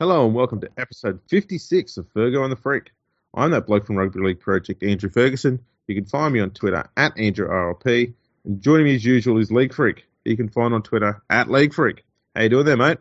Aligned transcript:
Hello 0.00 0.24
and 0.24 0.32
welcome 0.32 0.60
to 0.60 0.70
episode 0.76 1.18
56 1.26 1.96
of 1.96 2.06
Fergo 2.14 2.44
and 2.44 2.52
the 2.52 2.56
Freak. 2.56 2.92
I'm 3.34 3.50
that 3.50 3.66
bloke 3.66 3.84
from 3.84 3.96
Rugby 3.96 4.20
League 4.20 4.38
Project, 4.38 4.84
Andrew 4.84 5.10
Ferguson. 5.10 5.58
You 5.88 5.96
can 5.96 6.04
find 6.04 6.32
me 6.32 6.38
on 6.38 6.50
Twitter 6.50 6.88
at 6.96 7.16
AndrewRLP. 7.16 8.14
And 8.44 8.62
joining 8.62 8.84
me 8.84 8.94
as 8.94 9.04
usual 9.04 9.38
is 9.38 9.50
League 9.50 9.74
Freak. 9.74 10.04
You 10.24 10.36
can 10.36 10.50
find 10.50 10.72
on 10.72 10.84
Twitter 10.84 11.20
at 11.28 11.50
League 11.50 11.74
Freak. 11.74 12.04
How 12.36 12.42
you 12.42 12.48
doing 12.48 12.64
there, 12.64 12.76
mate? 12.76 12.98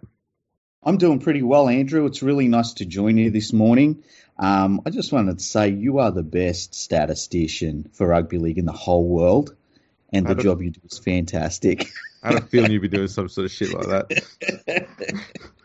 I'm 0.82 0.98
doing 0.98 1.20
pretty 1.20 1.44
well, 1.44 1.70
Andrew. 1.70 2.08
It's 2.08 2.24
really 2.24 2.48
nice 2.48 2.74
to 2.74 2.86
join 2.86 3.18
you 3.18 3.30
this 3.30 3.54
morning. 3.54 4.04
Um, 4.40 4.82
I 4.84 4.90
just 4.90 5.12
wanted 5.12 5.38
to 5.38 5.44
say 5.44 5.70
you 5.70 6.00
are 6.00 6.10
the 6.10 6.24
best 6.24 6.74
statistician 6.74 7.92
for 7.94 8.08
rugby 8.08 8.40
league 8.40 8.58
in 8.58 8.66
the 8.66 8.72
whole 8.72 9.08
world, 9.08 9.56
and 10.12 10.26
the 10.26 10.34
job 10.34 10.64
you 10.64 10.72
do 10.72 10.82
is 10.90 10.98
fantastic. 10.98 11.92
I 12.24 12.34
had 12.34 12.42
a 12.42 12.46
feeling 12.48 12.72
you'd 12.72 12.82
be 12.82 12.88
doing 12.88 13.08
some 13.08 13.30
sort 13.30 13.46
of 13.46 13.52
shit 13.52 13.72
like 13.72 13.86
that. 13.86 15.44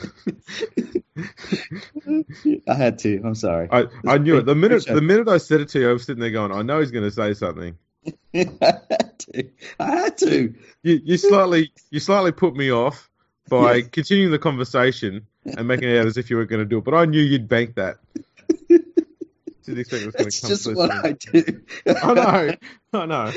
I 2.68 2.74
had 2.74 2.98
to. 3.00 3.20
I'm 3.24 3.34
sorry. 3.34 3.68
I, 3.70 3.86
I 4.06 4.18
knew 4.18 4.38
it. 4.38 4.46
The 4.46 4.54
minute 4.54 4.86
the 4.86 5.00
minute 5.00 5.28
I 5.28 5.38
said 5.38 5.60
it 5.60 5.68
to 5.70 5.80
you, 5.80 5.90
I 5.90 5.92
was 5.92 6.04
sitting 6.04 6.20
there 6.20 6.30
going, 6.30 6.52
I 6.52 6.62
know 6.62 6.80
he's 6.80 6.90
going 6.90 7.04
to 7.04 7.10
say 7.10 7.34
something. 7.34 7.76
I 8.34 8.46
had 8.90 9.18
to. 9.18 9.50
I 9.78 9.90
had 9.90 10.18
to. 10.18 10.54
You, 10.82 11.00
you 11.04 11.16
slightly 11.18 11.72
you 11.90 12.00
slightly 12.00 12.32
put 12.32 12.54
me 12.54 12.72
off 12.72 13.10
by 13.48 13.76
yes. 13.76 13.88
continuing 13.88 14.30
the 14.30 14.38
conversation 14.38 15.26
and 15.44 15.66
making 15.66 15.88
it 15.88 15.98
out 15.98 16.06
as 16.06 16.16
if 16.16 16.30
you 16.30 16.36
were 16.36 16.46
going 16.46 16.60
to 16.60 16.66
do 16.66 16.78
it, 16.78 16.84
but 16.84 16.94
I 16.94 17.04
knew 17.04 17.20
you'd 17.20 17.48
bank 17.48 17.74
that. 17.74 17.98
Did 18.68 19.78
expect 19.78 20.02
it 20.02 20.06
was 20.06 20.14
going 20.14 20.30
to 20.30 20.40
come 20.40 20.48
just 20.48 20.74
what 20.74 20.90
I 20.90 21.12
do. 21.12 21.62
I 21.86 22.14
know. 22.14 22.54
I 22.92 23.06
know. 23.06 23.32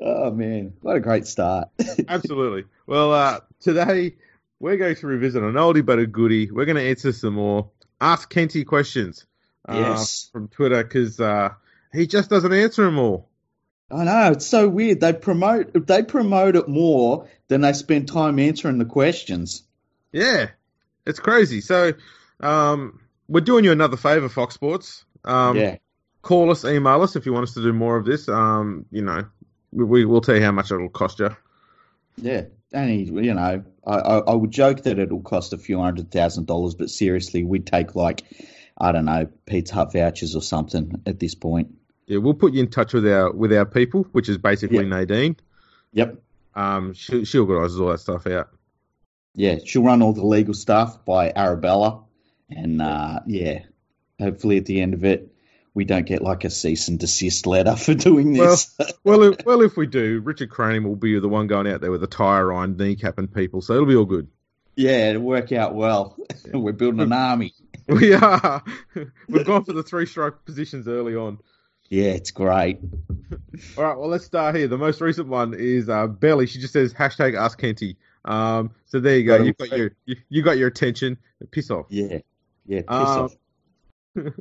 oh 0.00 0.30
man, 0.30 0.72
what 0.80 0.96
a 0.96 1.00
great 1.00 1.26
start! 1.26 1.68
Absolutely. 2.08 2.64
Well, 2.86 3.12
uh, 3.12 3.40
today 3.60 4.14
we're 4.60 4.76
going 4.76 4.94
to 4.94 5.06
revisit 5.06 5.42
an 5.42 5.54
oldie 5.54 5.84
but 5.84 5.98
a 5.98 6.06
goodie. 6.06 6.50
We're 6.50 6.66
going 6.66 6.76
to 6.76 6.88
answer 6.88 7.12
some 7.12 7.34
more 7.34 7.70
Ask 8.00 8.30
Kenty 8.30 8.64
questions 8.64 9.26
uh, 9.68 9.74
yes. 9.74 10.30
from 10.32 10.48
Twitter 10.48 10.82
because 10.82 11.18
uh, 11.18 11.50
he 11.92 12.06
just 12.06 12.30
doesn't 12.30 12.52
answer 12.52 12.84
them 12.84 12.98
all. 12.98 13.28
I 13.90 14.04
know 14.04 14.30
it's 14.32 14.46
so 14.46 14.68
weird. 14.68 15.00
They 15.00 15.12
promote 15.12 15.86
they 15.86 16.02
promote 16.04 16.54
it 16.54 16.68
more 16.68 17.28
than 17.48 17.62
they 17.62 17.72
spend 17.72 18.06
time 18.06 18.38
answering 18.38 18.78
the 18.78 18.84
questions. 18.84 19.64
Yeah, 20.12 20.50
it's 21.04 21.18
crazy. 21.18 21.60
So, 21.60 21.94
um, 22.38 23.00
we're 23.28 23.40
doing 23.40 23.64
you 23.64 23.72
another 23.72 23.96
favor, 23.96 24.28
Fox 24.28 24.54
Sports. 24.54 25.04
Um, 25.24 25.56
yeah. 25.56 25.76
Call 26.22 26.50
us, 26.50 26.64
email 26.64 27.02
us 27.02 27.16
if 27.16 27.26
you 27.26 27.32
want 27.32 27.44
us 27.44 27.54
to 27.54 27.62
do 27.62 27.72
more 27.72 27.96
of 27.96 28.04
this. 28.04 28.28
Um, 28.28 28.84
you 28.90 29.02
know, 29.02 29.26
we, 29.72 30.04
will 30.04 30.20
tell 30.20 30.36
you 30.36 30.42
how 30.42 30.52
much 30.52 30.70
it'll 30.70 30.88
cost 30.88 31.18
you. 31.18 31.34
Yeah, 32.16 32.42
and 32.72 33.24
you 33.24 33.34
know, 33.34 33.64
I, 33.86 33.92
I, 33.94 34.18
I 34.18 34.34
would 34.34 34.50
joke 34.50 34.82
that 34.82 34.98
it'll 34.98 35.22
cost 35.22 35.52
a 35.52 35.58
few 35.58 35.80
hundred 35.80 36.10
thousand 36.10 36.46
dollars, 36.46 36.74
but 36.74 36.90
seriously, 36.90 37.44
we'd 37.44 37.66
take 37.66 37.94
like, 37.94 38.22
I 38.78 38.92
don't 38.92 39.04
know, 39.04 39.28
Pizza 39.46 39.74
Hut 39.74 39.92
vouchers 39.92 40.36
or 40.36 40.42
something 40.42 41.02
at 41.06 41.18
this 41.18 41.34
point. 41.34 41.74
Yeah, 42.06 42.18
we'll 42.18 42.34
put 42.34 42.54
you 42.54 42.60
in 42.60 42.70
touch 42.70 42.92
with 42.92 43.06
our 43.06 43.32
with 43.32 43.52
our 43.52 43.66
people, 43.66 44.06
which 44.12 44.28
is 44.28 44.38
basically 44.38 44.78
yep. 44.78 44.86
Nadine. 44.86 45.36
Yep. 45.92 46.22
Um, 46.54 46.94
she 46.94 47.24
she 47.24 47.38
organises 47.38 47.80
all 47.80 47.88
that 47.88 48.00
stuff 48.00 48.26
out. 48.26 48.50
Yeah, 49.34 49.58
she'll 49.64 49.84
run 49.84 50.02
all 50.02 50.12
the 50.12 50.26
legal 50.26 50.54
stuff 50.54 51.04
by 51.04 51.32
Arabella, 51.34 52.02
and 52.50 52.82
uh, 52.82 53.20
yeah, 53.26 53.60
hopefully 54.18 54.58
at 54.58 54.66
the 54.66 54.80
end 54.80 54.94
of 54.94 55.04
it, 55.04 55.29
we 55.74 55.84
don't 55.84 56.06
get 56.06 56.22
like 56.22 56.44
a 56.44 56.50
cease 56.50 56.88
and 56.88 56.98
desist 56.98 57.46
letter 57.46 57.76
for 57.76 57.94
doing 57.94 58.32
this. 58.32 58.74
Well, 58.78 58.88
well, 59.04 59.22
if, 59.22 59.46
well, 59.46 59.62
if 59.62 59.76
we 59.76 59.86
do, 59.86 60.20
Richard 60.20 60.50
Crane 60.50 60.84
will 60.84 60.96
be 60.96 61.18
the 61.18 61.28
one 61.28 61.46
going 61.46 61.66
out 61.66 61.80
there 61.80 61.90
with 61.90 62.02
a 62.02 62.08
tire 62.08 62.52
iron, 62.52 62.76
kneecapping 62.76 63.34
people, 63.34 63.60
so 63.60 63.74
it'll 63.74 63.86
be 63.86 63.96
all 63.96 64.04
good. 64.04 64.28
Yeah, 64.76 65.10
it'll 65.10 65.22
work 65.22 65.52
out 65.52 65.74
well. 65.74 66.16
We're 66.52 66.72
building 66.72 67.00
an 67.00 67.12
army. 67.12 67.54
We 67.86 68.14
are. 68.14 68.62
We've 69.28 69.44
gone 69.44 69.64
for 69.64 69.72
the 69.72 69.82
three 69.82 70.06
strike 70.06 70.44
positions 70.44 70.86
early 70.86 71.16
on. 71.16 71.38
Yeah, 71.88 72.12
it's 72.12 72.30
great. 72.30 72.78
all 73.76 73.84
right, 73.84 73.98
well, 73.98 74.08
let's 74.08 74.24
start 74.24 74.54
here. 74.54 74.68
The 74.68 74.78
most 74.78 75.00
recent 75.00 75.26
one 75.26 75.54
is 75.54 75.88
uh, 75.88 76.06
Belly. 76.06 76.46
She 76.46 76.60
just 76.60 76.72
says 76.72 76.94
hashtag 76.94 77.36
Ask 77.36 77.58
Kenty. 77.58 77.96
Um, 78.24 78.70
so 78.86 79.00
there 79.00 79.18
you 79.18 79.24
go. 79.24 79.42
You 79.42 79.52
got 79.54 79.76
your 79.76 79.90
you, 80.04 80.16
you, 80.28 80.42
got 80.42 80.56
your 80.56 80.68
attention. 80.68 81.18
Piss 81.50 81.70
off. 81.70 81.86
Yeah, 81.88 82.18
yeah. 82.64 82.82
Piss 82.82 82.88
um, 82.88 83.24
off. 83.24 84.32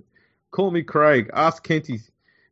Call 0.52 0.72
me 0.72 0.82
Craig. 0.82 1.30
Ask 1.34 1.64
Kenty. 1.64 2.02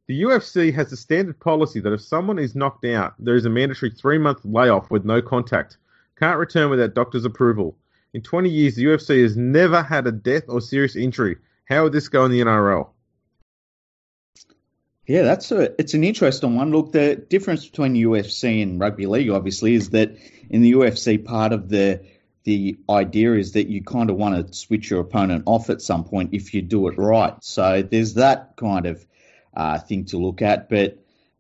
The 0.07 0.21
UFC 0.21 0.73
has 0.73 0.91
a 0.91 0.97
standard 0.97 1.39
policy 1.39 1.79
that 1.81 1.93
if 1.93 2.01
someone 2.01 2.39
is 2.39 2.55
knocked 2.55 2.85
out, 2.85 3.13
there 3.19 3.35
is 3.35 3.45
a 3.45 3.49
mandatory 3.49 3.91
three 3.91 4.17
month 4.17 4.45
layoff 4.45 4.89
with 4.89 5.03
no 5.03 5.21
contact. 5.21 5.77
Can't 6.17 6.39
return 6.39 6.69
without 6.69 6.93
doctor's 6.93 7.25
approval. 7.25 7.75
In 8.13 8.21
20 8.21 8.49
years, 8.49 8.75
the 8.75 8.85
UFC 8.85 9.21
has 9.21 9.35
never 9.35 9.81
had 9.81 10.07
a 10.07 10.11
death 10.11 10.43
or 10.47 10.61
serious 10.61 10.95
injury. 10.95 11.37
How 11.65 11.83
would 11.83 11.93
this 11.93 12.07
go 12.07 12.23
in 12.25 12.31
the 12.31 12.39
NRL? 12.39 12.89
Yeah, 15.05 15.23
that's 15.23 15.51
a 15.51 15.79
it's 15.79 15.93
an 15.93 16.03
interesting 16.03 16.55
one. 16.55 16.71
Look, 16.71 16.91
the 16.91 17.15
difference 17.15 17.65
between 17.65 17.93
UFC 17.93 18.61
and 18.61 18.79
rugby 18.79 19.05
league, 19.05 19.29
obviously, 19.29 19.73
is 19.73 19.91
that 19.91 20.17
in 20.49 20.61
the 20.61 20.73
UFC, 20.73 21.23
part 21.23 21.53
of 21.53 21.69
the 21.69 22.01
the 22.47 22.77
idea 22.89 23.33
is 23.33 23.51
that 23.51 23.67
you 23.67 23.83
kind 23.83 24.09
of 24.09 24.15
want 24.15 24.47
to 24.47 24.53
switch 24.53 24.89
your 24.89 25.01
opponent 25.01 25.43
off 25.45 25.69
at 25.69 25.81
some 25.81 26.05
point 26.05 26.33
if 26.33 26.53
you 26.53 26.61
do 26.61 26.87
it 26.87 26.97
right. 26.97 27.33
So 27.43 27.81
there's 27.81 28.13
that 28.13 28.55
kind 28.55 28.85
of 28.85 29.05
uh, 29.53 29.79
thing 29.79 30.05
to 30.05 30.17
look 30.17 30.41
at. 30.41 30.69
But, 30.69 30.97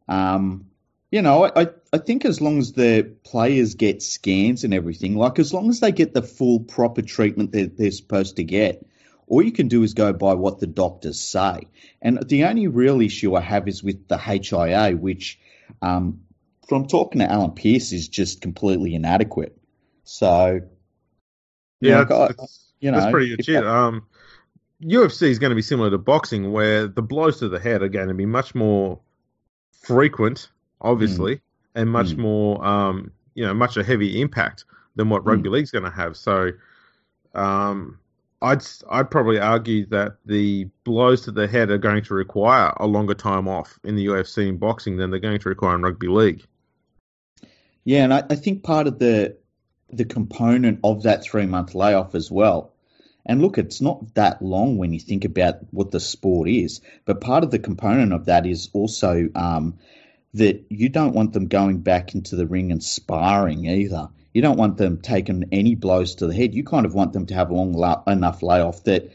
um, 0.09 0.65
you 1.09 1.21
know, 1.21 1.45
I, 1.45 1.67
I 1.93 1.97
think 1.99 2.25
as 2.25 2.41
long 2.41 2.59
as 2.59 2.73
the 2.73 3.09
players 3.23 3.75
get 3.75 4.03
scans 4.03 4.65
and 4.65 4.73
everything, 4.73 5.15
like 5.15 5.39
as 5.39 5.53
long 5.53 5.69
as 5.69 5.79
they 5.79 5.93
get 5.93 6.13
the 6.13 6.21
full 6.21 6.59
proper 6.59 7.01
treatment 7.01 7.53
that 7.53 7.77
they're 7.77 7.91
supposed 7.91 8.35
to 8.35 8.43
get, 8.43 8.85
all 9.27 9.41
you 9.41 9.53
can 9.53 9.69
do 9.69 9.83
is 9.83 9.93
go 9.93 10.11
by 10.11 10.33
what 10.33 10.59
the 10.59 10.67
doctors 10.67 11.21
say. 11.21 11.69
And 12.01 12.21
the 12.27 12.43
only 12.43 12.67
real 12.67 12.99
issue 12.99 13.33
I 13.33 13.41
have 13.41 13.69
is 13.69 13.81
with 13.81 14.09
the 14.09 14.17
HIA, 14.17 14.97
which, 14.97 15.39
um, 15.81 16.19
from 16.67 16.85
talking 16.85 17.19
to 17.19 17.31
Alan 17.31 17.51
Pearce, 17.51 17.93
is 17.93 18.09
just 18.09 18.41
completely 18.41 18.93
inadequate. 18.93 19.57
So 20.03 20.63
yeah, 21.79 22.05
it's 22.09 22.71
you 22.79 22.91
know, 22.91 22.99
that's 22.99 23.11
pretty 23.11 23.35
legit. 23.35 23.65
um, 23.65 24.05
UFC 24.81 25.23
is 25.23 25.39
going 25.39 25.49
to 25.49 25.55
be 25.55 25.61
similar 25.61 25.89
to 25.89 25.97
boxing, 25.97 26.51
where 26.51 26.87
the 26.87 27.01
blows 27.01 27.39
to 27.39 27.49
the 27.49 27.59
head 27.59 27.81
are 27.81 27.89
going 27.89 28.07
to 28.09 28.13
be 28.13 28.25
much 28.25 28.53
more 28.53 28.99
frequent, 29.71 30.49
obviously, 30.81 31.35
mm. 31.35 31.41
and 31.75 31.89
much 31.89 32.09
mm. 32.09 32.19
more, 32.19 32.63
um, 32.65 33.11
you 33.33 33.45
know, 33.45 33.53
much 33.53 33.77
a 33.77 33.83
heavy 33.83 34.21
impact 34.21 34.65
than 34.95 35.09
what 35.09 35.25
rugby 35.25 35.49
mm. 35.49 35.53
league's 35.53 35.71
going 35.71 35.85
to 35.85 35.91
have. 35.91 36.15
So, 36.15 36.51
um, 37.33 37.99
I'd 38.41 38.61
I'd 38.89 39.09
probably 39.09 39.39
argue 39.39 39.87
that 39.87 40.17
the 40.25 40.69
blows 40.83 41.21
to 41.21 41.31
the 41.31 41.47
head 41.47 41.71
are 41.71 41.79
going 41.79 42.03
to 42.03 42.13
require 42.13 42.71
a 42.77 42.85
longer 42.85 43.15
time 43.15 43.47
off 43.47 43.79
in 43.83 43.95
the 43.95 44.05
UFC 44.05 44.47
and 44.47 44.59
boxing 44.59 44.97
than 44.97 45.09
they're 45.09 45.19
going 45.19 45.39
to 45.39 45.49
require 45.49 45.75
in 45.75 45.81
rugby 45.81 46.07
league. 46.07 46.45
Yeah, 47.83 48.03
and 48.03 48.13
I, 48.13 48.23
I 48.29 48.35
think 48.35 48.63
part 48.63 48.85
of 48.85 48.99
the 48.99 49.37
the 49.91 50.05
component 50.05 50.79
of 50.83 51.03
that 51.03 51.23
three 51.23 51.45
month 51.45 51.75
layoff 51.75 52.15
as 52.15 52.31
well. 52.31 52.73
And 53.25 53.41
look, 53.41 53.57
it's 53.57 53.81
not 53.81 54.15
that 54.15 54.41
long 54.41 54.77
when 54.77 54.93
you 54.93 54.99
think 54.99 55.25
about 55.25 55.55
what 55.71 55.91
the 55.91 55.99
sport 55.99 56.47
is, 56.47 56.79
but 57.05 57.19
part 57.19 57.43
of 57.43 57.51
the 57.51 57.59
component 57.59 58.13
of 58.13 58.25
that 58.25 58.45
is 58.45 58.69
also 58.71 59.27
um, 59.35 59.77
that 60.33 60.65
you 60.69 60.87
don't 60.87 61.13
want 61.13 61.33
them 61.33 61.47
going 61.47 61.79
back 61.79 62.15
into 62.15 62.37
the 62.37 62.47
ring 62.47 62.71
and 62.71 62.81
sparring 62.81 63.65
either. 63.65 64.09
You 64.33 64.41
don't 64.41 64.57
want 64.57 64.77
them 64.77 65.01
taking 65.01 65.45
any 65.51 65.75
blows 65.75 66.15
to 66.15 66.27
the 66.27 66.33
head. 66.33 66.53
You 66.53 66.63
kind 66.63 66.85
of 66.85 66.93
want 66.93 67.11
them 67.11 67.25
to 67.25 67.33
have 67.33 67.49
a 67.49 67.53
long 67.53 67.73
la- 67.73 68.03
enough 68.07 68.41
layoff 68.41 68.83
that 68.85 69.11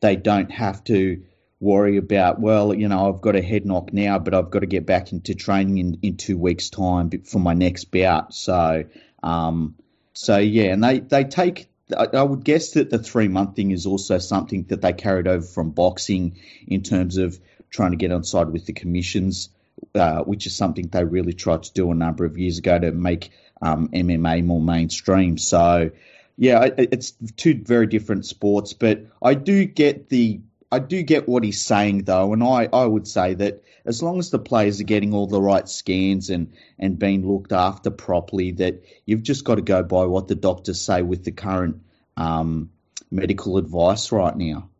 they 0.00 0.16
don't 0.16 0.50
have 0.50 0.82
to 0.84 1.22
worry 1.60 1.96
about, 1.96 2.40
well, 2.40 2.74
you 2.74 2.88
know, 2.88 3.08
I've 3.08 3.20
got 3.20 3.36
a 3.36 3.42
head 3.42 3.64
knock 3.64 3.92
now, 3.92 4.18
but 4.18 4.34
I've 4.34 4.50
got 4.50 4.60
to 4.60 4.66
get 4.66 4.84
back 4.84 5.12
into 5.12 5.34
training 5.34 5.78
in, 5.78 5.98
in 6.02 6.16
two 6.16 6.36
weeks' 6.36 6.70
time 6.70 7.10
for 7.24 7.38
my 7.38 7.54
next 7.54 7.84
bout. 7.92 8.34
So, 8.34 8.84
um, 9.22 9.76
so 10.14 10.38
yeah, 10.38 10.72
and 10.72 10.82
they 10.82 11.00
they 11.00 11.24
take. 11.24 11.68
I 11.96 12.22
would 12.22 12.42
guess 12.42 12.70
that 12.70 12.88
the 12.88 12.98
three 12.98 13.28
month 13.28 13.54
thing 13.56 13.70
is 13.70 13.84
also 13.84 14.16
something 14.16 14.64
that 14.68 14.80
they 14.80 14.94
carried 14.94 15.28
over 15.28 15.44
from 15.44 15.70
boxing 15.70 16.38
in 16.66 16.82
terms 16.82 17.18
of 17.18 17.38
trying 17.68 17.90
to 17.90 17.96
get 17.96 18.12
on 18.12 18.24
side 18.24 18.48
with 18.48 18.64
the 18.64 18.72
commissions, 18.72 19.50
uh, 19.94 20.22
which 20.22 20.46
is 20.46 20.54
something 20.54 20.88
they 20.88 21.04
really 21.04 21.34
tried 21.34 21.64
to 21.64 21.72
do 21.72 21.90
a 21.90 21.94
number 21.94 22.24
of 22.24 22.38
years 22.38 22.58
ago 22.58 22.78
to 22.78 22.92
make 22.92 23.30
um, 23.60 23.88
MMA 23.88 24.44
more 24.44 24.60
mainstream. 24.60 25.36
So, 25.36 25.90
yeah, 26.38 26.68
it's 26.78 27.12
two 27.36 27.62
very 27.62 27.86
different 27.86 28.24
sports, 28.24 28.72
but 28.72 29.06
I 29.22 29.34
do 29.34 29.64
get 29.66 30.08
the 30.08 30.40
I 30.72 30.78
do 30.78 31.02
get 31.02 31.28
what 31.28 31.44
he's 31.44 31.60
saying 31.60 32.04
though, 32.04 32.32
and 32.32 32.42
I, 32.42 32.66
I 32.72 32.86
would 32.86 33.06
say 33.06 33.34
that 33.34 33.62
as 33.84 34.02
long 34.02 34.18
as 34.18 34.30
the 34.30 34.38
players 34.38 34.80
are 34.80 34.84
getting 34.84 35.12
all 35.12 35.26
the 35.26 35.40
right 35.40 35.68
scans 35.68 36.30
and, 36.30 36.50
and 36.78 36.98
being 36.98 37.28
looked 37.30 37.52
after 37.52 37.90
properly, 37.90 38.52
that 38.52 38.82
you've 39.04 39.22
just 39.22 39.44
got 39.44 39.56
to 39.56 39.62
go 39.62 39.82
by 39.82 40.06
what 40.06 40.28
the 40.28 40.34
doctors 40.34 40.80
say 40.80 41.02
with 41.02 41.24
the 41.24 41.30
current 41.30 41.82
um, 42.16 42.70
medical 43.10 43.58
advice 43.58 44.12
right 44.12 44.34
now. 44.34 44.70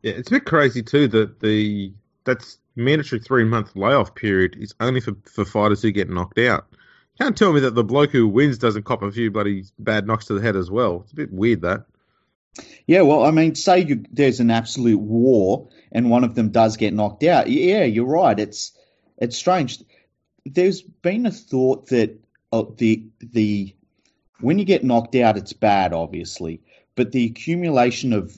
Yeah, 0.00 0.12
it's 0.12 0.28
a 0.28 0.32
bit 0.32 0.46
crazy 0.46 0.82
too 0.82 1.08
that 1.08 1.40
the 1.40 1.92
that's 2.24 2.58
mandatory 2.74 3.20
three 3.20 3.44
month 3.44 3.76
layoff 3.76 4.14
period 4.14 4.56
is 4.58 4.74
only 4.80 5.00
for, 5.00 5.12
for 5.24 5.44
fighters 5.44 5.82
who 5.82 5.90
get 5.90 6.08
knocked 6.08 6.38
out. 6.38 6.66
Can't 7.20 7.36
tell 7.36 7.52
me 7.52 7.60
that 7.60 7.74
the 7.74 7.84
bloke 7.84 8.12
who 8.12 8.26
wins 8.26 8.56
doesn't 8.56 8.84
cop 8.84 9.02
a 9.02 9.12
few 9.12 9.30
bloody 9.30 9.64
bad 9.78 10.06
knocks 10.06 10.24
to 10.26 10.34
the 10.34 10.40
head 10.40 10.56
as 10.56 10.70
well. 10.70 11.02
It's 11.02 11.12
a 11.12 11.16
bit 11.16 11.32
weird 11.32 11.60
that. 11.62 11.84
Yeah, 12.86 13.02
well, 13.02 13.24
I 13.24 13.30
mean, 13.30 13.54
say 13.54 13.80
you, 13.80 14.04
there's 14.10 14.40
an 14.40 14.50
absolute 14.50 15.00
war 15.00 15.68
and 15.94 16.10
one 16.10 16.24
of 16.24 16.34
them 16.34 16.50
does 16.50 16.76
get 16.76 16.92
knocked 16.92 17.24
out. 17.24 17.48
Yeah, 17.48 17.84
you're 17.84 18.04
right. 18.04 18.38
It's 18.38 18.72
it's 19.16 19.36
strange. 19.36 19.82
There's 20.44 20.82
been 20.82 21.24
a 21.24 21.30
thought 21.30 21.86
that 21.88 22.18
uh, 22.52 22.64
the 22.76 23.06
the 23.20 23.74
when 24.40 24.58
you 24.58 24.64
get 24.64 24.84
knocked 24.84 25.14
out, 25.14 25.38
it's 25.38 25.52
bad, 25.52 25.92
obviously, 25.92 26.60
but 26.96 27.12
the 27.12 27.24
accumulation 27.26 28.12
of 28.12 28.36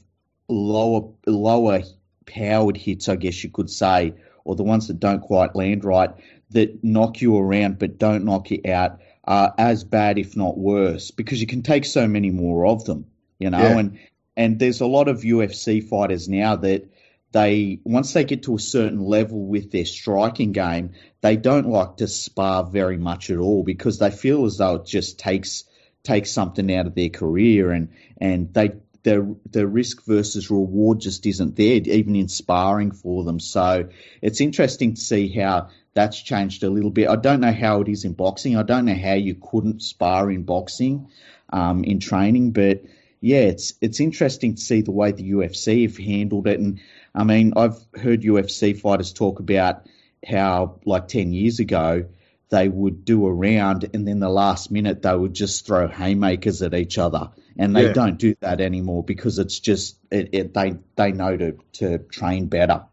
lower 0.48 1.08
lower 1.26 1.82
powered 2.26 2.76
hits, 2.76 3.08
I 3.08 3.16
guess 3.16 3.42
you 3.42 3.50
could 3.50 3.70
say, 3.70 4.14
or 4.44 4.54
the 4.54 4.62
ones 4.62 4.88
that 4.88 5.00
don't 5.00 5.20
quite 5.20 5.56
land 5.56 5.84
right, 5.84 6.10
that 6.50 6.84
knock 6.84 7.20
you 7.20 7.36
around 7.36 7.78
but 7.78 7.98
don't 7.98 8.24
knock 8.24 8.50
you 8.50 8.60
out, 8.68 9.00
are 9.24 9.54
as 9.58 9.82
bad, 9.82 10.18
if 10.18 10.36
not 10.36 10.56
worse, 10.56 11.10
because 11.10 11.40
you 11.40 11.46
can 11.46 11.62
take 11.62 11.84
so 11.84 12.06
many 12.06 12.30
more 12.30 12.66
of 12.66 12.84
them, 12.84 13.06
you 13.38 13.50
know. 13.50 13.58
Yeah. 13.58 13.78
And 13.78 13.98
and 14.36 14.58
there's 14.58 14.80
a 14.80 14.86
lot 14.86 15.08
of 15.08 15.22
UFC 15.22 15.82
fighters 15.86 16.28
now 16.28 16.56
that 16.56 16.90
they 17.32 17.80
once 17.84 18.12
they 18.12 18.24
get 18.24 18.44
to 18.44 18.54
a 18.54 18.58
certain 18.60 19.00
level 19.00 19.46
with 19.46 19.70
their 19.70 19.84
striking 19.84 20.52
game, 20.52 20.92
they 21.20 21.36
don't 21.36 21.68
like 21.68 21.98
to 21.98 22.08
spar 22.08 22.64
very 22.64 22.98
much 22.98 23.30
at 23.30 23.38
all 23.38 23.62
because 23.62 23.98
they 23.98 24.10
feel 24.10 24.44
as 24.44 24.58
though 24.58 24.76
it 24.76 24.86
just 24.86 25.18
takes 25.18 25.64
takes 26.02 26.30
something 26.30 26.72
out 26.74 26.86
of 26.86 26.94
their 26.94 27.08
career 27.08 27.70
and 27.72 27.88
and 28.18 28.54
they 28.54 28.70
the 29.06 29.36
the 29.50 29.66
risk 29.66 30.04
versus 30.04 30.50
reward 30.50 30.98
just 30.98 31.24
isn't 31.26 31.54
there, 31.54 31.80
even 31.84 32.16
in 32.16 32.26
sparring 32.26 32.90
for 32.90 33.22
them. 33.22 33.38
So 33.38 33.88
it's 34.20 34.40
interesting 34.40 34.94
to 34.94 35.00
see 35.00 35.28
how 35.28 35.68
that's 35.94 36.20
changed 36.20 36.64
a 36.64 36.70
little 36.70 36.90
bit. 36.90 37.08
I 37.08 37.14
don't 37.14 37.40
know 37.40 37.52
how 37.52 37.82
it 37.82 37.88
is 37.88 38.04
in 38.04 38.14
boxing. 38.14 38.56
I 38.56 38.64
don't 38.64 38.84
know 38.84 38.96
how 38.96 39.14
you 39.14 39.36
couldn't 39.36 39.82
spar 39.82 40.28
in 40.30 40.42
boxing 40.42 41.08
um, 41.52 41.84
in 41.84 42.00
training, 42.00 42.50
but 42.50 42.82
yeah, 43.26 43.38
it's 43.38 43.74
it's 43.80 43.98
interesting 43.98 44.54
to 44.54 44.60
see 44.60 44.82
the 44.82 44.92
way 44.92 45.10
the 45.10 45.32
UFC 45.32 45.82
have 45.82 45.96
handled 45.98 46.46
it. 46.46 46.60
And 46.60 46.80
I 47.12 47.24
mean, 47.24 47.54
I've 47.56 47.76
heard 47.92 48.22
UFC 48.22 48.80
fighters 48.80 49.12
talk 49.12 49.40
about 49.40 49.88
how 50.24 50.78
like 50.84 51.08
ten 51.08 51.32
years 51.32 51.58
ago 51.58 52.06
they 52.50 52.68
would 52.68 53.04
do 53.04 53.26
a 53.26 53.32
round 53.32 53.90
and 53.92 54.06
then 54.06 54.20
the 54.20 54.28
last 54.28 54.70
minute 54.70 55.02
they 55.02 55.16
would 55.16 55.34
just 55.34 55.66
throw 55.66 55.88
haymakers 55.88 56.62
at 56.62 56.72
each 56.72 56.98
other. 56.98 57.30
And 57.58 57.74
they 57.74 57.86
yeah. 57.86 57.92
don't 57.94 58.16
do 58.16 58.36
that 58.42 58.60
anymore 58.60 59.02
because 59.02 59.40
it's 59.40 59.58
just 59.58 59.98
it, 60.12 60.28
it, 60.32 60.54
they 60.54 60.76
they 60.94 61.10
know 61.10 61.36
to 61.36 61.58
to 61.72 61.98
train 61.98 62.46
better. 62.46 62.84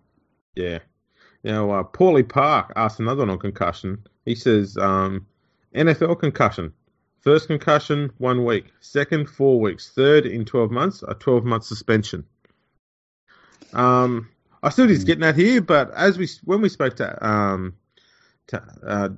Yeah. 0.56 0.80
Now 1.44 1.70
uh, 1.70 1.84
paulie 1.84 2.28
park 2.28 2.74
asked 2.76 3.00
another 3.00 3.20
one 3.20 3.30
on 3.30 3.38
concussion. 3.38 4.08
He 4.26 4.34
says 4.34 4.78
um, 4.78 5.28
nfl 5.76 6.20
concussion 6.20 6.74
first 7.24 7.48
concussion 7.48 8.12
one 8.18 8.46
week 8.46 8.66
second 8.80 9.30
four 9.30 9.60
weeks 9.60 9.90
third 9.90 10.26
in 10.26 10.46
12 10.46 10.72
months 10.72 11.04
a 11.08 11.14
12 11.14 11.44
month 11.44 11.64
suspension 11.64 12.26
um 13.74 14.30
i 14.62 14.70
still 14.70 14.88
he's 14.88 15.04
getting 15.04 15.24
at 15.24 15.36
here 15.36 15.62
but 15.62 15.92
as 15.94 16.18
we 16.18 16.28
when 16.44 16.62
we 16.62 16.70
spoke 16.70 16.96
to 16.96 17.28
um 17.28 17.74
to, 18.48 18.62
uh, 18.86 19.10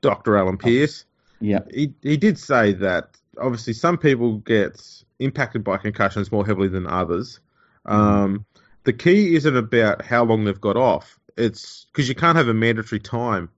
Dr. 0.00 0.36
Alan 0.36 0.56
Pearce. 0.56 1.04
Yeah. 1.40 1.60
He, 1.72 1.94
he 2.02 2.16
did 2.16 2.38
say 2.38 2.74
that 2.74 3.16
obviously 3.38 3.72
some 3.72 3.98
people 3.98 4.38
get 4.38 4.80
impacted 5.18 5.64
by 5.64 5.76
concussions 5.76 6.32
more 6.32 6.46
heavily 6.46 6.68
than 6.68 6.86
others. 6.86 7.40
Mm. 7.86 7.92
Um, 7.92 8.46
the 8.84 8.92
key 8.92 9.34
isn't 9.34 9.56
about 9.56 10.02
how 10.02 10.24
long 10.24 10.44
they've 10.44 10.60
got 10.60 10.76
off. 10.76 11.18
It's 11.36 11.86
because 11.86 12.08
you 12.08 12.14
can't 12.14 12.36
have 12.36 12.48
a 12.48 12.54
mandatory 12.54 13.00
time 13.00 13.50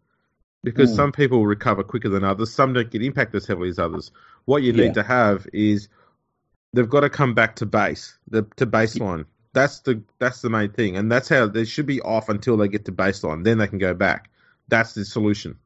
because 0.65 0.93
mm. 0.93 0.97
some 0.97 1.13
people 1.13 1.45
recover 1.45 1.83
quicker 1.83 2.09
than 2.09 2.25
others. 2.25 2.53
Some 2.53 2.73
don't 2.73 2.91
get 2.91 3.03
impacted 3.03 3.37
as 3.37 3.47
heavily 3.47 3.69
as 3.69 3.79
others. 3.79 4.11
What 4.45 4.63
you 4.63 4.73
need 4.73 4.95
to 4.95 5.03
have 5.03 5.47
is 5.53 5.89
they've 6.73 6.89
got 6.89 7.01
to 7.01 7.11
come 7.11 7.35
back 7.35 7.57
to 7.57 7.67
base, 7.67 8.17
the, 8.29 8.43
to 8.57 8.67
baseline. 8.67 9.27
That's 9.53 9.81
the 9.81 10.03
that's 10.19 10.41
the 10.41 10.49
main 10.49 10.71
thing, 10.71 10.97
and 10.97 11.13
that's 11.13 11.29
how 11.29 11.47
they 11.47 11.67
should 11.67 11.85
be 11.85 12.01
off 12.01 12.31
until 12.31 12.57
they 12.57 12.69
get 12.69 12.87
to 12.87 12.93
baseline. 12.93 13.45
Then 13.45 13.59
they 13.59 13.67
can 13.67 13.79
go 13.79 13.93
back. 13.93 14.31
That's 14.69 14.95
the 14.95 15.05
solution. 15.05 15.59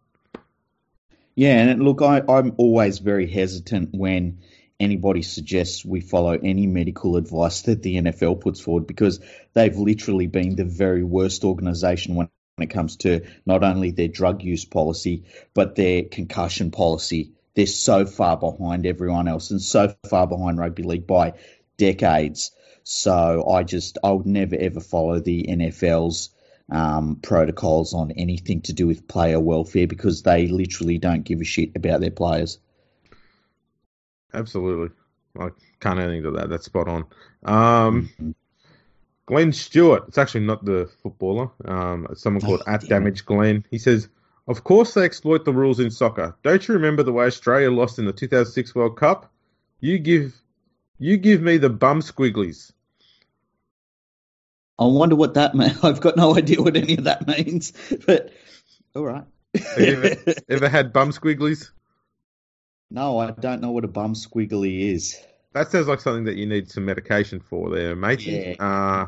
Yeah, 1.36 1.58
and 1.58 1.82
look, 1.82 2.02
I, 2.02 2.22
I'm 2.28 2.54
always 2.56 2.98
very 2.98 3.28
hesitant 3.28 3.90
when 3.92 4.38
anybody 4.80 5.22
suggests 5.22 5.84
we 5.84 6.00
follow 6.00 6.32
any 6.32 6.66
medical 6.66 7.16
advice 7.16 7.62
that 7.62 7.82
the 7.82 7.96
NFL 7.96 8.40
puts 8.40 8.58
forward 8.60 8.86
because 8.86 9.20
they've 9.52 9.76
literally 9.76 10.26
been 10.26 10.56
the 10.56 10.64
very 10.64 11.04
worst 11.04 11.44
organisation 11.44 12.14
when 12.14 12.28
it 12.58 12.70
comes 12.70 12.96
to 12.96 13.20
not 13.44 13.62
only 13.62 13.90
their 13.90 14.08
drug 14.08 14.42
use 14.42 14.64
policy 14.64 15.24
but 15.52 15.76
their 15.76 16.02
concussion 16.04 16.70
policy. 16.70 17.32
They're 17.54 17.66
so 17.66 18.06
far 18.06 18.36
behind 18.36 18.86
everyone 18.86 19.28
else 19.28 19.50
and 19.50 19.60
so 19.60 19.94
far 20.08 20.26
behind 20.26 20.58
rugby 20.58 20.82
league 20.82 21.06
by 21.06 21.34
decades. 21.76 22.52
So 22.82 23.46
I 23.48 23.62
just 23.62 23.98
I 24.02 24.10
would 24.10 24.26
never 24.26 24.56
ever 24.56 24.80
follow 24.80 25.20
the 25.20 25.46
NFL's 25.48 26.30
um, 26.70 27.16
protocols 27.16 27.92
on 27.92 28.10
anything 28.12 28.62
to 28.62 28.72
do 28.72 28.86
with 28.86 29.06
player 29.06 29.38
welfare 29.38 29.86
because 29.86 30.22
they 30.22 30.48
literally 30.48 30.98
don't 30.98 31.24
give 31.24 31.40
a 31.40 31.44
shit 31.44 31.76
about 31.76 32.00
their 32.00 32.10
players. 32.10 32.58
Absolutely. 34.32 34.94
I 35.38 35.50
can't 35.80 35.98
add 35.98 36.08
anything 36.08 36.22
to 36.24 36.30
that. 36.32 36.48
That's 36.48 36.64
spot 36.64 36.88
on. 36.88 37.04
Um, 37.44 38.10
mm-hmm. 38.18 38.30
Glenn 39.26 39.52
Stewart, 39.52 40.04
it's 40.06 40.18
actually 40.18 40.44
not 40.44 40.64
the 40.64 40.88
footballer, 41.02 41.50
um, 41.64 42.06
it's 42.10 42.22
someone 42.22 42.40
called 42.40 42.62
oh, 42.66 42.72
at 42.72 42.86
Damage 42.88 43.24
Glenn. 43.26 43.64
He 43.70 43.78
says, 43.78 44.08
Of 44.46 44.62
course 44.62 44.94
they 44.94 45.04
exploit 45.04 45.44
the 45.44 45.52
rules 45.52 45.80
in 45.80 45.90
soccer. 45.90 46.36
Don't 46.44 46.66
you 46.66 46.74
remember 46.74 47.02
the 47.02 47.12
way 47.12 47.26
Australia 47.26 47.70
lost 47.70 47.98
in 47.98 48.04
the 48.04 48.12
2006 48.12 48.74
World 48.74 48.96
Cup? 48.96 49.32
You 49.80 49.98
give 49.98 50.40
you 50.98 51.16
give 51.16 51.42
me 51.42 51.58
the 51.58 51.68
bum 51.68 52.00
squigglies. 52.00 52.72
I 54.78 54.84
wonder 54.84 55.16
what 55.16 55.34
that 55.34 55.54
means. 55.54 55.78
I've 55.82 56.00
got 56.00 56.16
no 56.16 56.36
idea 56.36 56.62
what 56.62 56.76
any 56.76 56.96
of 56.96 57.04
that 57.04 57.26
means, 57.26 57.72
but 58.06 58.32
all 58.94 59.04
right. 59.04 59.24
Have 59.54 59.80
you 59.80 59.96
ever, 59.96 60.34
ever 60.48 60.68
had 60.68 60.92
bum 60.92 61.10
squigglies? 61.10 61.70
No, 62.88 63.18
I 63.18 63.32
don't 63.32 63.60
know 63.60 63.72
what 63.72 63.84
a 63.84 63.88
bum 63.88 64.14
squiggly 64.14 64.92
is. 64.92 65.18
That 65.56 65.70
sounds 65.70 65.86
like 65.86 66.02
something 66.02 66.24
that 66.24 66.36
you 66.36 66.44
need 66.44 66.70
some 66.70 66.84
medication 66.84 67.40
for 67.40 67.70
there, 67.70 67.96
mate. 67.96 68.26
Yeah. 68.26 68.56
Uh, 68.60 69.06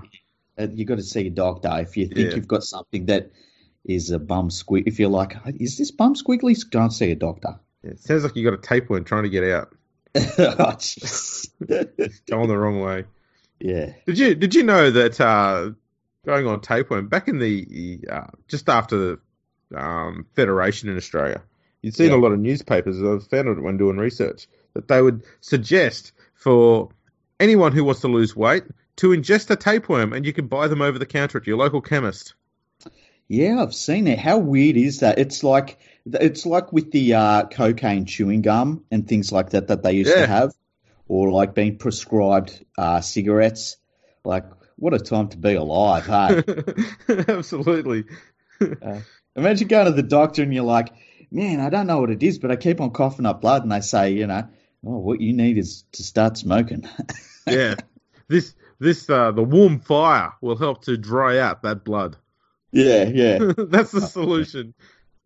uh 0.58 0.66
You've 0.72 0.88
got 0.88 0.96
to 0.96 1.02
see 1.02 1.26
a 1.26 1.30
doctor 1.30 1.70
if 1.80 1.94
you 1.98 2.06
think 2.06 2.30
yeah. 2.30 2.36
you've 2.36 2.48
got 2.48 2.64
something 2.64 3.04
that 3.06 3.32
is 3.84 4.10
a 4.12 4.18
bum 4.18 4.48
squig. 4.48 4.84
If 4.86 4.98
you're 4.98 5.10
like, 5.10 5.36
is 5.60 5.76
this 5.76 5.90
bum 5.90 6.14
squiggly? 6.14 6.58
Go 6.70 6.80
and 6.80 6.92
see 6.92 7.10
a 7.10 7.14
doctor. 7.16 7.60
Yeah, 7.82 7.90
it 7.90 8.00
sounds 8.00 8.24
like 8.24 8.34
you 8.34 8.50
got 8.50 8.58
a 8.58 8.62
tapeworm 8.62 9.04
trying 9.04 9.24
to 9.24 9.28
get 9.28 9.44
out. 9.44 9.74
oh, 10.16 10.76
going 11.68 12.48
the 12.48 12.56
wrong 12.56 12.80
way. 12.80 13.04
Yeah. 13.60 13.92
Did 14.06 14.18
you 14.18 14.34
did 14.34 14.54
you 14.54 14.62
know 14.62 14.90
that 14.90 15.20
uh, 15.20 15.72
going 16.24 16.46
on 16.46 16.62
tapeworm 16.62 17.08
back 17.08 17.28
in 17.28 17.40
the 17.40 18.00
uh, 18.10 18.28
just 18.48 18.70
after 18.70 18.96
the 18.96 19.78
um, 19.78 20.24
Federation 20.34 20.88
in 20.88 20.96
Australia, 20.96 21.42
you'd 21.82 21.94
seen 21.94 22.08
yeah. 22.08 22.16
a 22.16 22.22
lot 22.22 22.32
of 22.32 22.38
newspapers. 22.38 23.02
I 23.02 23.22
found 23.28 23.48
it 23.48 23.60
when 23.60 23.76
doing 23.76 23.98
research 23.98 24.48
that 24.72 24.88
they 24.88 25.02
would 25.02 25.24
suggest 25.42 26.12
for 26.38 26.88
anyone 27.40 27.72
who 27.72 27.84
wants 27.84 28.00
to 28.00 28.08
lose 28.08 28.34
weight 28.34 28.62
to 28.96 29.08
ingest 29.08 29.50
a 29.50 29.56
tapeworm, 29.56 30.12
and 30.12 30.24
you 30.24 30.32
can 30.32 30.46
buy 30.46 30.68
them 30.68 30.80
over 30.80 30.98
the 30.98 31.06
counter 31.06 31.38
at 31.38 31.46
your 31.46 31.58
local 31.58 31.80
chemist. 31.80 32.34
Yeah, 33.26 33.60
I've 33.60 33.74
seen 33.74 34.06
it. 34.06 34.18
How 34.18 34.38
weird 34.38 34.76
is 34.76 35.00
that? 35.00 35.18
It's 35.18 35.44
like 35.44 35.78
it's 36.06 36.46
like 36.46 36.72
with 36.72 36.92
the 36.92 37.14
uh, 37.14 37.46
cocaine 37.46 38.06
chewing 38.06 38.40
gum 38.40 38.84
and 38.90 39.06
things 39.06 39.30
like 39.30 39.50
that 39.50 39.68
that 39.68 39.82
they 39.82 39.92
used 39.92 40.10
yeah. 40.10 40.22
to 40.22 40.26
have 40.26 40.54
or 41.08 41.30
like 41.30 41.54
being 41.54 41.76
prescribed 41.76 42.64
uh, 42.78 43.00
cigarettes. 43.00 43.76
Like, 44.24 44.44
what 44.76 44.94
a 44.94 44.98
time 44.98 45.28
to 45.28 45.36
be 45.36 45.54
alive, 45.54 46.06
hey? 46.06 46.42
Absolutely. 47.28 48.04
uh, 48.60 49.00
imagine 49.36 49.68
going 49.68 49.86
to 49.86 49.92
the 49.92 50.02
doctor 50.02 50.42
and 50.42 50.54
you're 50.54 50.64
like, 50.64 50.90
man, 51.30 51.60
I 51.60 51.68
don't 51.68 51.86
know 51.86 52.00
what 52.00 52.10
it 52.10 52.22
is, 52.22 52.38
but 52.38 52.50
I 52.50 52.56
keep 52.56 52.80
on 52.80 52.90
coughing 52.90 53.26
up 53.26 53.40
blood, 53.40 53.62
and 53.62 53.72
they 53.72 53.80
say, 53.80 54.12
you 54.12 54.26
know, 54.26 54.48
oh, 54.86 54.98
what 54.98 55.20
you 55.20 55.32
need 55.32 55.58
is 55.58 55.84
to 55.92 56.02
start 56.02 56.38
smoking. 56.38 56.88
yeah, 57.46 57.74
this 58.28 58.54
this 58.78 59.08
uh, 59.08 59.32
the 59.32 59.42
warm 59.42 59.80
fire 59.80 60.32
will 60.40 60.56
help 60.56 60.84
to 60.84 60.96
dry 60.96 61.38
out 61.38 61.62
that 61.62 61.84
blood. 61.84 62.16
Yeah, 62.72 63.04
yeah, 63.04 63.38
that's 63.56 63.92
the 63.92 64.00
solution. 64.00 64.74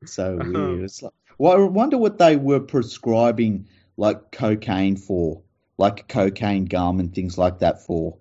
so 0.05 0.37
weird. 0.43 0.85
It's 0.85 1.03
like, 1.03 1.13
well, 1.39 1.53
I 1.53 1.57
wonder 1.65 1.99
what 1.99 2.19
they 2.19 2.37
were 2.37 2.61
prescribing 2.61 3.69
like 3.97 4.31
cocaine 4.33 4.97
for 4.97 5.43
like 5.79 6.09
cocaine 6.09 6.67
gum 6.67 7.01
and 7.01 7.15
things 7.15 7.37
like 7.37 7.59
that 7.59 7.85
for? 7.85 8.17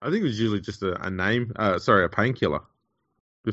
I 0.00 0.10
think 0.10 0.20
it 0.20 0.24
was 0.24 0.38
usually 0.38 0.60
just 0.60 0.82
a, 0.82 1.00
a 1.04 1.10
name, 1.10 1.52
uh, 1.56 1.78
sorry, 1.78 2.04
a 2.04 2.08
painkiller. 2.08 2.60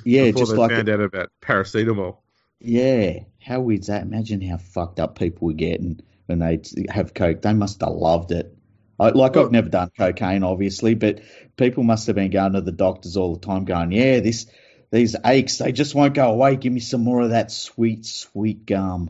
Yeah, 0.03 0.25
before 0.25 0.41
just 0.41 0.51
they 0.51 0.57
like 0.57 0.71
found 0.71 0.89
a, 0.89 0.93
out 0.93 1.01
about 1.01 1.31
paracetamol. 1.41 2.17
Yeah, 2.59 3.19
how 3.41 3.61
weird's 3.61 3.87
that? 3.87 4.03
Imagine 4.03 4.41
how 4.41 4.57
fucked 4.57 4.99
up 4.99 5.17
people 5.17 5.47
were 5.47 5.53
getting 5.53 6.01
when 6.25 6.39
they 6.39 6.61
have 6.89 7.13
coke. 7.13 7.41
They 7.41 7.53
must 7.53 7.81
have 7.81 7.91
loved 7.91 8.31
it. 8.31 8.55
I, 8.99 9.09
like 9.09 9.35
I've 9.35 9.51
never 9.51 9.69
done 9.69 9.89
cocaine, 9.97 10.43
obviously, 10.43 10.93
but 10.93 11.21
people 11.57 11.83
must 11.83 12.07
have 12.07 12.15
been 12.15 12.29
going 12.29 12.53
to 12.53 12.61
the 12.61 12.71
doctors 12.71 13.17
all 13.17 13.35
the 13.35 13.45
time, 13.45 13.65
going, 13.65 13.91
"Yeah, 13.91 14.19
this 14.19 14.45
these 14.91 15.15
aches, 15.25 15.57
they 15.57 15.71
just 15.71 15.95
won't 15.95 16.13
go 16.13 16.29
away. 16.31 16.55
Give 16.55 16.71
me 16.71 16.81
some 16.81 17.03
more 17.03 17.21
of 17.21 17.31
that 17.31 17.51
sweet, 17.51 18.05
sweet 18.05 18.65
gum." 18.65 19.09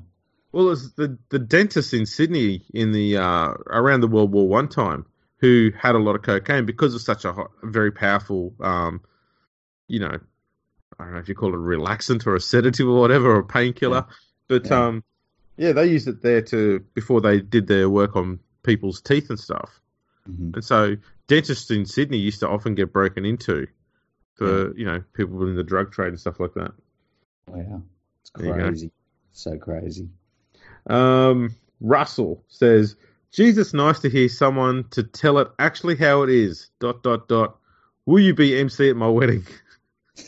Well, 0.51 0.72
it's 0.72 0.91
the 0.94 1.18
the 1.30 1.39
dentist 1.39 1.94
in 1.94 2.06
Sydney 2.06 2.63
in 2.74 2.91
the 2.91 3.18
uh, 3.18 3.53
around 3.68 4.01
the 4.01 4.08
World 4.08 4.32
War 4.32 4.48
One 4.48 4.70
time 4.70 5.06
who 5.41 5.72
had 5.77 5.96
a 5.96 6.00
lot 6.00 6.15
of 6.15 6.22
cocaine 6.22 6.65
because 6.65 6.94
of 6.94 7.01
such 7.01 7.25
a, 7.25 7.34
hot, 7.34 7.51
very 7.63 7.91
powerful, 7.91 8.53
um, 8.60 9.01
you 9.88 10.00
know, 10.00 10.20
I 11.00 11.03
don't 11.03 11.13
know 11.13 11.20
if 11.20 11.27
you 11.27 11.36
call 11.36 11.50
it 11.50 11.56
a 11.56 11.58
relaxant 11.58 12.27
or 12.27 12.36
a 12.36 12.39
sedative 12.39 12.88
or 12.88 13.00
whatever, 13.00 13.36
or 13.36 13.39
a 13.39 13.44
painkiller. 13.44 14.06
Yeah. 14.08 14.15
But 14.48 14.65
yeah. 14.68 14.86
um, 14.86 15.03
yeah, 15.62 15.74
they 15.74 15.86
used 15.86 16.08
it 16.08 16.24
there 16.24 16.41
to 16.41 16.80
before 16.96 17.22
they 17.22 17.39
did 17.39 17.68
their 17.68 17.88
work 17.88 18.15
on 18.15 18.39
people's 18.63 19.00
teeth 19.00 19.30
and 19.30 19.39
stuff. 19.39 19.80
Mm-hmm. 20.27 20.56
And 20.56 20.65
so 20.65 20.96
dentists 21.27 21.70
in 21.70 21.86
Sydney 21.86 22.18
used 22.18 22.39
to 22.39 22.50
often 22.50 22.74
get 22.74 22.91
broken 22.91 23.25
into 23.25 23.68
for 24.34 24.70
yeah. 24.70 24.74
you 24.75 24.86
know 24.86 25.03
people 25.13 25.48
in 25.48 25.56
the 25.56 25.63
drug 25.63 25.91
trade 25.91 26.08
and 26.08 26.20
stuff 26.20 26.39
like 26.39 26.56
that. 26.56 26.72
Wow, 27.46 27.84
it's 28.22 28.32
crazy, 28.32 28.89
so 29.34 29.60
crazy. 29.60 30.10
Um, 30.88 31.56
Russell 31.80 32.44
says, 32.48 32.96
"Jesus, 33.32 33.72
nice 33.72 34.00
to 34.00 34.10
hear 34.10 34.30
someone 34.30 34.86
to 34.91 35.03
tell 35.03 35.38
it 35.38 35.50
actually 35.60 35.96
how 35.96 36.24
it 36.24 36.32
is." 36.32 36.72
Dot 36.80 37.03
dot 37.03 37.27
dot. 37.27 37.58
Will 38.08 38.22
you 38.22 38.34
be 38.34 38.60
MC 38.60 38.89
at 38.89 38.96
my 38.96 39.10
wedding? 39.10 39.46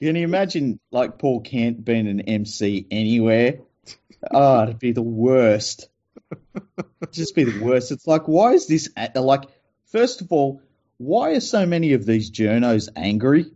Can 0.00 0.16
you 0.16 0.24
imagine 0.24 0.78
like 0.90 1.18
Paul 1.18 1.40
Kent 1.40 1.84
being 1.84 2.06
an 2.06 2.20
MC 2.20 2.86
anywhere? 2.90 3.60
Oh, 4.30 4.62
it'd 4.62 4.78
be 4.78 4.92
the 4.92 5.02
worst. 5.02 5.88
It'd 6.54 7.12
just 7.12 7.34
be 7.34 7.44
the 7.44 7.64
worst. 7.64 7.90
It's 7.90 8.06
like, 8.06 8.28
why 8.28 8.52
is 8.52 8.66
this 8.66 8.88
like? 9.14 9.44
First 9.86 10.20
of 10.20 10.30
all, 10.30 10.60
why 10.98 11.30
are 11.30 11.40
so 11.40 11.66
many 11.66 11.94
of 11.94 12.04
these 12.04 12.30
journos 12.30 12.88
angry? 12.94 13.46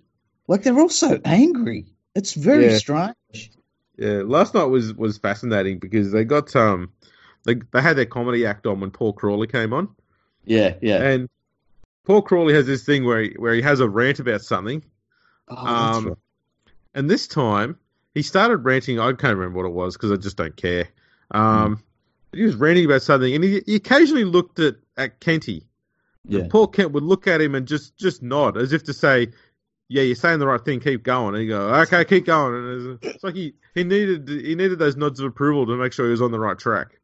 Like 0.49 0.63
they're 0.63 0.79
all 0.79 0.89
so 0.89 1.21
angry. 1.25 1.87
It's 2.15 2.35
very 2.35 2.67
yeah. 2.71 2.79
strange. 2.79 3.53
Yeah, 3.97 4.23
last 4.25 4.55
night 4.55 4.65
was 4.65 4.95
was 4.95 5.19
fascinating 5.19 5.79
because 5.79 6.13
they 6.13 6.25
got 6.25 6.55
um 6.57 6.93
they 7.45 7.57
they 7.73 7.83
had 7.83 7.97
their 7.97 8.07
comedy 8.07 8.47
act 8.47 8.67
on 8.67 8.81
when 8.81 8.91
Paul 8.91 9.13
Crawley 9.13 9.47
came 9.47 9.73
on. 9.73 9.95
Yeah, 10.45 10.75
yeah. 10.81 11.03
And 11.03 11.29
Paul 12.05 12.23
Crawley 12.23 12.55
has 12.55 12.67
this 12.67 12.85
thing 12.85 13.05
where 13.05 13.23
he 13.23 13.35
where 13.37 13.55
he 13.55 13.63
has 13.63 13.81
a 13.81 13.89
rant 13.89 14.19
about 14.19 14.43
something. 14.43 14.83
Oh, 15.49 15.57
um, 15.57 16.07
right. 16.09 16.17
And 16.95 17.09
this 17.09 17.27
time 17.27 17.79
he 18.15 18.23
started 18.23 18.59
ranting. 18.59 19.01
I 19.01 19.13
can't 19.13 19.37
remember 19.37 19.59
what 19.59 19.67
it 19.67 19.73
was 19.73 19.97
because 19.97 20.13
I 20.13 20.17
just 20.17 20.37
don't 20.37 20.57
care. 20.57 20.89
Um, 21.31 21.77
mm. 21.77 21.83
He 22.35 22.43
was 22.45 22.57
ranting 22.57 22.85
about 22.85 23.03
something, 23.03 23.35
and 23.35 23.45
he, 23.45 23.63
he 23.67 23.75
occasionally 23.77 24.25
looked 24.25 24.59
at 24.59 24.77
at 24.97 25.21
Kenty. 25.21 25.67
Yeah. 26.27 26.47
Paul 26.49 26.69
Kent 26.69 26.93
would 26.93 27.03
look 27.03 27.27
at 27.27 27.41
him 27.41 27.55
and 27.55 27.67
just 27.67 27.97
just 27.97 28.23
nod 28.23 28.57
as 28.57 28.73
if 28.73 28.85
to 28.85 28.93
say, 28.93 29.29
"Yeah, 29.89 30.03
you're 30.03 30.15
saying 30.15 30.39
the 30.39 30.47
right 30.47 30.65
thing. 30.65 30.81
Keep 30.81 31.03
going." 31.03 31.35
And 31.35 31.43
he 31.43 31.49
go, 31.49 31.75
"Okay, 31.83 32.05
keep 32.05 32.27
going." 32.27 32.55
And 32.55 32.99
it's, 33.03 33.17
it's 33.17 33.25
like 33.25 33.35
he, 33.35 33.55
he 33.75 33.85
needed 33.85 34.29
he 34.29 34.55
needed 34.55 34.79
those 34.79 34.97
nods 34.97 35.21
of 35.21 35.27
approval 35.27 35.67
to 35.67 35.77
make 35.77 35.93
sure 35.93 36.07
he 36.07 36.11
was 36.11 36.23
on 36.23 36.31
the 36.31 36.41
right 36.41 36.59
track. 36.59 36.99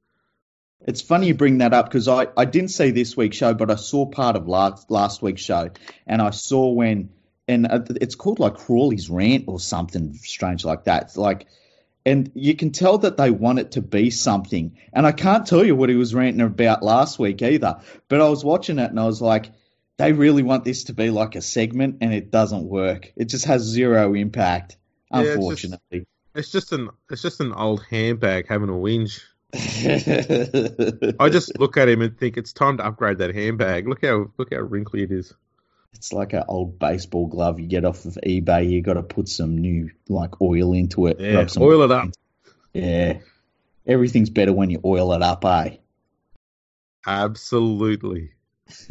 It's 0.86 1.02
funny 1.02 1.26
you 1.26 1.34
bring 1.34 1.58
that 1.58 1.74
up 1.74 1.86
because 1.86 2.06
I, 2.06 2.28
I 2.36 2.44
didn't 2.44 2.70
see 2.70 2.92
this 2.92 3.16
week's 3.16 3.36
show, 3.36 3.52
but 3.52 3.70
I 3.70 3.74
saw 3.74 4.06
part 4.06 4.36
of 4.36 4.46
last 4.46 4.90
last 4.90 5.20
week's 5.22 5.42
show, 5.42 5.70
and 6.06 6.22
I 6.22 6.30
saw 6.30 6.70
when 6.70 7.10
and 7.48 7.66
uh, 7.66 7.80
it's 8.00 8.14
called 8.14 8.38
like 8.38 8.54
Crawley's 8.54 9.10
rant 9.10 9.44
or 9.48 9.58
something 9.58 10.14
strange 10.14 10.64
like 10.64 10.84
that. 10.84 11.04
It's 11.04 11.16
like, 11.16 11.46
and 12.06 12.30
you 12.34 12.54
can 12.54 12.70
tell 12.70 12.98
that 12.98 13.16
they 13.16 13.30
want 13.30 13.58
it 13.58 13.72
to 13.72 13.82
be 13.82 14.10
something. 14.10 14.76
And 14.92 15.06
I 15.06 15.12
can't 15.12 15.46
tell 15.46 15.64
you 15.64 15.74
what 15.74 15.88
he 15.88 15.96
was 15.96 16.14
ranting 16.14 16.40
about 16.40 16.82
last 16.82 17.18
week 17.18 17.42
either. 17.42 17.80
But 18.08 18.20
I 18.20 18.28
was 18.28 18.44
watching 18.44 18.78
it 18.78 18.90
and 18.90 19.00
I 19.00 19.06
was 19.06 19.20
like, 19.20 19.50
they 19.98 20.12
really 20.12 20.42
want 20.42 20.64
this 20.64 20.84
to 20.84 20.94
be 20.94 21.10
like 21.10 21.34
a 21.34 21.42
segment, 21.42 21.98
and 22.00 22.14
it 22.14 22.30
doesn't 22.30 22.62
work. 22.62 23.12
It 23.16 23.26
just 23.26 23.46
has 23.46 23.62
zero 23.62 24.14
impact, 24.14 24.76
unfortunately. 25.10 25.80
Yeah, 25.90 25.98
it's, 26.34 26.50
just, 26.52 26.54
it's 26.54 26.70
just 26.70 26.72
an 26.72 26.90
it's 27.10 27.22
just 27.22 27.40
an 27.40 27.52
old 27.52 27.84
handbag 27.90 28.46
having 28.48 28.68
a 28.68 28.72
whinge. 28.72 29.20
I 31.20 31.28
just 31.30 31.58
look 31.58 31.76
at 31.76 31.88
him 31.88 32.02
and 32.02 32.16
think 32.16 32.36
it's 32.36 32.52
time 32.52 32.76
to 32.76 32.86
upgrade 32.86 33.18
that 33.18 33.34
handbag. 33.34 33.88
Look 33.88 34.04
how 34.04 34.30
look 34.38 34.52
how 34.52 34.60
wrinkly 34.60 35.02
it 35.02 35.10
is. 35.10 35.34
It's 35.94 36.12
like 36.12 36.32
an 36.32 36.44
old 36.48 36.78
baseball 36.78 37.26
glove 37.26 37.58
you 37.58 37.66
get 37.66 37.84
off 37.84 38.04
of 38.04 38.18
eBay. 38.24 38.70
You 38.70 38.82
got 38.82 38.94
to 38.94 39.02
put 39.02 39.28
some 39.28 39.58
new 39.58 39.90
like 40.08 40.40
oil 40.40 40.72
into 40.72 41.06
it. 41.06 41.18
Yeah, 41.18 41.46
oil 41.58 41.82
it 41.82 41.90
up. 41.90 42.10
Yeah, 42.72 43.18
everything's 43.86 44.30
better 44.30 44.52
when 44.52 44.70
you 44.70 44.80
oil 44.84 45.12
it 45.12 45.22
up, 45.22 45.44
eh? 45.44 45.76
Absolutely. 47.06 48.32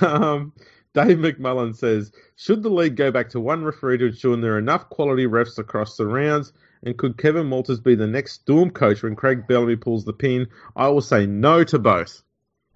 um, 0.00 0.52
Dave 0.94 1.18
McMullen 1.18 1.76
says, 1.76 2.12
should 2.36 2.62
the 2.62 2.70
league 2.70 2.96
go 2.96 3.10
back 3.10 3.30
to 3.30 3.40
one 3.40 3.64
referee 3.64 3.98
to 3.98 4.06
ensure 4.06 4.36
there 4.36 4.54
are 4.54 4.58
enough 4.58 4.88
quality 4.88 5.26
refs 5.26 5.58
across 5.58 5.96
the 5.96 6.06
rounds? 6.06 6.52
And 6.82 6.96
could 6.96 7.18
Kevin 7.18 7.50
Walters 7.50 7.80
be 7.80 7.94
the 7.94 8.06
next 8.06 8.34
Storm 8.34 8.70
coach 8.70 9.02
when 9.02 9.16
Craig 9.16 9.46
Bellamy 9.46 9.76
pulls 9.76 10.04
the 10.04 10.12
pin? 10.12 10.48
I 10.76 10.88
will 10.88 11.00
say 11.00 11.26
no 11.26 11.64
to 11.64 11.78
both. 11.78 12.22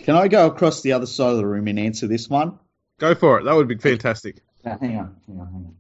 Can 0.03 0.17
I 0.17 0.29
go 0.29 0.47
across 0.47 0.83
the 0.83 0.93
other 0.93 1.07
side 1.07 1.31
of 1.31 1.37
the 1.37 1.47
room 1.47 1.69
and 1.69 1.79
answer 1.79 2.09
this 2.09 2.29
one? 2.29 2.59
Go 2.99 3.15
for 3.15 3.39
it. 3.39 3.45
That 3.45 3.55
would 3.55 3.69
be 3.69 3.77
fantastic. 3.77 4.43
Now, 4.65 4.77
hang 4.79 4.97
on, 4.97 5.17
hang 5.27 5.41
on, 5.41 5.47
hang 5.47 5.67
on. 5.67 5.77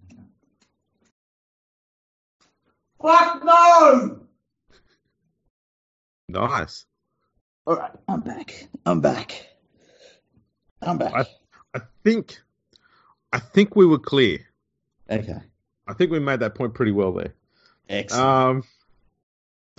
Fuck 3.03 3.45
no! 3.45 4.21
Nice. 6.29 6.85
All 7.67 7.77
right, 7.77 7.91
I'm 8.09 8.21
back. 8.21 8.69
I'm 8.87 9.01
back. 9.01 9.49
I'm 10.81 10.99
back. 10.99 11.15
I, 11.15 11.27
I 11.75 11.81
think, 12.05 12.41
I 13.33 13.41
think 13.41 13.75
we 13.75 13.87
were 13.87 13.99
clear. 13.99 14.39
Okay. 15.11 15.39
I 15.87 15.95
think 15.95 16.13
we 16.13 16.21
made 16.21 16.41
that 16.41 16.55
point 16.55 16.75
pretty 16.75 16.93
well 16.93 17.13
there. 17.13 17.35
Excellent. 17.89 18.65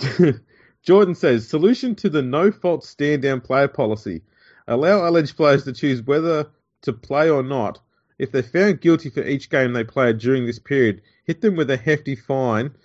Um, 0.02 0.42
Jordan 0.84 1.16
says 1.16 1.48
solution 1.48 1.96
to 1.96 2.10
the 2.10 2.22
no 2.22 2.52
fault 2.52 2.84
stand 2.84 3.22
down 3.22 3.40
player 3.40 3.70
policy. 3.70 4.22
Allow 4.68 5.08
alleged 5.08 5.36
players 5.36 5.64
to 5.66 5.74
choose 5.74 6.02
whether 6.02 6.48
to 6.84 6.94
play 6.94 7.30
or 7.30 7.44
not. 7.44 7.80
If 8.20 8.32
they're 8.32 8.44
found 8.44 8.82
guilty 8.82 9.10
for 9.10 9.24
each 9.24 9.50
game 9.50 9.74
they 9.74 9.84
played 9.84 10.20
during 10.20 10.46
this 10.46 10.60
period, 10.60 11.02
hit 11.26 11.42
them 11.42 11.56
with 11.56 11.70
a 11.70 11.78
hefty 11.78 12.16
fine, 12.16 12.76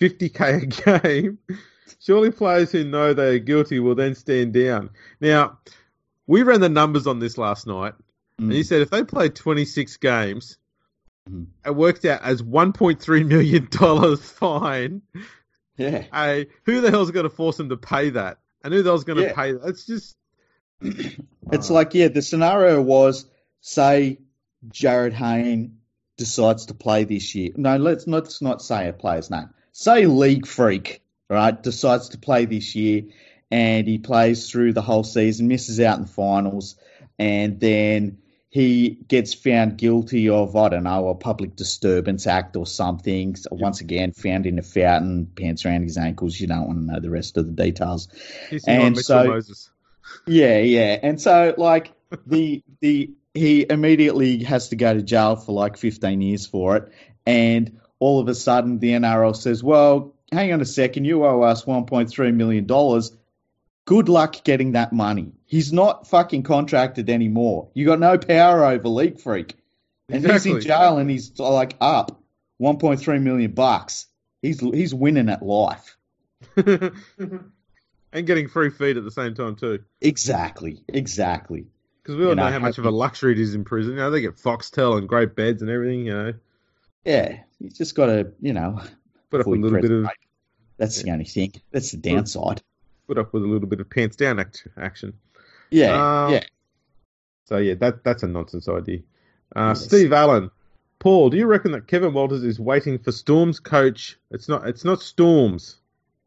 50k 0.00 0.62
a 0.62 0.66
game. 1.00 1.38
Surely 2.00 2.30
players 2.30 2.72
who 2.72 2.84
know 2.84 3.12
they 3.12 3.36
are 3.36 3.38
guilty 3.38 3.78
will 3.78 3.94
then 3.94 4.14
stand 4.14 4.52
down. 4.52 4.90
Now, 5.20 5.58
we 6.26 6.42
ran 6.42 6.60
the 6.60 6.68
numbers 6.68 7.06
on 7.06 7.18
this 7.18 7.38
last 7.38 7.66
night, 7.66 7.94
mm. 8.40 8.44
and 8.44 8.52
he 8.52 8.62
said 8.62 8.82
if 8.82 8.90
they 8.90 9.04
played 9.04 9.34
26 9.34 9.96
games, 9.98 10.58
mm. 11.30 11.46
it 11.64 11.74
worked 11.74 12.04
out 12.04 12.22
as 12.22 12.42
1.3 12.42 13.26
million 13.26 13.68
dollars 13.70 14.20
fine. 14.20 15.02
Yeah. 15.76 16.04
Hey, 16.12 16.46
who 16.64 16.80
the 16.80 16.90
hell's 16.90 17.10
going 17.10 17.24
to 17.24 17.30
force 17.30 17.56
them 17.56 17.68
to 17.68 17.76
pay 17.76 18.10
that? 18.10 18.38
And 18.64 18.72
who 18.72 18.82
the 18.82 18.90
hell's 18.90 19.04
going 19.04 19.18
to 19.18 19.24
yeah. 19.24 19.34
pay 19.34 19.52
that? 19.52 19.66
It's 19.66 19.86
just 19.86 20.16
it's 20.80 21.70
like, 21.70 21.94
yeah, 21.94 22.08
the 22.08 22.22
scenario 22.22 22.80
was 22.82 23.26
say 23.60 24.18
Jarryd 24.68 25.12
Hayne 25.12 25.78
decides 26.16 26.66
to 26.66 26.74
play 26.74 27.04
this 27.04 27.34
year. 27.34 27.50
No, 27.56 27.76
let's 27.76 28.06
not, 28.06 28.24
let's 28.24 28.42
not 28.42 28.62
say 28.62 28.88
a 28.88 28.92
player's 28.92 29.30
name. 29.30 29.50
Say 29.72 30.06
League 30.06 30.46
Freak, 30.46 31.02
right, 31.28 31.62
decides 31.62 32.10
to 32.10 32.18
play 32.18 32.46
this 32.46 32.74
year 32.74 33.04
and 33.50 33.86
he 33.86 33.98
plays 33.98 34.50
through 34.50 34.72
the 34.72 34.82
whole 34.82 35.04
season, 35.04 35.48
misses 35.48 35.78
out 35.80 35.98
in 35.98 36.06
finals, 36.06 36.76
and 37.18 37.60
then 37.60 38.18
he 38.48 38.98
gets 39.06 39.34
found 39.34 39.76
guilty 39.76 40.30
of, 40.30 40.56
I 40.56 40.70
don't 40.70 40.84
know, 40.84 41.08
a 41.08 41.14
public 41.14 41.56
disturbance 41.56 42.26
act 42.26 42.56
or 42.56 42.66
something. 42.66 43.36
So 43.36 43.50
once 43.52 43.82
again, 43.82 44.12
found 44.12 44.46
in 44.46 44.58
a 44.58 44.62
fountain, 44.62 45.26
pants 45.26 45.66
around 45.66 45.82
his 45.82 45.98
ankles. 45.98 46.40
You 46.40 46.46
don't 46.46 46.66
want 46.66 46.78
to 46.78 46.92
know 46.92 47.00
the 47.00 47.10
rest 47.10 47.36
of 47.36 47.46
the 47.46 47.52
details. 47.52 48.08
He's 48.48 48.64
and 48.64 48.96
so, 48.98 49.24
Moses. 49.24 49.70
Yeah, 50.26 50.58
yeah. 50.58 50.98
And 51.02 51.20
so 51.20 51.54
like 51.56 51.92
the 52.26 52.62
the 52.80 53.10
he 53.34 53.66
immediately 53.68 54.42
has 54.44 54.70
to 54.70 54.76
go 54.76 54.94
to 54.94 55.02
jail 55.02 55.36
for 55.36 55.52
like 55.52 55.76
15 55.76 56.22
years 56.22 56.46
for 56.46 56.76
it 56.76 56.92
and 57.26 57.78
all 57.98 58.20
of 58.20 58.28
a 58.28 58.34
sudden 58.34 58.78
the 58.78 58.90
NRL 58.90 59.34
says, 59.34 59.62
"Well, 59.62 60.14
hang 60.32 60.52
on 60.52 60.60
a 60.60 60.66
second, 60.66 61.04
you 61.04 61.24
owe 61.24 61.42
us 61.42 61.64
1.3 61.64 62.34
million 62.34 62.66
dollars. 62.66 63.16
Good 63.84 64.08
luck 64.08 64.42
getting 64.44 64.72
that 64.72 64.92
money. 64.92 65.32
He's 65.44 65.72
not 65.72 66.08
fucking 66.08 66.42
contracted 66.42 67.08
anymore. 67.08 67.68
You 67.74 67.86
got 67.86 68.00
no 68.00 68.18
power 68.18 68.64
over 68.64 68.88
League 68.88 69.20
Freak." 69.20 69.56
And 70.08 70.24
exactly. 70.24 70.52
he's 70.52 70.64
in 70.64 70.68
jail 70.68 70.98
and 70.98 71.10
he's 71.10 71.36
like 71.38 71.74
up 71.80 72.22
1.3 72.60 73.22
million 73.22 73.52
bucks. 73.52 74.06
He's 74.42 74.60
he's 74.60 74.94
winning 74.94 75.28
at 75.28 75.42
life. 75.42 75.96
and 78.12 78.26
getting 78.26 78.48
free 78.48 78.70
feed 78.70 78.96
at 78.96 79.04
the 79.04 79.10
same 79.10 79.34
time 79.34 79.56
too. 79.56 79.84
Exactly, 80.00 80.82
exactly. 80.88 81.66
Because 82.02 82.16
we 82.16 82.24
all 82.24 82.30
you 82.30 82.36
know, 82.36 82.44
know, 82.44 82.52
how 82.52 82.58
much 82.60 82.78
of 82.78 82.86
a 82.86 82.90
luxury 82.90 83.32
it 83.32 83.40
is 83.40 83.54
in 83.54 83.64
prison. 83.64 83.92
You 83.92 83.98
know, 83.98 84.10
they 84.10 84.20
get 84.20 84.36
Foxtel 84.36 84.96
and 84.96 85.08
great 85.08 85.34
beds 85.34 85.62
and 85.62 85.70
everything. 85.70 86.06
You 86.06 86.14
know. 86.14 86.34
Yeah, 87.04 87.40
you 87.58 87.70
just 87.70 87.94
got 87.94 88.06
to, 88.06 88.32
you 88.40 88.52
know, 88.52 88.80
put 89.30 89.40
up 89.40 89.46
a 89.46 89.50
little 89.50 89.80
bit 89.80 89.90
of. 89.90 90.08
That's 90.76 90.98
yeah. 90.98 91.04
the 91.04 91.10
only 91.12 91.24
thing. 91.24 91.52
That's 91.72 91.90
the 91.90 91.96
downside. 91.96 92.62
Put 93.06 93.18
up 93.18 93.32
with 93.32 93.42
a 93.44 93.46
little 93.46 93.68
bit 93.68 93.80
of 93.80 93.88
pants 93.88 94.16
down 94.16 94.40
act- 94.40 94.66
action. 94.76 95.14
Yeah, 95.70 96.24
um, 96.26 96.32
yeah. 96.32 96.44
So 97.46 97.58
yeah, 97.58 97.74
that 97.74 98.04
that's 98.04 98.22
a 98.22 98.28
nonsense 98.28 98.68
idea. 98.68 99.00
Uh, 99.54 99.68
yes. 99.68 99.84
Steve 99.84 100.12
Allen, 100.12 100.50
Paul, 100.98 101.30
do 101.30 101.36
you 101.36 101.46
reckon 101.46 101.72
that 101.72 101.86
Kevin 101.86 102.12
Walters 102.12 102.42
is 102.42 102.58
waiting 102.58 102.98
for 102.98 103.12
Storm's 103.12 103.60
coach? 103.60 104.18
It's 104.30 104.48
not. 104.48 104.68
It's 104.68 104.84
not 104.84 105.00
Storms. 105.02 105.76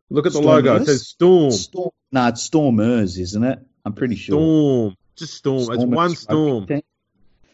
Look 0.10 0.26
at 0.26 0.34
the 0.34 0.42
logo. 0.42 0.76
It 0.76 0.86
says 0.86 1.08
Storm. 1.08 1.52
Storm. 1.52 1.92
No, 2.12 2.28
it's 2.28 2.44
Stormers, 2.44 3.18
isn't 3.18 3.44
it? 3.44 3.60
I'm 3.86 3.94
pretty 3.94 4.16
sure. 4.16 4.38
Storm. 4.38 4.98
Just 5.16 5.34
Storm. 5.36 5.72
It's 5.72 5.84
one 5.84 6.16
Storm. 6.16 6.68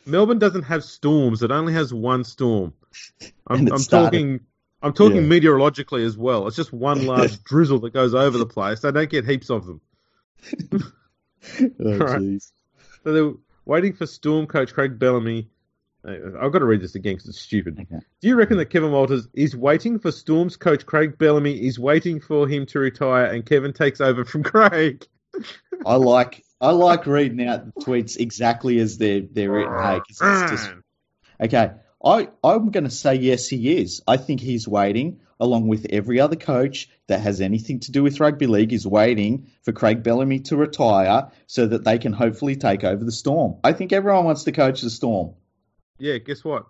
Melbourne 0.05 0.39
doesn't 0.39 0.63
have 0.63 0.83
storms. 0.83 1.41
It 1.41 1.51
only 1.51 1.73
has 1.73 1.93
one 1.93 2.23
storm. 2.23 2.73
I'm, 3.47 3.67
I'm 3.71 3.83
talking. 3.83 4.41
I'm 4.81 4.93
talking 4.93 5.17
yeah. 5.17 5.21
meteorologically 5.21 6.03
as 6.03 6.15
well. 6.15 6.47
It's 6.47 6.55
just 6.55 6.71
one 6.71 7.05
large 7.07 7.43
drizzle 7.43 7.79
that 7.79 7.93
goes 7.93 8.13
over 8.13 8.37
the 8.37 8.45
place. 8.45 8.81
They 8.81 8.91
don't 8.91 9.09
get 9.09 9.25
heaps 9.25 9.49
of 9.49 9.65
them. 9.65 9.81
oh, 11.83 11.97
right. 11.97 12.41
So 13.03 13.13
they're 13.13 13.33
waiting 13.65 13.93
for 13.93 14.05
Storm 14.05 14.45
coach 14.45 14.73
Craig 14.73 14.99
Bellamy. 14.99 15.49
I've 16.07 16.51
got 16.51 16.59
to 16.59 16.65
read 16.65 16.81
this 16.81 16.95
again 16.95 17.15
because 17.15 17.29
it's 17.29 17.39
stupid. 17.39 17.79
Okay. 17.79 18.03
Do 18.21 18.27
you 18.27 18.35
reckon 18.35 18.57
that 18.57 18.67
Kevin 18.67 18.91
Walters 18.91 19.27
is 19.33 19.55
waiting 19.55 19.97
for 19.99 20.11
Storm's 20.11 20.55
coach 20.55 20.85
Craig 20.85 21.17
Bellamy 21.17 21.65
is 21.65 21.79
waiting 21.79 22.19
for 22.19 22.47
him 22.47 22.65
to 22.67 22.79
retire 22.79 23.25
and 23.25 23.45
Kevin 23.45 23.73
takes 23.73 24.01
over 24.01 24.23
from 24.23 24.43
Craig? 24.43 25.05
I 25.85 25.95
like 25.95 26.43
I 26.61 26.71
like 26.71 27.05
reading 27.05 27.47
out 27.47 27.65
the 27.65 27.81
tweets 27.81 28.17
exactly 28.17 28.79
as 28.79 28.97
they're 28.97 29.21
they're 29.31 29.51
written. 29.51 29.77
Hey, 29.81 29.99
it's 30.07 30.19
just, 30.19 30.71
okay. 31.41 31.71
I 32.03 32.29
I'm 32.43 32.69
going 32.69 32.83
to 32.83 32.89
say 32.89 33.15
yes, 33.15 33.47
he 33.47 33.77
is. 33.77 34.01
I 34.07 34.17
think 34.17 34.39
he's 34.39 34.67
waiting, 34.67 35.21
along 35.39 35.67
with 35.67 35.87
every 35.89 36.19
other 36.19 36.35
coach 36.35 36.89
that 37.07 37.21
has 37.21 37.41
anything 37.41 37.79
to 37.81 37.91
do 37.91 38.03
with 38.03 38.19
rugby 38.19 38.47
league, 38.47 38.73
is 38.73 38.85
waiting 38.85 39.47
for 39.63 39.71
Craig 39.71 40.03
Bellamy 40.03 40.41
to 40.41 40.55
retire 40.55 41.31
so 41.47 41.65
that 41.65 41.83
they 41.83 41.97
can 41.97 42.13
hopefully 42.13 42.55
take 42.55 42.83
over 42.83 43.03
the 43.03 43.11
Storm. 43.11 43.55
I 43.63 43.73
think 43.73 43.91
everyone 43.91 44.25
wants 44.25 44.43
to 44.43 44.51
coach 44.51 44.81
the 44.81 44.89
Storm. 44.89 45.33
Yeah, 45.97 46.17
guess 46.17 46.43
what? 46.43 46.65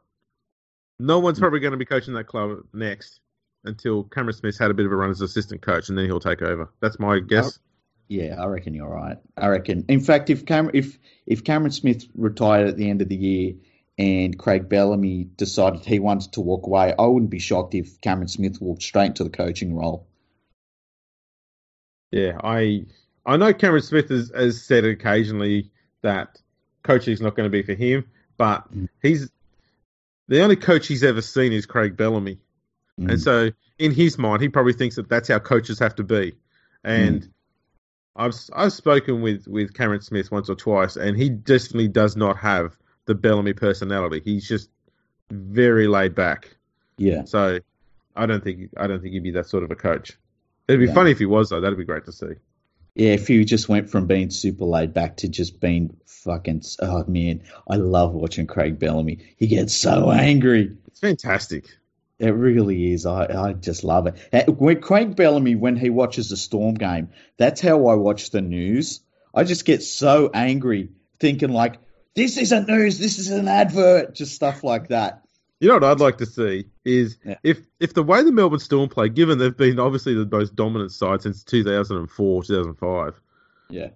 No 1.00 1.20
one's 1.20 1.38
mm. 1.38 1.42
probably 1.42 1.60
going 1.60 1.72
to 1.72 1.78
be 1.78 1.86
coaching 1.86 2.14
that 2.14 2.28
club 2.28 2.60
next 2.74 3.20
until 3.64 4.04
Cameron 4.04 4.36
Smith's 4.36 4.58
had 4.58 4.72
a 4.72 4.74
bit 4.74 4.86
of 4.86 4.92
a 4.92 4.96
run 4.96 5.10
as 5.10 5.22
assistant 5.22 5.62
coach, 5.62 5.90
and 5.90 5.98
then 5.98 6.06
he'll 6.06 6.20
take 6.20 6.42
over. 6.42 6.70
That's 6.80 7.00
my 7.00 7.20
guess. 7.20 7.60
Yeah, 8.08 8.40
I 8.40 8.46
reckon 8.46 8.74
you're 8.76 8.88
right. 8.88 9.18
I 9.36 9.48
reckon. 9.48 9.86
In 9.88 10.00
fact, 10.00 10.30
if 10.30 10.46
Cameron, 10.46 10.76
if 10.76 11.00
if 11.26 11.44
Cameron 11.44 11.72
Smith 11.72 12.06
retired 12.14 12.68
at 12.68 12.78
the 12.78 12.90
end 12.90 13.02
of 13.02 13.10
the 13.10 13.16
year 13.16 13.56
and 13.98 14.38
Craig 14.38 14.70
Bellamy 14.70 15.24
decided 15.38 15.84
he 15.84 16.00
wanted 16.00 16.34
to 16.34 16.42
walk 16.42 16.68
away, 16.68 16.94
I 16.98 17.06
wouldn't 17.06 17.32
be 17.32 17.40
shocked 17.40 17.74
if 17.74 18.00
Cameron 18.02 18.28
Smith 18.28 18.62
walked 18.62 18.84
straight 18.84 19.08
into 19.08 19.24
the 19.24 19.30
coaching 19.32 19.76
role. 19.76 20.08
Yeah, 22.12 22.38
I 22.44 22.86
I 23.26 23.38
know 23.38 23.54
Cameron 23.54 23.82
Smith 23.82 24.10
has, 24.10 24.32
has 24.36 24.62
said 24.62 24.86
occasionally 24.86 25.72
that 26.04 26.40
coaching 26.84 27.14
is 27.14 27.22
not 27.22 27.36
going 27.36 27.48
to 27.48 27.52
be 27.52 27.64
for 27.64 27.74
him, 27.74 28.06
but 28.38 28.74
mm. 28.76 28.90
he's 29.02 29.30
the 30.28 30.42
only 30.42 30.56
coach 30.56 30.88
he's 30.88 31.04
ever 31.04 31.22
seen 31.22 31.54
is 31.54 31.66
Craig 31.66 31.96
Bellamy, 31.98 32.40
mm. 33.00 33.12
and 33.12 33.22
so 33.22 33.52
in 33.78 33.92
his 33.92 34.18
mind, 34.18 34.42
he 34.42 34.50
probably 34.50 34.74
thinks 34.74 34.96
that 34.96 35.10
that's 35.10 35.28
how 35.28 35.40
coaches 35.40 35.80
have 35.80 35.96
to 35.96 36.04
be, 36.04 36.34
and. 36.84 37.22
Mm 37.22 37.30
I've 38.16 38.34
I've 38.54 38.74
spoken 38.74 39.22
with 39.22 39.48
with 39.48 39.74
Cameron 39.74 40.02
Smith 40.02 40.32
once 40.32 40.50
or 40.50 40.56
twice, 40.56 40.96
and 40.96 41.18
he 41.18 41.30
definitely 41.30 41.90
does 41.90 42.16
not 42.16 42.38
have 42.38 42.78
the 43.06 43.16
Bellamy 43.16 43.54
personality. 43.54 44.22
He's 44.24 44.48
just 44.48 44.70
very 45.30 45.88
laid 45.88 46.16
back. 46.16 46.56
Yeah. 46.98 47.26
So 47.26 47.60
I 48.16 48.26
don't 48.26 48.44
think 48.44 48.70
I 48.78 48.88
don't 48.88 49.02
think 49.02 49.14
he'd 49.14 49.24
be 49.24 49.32
that 49.32 49.48
sort 49.48 49.64
of 49.64 49.72
a 49.72 49.76
coach. 49.76 50.18
It'd 50.68 50.80
be 50.80 50.94
funny 50.94 51.12
if 51.12 51.20
he 51.20 51.26
was 51.26 51.50
though. 51.50 51.60
That'd 51.60 51.78
be 51.78 51.84
great 51.84 52.06
to 52.06 52.12
see. 52.12 52.34
Yeah, 52.96 53.12
if 53.12 53.30
you 53.30 53.44
just 53.44 53.68
went 53.68 53.90
from 53.90 54.08
being 54.08 54.30
super 54.30 54.66
laid 54.66 54.94
back 54.94 55.18
to 55.18 55.28
just 55.28 55.60
being 55.60 55.98
fucking. 56.06 56.64
Oh 56.82 57.04
man, 57.08 57.44
I 57.70 57.76
love 57.76 58.14
watching 58.14 58.48
Craig 58.48 58.80
Bellamy. 58.80 59.20
He 59.38 59.48
gets 59.48 59.76
so 59.76 60.12
angry. 60.12 60.78
It's 60.88 61.02
fantastic. 61.02 61.66
It 62.18 62.30
really 62.30 62.94
is. 62.94 63.06
I, 63.06 63.26
I 63.26 63.54
just 63.54 63.84
love 63.84 64.08
it. 64.08 64.48
When 64.48 64.80
Craig 64.80 65.18
Bellamy, 65.18 65.56
when 65.56 65.76
he 65.76 65.90
watches 65.90 66.30
the 66.30 66.38
Storm 66.38 66.76
game, 66.76 67.10
that's 67.36 67.60
how 67.60 67.88
I 67.88 67.96
watch 67.96 68.30
the 68.30 68.42
news. 68.42 69.02
I 69.34 69.44
just 69.44 69.66
get 69.66 69.84
so 69.84 70.32
angry 70.34 70.90
thinking 71.20 71.52
like, 71.52 71.80
this 72.16 72.38
isn't 72.38 72.70
news, 72.70 72.98
this 72.98 73.20
is 73.20 73.30
an 73.32 73.50
advert, 73.50 74.16
just 74.16 74.34
stuff 74.34 74.64
like 74.64 74.88
that. 74.88 75.25
You 75.60 75.70
know 75.70 75.76
what 75.76 75.84
I'd 75.86 76.00
like 76.00 76.18
to 76.18 76.26
see 76.26 76.66
is 76.84 77.18
yeah. 77.24 77.38
if 77.44 77.60
if 77.80 77.94
the 77.94 78.04
way 78.04 78.24
the 78.24 78.32
Melbourne 78.32 78.60
Storm 78.60 78.90
play, 78.90 79.10
given 79.10 79.38
they've 79.38 79.56
been 79.56 79.80
obviously 79.80 80.14
the 80.14 80.26
most 80.26 80.56
dominant 80.56 80.92
side 80.92 81.22
since 81.22 81.44
2004, 81.44 82.44
2005. 82.44 83.22
Yeah. 83.70 83.90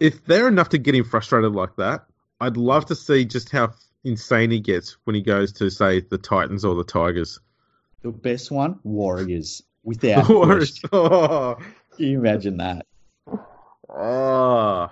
If 0.00 0.24
they're 0.24 0.48
enough 0.48 0.70
to 0.70 0.78
get 0.78 0.94
him 0.94 1.04
frustrated 1.04 1.52
like 1.52 1.76
that, 1.76 2.06
I'd 2.40 2.56
love 2.56 2.86
to 2.86 2.94
see 2.94 3.24
just 3.24 3.50
how 3.50 3.74
insane 4.04 4.50
he 4.50 4.60
gets 4.60 4.96
when 5.04 5.14
he 5.14 5.22
goes 5.22 5.52
to 5.54 5.70
say 5.70 6.00
the 6.00 6.18
Titans 6.18 6.64
or 6.64 6.74
the 6.74 6.84
Tigers. 6.84 7.40
The 8.02 8.10
best 8.10 8.50
one, 8.50 8.80
Warriors, 8.82 9.62
without 9.84 10.28
Warriors. 10.28 10.80
Oh. 10.92 11.56
Can 11.96 12.06
you 12.06 12.18
imagine 12.18 12.56
that? 12.56 12.86
Oh, 13.88 14.90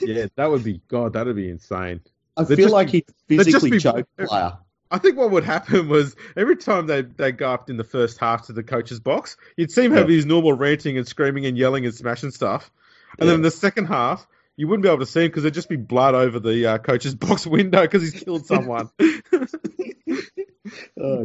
yeah, 0.00 0.26
that 0.36 0.50
would 0.50 0.64
be 0.64 0.80
God. 0.88 1.12
That'd 1.12 1.36
be 1.36 1.50
insane. 1.50 2.00
I 2.36 2.44
feel 2.44 2.70
like 2.70 2.90
he 2.90 3.04
physically 3.28 3.70
be, 3.70 3.78
choked 3.78 4.16
player. 4.16 4.58
I 4.90 4.98
think 4.98 5.16
what 5.16 5.30
would 5.30 5.44
happen 5.44 5.88
was 5.88 6.14
every 6.36 6.56
time 6.56 6.86
they 6.86 7.02
they 7.02 7.32
go 7.32 7.52
up 7.52 7.70
in 7.70 7.76
the 7.76 7.84
first 7.84 8.18
half 8.18 8.46
to 8.46 8.52
the 8.52 8.62
coach's 8.62 9.00
box, 9.00 9.36
you'd 9.56 9.70
see 9.70 9.84
him 9.84 9.92
have 9.92 10.08
his 10.08 10.26
normal 10.26 10.52
ranting 10.52 10.98
and 10.98 11.06
screaming 11.06 11.46
and 11.46 11.58
yelling 11.58 11.84
and 11.84 11.94
smashing 11.94 12.30
stuff, 12.30 12.70
and 13.18 13.26
yeah. 13.26 13.32
then 13.32 13.34
in 13.36 13.42
the 13.42 13.50
second 13.50 13.86
half, 13.86 14.26
you 14.56 14.68
wouldn't 14.68 14.82
be 14.82 14.88
able 14.88 15.00
to 15.00 15.06
see 15.06 15.22
him 15.22 15.28
because 15.28 15.42
there'd 15.42 15.54
just 15.54 15.68
be 15.68 15.76
blood 15.76 16.14
over 16.14 16.38
the 16.38 16.66
uh, 16.66 16.78
coach's 16.78 17.14
box 17.14 17.46
window 17.46 17.82
because 17.82 18.02
he's 18.02 18.22
killed 18.22 18.46
someone. 18.46 18.90
oh, 19.00 19.16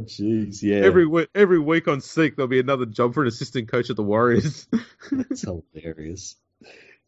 jeez, 0.01 0.63
yeah. 0.63 0.77
Every 0.77 1.05
week, 1.05 1.29
every 1.35 1.59
week 1.59 1.87
on 1.87 2.01
Seek, 2.01 2.35
there'll 2.35 2.47
be 2.47 2.59
another 2.59 2.85
job 2.85 3.13
for 3.13 3.21
an 3.21 3.27
assistant 3.27 3.69
coach 3.69 3.89
at 3.89 3.95
the 3.95 4.03
Warriors. 4.03 4.67
That's 5.11 5.41
hilarious. 5.41 6.35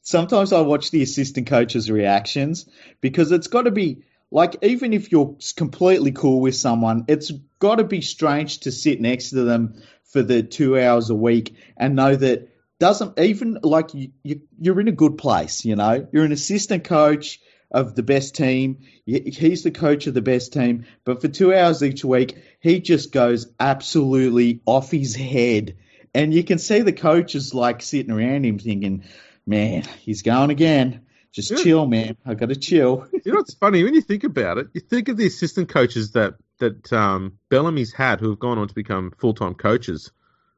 Sometimes 0.02 0.52
I 0.52 0.62
watch 0.62 0.92
the 0.92 1.04
assistant 1.04 1.48
coaches' 1.48 1.92
reactions 1.92 2.68
because 3.02 3.32
it's 3.32 3.48
got 3.48 3.64
to 3.64 3.72
be 3.72 4.04
like, 4.32 4.56
even 4.64 4.94
if 4.94 5.12
you're 5.12 5.36
completely 5.56 6.12
cool 6.12 6.40
with 6.40 6.56
someone, 6.56 7.06
it's 7.08 7.32
got 7.60 7.76
to 7.76 7.84
be 7.84 8.02
strange 8.02 8.62
to 8.62 8.72
sit 8.72 9.02
next 9.02 9.32
to 9.32 9.44
them 9.44 9.82
for 10.06 10.24
the 10.24 10.42
two 10.42 10.80
hours 10.80 11.10
a 11.10 11.16
week 11.16 11.56
and 11.78 11.96
know 11.96 12.16
that 12.16 12.50
doesn't 12.80 13.20
even 13.20 13.60
like 13.62 13.94
you, 13.94 14.12
you 14.24 14.42
you're 14.60 14.80
in 14.80 14.88
a 14.88 14.94
good 14.94 15.18
place. 15.18 15.66
You 15.66 15.76
know, 15.76 16.08
you're 16.12 16.26
an 16.26 16.32
assistant 16.32 16.84
coach 16.84 17.40
of 17.70 17.94
the 17.96 18.04
best 18.04 18.36
team. 18.36 18.80
He's 19.06 19.64
the 19.64 19.72
coach 19.72 20.08
of 20.08 20.14
the 20.14 20.22
best 20.22 20.52
team. 20.52 20.86
But 21.06 21.22
for 21.22 21.28
two 21.28 21.54
hours 21.54 21.84
each 21.84 22.04
week, 22.04 22.36
he 22.60 22.80
just 22.80 23.12
goes 23.12 23.48
absolutely 23.60 24.62
off 24.66 24.90
his 24.92 25.16
head. 25.16 25.78
And 26.14 26.34
you 26.34 26.44
can 26.44 26.58
see 26.58 26.82
the 26.82 26.92
coaches 26.92 27.54
like 27.54 27.82
sitting 27.82 28.12
around 28.12 28.46
him 28.46 28.60
thinking, 28.60 29.04
man, 29.46 29.84
he's 30.00 30.22
going 30.22 30.50
again. 30.50 31.02
Just 31.32 31.52
yeah. 31.52 31.58
chill, 31.58 31.88
man. 31.88 32.18
I 32.26 32.34
got 32.34 32.50
to 32.50 32.56
chill. 32.56 33.08
you 33.14 33.32
know 33.32 33.38
what's 33.38 33.54
funny? 33.54 33.84
When 33.84 33.94
you 33.94 34.02
think 34.02 34.24
about 34.24 34.58
it, 34.58 34.68
you 34.74 34.82
think 34.82 35.08
of 35.08 35.18
the 35.18 35.26
assistant 35.26 35.70
coaches 35.70 36.12
that, 36.12 36.36
that 36.60 36.92
um, 36.92 37.38
Bellamy's 37.50 37.94
had 37.94 38.20
who 38.20 38.30
have 38.30 38.40
gone 38.40 38.58
on 38.58 38.68
to 38.68 38.74
become 38.74 39.14
full 39.18 39.34
time 39.34 39.56
coaches. 39.56 40.12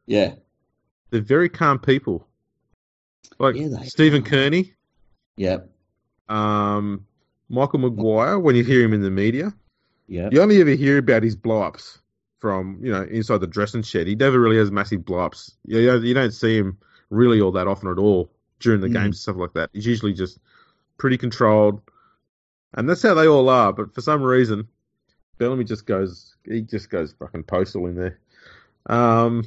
Yeah. 0.06 0.34
They're 1.12 1.22
very 1.22 1.50
calm 1.50 1.80
people. 1.80 2.28
Like 3.40 3.56
yeah, 3.56 3.84
Stephen 3.84 4.24
are. 4.24 4.26
Kearney. 4.26 4.74
Yep. 5.38 5.70
Um, 6.28 7.06
Michael 7.50 7.80
Maguire, 7.80 8.40
when 8.40 8.56
you 8.56 8.64
hear 8.64 8.84
him 8.84 8.94
in 8.94 9.02
the 9.02 9.12
media, 9.12 9.54
yeah, 10.08 10.30
you 10.32 10.42
only 10.42 10.60
ever 10.60 10.72
hear 10.72 10.98
about 10.98 11.24
his 11.24 11.36
blow-ups 11.36 12.00
from 12.40 12.80
you 12.82 12.92
know 12.92 13.04
inside 13.04 13.40
the 13.40 13.48
dressing 13.48 13.84
shed. 13.84 14.08
He 14.08 14.16
never 14.16 14.40
really 14.40 14.58
has 14.58 14.72
massive 14.72 15.06
blow-ups. 15.06 15.56
You, 15.66 15.80
you 16.02 16.14
don't 16.14 16.34
see 16.34 16.58
him 16.58 16.78
really 17.10 17.42
all 17.42 17.52
that 17.54 17.68
often 17.68 17.90
at 17.90 17.98
all 17.98 18.32
during 18.64 18.82
the 18.82 18.88
mm. 18.88 18.94
games 18.94 19.06
and 19.06 19.16
stuff 19.18 19.36
like 19.36 19.54
that. 19.54 19.70
He's 19.74 19.86
usually 19.86 20.14
just 20.14 20.40
pretty 20.98 21.18
controlled, 21.18 21.82
and 22.74 22.90
that's 22.90 23.04
how 23.04 23.14
they 23.14 23.28
all 23.28 23.50
are. 23.50 23.74
But 23.74 23.94
for 23.94 24.02
some 24.02 24.24
reason, 24.24 24.68
Bellamy 25.38 25.66
just 25.66 25.86
goes 25.86 26.36
he 26.46 26.62
just 26.62 26.90
goes 26.90 27.14
fucking 27.14 27.44
postal 27.44 27.88
in 27.88 27.96
there. 27.96 28.20
Um, 28.88 29.46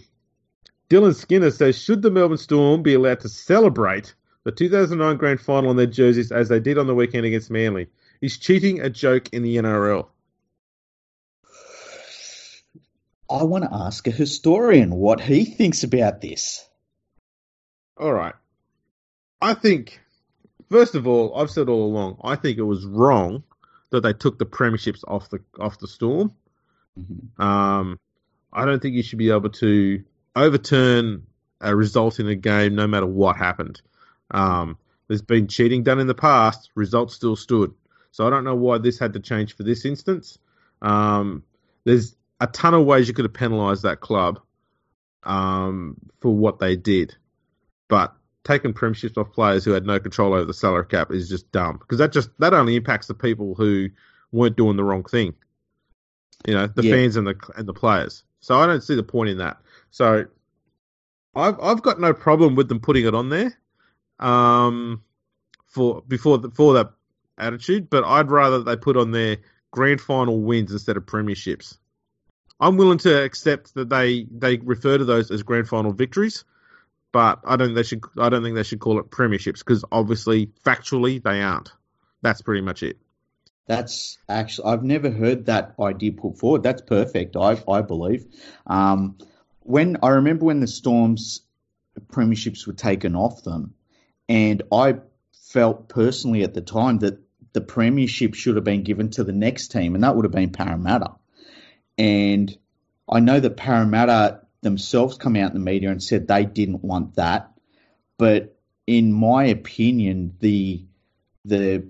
Dylan 0.88 1.14
Skinner 1.14 1.50
says, 1.50 1.80
should 1.80 2.02
the 2.02 2.10
Melbourne 2.10 2.38
Storm 2.38 2.82
be 2.82 2.94
allowed 2.94 3.20
to 3.20 3.28
celebrate 3.28 4.14
the 4.44 4.52
2009 4.52 5.16
grand 5.16 5.40
final 5.40 5.70
on 5.70 5.76
their 5.76 5.86
jerseys 5.86 6.30
as 6.30 6.48
they 6.48 6.60
did 6.60 6.78
on 6.78 6.86
the 6.86 6.94
weekend 6.94 7.26
against 7.26 7.50
Manly? 7.50 7.88
Is 8.20 8.38
cheating 8.38 8.80
a 8.80 8.88
joke 8.88 9.28
in 9.32 9.42
the 9.42 9.56
NRL? 9.56 10.06
I 13.28 13.42
want 13.42 13.64
to 13.64 13.74
ask 13.74 14.06
a 14.06 14.12
historian 14.12 14.94
what 14.94 15.20
he 15.20 15.44
thinks 15.44 15.82
about 15.82 16.20
this. 16.20 16.64
All 17.98 18.12
right. 18.12 18.34
I 19.40 19.54
think, 19.54 20.00
first 20.70 20.94
of 20.94 21.06
all, 21.06 21.36
I've 21.36 21.50
said 21.50 21.68
all 21.68 21.84
along, 21.84 22.18
I 22.22 22.36
think 22.36 22.58
it 22.58 22.62
was 22.62 22.84
wrong 22.84 23.42
that 23.90 24.02
they 24.02 24.12
took 24.12 24.38
the 24.38 24.46
premierships 24.46 25.04
off 25.06 25.30
the 25.30 25.40
off 25.58 25.78
the 25.78 25.88
Storm. 25.88 26.32
Mm-hmm. 26.98 27.42
Um, 27.42 28.00
I 28.52 28.64
don't 28.64 28.80
think 28.80 28.94
you 28.94 29.02
should 29.02 29.18
be 29.18 29.30
able 29.30 29.50
to 29.50 30.02
overturn 30.34 31.26
a 31.60 31.74
result 31.74 32.20
in 32.20 32.28
a 32.28 32.34
game 32.34 32.74
no 32.74 32.86
matter 32.86 33.06
what 33.06 33.36
happened. 33.36 33.80
Um, 34.30 34.78
there's 35.08 35.22
been 35.22 35.46
cheating 35.48 35.82
done 35.82 36.00
in 36.00 36.06
the 36.06 36.14
past, 36.14 36.70
results 36.74 37.14
still 37.14 37.36
stood. 37.36 37.74
So 38.10 38.26
I 38.26 38.30
don't 38.30 38.44
know 38.44 38.54
why 38.54 38.78
this 38.78 38.98
had 38.98 39.12
to 39.12 39.20
change 39.20 39.54
for 39.54 39.62
this 39.62 39.84
instance. 39.84 40.38
Um, 40.82 41.44
there's 41.84 42.16
a 42.40 42.46
ton 42.46 42.74
of 42.74 42.84
ways 42.84 43.08
you 43.08 43.14
could 43.14 43.24
have 43.24 43.34
penalised 43.34 43.82
that 43.82 44.00
club 44.00 44.40
um, 45.22 45.96
for 46.20 46.34
what 46.34 46.58
they 46.58 46.76
did, 46.76 47.14
but 47.88 48.14
taking 48.46 48.72
premierships 48.72 49.18
off 49.18 49.32
players 49.32 49.64
who 49.64 49.72
had 49.72 49.84
no 49.84 49.98
control 49.98 50.32
over 50.32 50.44
the 50.44 50.54
salary 50.54 50.86
cap 50.86 51.10
is 51.10 51.28
just 51.28 51.50
dumb 51.50 51.78
because 51.78 51.98
that 51.98 52.12
just 52.12 52.30
that 52.38 52.54
only 52.54 52.76
impacts 52.76 53.08
the 53.08 53.14
people 53.14 53.56
who 53.56 53.88
weren't 54.30 54.56
doing 54.56 54.76
the 54.76 54.84
wrong 54.84 55.02
thing. 55.02 55.34
You 56.46 56.54
know, 56.54 56.66
the 56.68 56.84
yeah. 56.84 56.94
fans 56.94 57.16
and 57.16 57.26
the 57.26 57.34
and 57.56 57.66
the 57.66 57.74
players. 57.74 58.22
So 58.40 58.56
I 58.56 58.66
don't 58.66 58.82
see 58.82 58.94
the 58.94 59.02
point 59.02 59.30
in 59.30 59.38
that. 59.38 59.56
So 59.90 60.26
I've 61.34 61.58
I've 61.60 61.82
got 61.82 62.00
no 62.00 62.14
problem 62.14 62.54
with 62.54 62.68
them 62.68 62.78
putting 62.78 63.04
it 63.04 63.14
on 63.14 63.30
there. 63.30 63.58
Um, 64.20 65.02
for 65.66 66.02
before 66.06 66.38
the, 66.38 66.50
for 66.50 66.74
that 66.74 66.92
attitude, 67.38 67.90
but 67.90 68.04
I'd 68.04 68.30
rather 68.30 68.62
they 68.62 68.76
put 68.76 68.96
on 68.96 69.10
their 69.10 69.38
grand 69.72 70.00
final 70.00 70.40
wins 70.40 70.72
instead 70.72 70.96
of 70.96 71.04
premierships. 71.04 71.76
I'm 72.60 72.76
willing 72.76 72.98
to 72.98 73.24
accept 73.24 73.74
that 73.74 73.88
they 73.88 74.28
they 74.30 74.58
refer 74.58 74.98
to 74.98 75.04
those 75.04 75.30
as 75.32 75.42
grand 75.42 75.68
final 75.68 75.92
victories, 75.92 76.44
but 77.16 77.40
I 77.46 77.56
don't 77.56 77.72
they 77.72 77.82
should 77.82 78.02
I 78.18 78.28
don't 78.28 78.42
think 78.42 78.56
they 78.56 78.62
should 78.62 78.78
call 78.78 78.98
it 78.98 79.08
premierships 79.10 79.60
because 79.60 79.86
obviously 79.90 80.50
factually 80.66 81.22
they 81.22 81.40
aren't. 81.40 81.72
That's 82.20 82.42
pretty 82.42 82.60
much 82.60 82.82
it. 82.82 82.98
That's 83.66 84.18
actually 84.28 84.70
I've 84.70 84.82
never 84.82 85.10
heard 85.10 85.46
that 85.46 85.76
idea 85.80 86.12
put 86.12 86.38
forward. 86.38 86.62
That's 86.62 86.82
perfect. 86.82 87.34
I 87.34 87.56
I 87.66 87.80
believe. 87.80 88.26
Um, 88.66 89.16
when 89.60 89.96
I 90.02 90.10
remember 90.10 90.44
when 90.44 90.60
the 90.60 90.66
Storms 90.66 91.40
premierships 92.08 92.66
were 92.66 92.74
taken 92.74 93.16
off 93.16 93.42
them, 93.42 93.72
and 94.28 94.62
I 94.70 94.96
felt 95.32 95.88
personally 95.88 96.42
at 96.42 96.52
the 96.52 96.60
time 96.60 96.98
that 96.98 97.18
the 97.54 97.62
premiership 97.62 98.34
should 98.34 98.56
have 98.56 98.64
been 98.64 98.82
given 98.82 99.08
to 99.12 99.24
the 99.24 99.32
next 99.32 99.68
team, 99.68 99.94
and 99.94 100.04
that 100.04 100.14
would 100.14 100.26
have 100.26 100.32
been 100.32 100.50
Parramatta. 100.50 101.14
And 101.96 102.54
I 103.08 103.20
know 103.20 103.40
that 103.40 103.56
Parramatta 103.56 104.42
themselves 104.66 105.16
come 105.16 105.36
out 105.36 105.52
in 105.52 105.54
the 105.54 105.64
media 105.64 105.90
and 105.90 106.02
said 106.02 106.26
they 106.26 106.44
didn't 106.44 106.84
want 106.84 107.14
that, 107.14 107.52
but 108.18 108.56
in 108.86 109.12
my 109.12 109.44
opinion, 109.46 110.36
the 110.40 110.84
the 111.44 111.86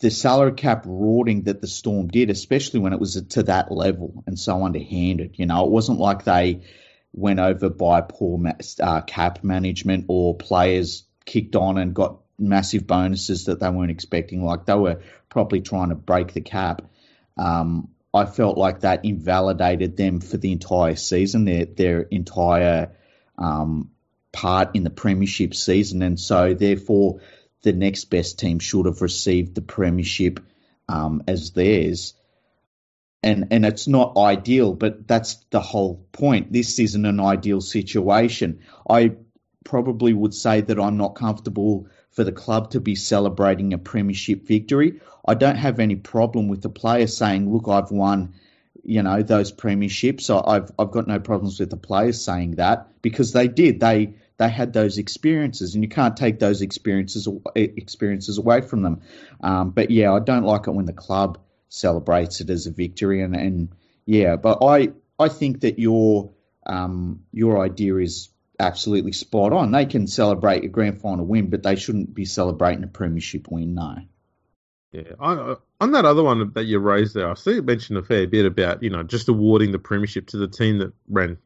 the 0.00 0.10
salary 0.10 0.52
cap 0.52 0.84
rorting 0.86 1.44
that 1.44 1.60
the 1.60 1.66
Storm 1.66 2.08
did, 2.08 2.30
especially 2.30 2.80
when 2.80 2.92
it 2.92 3.00
was 3.00 3.20
to 3.20 3.42
that 3.44 3.72
level 3.72 4.22
and 4.26 4.38
so 4.38 4.64
underhanded. 4.64 5.38
You 5.38 5.46
know, 5.46 5.64
it 5.64 5.70
wasn't 5.70 5.98
like 5.98 6.24
they 6.24 6.62
went 7.12 7.40
over 7.40 7.68
by 7.68 8.02
poor 8.02 8.40
uh, 8.80 9.00
cap 9.02 9.42
management 9.42 10.06
or 10.08 10.36
players 10.36 11.04
kicked 11.24 11.56
on 11.56 11.78
and 11.78 11.94
got 11.94 12.20
massive 12.38 12.86
bonuses 12.86 13.46
that 13.46 13.60
they 13.60 13.68
weren't 13.68 13.90
expecting. 13.90 14.44
Like 14.44 14.66
they 14.66 14.74
were 14.74 15.02
probably 15.28 15.60
trying 15.60 15.88
to 15.88 15.94
break 15.94 16.32
the 16.32 16.40
cap. 16.40 16.82
Um, 17.36 17.88
I 18.18 18.26
felt 18.26 18.58
like 18.58 18.80
that 18.80 19.04
invalidated 19.04 19.96
them 19.96 20.20
for 20.20 20.36
the 20.36 20.52
entire 20.52 20.96
season, 20.96 21.44
their 21.44 21.64
their 21.64 22.00
entire 22.00 22.96
um, 23.38 23.90
part 24.32 24.74
in 24.74 24.84
the 24.84 24.90
premiership 24.90 25.54
season, 25.54 26.02
and 26.02 26.18
so 26.18 26.54
therefore 26.54 27.20
the 27.62 27.72
next 27.72 28.06
best 28.06 28.38
team 28.38 28.58
should 28.58 28.86
have 28.86 29.02
received 29.02 29.54
the 29.54 29.62
premiership 29.62 30.40
um, 30.88 31.22
as 31.28 31.52
theirs. 31.52 32.14
And 33.22 33.48
and 33.50 33.64
it's 33.64 33.88
not 33.88 34.16
ideal, 34.16 34.74
but 34.74 35.06
that's 35.06 35.36
the 35.50 35.60
whole 35.60 36.06
point. 36.12 36.52
This 36.52 36.78
isn't 36.78 37.06
an 37.06 37.20
ideal 37.20 37.60
situation. 37.60 38.60
I 38.88 39.16
probably 39.64 40.12
would 40.12 40.34
say 40.34 40.60
that 40.60 40.80
I'm 40.80 40.96
not 40.96 41.14
comfortable 41.14 41.88
for 42.18 42.24
the 42.24 42.32
club 42.32 42.72
to 42.72 42.80
be 42.80 42.96
celebrating 42.96 43.72
a 43.72 43.78
premiership 43.78 44.44
victory. 44.44 45.00
I 45.24 45.34
don't 45.34 45.54
have 45.54 45.78
any 45.78 45.94
problem 45.94 46.48
with 46.48 46.62
the 46.62 46.68
player 46.68 47.06
saying, 47.06 47.48
"Look, 47.48 47.68
I've 47.68 47.92
won." 47.92 48.34
You 48.82 49.04
know 49.04 49.22
those 49.22 49.52
premierships. 49.52 50.28
I've 50.28 50.72
I've 50.76 50.90
got 50.90 51.06
no 51.06 51.20
problems 51.20 51.60
with 51.60 51.70
the 51.70 51.76
players 51.76 52.20
saying 52.20 52.56
that 52.56 52.88
because 53.02 53.32
they 53.32 53.46
did. 53.46 53.78
They 53.78 54.14
they 54.36 54.48
had 54.48 54.72
those 54.72 54.98
experiences, 54.98 55.76
and 55.76 55.84
you 55.84 55.88
can't 55.88 56.16
take 56.16 56.40
those 56.40 56.60
experiences 56.60 57.28
experiences 57.54 58.36
away 58.36 58.62
from 58.62 58.82
them. 58.82 59.02
Um, 59.40 59.70
but 59.70 59.92
yeah, 59.92 60.12
I 60.12 60.18
don't 60.18 60.42
like 60.42 60.66
it 60.66 60.72
when 60.72 60.86
the 60.86 60.92
club 60.92 61.38
celebrates 61.68 62.40
it 62.40 62.50
as 62.50 62.66
a 62.66 62.72
victory, 62.72 63.22
and, 63.22 63.36
and 63.36 63.68
yeah, 64.06 64.34
but 64.34 64.58
I 64.64 64.88
I 65.20 65.28
think 65.28 65.60
that 65.60 65.78
your 65.78 66.32
um, 66.66 67.20
your 67.32 67.62
idea 67.64 67.94
is 67.98 68.30
absolutely 68.58 69.12
spot 69.12 69.52
on. 69.52 69.70
They 69.70 69.86
can 69.86 70.06
celebrate 70.06 70.64
a 70.64 70.68
grand 70.68 71.00
final 71.00 71.24
win, 71.24 71.50
but 71.50 71.62
they 71.62 71.76
shouldn't 71.76 72.14
be 72.14 72.24
celebrating 72.24 72.84
a 72.84 72.88
premiership 72.88 73.48
win. 73.50 73.74
No. 73.74 73.98
Yeah, 74.92 75.12
on, 75.18 75.56
on 75.80 75.92
that 75.92 76.06
other 76.06 76.22
one 76.22 76.52
that 76.54 76.64
you 76.64 76.78
raised 76.78 77.14
there, 77.14 77.30
I 77.30 77.34
see 77.34 77.56
you 77.56 77.62
mentioned 77.62 77.98
a 77.98 78.02
fair 78.02 78.26
bit 78.26 78.46
about 78.46 78.82
you 78.82 78.88
know 78.88 79.02
just 79.02 79.28
awarding 79.28 79.70
the 79.70 79.78
premiership 79.78 80.28
to 80.28 80.38
the 80.38 80.48
team 80.48 80.78
that 80.78 80.92
ran 81.08 81.36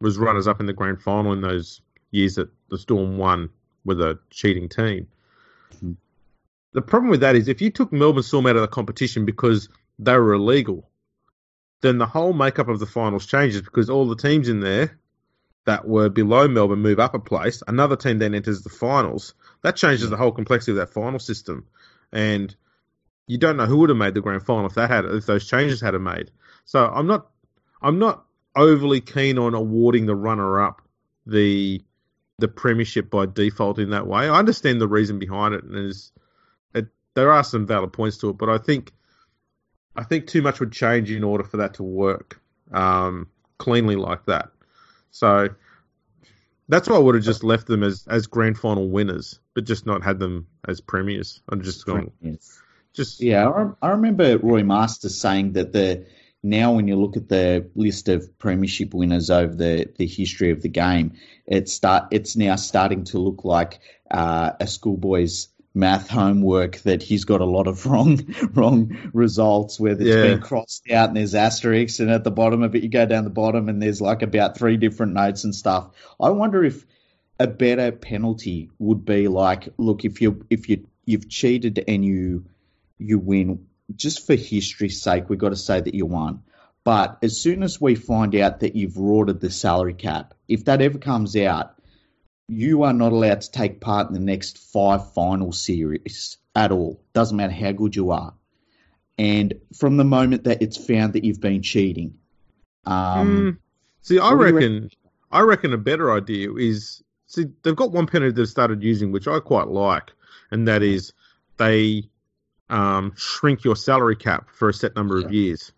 was 0.00 0.18
runners 0.18 0.46
up 0.46 0.60
in 0.60 0.66
the 0.66 0.72
grand 0.74 1.00
final 1.02 1.32
in 1.32 1.40
those 1.40 1.80
years 2.10 2.34
that 2.34 2.50
the 2.68 2.78
Storm 2.78 3.16
won 3.16 3.48
with 3.84 4.00
a 4.00 4.18
cheating 4.30 4.68
team. 4.68 5.08
Mm-hmm. 5.76 5.92
The 6.72 6.82
problem 6.82 7.10
with 7.10 7.20
that 7.20 7.36
is 7.36 7.48
if 7.48 7.62
you 7.62 7.70
took 7.70 7.90
Melbourne 7.92 8.22
Storm 8.22 8.46
out 8.46 8.56
of 8.56 8.62
the 8.62 8.68
competition 8.68 9.24
because 9.24 9.68
they 9.98 10.16
were 10.16 10.34
illegal, 10.34 10.88
then 11.80 11.96
the 11.96 12.06
whole 12.06 12.34
makeup 12.34 12.68
of 12.68 12.78
the 12.78 12.86
finals 12.86 13.26
changes 13.26 13.62
because 13.62 13.88
all 13.88 14.08
the 14.08 14.16
teams 14.16 14.48
in 14.48 14.60
there 14.60 14.99
that 15.66 15.86
were 15.86 16.08
below 16.08 16.48
Melbourne 16.48 16.80
move 16.80 16.98
up 16.98 17.14
a 17.14 17.18
place. 17.18 17.62
Another 17.66 17.96
team 17.96 18.18
then 18.18 18.34
enters 18.34 18.62
the 18.62 18.70
finals. 18.70 19.34
That 19.62 19.76
changes 19.76 20.08
the 20.08 20.16
whole 20.16 20.32
complexity 20.32 20.72
of 20.72 20.76
that 20.78 20.92
final 20.92 21.18
system, 21.18 21.66
and 22.12 22.54
you 23.26 23.38
don't 23.38 23.56
know 23.56 23.66
who 23.66 23.78
would 23.78 23.90
have 23.90 23.98
made 23.98 24.14
the 24.14 24.20
grand 24.20 24.44
final 24.44 24.66
if 24.66 24.74
that 24.74 24.90
had 24.90 25.04
if 25.04 25.26
those 25.26 25.48
changes 25.48 25.80
had 25.80 25.92
been 25.92 26.02
made. 26.02 26.30
So 26.64 26.84
I'm 26.84 27.06
not 27.06 27.28
I'm 27.82 27.98
not 27.98 28.24
overly 28.56 29.00
keen 29.00 29.38
on 29.38 29.54
awarding 29.54 30.06
the 30.06 30.16
runner 30.16 30.60
up 30.60 30.82
the 31.26 31.82
the 32.38 32.48
premiership 32.48 33.10
by 33.10 33.26
default 33.26 33.78
in 33.78 33.90
that 33.90 34.06
way. 34.06 34.28
I 34.28 34.38
understand 34.38 34.80
the 34.80 34.88
reason 34.88 35.18
behind 35.18 35.54
it, 35.54 35.62
and 35.62 35.74
there's 35.74 36.10
it, 36.74 36.88
there 37.14 37.32
are 37.32 37.44
some 37.44 37.66
valid 37.66 37.92
points 37.92 38.16
to 38.18 38.30
it, 38.30 38.38
but 38.38 38.48
I 38.48 38.58
think 38.58 38.92
I 39.94 40.04
think 40.04 40.26
too 40.26 40.42
much 40.42 40.60
would 40.60 40.72
change 40.72 41.10
in 41.10 41.24
order 41.24 41.44
for 41.44 41.58
that 41.58 41.74
to 41.74 41.82
work 41.82 42.40
um, 42.72 43.28
cleanly 43.58 43.96
like 43.96 44.24
that. 44.26 44.50
So 45.10 45.48
that's 46.68 46.88
why 46.88 46.96
I 46.96 47.00
would 47.00 47.14
have 47.16 47.24
just 47.24 47.44
left 47.44 47.66
them 47.66 47.82
as, 47.82 48.06
as 48.08 48.26
grand 48.26 48.58
final 48.58 48.88
winners, 48.88 49.40
but 49.54 49.64
just 49.64 49.86
not 49.86 50.02
had 50.02 50.18
them 50.18 50.46
as 50.68 50.80
premiers. 50.80 51.40
I'm 51.48 51.62
just 51.62 51.84
going. 51.84 52.12
Just 52.92 53.20
yeah, 53.20 53.48
I, 53.48 53.86
I 53.86 53.90
remember 53.90 54.38
Roy 54.38 54.62
Masters 54.62 55.20
saying 55.20 55.52
that 55.52 55.72
the 55.72 56.06
now 56.42 56.72
when 56.72 56.88
you 56.88 56.96
look 56.96 57.16
at 57.16 57.28
the 57.28 57.68
list 57.74 58.08
of 58.08 58.36
premiership 58.38 58.94
winners 58.94 59.30
over 59.30 59.54
the, 59.54 59.88
the 59.96 60.06
history 60.06 60.50
of 60.50 60.62
the 60.62 60.68
game, 60.68 61.12
it's 61.46 61.72
start 61.72 62.08
it's 62.10 62.36
now 62.36 62.56
starting 62.56 63.04
to 63.04 63.18
look 63.18 63.44
like 63.44 63.80
uh, 64.10 64.52
a 64.58 64.66
schoolboy's 64.66 65.48
math 65.72 66.08
homework 66.08 66.78
that 66.78 67.02
he's 67.02 67.24
got 67.24 67.40
a 67.40 67.44
lot 67.44 67.68
of 67.68 67.86
wrong 67.86 68.34
wrong 68.54 69.10
results 69.12 69.78
where 69.78 69.92
it's 69.92 70.02
yeah. 70.02 70.22
been 70.22 70.40
crossed 70.40 70.90
out 70.90 71.08
and 71.08 71.16
there's 71.16 71.34
asterisks 71.34 72.00
and 72.00 72.10
at 72.10 72.24
the 72.24 72.30
bottom 72.30 72.62
of 72.62 72.74
it 72.74 72.82
you 72.82 72.88
go 72.88 73.06
down 73.06 73.24
the 73.24 73.30
bottom 73.30 73.68
and 73.68 73.80
there's 73.80 74.00
like 74.00 74.22
about 74.22 74.58
three 74.58 74.76
different 74.76 75.12
notes 75.12 75.44
and 75.44 75.54
stuff. 75.54 75.90
I 76.20 76.30
wonder 76.30 76.64
if 76.64 76.84
a 77.38 77.46
better 77.46 77.90
penalty 77.90 78.70
would 78.78 79.04
be 79.04 79.28
like, 79.28 79.70
look, 79.78 80.04
if 80.04 80.20
you 80.20 80.44
if 80.50 80.68
you 80.68 80.86
you've 81.06 81.28
cheated 81.28 81.82
and 81.88 82.04
you 82.04 82.44
you 82.98 83.18
win, 83.18 83.66
just 83.94 84.26
for 84.26 84.34
history's 84.34 85.00
sake, 85.00 85.30
we've 85.30 85.38
got 85.38 85.48
to 85.48 85.56
say 85.56 85.80
that 85.80 85.94
you 85.94 86.04
won. 86.04 86.42
But 86.84 87.18
as 87.22 87.40
soon 87.40 87.62
as 87.62 87.80
we 87.80 87.94
find 87.94 88.34
out 88.34 88.60
that 88.60 88.76
you've 88.76 88.96
rorted 88.96 89.40
the 89.40 89.50
salary 89.50 89.94
cap, 89.94 90.34
if 90.48 90.66
that 90.66 90.82
ever 90.82 90.98
comes 90.98 91.36
out, 91.36 91.74
you 92.50 92.82
are 92.82 92.92
not 92.92 93.12
allowed 93.12 93.42
to 93.42 93.50
take 93.50 93.80
part 93.80 94.08
in 94.08 94.14
the 94.14 94.20
next 94.20 94.58
five 94.58 95.12
final 95.12 95.52
series 95.52 96.36
at 96.54 96.72
all. 96.72 97.00
Doesn't 97.12 97.36
matter 97.36 97.52
how 97.52 97.70
good 97.70 97.94
you 97.94 98.10
are. 98.10 98.34
And 99.16 99.54
from 99.78 99.96
the 99.96 100.04
moment 100.04 100.44
that 100.44 100.60
it's 100.60 100.76
found 100.76 101.12
that 101.12 101.22
you've 101.22 101.40
been 101.40 101.62
cheating, 101.62 102.14
um, 102.86 103.28
mm. 103.28 103.58
see, 104.02 104.18
I 104.18 104.32
reckon, 104.32 104.54
reckon, 104.54 104.90
I 105.30 105.40
reckon 105.42 105.72
a 105.72 105.78
better 105.78 106.12
idea 106.12 106.52
is 106.54 107.02
see 107.26 107.46
they've 107.62 107.76
got 107.76 107.92
one 107.92 108.06
penalty 108.06 108.34
they've 108.34 108.48
started 108.48 108.82
using, 108.82 109.12
which 109.12 109.28
I 109.28 109.38
quite 109.38 109.68
like, 109.68 110.10
and 110.50 110.66
that 110.66 110.82
is 110.82 111.12
they 111.56 112.08
um, 112.68 113.12
shrink 113.16 113.62
your 113.62 113.76
salary 113.76 114.16
cap 114.16 114.48
for 114.50 114.70
a 114.70 114.74
set 114.74 114.96
number 114.96 115.20
yeah. 115.20 115.26
of 115.26 115.32
years. 115.32 115.72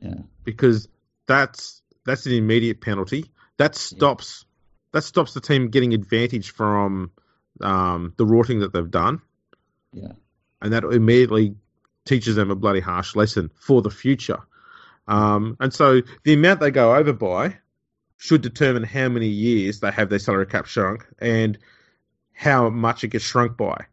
Yeah, 0.00 0.14
because 0.44 0.88
that's 1.26 1.82
that's 2.06 2.24
an 2.26 2.32
immediate 2.32 2.80
penalty 2.80 3.26
that 3.58 3.74
stops 3.74 4.46
that 4.94 5.02
stops 5.02 5.34
the 5.34 5.40
team 5.40 5.70
getting 5.70 5.92
advantage 5.92 6.52
from 6.52 7.10
um, 7.60 8.14
the 8.16 8.24
rorting 8.24 8.60
that 8.60 8.72
they've 8.72 8.90
done. 8.90 9.20
Yeah. 9.92 10.12
And 10.62 10.72
that 10.72 10.84
immediately 10.84 11.56
teaches 12.04 12.36
them 12.36 12.52
a 12.52 12.54
bloody 12.54 12.78
harsh 12.78 13.16
lesson 13.16 13.50
for 13.56 13.82
the 13.82 13.90
future. 13.90 14.38
Um, 15.08 15.56
and 15.58 15.74
so 15.74 16.02
the 16.22 16.34
amount 16.34 16.60
they 16.60 16.70
go 16.70 16.94
over 16.94 17.12
by 17.12 17.56
should 18.18 18.42
determine 18.42 18.84
how 18.84 19.08
many 19.08 19.26
years 19.26 19.80
they 19.80 19.90
have 19.90 20.10
their 20.10 20.20
salary 20.20 20.46
cap 20.46 20.66
shrunk 20.66 21.04
and 21.18 21.58
how 22.32 22.70
much 22.70 23.02
it 23.02 23.08
gets 23.08 23.24
shrunk 23.24 23.56
by. 23.56 23.86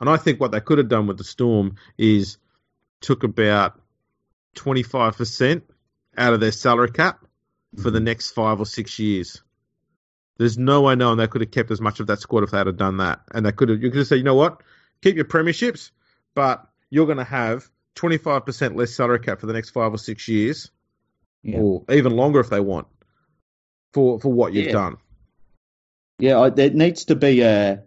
And 0.00 0.10
I 0.10 0.16
think 0.16 0.40
what 0.40 0.50
they 0.50 0.60
could 0.60 0.78
have 0.78 0.88
done 0.88 1.06
with 1.06 1.18
the 1.18 1.24
Storm 1.24 1.76
is 1.96 2.36
took 3.00 3.22
about 3.22 3.80
25% 4.56 5.62
out 6.16 6.34
of 6.34 6.40
their 6.40 6.50
salary 6.50 6.90
cap 6.90 7.24
for 7.80 7.92
the 7.92 7.98
mm-hmm. 7.98 8.06
next 8.06 8.32
five 8.32 8.58
or 8.58 8.66
six 8.66 8.98
years 8.98 9.40
There's 10.38 10.56
no 10.56 10.82
way 10.82 10.94
knowing 10.94 11.18
they 11.18 11.26
could 11.26 11.40
have 11.40 11.50
kept 11.50 11.70
as 11.70 11.80
much 11.80 12.00
of 12.00 12.06
that 12.06 12.20
squad 12.20 12.44
if 12.44 12.52
they 12.52 12.58
had 12.58 12.76
done 12.76 12.98
that. 12.98 13.20
And 13.32 13.44
they 13.44 13.52
could 13.52 13.68
have, 13.68 13.82
you 13.82 13.90
could 13.90 13.98
have 13.98 14.06
said, 14.06 14.18
you 14.18 14.24
know 14.24 14.36
what, 14.36 14.62
keep 15.02 15.16
your 15.16 15.24
premierships, 15.24 15.90
but 16.34 16.66
you're 16.90 17.06
going 17.06 17.18
to 17.18 17.24
have 17.24 17.68
25% 17.96 18.76
less 18.76 18.94
salary 18.94 19.18
cap 19.18 19.40
for 19.40 19.46
the 19.46 19.52
next 19.52 19.70
five 19.70 19.92
or 19.92 19.98
six 19.98 20.28
years, 20.28 20.70
yeah. 21.42 21.58
or 21.58 21.84
even 21.90 22.12
longer 22.12 22.40
if 22.40 22.50
they 22.50 22.60
want, 22.60 22.86
for 23.92 24.20
for 24.20 24.32
what 24.32 24.52
you've 24.52 24.66
yeah. 24.66 24.72
done. 24.72 24.96
Yeah, 26.20 26.50
there 26.50 26.70
needs 26.70 27.06
to 27.06 27.16
be 27.16 27.42
a 27.42 27.82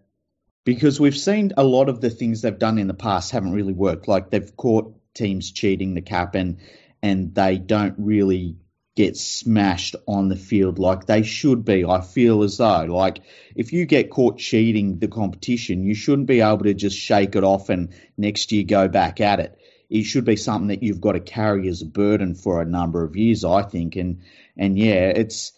because 0.66 1.00
we've 1.00 1.18
seen 1.18 1.54
a 1.58 1.64
lot 1.64 1.90
of 1.90 2.02
the 2.02 2.10
things 2.10 2.42
they've 2.42 2.58
done 2.58 2.78
in 2.78 2.88
the 2.88 2.94
past 2.94 3.32
haven't 3.32 3.54
really 3.54 3.74
worked. 3.74 4.08
Like 4.08 4.30
they've 4.30 4.56
caught 4.56 4.96
teams 5.14 5.52
cheating 5.52 5.94
the 5.94 6.02
cap 6.02 6.36
and 6.36 6.58
and 7.02 7.34
they 7.34 7.58
don't 7.58 7.96
really 7.98 8.58
get 8.96 9.16
smashed 9.16 9.96
on 10.06 10.28
the 10.28 10.36
field 10.36 10.78
like 10.78 11.06
they 11.06 11.24
should 11.24 11.64
be. 11.64 11.86
I 11.86 12.02
feel 12.02 12.44
as 12.44 12.58
though, 12.58 12.84
like, 12.84 13.22
if 13.56 13.72
you 13.72 13.86
get 13.86 14.10
caught 14.10 14.38
cheating 14.38 15.00
the 15.00 15.08
competition, 15.08 15.84
you 15.84 15.96
shouldn't 15.96 16.28
be 16.28 16.42
able 16.42 16.64
to 16.64 16.74
just 16.74 16.98
shake 16.98 17.36
it 17.36 17.44
off 17.44 17.70
and 17.70 17.94
next 18.18 18.52
year 18.52 18.64
go 18.64 18.88
back 18.88 19.22
at 19.22 19.40
it. 19.40 19.58
It 19.90 20.04
should 20.04 20.26
be 20.26 20.36
something 20.36 20.68
that 20.68 20.84
you've 20.84 21.02
got 21.02 21.14
to 21.14 21.20
carry 21.20 21.68
as 21.68 21.82
a 21.82 21.86
burden 21.86 22.36
for 22.36 22.62
a 22.62 22.66
number 22.66 23.04
of 23.04 23.16
years, 23.16 23.44
I 23.44 23.64
think. 23.64 23.96
And 23.96 24.22
and 24.58 24.78
yeah, 24.78 25.10
it's 25.10 25.52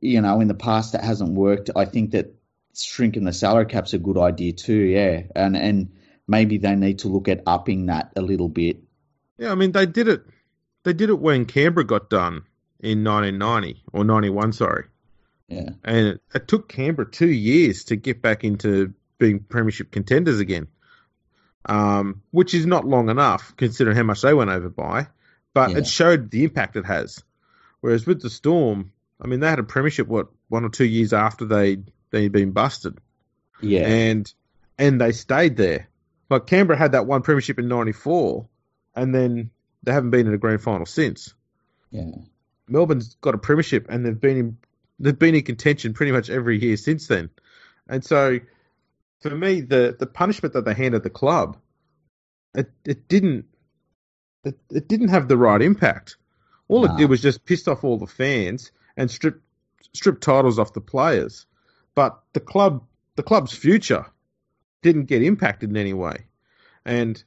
you 0.00 0.20
know 0.20 0.40
in 0.40 0.48
the 0.48 0.54
past 0.54 0.92
that 0.92 1.04
hasn't 1.04 1.34
worked. 1.34 1.70
I 1.76 1.84
think 1.84 2.12
that 2.12 2.34
shrinking 2.74 3.24
the 3.24 3.34
salary 3.34 3.66
cap's 3.66 3.92
a 3.92 3.98
good 3.98 4.16
idea 4.16 4.52
too. 4.52 4.72
Yeah, 4.72 5.24
and 5.36 5.56
and 5.56 5.92
maybe 6.26 6.56
they 6.56 6.74
need 6.74 7.00
to 7.00 7.08
look 7.08 7.28
at 7.28 7.42
upping 7.46 7.86
that 7.86 8.12
a 8.16 8.22
little 8.22 8.48
bit. 8.48 8.78
Yeah, 9.36 9.52
I 9.52 9.56
mean 9.56 9.72
they 9.72 9.84
did 9.84 10.08
it. 10.08 10.22
They 10.84 10.94
did 10.94 11.10
it 11.10 11.18
when 11.18 11.44
Canberra 11.44 11.86
got 11.86 12.08
done 12.08 12.44
in 12.82 13.04
1990 13.04 13.82
or 13.92 14.04
91, 14.04 14.52
sorry. 14.52 14.84
Yeah. 15.48 15.70
And 15.84 16.06
it, 16.06 16.20
it, 16.34 16.48
took 16.48 16.68
Canberra 16.68 17.10
two 17.10 17.30
years 17.30 17.84
to 17.84 17.96
get 17.96 18.22
back 18.22 18.44
into 18.44 18.94
being 19.18 19.40
premiership 19.40 19.90
contenders 19.90 20.40
again, 20.40 20.68
um, 21.66 22.22
which 22.30 22.54
is 22.54 22.66
not 22.66 22.86
long 22.86 23.10
enough 23.10 23.54
considering 23.56 23.96
how 23.96 24.04
much 24.04 24.22
they 24.22 24.32
went 24.32 24.50
over 24.50 24.68
by, 24.68 25.08
but 25.52 25.70
yeah. 25.70 25.78
it 25.78 25.86
showed 25.86 26.30
the 26.30 26.44
impact 26.44 26.76
it 26.76 26.86
has. 26.86 27.22
Whereas 27.80 28.06
with 28.06 28.22
the 28.22 28.30
Storm, 28.30 28.92
I 29.20 29.26
mean, 29.26 29.40
they 29.40 29.48
had 29.48 29.58
a 29.58 29.64
premiership 29.64 30.06
what 30.06 30.28
one 30.48 30.64
or 30.64 30.68
two 30.68 30.84
years 30.84 31.12
after 31.12 31.44
they 31.44 31.78
they'd 32.10 32.32
been 32.32 32.52
busted. 32.52 32.98
Yeah. 33.60 33.86
And 33.86 34.32
and 34.78 35.00
they 35.00 35.12
stayed 35.12 35.56
there. 35.56 35.88
Like 36.28 36.46
Canberra 36.46 36.78
had 36.78 36.92
that 36.92 37.06
one 37.06 37.22
premiership 37.22 37.58
in 37.58 37.68
'94, 37.68 38.46
and 38.94 39.14
then 39.14 39.50
they 39.82 39.92
haven't 39.92 40.10
been 40.10 40.26
in 40.26 40.34
a 40.34 40.38
grand 40.38 40.62
final 40.62 40.86
since. 40.86 41.34
Yeah. 41.90 42.12
Melbourne's 42.70 43.16
got 43.20 43.34
a 43.34 43.38
premiership 43.38 43.86
and 43.88 44.04
they've 44.04 44.20
been 44.20 44.36
in, 44.36 44.56
they've 44.98 45.18
been 45.18 45.34
in 45.34 45.42
contention 45.42 45.94
pretty 45.94 46.12
much 46.12 46.30
every 46.30 46.60
year 46.60 46.76
since 46.76 47.06
then. 47.06 47.30
And 47.88 48.04
so, 48.04 48.38
for 49.20 49.30
me, 49.30 49.60
the 49.60 49.96
the 49.98 50.06
punishment 50.06 50.54
that 50.54 50.64
they 50.64 50.74
handed 50.74 51.02
the 51.02 51.10
club, 51.10 51.56
it 52.54 52.70
it 52.84 53.08
didn't 53.08 53.46
it, 54.44 54.58
it 54.70 54.88
didn't 54.88 55.08
have 55.08 55.28
the 55.28 55.36
right 55.36 55.60
impact. 55.60 56.16
All 56.68 56.86
nah. 56.86 56.94
it 56.94 56.98
did 56.98 57.10
was 57.10 57.20
just 57.20 57.44
pissed 57.44 57.68
off 57.68 57.84
all 57.84 57.98
the 57.98 58.06
fans 58.06 58.70
and 58.96 59.10
strip 59.10 59.42
strip 59.92 60.20
titles 60.20 60.58
off 60.58 60.72
the 60.72 60.80
players. 60.80 61.46
But 61.94 62.20
the 62.32 62.40
club 62.40 62.84
the 63.16 63.22
club's 63.22 63.52
future 63.52 64.06
didn't 64.82 65.04
get 65.04 65.22
impacted 65.22 65.70
in 65.70 65.76
any 65.76 65.92
way. 65.92 66.26
And 66.84 67.22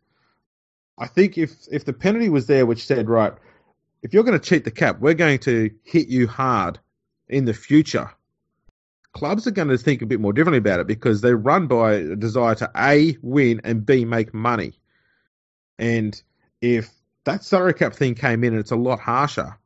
I 0.97 1.07
think 1.07 1.37
if 1.37 1.51
if 1.71 1.85
the 1.85 1.93
penalty 1.93 2.29
was 2.29 2.47
there, 2.47 2.65
which 2.65 2.85
said 2.85 3.09
right, 3.09 3.33
if 4.03 4.13
you're 4.13 4.23
going 4.23 4.39
to 4.39 4.45
cheat 4.45 4.65
the 4.65 4.71
cap, 4.71 4.99
we're 4.99 5.13
going 5.13 5.39
to 5.39 5.71
hit 5.83 6.09
you 6.09 6.27
hard 6.27 6.77
in 7.29 7.45
the 7.45 7.53
future. 7.53 8.11
Clubs 9.13 9.47
are 9.47 9.51
going 9.51 9.69
to 9.69 9.77
think 9.77 10.01
a 10.01 10.05
bit 10.05 10.19
more 10.19 10.33
differently 10.33 10.57
about 10.57 10.81
it 10.81 10.87
because 10.87 11.21
they're 11.21 11.37
run 11.37 11.67
by 11.67 11.93
a 11.93 12.15
desire 12.15 12.55
to 12.55 12.69
A, 12.75 13.17
win, 13.21 13.61
and 13.63 13.85
B, 13.85 14.05
make 14.05 14.33
money. 14.33 14.73
And 15.79 16.21
if 16.61 16.89
that 17.23 17.43
salary 17.43 17.73
cap 17.73 17.93
thing 17.93 18.15
came 18.15 18.43
in 18.43 18.53
and 18.53 18.59
it's 18.59 18.71
a 18.71 18.75
lot 18.75 18.99
harsher, 18.99 19.57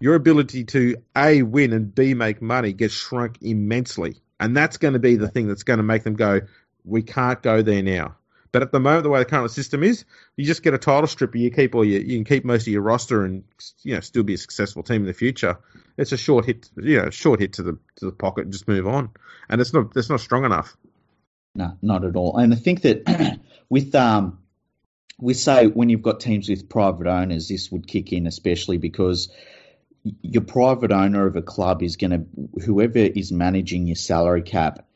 your 0.00 0.14
ability 0.14 0.64
to 0.64 0.96
A, 1.16 1.42
win, 1.42 1.72
and 1.72 1.94
B, 1.94 2.14
make 2.14 2.42
money 2.42 2.72
gets 2.72 2.94
shrunk 2.94 3.38
immensely. 3.40 4.20
And 4.38 4.56
that's 4.56 4.76
going 4.76 4.94
to 4.94 5.00
be 5.00 5.16
the 5.16 5.28
thing 5.28 5.48
that's 5.48 5.62
going 5.62 5.78
to 5.78 5.82
make 5.82 6.04
them 6.04 6.14
go, 6.14 6.42
we 6.84 7.02
can't 7.02 7.40
go 7.42 7.62
there 7.62 7.82
now. 7.82 8.16
But 8.52 8.62
at 8.62 8.72
the 8.72 8.80
moment, 8.80 9.02
the 9.02 9.10
way 9.10 9.18
the 9.18 9.24
current 9.24 9.50
system 9.50 9.82
is, 9.82 10.04
you 10.36 10.44
just 10.44 10.62
get 10.62 10.74
a 10.74 10.78
title 10.78 11.06
strip, 11.06 11.34
you 11.36 11.50
keep 11.50 11.74
all 11.74 11.84
your, 11.84 12.00
you 12.00 12.16
can 12.16 12.24
keep 12.24 12.44
most 12.44 12.62
of 12.62 12.72
your 12.72 12.82
roster, 12.82 13.24
and 13.24 13.44
you 13.82 13.94
know 13.94 14.00
still 14.00 14.22
be 14.22 14.34
a 14.34 14.38
successful 14.38 14.82
team 14.82 15.02
in 15.02 15.06
the 15.06 15.12
future. 15.12 15.58
It's 15.96 16.12
a 16.12 16.16
short 16.16 16.46
hit, 16.46 16.70
you 16.76 17.02
know, 17.02 17.10
short 17.10 17.40
hit 17.40 17.54
to 17.54 17.62
the 17.62 17.78
to 17.96 18.06
the 18.06 18.12
pocket, 18.12 18.44
and 18.44 18.52
just 18.52 18.68
move 18.68 18.86
on. 18.86 19.10
And 19.48 19.60
it's 19.60 19.72
not 19.72 19.96
it's 19.96 20.10
not 20.10 20.20
strong 20.20 20.44
enough. 20.44 20.76
No, 21.54 21.76
not 21.82 22.04
at 22.04 22.16
all. 22.16 22.36
And 22.36 22.52
I 22.52 22.56
think 22.56 22.82
that 22.82 23.40
with 23.68 23.94
um, 23.94 24.38
we 25.18 25.34
say 25.34 25.66
when 25.66 25.88
you've 25.88 26.02
got 26.02 26.20
teams 26.20 26.48
with 26.48 26.68
private 26.68 27.06
owners, 27.06 27.48
this 27.48 27.70
would 27.70 27.86
kick 27.86 28.12
in, 28.12 28.26
especially 28.26 28.78
because 28.78 29.28
your 30.22 30.42
private 30.42 30.92
owner 30.92 31.26
of 31.26 31.36
a 31.36 31.42
club 31.42 31.82
is 31.82 31.96
going 31.96 32.12
to 32.12 32.24
whoever 32.64 32.98
is 32.98 33.32
managing 33.32 33.86
your 33.86 33.96
salary 33.96 34.42
cap, 34.42 34.86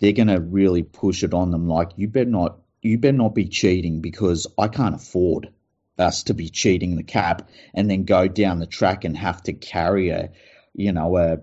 they're 0.00 0.12
going 0.12 0.28
to 0.28 0.40
really 0.40 0.82
push 0.82 1.22
it 1.22 1.34
on 1.34 1.50
them. 1.50 1.68
Like 1.68 1.90
you 1.96 2.08
better 2.08 2.30
not 2.30 2.58
you 2.86 2.98
better 2.98 3.16
not 3.16 3.34
be 3.34 3.48
cheating 3.48 4.00
because 4.00 4.46
I 4.58 4.68
can't 4.68 4.94
afford 4.94 5.52
us 5.98 6.24
to 6.24 6.34
be 6.34 6.48
cheating 6.48 6.96
the 6.96 7.02
cap 7.02 7.48
and 7.74 7.90
then 7.90 8.04
go 8.04 8.28
down 8.28 8.58
the 8.58 8.66
track 8.66 9.04
and 9.04 9.16
have 9.16 9.42
to 9.44 9.52
carry 9.52 10.10
a, 10.10 10.30
you 10.74 10.92
know, 10.92 11.16
a, 11.16 11.38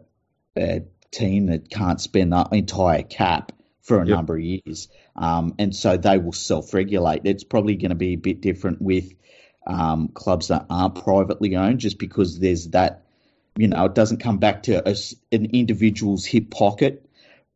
a 0.56 0.84
team 1.12 1.48
that 1.48 1.70
can't 1.70 2.02
spend 2.02 2.34
that 2.34 2.54
entire 2.54 3.04
cap 3.04 3.52
for 3.82 4.02
a 4.02 4.08
yep. 4.08 4.16
number 4.16 4.36
of 4.36 4.42
years. 4.42 4.88
Um, 5.16 5.56
and 5.60 5.76
so 5.76 5.98
they 5.98 6.18
will 6.18 6.34
self 6.34 6.74
regulate. 6.74 7.22
It's 7.26 7.44
probably 7.44 7.76
going 7.76 7.90
to 7.90 7.96
be 7.96 8.14
a 8.14 8.18
bit 8.18 8.42
different 8.42 8.82
with 8.82 9.14
um, 9.66 10.10
clubs 10.10 10.50
that 10.50 10.66
aren't 10.70 11.04
privately 11.04 11.56
owned 11.56 11.80
just 11.80 11.98
because 11.98 12.40
there's 12.40 12.70
that, 12.70 13.04
you 13.58 13.68
know, 13.68 13.86
it 13.86 13.96
doesn't 13.96 14.20
come 14.20 14.38
back 14.38 14.64
to 14.64 14.88
a, 14.88 14.96
an 15.32 15.46
individual's 15.54 16.26
hip 16.26 16.50
pocket. 16.50 17.06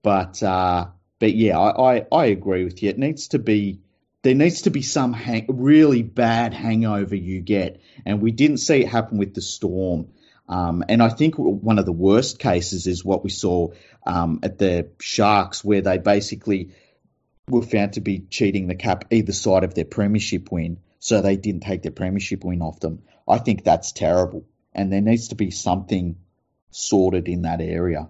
But 0.04 0.42
uh, 0.44 0.88
but 1.20 1.34
yeah, 1.34 1.58
I, 1.58 1.98
I, 1.98 2.06
I, 2.12 2.26
agree 2.28 2.64
with 2.64 2.82
you. 2.84 2.90
It 2.90 2.98
needs 2.98 3.30
to 3.30 3.40
be 3.40 3.82
there 4.24 4.36
needs 4.36 4.64
to 4.64 4.72
be 4.72 4.82
some 4.82 5.14
hang, 5.14 5.46
really 5.48 6.04
bad 6.04 6.54
hangover 6.54 7.16
you 7.16 7.42
get, 7.42 7.82
and 8.06 8.22
we 8.22 8.32
didn't 8.32 8.58
see 8.58 8.82
it 8.82 8.88
happen 8.88 9.18
with 9.18 9.34
the 9.34 9.42
storm. 9.42 10.10
Um, 10.50 10.84
and 10.88 11.04
I 11.04 11.10
think 11.10 11.36
one 11.36 11.78
of 11.78 11.86
the 11.86 11.92
worst 11.92 12.40
cases 12.40 12.88
is 12.88 13.04
what 13.04 13.24
we 13.24 13.30
saw 13.30 13.70
um, 14.06 14.40
at 14.44 14.58
the 14.58 14.90
Sharks, 15.00 15.64
where 15.64 15.82
they 15.82 15.98
basically 15.98 16.72
were 17.50 17.62
found 17.62 17.94
to 17.94 18.02
be 18.02 18.20
cheating 18.20 18.68
the 18.68 18.76
cap 18.76 19.06
either 19.12 19.34
side 19.34 19.64
of 19.64 19.74
their 19.74 19.86
premiership 19.86 20.52
win, 20.52 20.80
so 21.00 21.22
they 21.22 21.36
didn't 21.36 21.62
take 21.62 21.82
their 21.84 21.92
premiership 21.92 22.44
win 22.44 22.62
off 22.62 22.80
them. 22.80 23.04
I 23.28 23.40
think 23.40 23.64
that's 23.64 23.92
terrible, 23.92 24.46
and 24.74 24.92
there 24.92 25.02
needs 25.02 25.30
to 25.30 25.36
be 25.36 25.52
something 25.52 26.18
sorted 26.72 27.28
in 27.28 27.44
that 27.44 27.62
area. 27.62 28.10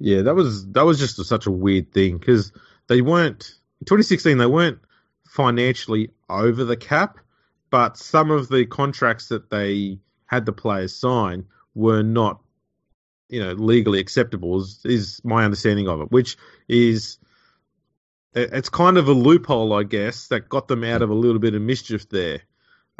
Yeah, 0.00 0.22
that 0.22 0.34
was 0.34 0.66
that 0.72 0.86
was 0.86 0.98
just 0.98 1.18
a, 1.18 1.24
such 1.24 1.46
a 1.46 1.50
weird 1.50 1.92
thing 1.92 2.16
because 2.16 2.52
they 2.88 3.02
weren't 3.02 3.54
2016. 3.84 4.38
They 4.38 4.46
weren't 4.46 4.78
financially 5.26 6.10
over 6.28 6.64
the 6.64 6.76
cap, 6.76 7.18
but 7.68 7.98
some 7.98 8.30
of 8.30 8.48
the 8.48 8.64
contracts 8.64 9.28
that 9.28 9.50
they 9.50 9.98
had 10.24 10.46
the 10.46 10.52
players 10.52 10.96
sign 10.96 11.44
were 11.74 12.02
not, 12.02 12.40
you 13.28 13.44
know, 13.44 13.52
legally 13.52 14.00
acceptable. 14.00 14.60
Is, 14.60 14.80
is 14.84 15.20
my 15.22 15.44
understanding 15.44 15.86
of 15.86 16.00
it, 16.00 16.10
which 16.10 16.38
is 16.66 17.18
it's 18.32 18.70
kind 18.70 18.96
of 18.96 19.08
a 19.08 19.12
loophole, 19.12 19.74
I 19.74 19.82
guess, 19.82 20.28
that 20.28 20.48
got 20.48 20.66
them 20.66 20.82
out 20.82 21.02
of 21.02 21.10
a 21.10 21.14
little 21.14 21.40
bit 21.40 21.54
of 21.54 21.60
mischief 21.60 22.08
there. 22.08 22.40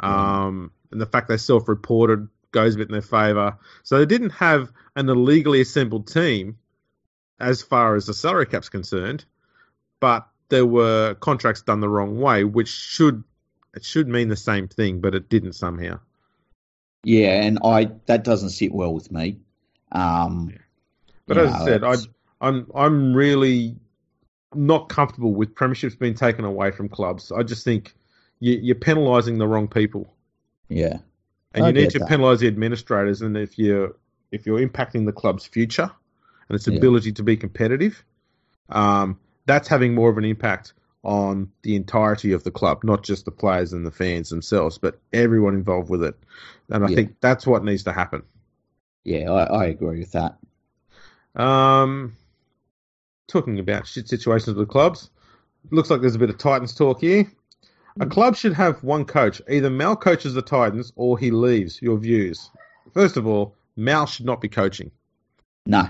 Um, 0.01 0.71
and 0.91 0.99
the 0.99 1.05
fact 1.05 1.29
they 1.29 1.37
self-reported 1.37 2.27
goes 2.51 2.75
a 2.75 2.77
bit 2.77 2.89
in 2.89 2.91
their 2.91 3.01
favour. 3.01 3.57
So 3.83 3.97
they 3.97 4.05
didn't 4.05 4.31
have 4.31 4.71
an 4.95 5.09
illegally 5.09 5.61
assembled 5.61 6.07
team 6.07 6.57
as 7.41 7.61
far 7.61 7.95
as 7.95 8.05
the 8.05 8.13
salary 8.13 8.45
cap's 8.45 8.69
concerned, 8.69 9.25
but 9.99 10.27
there 10.49 10.65
were 10.65 11.15
contracts 11.15 11.61
done 11.61 11.79
the 11.79 11.89
wrong 11.89 12.19
way, 12.19 12.43
which 12.43 12.69
should 12.69 13.23
it 13.73 13.85
should 13.85 14.07
mean 14.07 14.27
the 14.27 14.35
same 14.35 14.67
thing, 14.67 14.99
but 14.99 15.15
it 15.15 15.29
didn't 15.29 15.53
somehow. 15.53 15.99
Yeah, 17.03 17.41
and 17.41 17.59
I 17.63 17.91
that 18.05 18.23
doesn't 18.23 18.49
sit 18.51 18.71
well 18.71 18.93
with 18.93 19.11
me. 19.11 19.39
Um, 19.91 20.51
yeah. 20.51 20.57
But 21.25 21.37
as 21.37 21.51
know, 21.51 21.57
I 21.57 21.65
said, 21.65 21.83
I, 21.83 21.95
I'm 22.41 22.67
I'm 22.75 23.13
really 23.13 23.75
not 24.53 24.89
comfortable 24.89 25.33
with 25.33 25.55
premierships 25.55 25.97
being 25.97 26.13
taken 26.13 26.45
away 26.45 26.71
from 26.71 26.89
clubs. 26.89 27.31
I 27.31 27.43
just 27.43 27.63
think 27.63 27.93
you, 28.39 28.73
are 28.73 28.75
penalising 28.75 29.37
the 29.37 29.47
wrong 29.47 29.67
people. 29.67 30.13
Yeah, 30.67 30.97
and 31.53 31.65
I 31.65 31.67
you 31.67 31.73
need 31.73 31.91
to 31.91 31.99
penalise 32.01 32.39
the 32.39 32.47
administrators. 32.47 33.21
And 33.21 33.37
if 33.37 33.57
you're 33.57 33.95
if 34.31 34.45
you're 34.45 34.59
impacting 34.59 35.05
the 35.05 35.13
club's 35.13 35.45
future, 35.45 35.91
and 36.51 36.57
its 36.57 36.67
ability 36.67 37.07
yeah. 37.07 37.13
to 37.13 37.23
be 37.23 37.37
competitive, 37.37 38.03
um, 38.67 39.17
that's 39.45 39.69
having 39.69 39.95
more 39.95 40.09
of 40.09 40.17
an 40.17 40.25
impact 40.25 40.73
on 41.01 41.49
the 41.61 41.77
entirety 41.77 42.33
of 42.33 42.43
the 42.43 42.51
club, 42.51 42.83
not 42.83 43.03
just 43.03 43.23
the 43.23 43.31
players 43.31 43.71
and 43.71 43.85
the 43.85 43.91
fans 43.91 44.29
themselves, 44.29 44.77
but 44.77 44.99
everyone 45.13 45.53
involved 45.53 45.89
with 45.89 46.03
it. 46.03 46.13
And 46.69 46.83
I 46.83 46.89
yeah. 46.89 46.95
think 46.95 47.15
that's 47.21 47.47
what 47.47 47.63
needs 47.63 47.83
to 47.85 47.93
happen. 47.93 48.23
Yeah, 49.05 49.31
I, 49.31 49.43
I, 49.43 49.65
agree 49.67 49.99
with 49.99 50.11
that. 50.11 50.37
Um, 51.41 52.17
talking 53.29 53.57
about 53.57 53.87
shit 53.87 54.09
situations 54.09 54.57
with 54.57 54.67
clubs, 54.67 55.09
looks 55.69 55.89
like 55.89 56.01
there's 56.01 56.15
a 56.15 56.19
bit 56.19 56.29
of 56.29 56.37
Titans 56.37 56.75
talk 56.75 56.99
here. 56.99 57.31
A 58.01 58.05
club 58.05 58.35
should 58.35 58.53
have 58.53 58.83
one 58.83 59.05
coach. 59.05 59.41
Either 59.49 59.69
Mal 59.69 59.95
coaches 59.95 60.33
the 60.33 60.41
Titans 60.41 60.91
or 60.97 61.17
he 61.17 61.31
leaves. 61.31 61.81
Your 61.81 61.97
views. 61.97 62.49
First 62.93 63.15
of 63.15 63.25
all, 63.25 63.55
Mal 63.77 64.05
should 64.05 64.25
not 64.25 64.41
be 64.41 64.49
coaching. 64.49 64.91
No, 65.65 65.87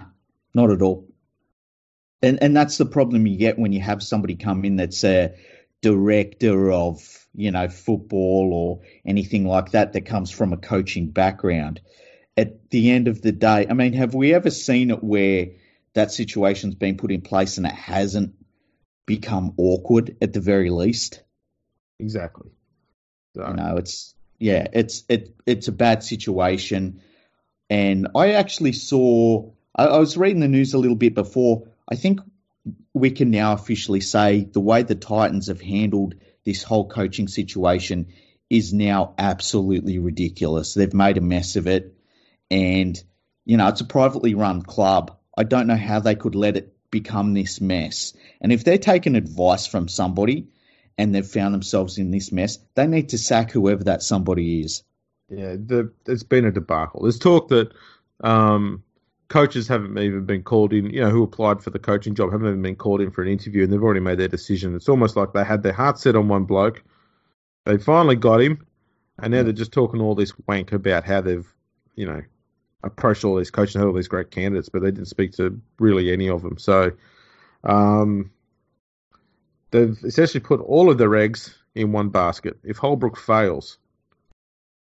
not 0.53 0.71
at 0.71 0.81
all. 0.81 1.07
And 2.21 2.41
and 2.41 2.55
that's 2.55 2.77
the 2.77 2.85
problem 2.85 3.25
you 3.25 3.37
get 3.37 3.57
when 3.57 3.73
you 3.73 3.81
have 3.81 4.03
somebody 4.03 4.35
come 4.35 4.63
in 4.65 4.75
that's 4.75 5.03
a 5.03 5.33
director 5.81 6.71
of 6.71 7.27
you 7.33 7.51
know 7.51 7.67
football 7.67 8.51
or 8.53 8.81
anything 9.05 9.45
like 9.45 9.71
that 9.71 9.93
that 9.93 10.05
comes 10.05 10.29
from 10.29 10.53
a 10.53 10.57
coaching 10.57 11.09
background. 11.09 11.81
At 12.37 12.69
the 12.69 12.91
end 12.91 13.07
of 13.07 13.21
the 13.21 13.31
day, 13.31 13.67
I 13.69 13.73
mean, 13.73 13.93
have 13.93 14.13
we 14.13 14.33
ever 14.33 14.49
seen 14.49 14.91
it 14.91 15.03
where 15.03 15.47
that 15.93 16.11
situation's 16.11 16.75
been 16.75 16.97
put 16.97 17.11
in 17.11 17.21
place 17.21 17.57
and 17.57 17.65
it 17.65 17.73
hasn't 17.73 18.35
become 19.05 19.53
awkward 19.57 20.15
at 20.21 20.31
the 20.31 20.39
very 20.39 20.69
least? 20.69 21.21
Exactly. 21.99 22.49
So. 23.35 23.47
You 23.47 23.55
know, 23.55 23.77
it's 23.77 24.15
yeah, 24.39 24.67
it's 24.73 25.03
it 25.09 25.35
it's 25.45 25.67
a 25.67 25.73
bad 25.73 26.03
situation. 26.03 27.01
And 27.69 28.09
I 28.15 28.31
actually 28.31 28.73
saw 28.73 29.51
I, 29.75 29.85
I 29.85 29.97
was 29.99 30.17
reading 30.17 30.41
the 30.41 30.47
news 30.47 30.73
a 30.73 30.77
little 30.77 30.95
bit 30.95 31.15
before. 31.15 31.67
I 31.87 31.95
think 31.95 32.19
we 32.93 33.11
can 33.11 33.31
now 33.31 33.53
officially 33.53 34.01
say 34.01 34.43
the 34.43 34.59
way 34.59 34.83
the 34.83 34.95
Titans 34.95 35.47
have 35.47 35.61
handled 35.61 36.15
this 36.45 36.63
whole 36.63 36.87
coaching 36.87 37.27
situation 37.27 38.07
is 38.49 38.73
now 38.73 39.13
absolutely 39.17 39.99
ridiculous. 39.99 40.73
They've 40.73 40.93
made 40.93 41.17
a 41.17 41.21
mess 41.21 41.55
of 41.55 41.67
it. 41.67 41.95
And, 42.49 43.01
you 43.45 43.57
know, 43.57 43.67
it's 43.67 43.81
a 43.81 43.85
privately 43.85 44.35
run 44.35 44.61
club. 44.61 45.17
I 45.37 45.43
don't 45.43 45.67
know 45.67 45.77
how 45.77 45.99
they 45.99 46.15
could 46.15 46.35
let 46.35 46.57
it 46.57 46.75
become 46.91 47.33
this 47.33 47.61
mess. 47.61 48.13
And 48.41 48.51
if 48.51 48.63
they're 48.63 48.77
taking 48.77 49.15
advice 49.15 49.65
from 49.65 49.87
somebody, 49.87 50.47
and 50.97 51.15
they've 51.15 51.25
found 51.25 51.53
themselves 51.53 51.97
in 51.97 52.11
this 52.11 52.31
mess, 52.31 52.59
they 52.75 52.85
need 52.85 53.09
to 53.09 53.17
sack 53.17 53.51
whoever 53.51 53.85
that 53.85 54.03
somebody 54.03 54.61
is. 54.61 54.83
Yeah, 55.29 55.55
the, 55.55 55.93
it's 56.05 56.23
been 56.23 56.45
a 56.45 56.51
debacle. 56.51 57.03
There's 57.03 57.17
talk 57.17 57.47
that 57.49 57.71
um, 58.19 58.83
coaches 59.31 59.67
haven't 59.69 59.97
even 59.97 60.25
been 60.25 60.43
called 60.43 60.73
in, 60.73 60.89
you 60.89 60.99
know, 60.99 61.09
who 61.09 61.23
applied 61.23 61.63
for 61.63 61.69
the 61.69 61.79
coaching 61.79 62.15
job 62.15 62.31
haven't 62.31 62.47
even 62.47 62.61
been 62.61 62.75
called 62.75 62.99
in 62.99 63.11
for 63.11 63.21
an 63.21 63.29
interview 63.29 63.63
and 63.63 63.71
they've 63.71 63.81
already 63.81 64.01
made 64.01 64.19
their 64.19 64.27
decision. 64.27 64.75
It's 64.75 64.89
almost 64.89 65.15
like 65.15 65.31
they 65.31 65.45
had 65.45 65.63
their 65.63 65.71
heart 65.71 65.97
set 65.97 66.17
on 66.17 66.27
one 66.27 66.43
bloke. 66.43 66.83
They 67.65 67.77
finally 67.77 68.17
got 68.17 68.41
him, 68.41 68.65
and 69.17 69.31
now 69.31 69.43
they're 69.43 69.53
just 69.53 69.71
talking 69.71 70.01
all 70.01 70.15
this 70.15 70.33
wank 70.47 70.73
about 70.73 71.05
how 71.05 71.21
they've, 71.21 71.47
you 71.95 72.05
know, 72.05 72.21
approached 72.83 73.23
all 73.23 73.37
these 73.37 73.51
coaches 73.51 73.75
and 73.75 73.83
had 73.83 73.87
all 73.87 73.95
these 73.95 74.09
great 74.09 74.31
candidates, 74.31 74.67
but 74.67 74.81
they 74.81 74.91
didn't 74.91 75.05
speak 75.05 75.31
to 75.33 75.61
really 75.79 76.11
any 76.11 76.27
of 76.27 76.41
them. 76.41 76.57
So, 76.57 76.91
um, 77.63 78.31
they've 79.69 79.97
essentially 80.03 80.41
put 80.41 80.59
all 80.59 80.91
of 80.91 80.97
their 80.97 81.15
eggs 81.15 81.57
in 81.73 81.93
one 81.93 82.09
basket. 82.09 82.57
If 82.63 82.77
Holbrook 82.77 83.17
fails, 83.17 83.77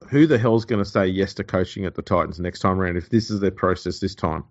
who 0.09 0.27
the 0.27 0.39
hell's 0.39 0.65
going 0.65 0.83
to 0.83 0.89
say 0.89 1.07
yes 1.07 1.35
to 1.35 1.45
coaching 1.45 1.85
at 1.85 1.95
the 1.95 2.03
Titans 2.03 2.39
next 2.39 2.61
time 2.61 2.81
around 2.81 2.97
if 2.97 3.09
this 3.09 3.31
is 3.31 3.41
their 3.41 3.51
process 3.51 3.99
this 3.99 4.15
time? 4.15 4.45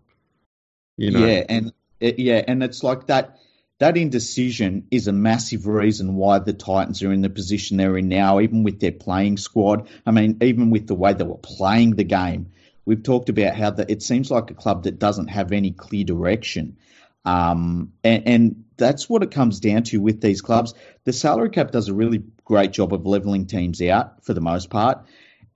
You 0.97 1.11
know? 1.11 1.25
Yeah, 1.25 1.43
and 1.47 1.73
it, 1.99 2.19
yeah, 2.19 2.43
and 2.47 2.63
it's 2.63 2.83
like 2.83 3.07
that. 3.07 3.39
That 3.79 3.97
indecision 3.97 4.87
is 4.89 5.09
a 5.09 5.11
massive 5.11 5.67
reason 5.67 6.15
why 6.15 6.39
the 6.39 6.53
Titans 6.53 7.03
are 7.03 7.11
in 7.11 7.21
the 7.21 7.29
position 7.29 7.75
they're 7.75 7.97
in 7.97 8.07
now, 8.07 8.39
even 8.39 8.63
with 8.63 8.79
their 8.79 8.93
playing 8.93 9.35
squad. 9.35 9.89
I 10.05 10.11
mean, 10.11 10.37
even 10.41 10.69
with 10.69 10.87
the 10.87 10.95
way 10.95 11.11
they 11.11 11.25
were 11.25 11.35
playing 11.35 11.97
the 11.97 12.05
game. 12.05 12.53
We've 12.85 13.03
talked 13.03 13.27
about 13.27 13.55
how 13.55 13.71
the, 13.71 13.91
it 13.91 14.01
seems 14.01 14.31
like 14.31 14.49
a 14.49 14.53
club 14.53 14.83
that 14.83 14.97
doesn't 14.97 15.27
have 15.27 15.51
any 15.51 15.71
clear 15.71 16.05
direction. 16.05 16.77
Um, 17.25 17.91
and, 18.03 18.27
and, 18.27 18.61
that's 18.77 19.09
what 19.09 19.23
it 19.23 19.31
comes 19.31 19.61
down 19.61 19.83
to 19.83 20.01
with 20.01 20.19
these 20.19 20.41
clubs. 20.41 20.73
The 21.05 21.13
salary 21.13 21.49
cap 21.49 21.71
does 21.71 21.87
a 21.87 21.93
really 21.93 22.21
great 22.43 22.73
job 22.73 22.93
of 22.93 23.05
leveling 23.05 23.47
teams 23.47 23.81
out 23.81 24.25
for 24.25 24.33
the 24.33 24.41
most 24.41 24.69
part. 24.69 25.05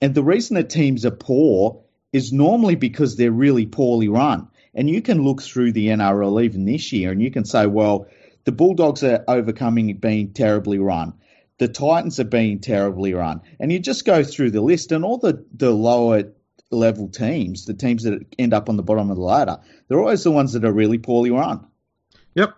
And 0.02 0.16
the 0.16 0.24
reason 0.24 0.56
that 0.56 0.70
teams 0.70 1.06
are 1.06 1.12
poor 1.12 1.84
is 2.14 2.32
normally 2.32 2.76
because 2.76 3.16
they're 3.16 3.32
really 3.32 3.66
poorly 3.66 4.08
run. 4.08 4.48
And 4.74 4.90
you 4.90 5.02
can 5.02 5.24
look 5.24 5.42
through 5.42 5.74
the 5.74 5.88
NRL 5.88 6.44
even 6.44 6.66
this 6.66 6.92
year 6.92 7.12
and 7.12 7.22
you 7.22 7.32
can 7.32 7.46
say, 7.46 7.66
well, 7.66 8.08
the 8.46 8.52
Bulldogs 8.52 9.04
are 9.04 9.24
overcoming 9.28 9.96
being 9.98 10.34
terribly 10.34 10.80
run. 10.80 11.14
The 11.58 11.68
Titans 11.68 12.20
are 12.20 12.26
being 12.26 12.60
terribly 12.60 13.14
run. 13.14 13.42
And 13.60 13.72
you 13.72 13.80
just 13.80 14.06
go 14.06 14.24
through 14.24 14.52
the 14.52 14.62
list 14.62 14.92
and 14.92 15.04
all 15.04 15.18
the, 15.18 15.46
the 15.56 15.72
lower 15.72 16.32
level 16.72 17.10
teams, 17.10 17.66
the 17.66 17.74
teams 17.74 18.04
that 18.04 18.26
end 18.38 18.54
up 18.54 18.70
on 18.70 18.78
the 18.78 18.84
bottom 18.84 19.10
of 19.10 19.18
the 19.18 19.24
ladder, 19.24 19.60
they're 19.88 20.00
always 20.00 20.24
the 20.24 20.32
ones 20.32 20.54
that 20.54 20.66
are 20.66 20.72
really 20.72 20.98
poorly 20.98 21.32
run. 21.32 21.68
Yep, 22.36 22.54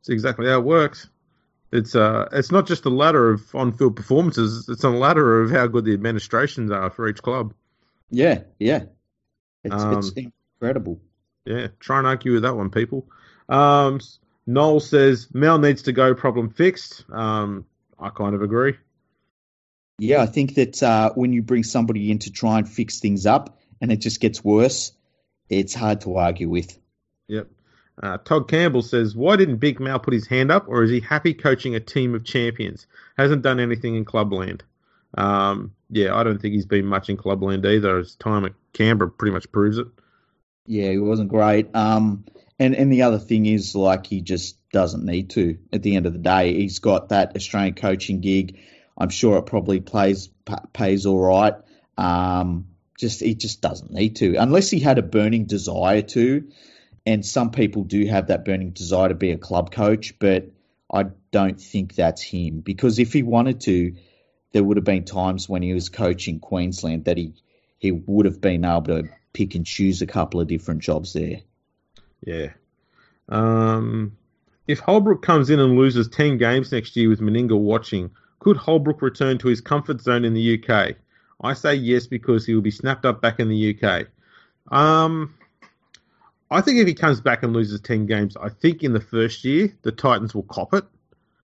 it's 0.00 0.08
exactly 0.08 0.46
how 0.46 0.58
it 0.60 0.64
works. 0.64 1.08
It's 1.76 1.94
uh, 1.94 2.28
it's 2.32 2.50
not 2.50 2.66
just 2.66 2.84
a 2.84 2.90
ladder 2.90 3.30
of 3.30 3.54
on-field 3.54 3.96
performances; 3.96 4.68
it's 4.68 4.84
a 4.84 4.90
ladder 4.90 5.42
of 5.42 5.50
how 5.50 5.66
good 5.66 5.84
the 5.84 5.92
administrations 5.92 6.70
are 6.70 6.90
for 6.90 7.08
each 7.08 7.22
club. 7.22 7.54
Yeah, 8.10 8.42
yeah, 8.58 8.84
it's, 9.64 9.74
um, 9.74 9.98
it's 9.98 10.10
incredible. 10.10 11.00
Yeah, 11.44 11.68
try 11.78 11.98
and 11.98 12.06
argue 12.06 12.32
with 12.32 12.42
that 12.42 12.56
one, 12.56 12.70
people. 12.70 13.06
Um, 13.48 14.00
Noel 14.46 14.80
says 14.80 15.28
Mel 15.32 15.58
needs 15.58 15.82
to 15.82 15.92
go. 15.92 16.14
Problem 16.14 16.50
fixed. 16.50 17.04
Um, 17.10 17.66
I 17.98 18.10
kind 18.10 18.34
of 18.34 18.42
agree. 18.42 18.76
Yeah, 19.98 20.22
I 20.22 20.26
think 20.26 20.54
that 20.54 20.82
uh, 20.82 21.12
when 21.14 21.32
you 21.32 21.42
bring 21.42 21.64
somebody 21.64 22.10
in 22.10 22.18
to 22.20 22.30
try 22.30 22.58
and 22.58 22.68
fix 22.68 23.00
things 23.00 23.26
up 23.26 23.58
and 23.80 23.90
it 23.90 23.96
just 23.96 24.20
gets 24.20 24.44
worse, 24.44 24.92
it's 25.48 25.74
hard 25.74 26.02
to 26.02 26.16
argue 26.16 26.48
with. 26.48 26.78
Uh, 28.02 28.18
Todd 28.18 28.48
Campbell 28.48 28.82
says, 28.82 29.16
Why 29.16 29.36
didn't 29.36 29.56
Big 29.56 29.80
Mal 29.80 29.98
put 29.98 30.12
his 30.12 30.26
hand 30.26 30.50
up, 30.50 30.68
or 30.68 30.82
is 30.82 30.90
he 30.90 31.00
happy 31.00 31.32
coaching 31.32 31.74
a 31.74 31.80
team 31.80 32.14
of 32.14 32.24
champions? 32.24 32.86
Hasn't 33.16 33.42
done 33.42 33.58
anything 33.58 33.96
in 33.96 34.04
clubland. 34.04 34.62
Um, 35.16 35.72
yeah, 35.88 36.14
I 36.14 36.22
don't 36.22 36.40
think 36.40 36.54
he's 36.54 36.66
been 36.66 36.86
much 36.86 37.08
in 37.08 37.16
clubland 37.16 37.64
either. 37.64 37.98
His 37.98 38.14
time 38.16 38.44
at 38.44 38.52
Canberra 38.74 39.10
pretty 39.10 39.32
much 39.32 39.50
proves 39.50 39.78
it. 39.78 39.86
Yeah, 40.66 40.90
he 40.90 40.98
wasn't 40.98 41.30
great. 41.30 41.74
Um, 41.74 42.24
and, 42.58 42.74
and 42.74 42.92
the 42.92 43.02
other 43.02 43.18
thing 43.18 43.46
is, 43.46 43.74
like, 43.74 44.06
he 44.06 44.20
just 44.20 44.56
doesn't 44.70 45.04
need 45.04 45.30
to 45.30 45.58
at 45.72 45.82
the 45.82 45.96
end 45.96 46.06
of 46.06 46.12
the 46.12 46.18
day. 46.18 46.52
He's 46.54 46.80
got 46.80 47.10
that 47.10 47.34
Australian 47.36 47.74
coaching 47.74 48.20
gig. 48.20 48.58
I'm 48.98 49.08
sure 49.10 49.38
it 49.38 49.46
probably 49.46 49.80
plays 49.80 50.28
pays 50.72 51.06
all 51.06 51.20
right. 51.20 51.54
Um, 51.98 52.68
just 52.98 53.20
he 53.20 53.34
just 53.34 53.60
doesn't 53.60 53.90
need 53.90 54.16
to, 54.16 54.36
unless 54.36 54.70
he 54.70 54.80
had 54.80 54.98
a 54.98 55.02
burning 55.02 55.44
desire 55.44 56.02
to. 56.02 56.48
And 57.06 57.24
some 57.24 57.52
people 57.52 57.84
do 57.84 58.04
have 58.06 58.26
that 58.26 58.44
burning 58.44 58.70
desire 58.70 59.08
to 59.08 59.14
be 59.14 59.30
a 59.30 59.38
club 59.38 59.70
coach, 59.70 60.18
but 60.18 60.50
I 60.92 61.06
don't 61.30 61.60
think 61.60 61.94
that's 61.94 62.20
him 62.20 62.60
because 62.60 62.98
if 62.98 63.12
he 63.12 63.22
wanted 63.22 63.60
to, 63.62 63.94
there 64.52 64.64
would 64.64 64.76
have 64.76 64.84
been 64.84 65.04
times 65.04 65.48
when 65.48 65.62
he 65.62 65.72
was 65.72 65.88
coaching 65.88 66.40
Queensland 66.40 67.04
that 67.04 67.16
he 67.16 67.32
he 67.78 67.92
would 67.92 68.26
have 68.26 68.40
been 68.40 68.64
able 68.64 68.82
to 68.82 69.08
pick 69.32 69.54
and 69.54 69.66
choose 69.66 70.00
a 70.02 70.06
couple 70.06 70.40
of 70.40 70.48
different 70.48 70.82
jobs 70.82 71.12
there. 71.12 71.40
Yeah. 72.24 72.52
Um, 73.28 74.16
if 74.66 74.78
Holbrook 74.78 75.22
comes 75.22 75.50
in 75.50 75.60
and 75.60 75.76
loses 75.76 76.08
10 76.08 76.38
games 76.38 76.72
next 76.72 76.96
year 76.96 77.08
with 77.08 77.20
Meninga 77.20 77.58
watching, 77.58 78.10
could 78.38 78.56
Holbrook 78.56 79.02
return 79.02 79.38
to 79.38 79.48
his 79.48 79.60
comfort 79.60 80.00
zone 80.00 80.24
in 80.24 80.32
the 80.32 80.58
UK? 80.58 80.96
I 81.40 81.52
say 81.52 81.74
yes 81.74 82.06
because 82.06 82.46
he 82.46 82.54
will 82.54 82.62
be 82.62 82.70
snapped 82.70 83.04
up 83.04 83.20
back 83.20 83.40
in 83.40 83.48
the 83.48 83.76
UK. 83.76 84.06
Um, 84.68 85.34
I 86.50 86.60
think 86.60 86.78
if 86.78 86.86
he 86.86 86.94
comes 86.94 87.20
back 87.20 87.42
and 87.42 87.52
loses 87.52 87.80
10 87.80 88.06
games, 88.06 88.36
I 88.36 88.48
think 88.48 88.82
in 88.82 88.92
the 88.92 89.00
first 89.00 89.44
year, 89.44 89.72
the 89.82 89.92
Titans 89.92 90.34
will 90.34 90.44
cop 90.44 90.74
it. 90.74 90.84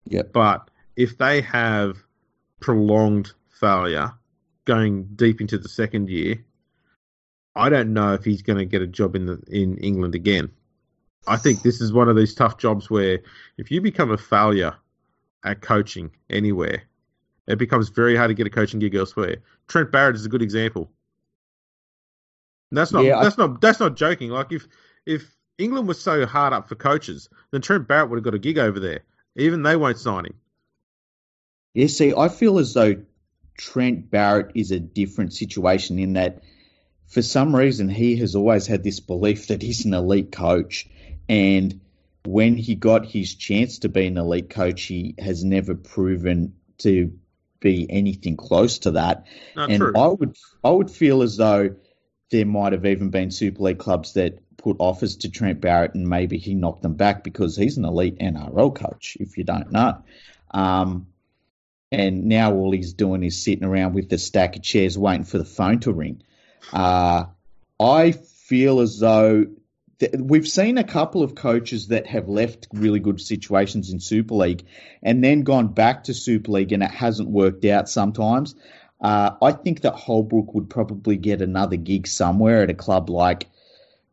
Yeah. 0.05 0.23
But 0.23 0.69
if 0.95 1.17
they 1.17 1.41
have 1.41 1.97
prolonged 2.59 3.31
failure 3.49 4.13
going 4.65 5.05
deep 5.15 5.41
into 5.41 5.57
the 5.57 5.69
second 5.69 6.09
year, 6.09 6.43
I 7.55 7.69
don't 7.69 7.93
know 7.93 8.13
if 8.13 8.23
he's 8.23 8.41
going 8.41 8.59
to 8.59 8.65
get 8.65 8.81
a 8.81 8.87
job 8.87 9.15
in 9.15 9.25
the 9.25 9.41
in 9.47 9.77
England 9.77 10.15
again. 10.15 10.51
I 11.27 11.37
think 11.37 11.61
this 11.61 11.81
is 11.81 11.93
one 11.93 12.09
of 12.09 12.15
these 12.15 12.33
tough 12.33 12.57
jobs 12.57 12.89
where 12.89 13.19
if 13.57 13.71
you 13.71 13.79
become 13.79 14.11
a 14.11 14.17
failure 14.17 14.75
at 15.43 15.61
coaching 15.61 16.11
anywhere, 16.29 16.83
it 17.47 17.57
becomes 17.57 17.89
very 17.89 18.15
hard 18.15 18.29
to 18.29 18.33
get 18.33 18.47
a 18.47 18.49
coaching 18.49 18.79
gig 18.79 18.95
elsewhere. 18.95 19.37
Trent 19.67 19.91
Barrett 19.91 20.15
is 20.15 20.25
a 20.25 20.29
good 20.29 20.41
example. 20.41 20.91
that's 22.71 22.91
not 22.91 23.03
yeah, 23.03 23.21
that's 23.21 23.37
I... 23.39 23.45
not 23.45 23.61
that's 23.61 23.79
not 23.79 23.95
joking. 23.95 24.29
Like 24.29 24.51
if 24.51 24.67
if 25.05 25.35
England 25.57 25.87
was 25.87 26.01
so 26.01 26.25
hard 26.25 26.53
up 26.53 26.69
for 26.69 26.75
coaches, 26.75 27.29
then 27.51 27.61
Trent 27.61 27.87
Barrett 27.87 28.09
would 28.09 28.17
have 28.17 28.23
got 28.23 28.33
a 28.33 28.39
gig 28.39 28.57
over 28.57 28.79
there. 28.79 29.01
Even 29.35 29.63
they 29.63 29.75
won't 29.75 29.97
sign 29.97 30.25
him. 30.25 30.35
Yeah, 31.73 31.87
see, 31.87 32.13
I 32.15 32.29
feel 32.29 32.59
as 32.59 32.73
though 32.73 33.03
Trent 33.57 34.09
Barrett 34.09 34.51
is 34.55 34.71
a 34.71 34.79
different 34.79 35.33
situation 35.33 35.99
in 35.99 36.13
that 36.13 36.43
for 37.07 37.21
some 37.21 37.55
reason 37.55 37.89
he 37.89 38.15
has 38.17 38.35
always 38.35 38.67
had 38.67 38.83
this 38.83 38.99
belief 38.99 39.47
that 39.47 39.61
he's 39.61 39.85
an 39.85 39.93
elite 39.93 40.31
coach 40.31 40.87
and 41.29 41.81
when 42.25 42.55
he 42.55 42.75
got 42.75 43.05
his 43.05 43.35
chance 43.35 43.79
to 43.79 43.89
be 43.89 44.07
an 44.07 44.17
elite 44.17 44.49
coach 44.49 44.83
he 44.83 45.15
has 45.19 45.43
never 45.43 45.75
proven 45.75 46.55
to 46.79 47.13
be 47.59 47.85
anything 47.89 48.35
close 48.35 48.79
to 48.79 48.91
that 48.91 49.25
Not 49.55 49.69
and 49.69 49.79
true. 49.79 49.93
I 49.95 50.07
would 50.07 50.35
I 50.63 50.71
would 50.71 50.89
feel 50.89 51.21
as 51.21 51.37
though 51.37 51.75
there 52.31 52.45
might 52.45 52.73
have 52.73 52.85
even 52.85 53.09
been 53.09 53.31
Super 53.31 53.63
League 53.63 53.77
clubs 53.77 54.13
that 54.13 54.39
put 54.63 54.77
offers 54.79 55.17
to 55.17 55.29
Trent 55.29 55.59
Barrett 55.59 55.93
and 55.93 56.07
maybe 56.07 56.37
he 56.37 56.55
knocked 56.55 56.81
them 56.81 56.95
back 56.95 57.23
because 57.23 57.57
he's 57.57 57.77
an 57.77 57.85
elite 57.85 58.17
NRL 58.19 58.73
coach, 58.73 59.17
if 59.19 59.37
you 59.37 59.43
don't 59.43 59.71
know. 59.71 60.01
Um, 60.51 61.07
and 61.91 62.25
now 62.25 62.53
all 62.53 62.71
he's 62.71 62.93
doing 62.93 63.23
is 63.23 63.43
sitting 63.43 63.65
around 63.65 63.93
with 63.93 64.09
the 64.09 64.17
stack 64.17 64.55
of 64.55 64.63
chairs 64.63 64.97
waiting 64.97 65.25
for 65.25 65.37
the 65.37 65.45
phone 65.45 65.79
to 65.81 65.91
ring. 65.91 66.23
Uh, 66.71 67.25
I 67.79 68.13
feel 68.13 68.79
as 68.79 68.99
though 68.99 69.47
th- 69.99 70.13
we've 70.17 70.47
seen 70.47 70.77
a 70.77 70.83
couple 70.83 71.23
of 71.23 71.35
coaches 71.35 71.89
that 71.89 72.07
have 72.07 72.29
left 72.29 72.67
really 72.73 72.99
good 72.99 73.19
situations 73.19 73.91
in 73.91 73.99
Super 73.99 74.35
League 74.35 74.65
and 75.03 75.23
then 75.23 75.41
gone 75.41 75.67
back 75.67 76.05
to 76.05 76.13
Super 76.13 76.51
League 76.51 76.71
and 76.71 76.81
it 76.81 76.91
hasn't 76.91 77.29
worked 77.29 77.65
out 77.65 77.89
sometimes. 77.89 78.55
Uh, 79.01 79.31
I 79.41 79.51
think 79.51 79.81
that 79.81 79.95
Holbrook 79.95 80.53
would 80.53 80.69
probably 80.69 81.17
get 81.17 81.41
another 81.41 81.75
gig 81.75 82.07
somewhere 82.07 82.63
at 82.63 82.69
a 82.69 82.73
club 82.73 83.09
like, 83.09 83.49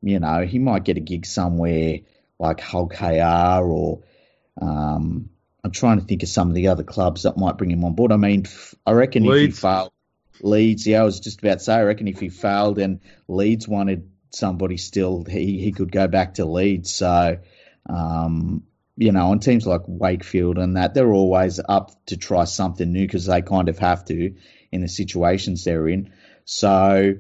you 0.03 0.19
know, 0.19 0.45
he 0.45 0.59
might 0.59 0.85
get 0.85 0.97
a 0.97 1.01
gig 1.01 1.27
somewhere 1.27 2.01
like 2.39 2.61
Hull 2.61 2.89
KR 2.89 3.65
or 3.65 4.03
um, 4.61 5.31
I'm 5.63 5.71
trying 5.71 6.01
to 6.01 6.05
think 6.05 6.23
of 6.23 6.29
some 6.29 6.49
of 6.49 6.55
the 6.55 6.69
other 6.69 6.85
clubs 6.85 7.25
that 7.25 7.37
might 7.37 7.59
bring 7.59 7.71
him 7.71 7.85
on 7.85 7.95
board. 7.95 8.13
I 8.13 8.17
mean, 8.17 8.47
I 8.87 8.93
reckon 8.93 9.25
Leeds. 9.25 9.43
if 9.43 9.55
he 9.57 9.61
failed, 9.61 9.93
Leeds, 10.41 10.87
yeah, 10.87 11.03
I 11.03 11.05
was 11.05 11.21
just 11.21 11.41
about 11.41 11.59
to 11.59 11.65
say, 11.65 11.75
I 11.75 11.83
reckon 11.83 12.09
if 12.09 12.21
he 12.21 12.31
failed 12.31 12.79
and 12.79 13.01
Leeds 13.29 13.69
wanted 13.69 14.11
somebody 14.31 14.79
still, 14.79 15.25
he, 15.25 15.61
he 15.61 15.73
could 15.73 15.93
go 15.93 16.09
back 16.09 16.35
to 16.35 16.47
Leeds. 16.47 16.93
So, 16.93 17.39
um, 17.89 18.65
you 18.97 19.13
know, 19.13 19.31
on 19.31 19.41
teams 19.41 19.67
like 19.67 19.83
Wakefield 19.87 20.59
and 20.59 20.77
that, 20.77 20.95
they're 20.95 21.13
always 21.13 21.61
up 21.67 22.07
to 22.07 22.17
try 22.17 22.45
something 22.45 22.91
new 22.91 23.07
because 23.07 23.27
they 23.27 23.43
kind 23.43 23.69
of 23.69 23.79
have 23.79 24.05
to 24.07 24.35
in 24.73 24.81
the 24.81 24.89
situations 24.89 25.65
they're 25.65 25.89
in. 25.89 26.13
So, 26.45 27.15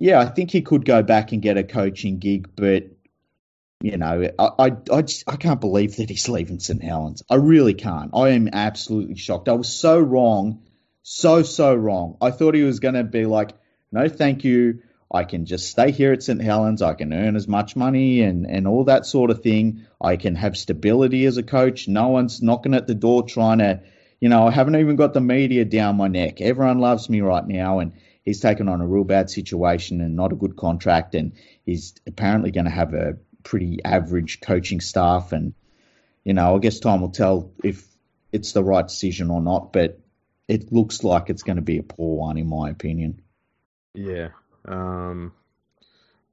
yeah, 0.00 0.18
I 0.18 0.24
think 0.24 0.50
he 0.50 0.62
could 0.62 0.86
go 0.86 1.02
back 1.02 1.32
and 1.32 1.42
get 1.42 1.58
a 1.58 1.62
coaching 1.62 2.18
gig, 2.18 2.48
but 2.56 2.84
you 3.82 3.98
know, 3.98 4.30
I 4.38 4.48
I, 4.58 4.76
I, 4.90 5.02
just, 5.02 5.24
I 5.28 5.36
can't 5.36 5.60
believe 5.60 5.96
that 5.96 6.08
he's 6.08 6.28
leaving 6.28 6.58
St 6.58 6.82
Helens. 6.82 7.22
I 7.30 7.34
really 7.36 7.74
can't. 7.74 8.10
I 8.14 8.30
am 8.30 8.48
absolutely 8.50 9.16
shocked. 9.16 9.48
I 9.48 9.52
was 9.52 9.68
so 9.68 10.00
wrong, 10.00 10.62
so 11.02 11.42
so 11.42 11.74
wrong. 11.74 12.16
I 12.20 12.30
thought 12.30 12.54
he 12.54 12.62
was 12.62 12.80
going 12.80 12.94
to 12.94 13.04
be 13.04 13.26
like, 13.26 13.52
no, 13.92 14.08
thank 14.08 14.42
you. 14.42 14.82
I 15.12 15.24
can 15.24 15.44
just 15.44 15.68
stay 15.68 15.90
here 15.90 16.12
at 16.12 16.22
St 16.22 16.40
Helens. 16.40 16.80
I 16.80 16.94
can 16.94 17.12
earn 17.12 17.36
as 17.36 17.48
much 17.48 17.76
money 17.76 18.22
and, 18.22 18.46
and 18.46 18.66
all 18.66 18.84
that 18.84 19.04
sort 19.04 19.30
of 19.30 19.42
thing. 19.42 19.86
I 20.00 20.16
can 20.16 20.34
have 20.36 20.56
stability 20.56 21.26
as 21.26 21.36
a 21.36 21.42
coach. 21.42 21.88
No 21.88 22.08
one's 22.08 22.40
knocking 22.40 22.74
at 22.74 22.86
the 22.86 22.94
door 22.94 23.24
trying 23.24 23.58
to, 23.58 23.82
you 24.20 24.28
know, 24.28 24.46
I 24.46 24.50
haven't 24.50 24.76
even 24.76 24.96
got 24.96 25.12
the 25.12 25.20
media 25.20 25.64
down 25.64 25.96
my 25.96 26.08
neck. 26.08 26.40
Everyone 26.40 26.78
loves 26.78 27.10
me 27.10 27.22
right 27.22 27.46
now. 27.46 27.80
And 27.80 27.92
he's 28.24 28.40
taken 28.40 28.68
on 28.68 28.80
a 28.80 28.86
real 28.86 29.04
bad 29.04 29.30
situation 29.30 30.00
and 30.00 30.16
not 30.16 30.32
a 30.32 30.36
good 30.36 30.56
contract. 30.56 31.14
And 31.14 31.32
he's 31.64 31.94
apparently 32.06 32.50
going 32.50 32.64
to 32.64 32.70
have 32.70 32.94
a 32.94 33.16
pretty 33.42 33.78
average 33.84 34.40
coaching 34.40 34.80
staff. 34.80 35.32
And, 35.32 35.54
you 36.24 36.34
know, 36.34 36.56
I 36.56 36.58
guess 36.58 36.80
time 36.80 37.00
will 37.00 37.10
tell 37.10 37.52
if 37.64 37.86
it's 38.32 38.52
the 38.52 38.64
right 38.64 38.86
decision 38.86 39.30
or 39.30 39.40
not. 39.40 39.72
But 39.72 40.00
it 40.48 40.72
looks 40.72 41.04
like 41.04 41.30
it's 41.30 41.42
going 41.42 41.56
to 41.56 41.62
be 41.62 41.78
a 41.78 41.82
poor 41.82 42.16
one, 42.16 42.36
in 42.36 42.48
my 42.48 42.70
opinion. 42.70 43.22
Yeah. 43.94 44.28
Um, 44.66 45.32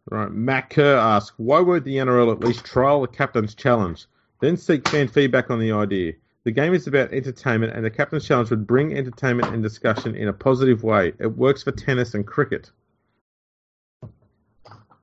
right. 0.10 0.32
Matt 0.32 0.70
Kerr 0.70 0.98
asks, 0.98 1.34
why 1.38 1.60
won't 1.60 1.86
the 1.86 1.98
NRL 1.98 2.34
at 2.34 2.40
least 2.40 2.66
trial 2.66 3.02
the 3.02 3.08
captain's 3.08 3.56
challenge, 3.56 4.08
then 4.42 4.58
seek 4.58 4.88
fan 4.88 5.08
feedback 5.08 5.50
on 5.50 5.60
the 5.60 5.72
idea? 5.72 6.14
The 6.48 6.54
game 6.54 6.74
is 6.74 6.88
about 6.88 7.12
entertainment, 7.12 7.74
and 7.76 7.84
the 7.84 7.90
captain's 7.90 8.26
challenge 8.26 8.52
would 8.52 8.66
bring 8.66 8.98
entertainment 8.98 9.54
and 9.54 9.62
discussion 9.62 10.16
in 10.16 10.30
a 10.30 10.34
positive 10.34 10.82
way. 10.82 11.12
It 11.20 11.36
works 11.36 11.64
for 11.64 11.74
tennis 11.74 12.14
and 12.14 12.26
cricket. 12.26 12.72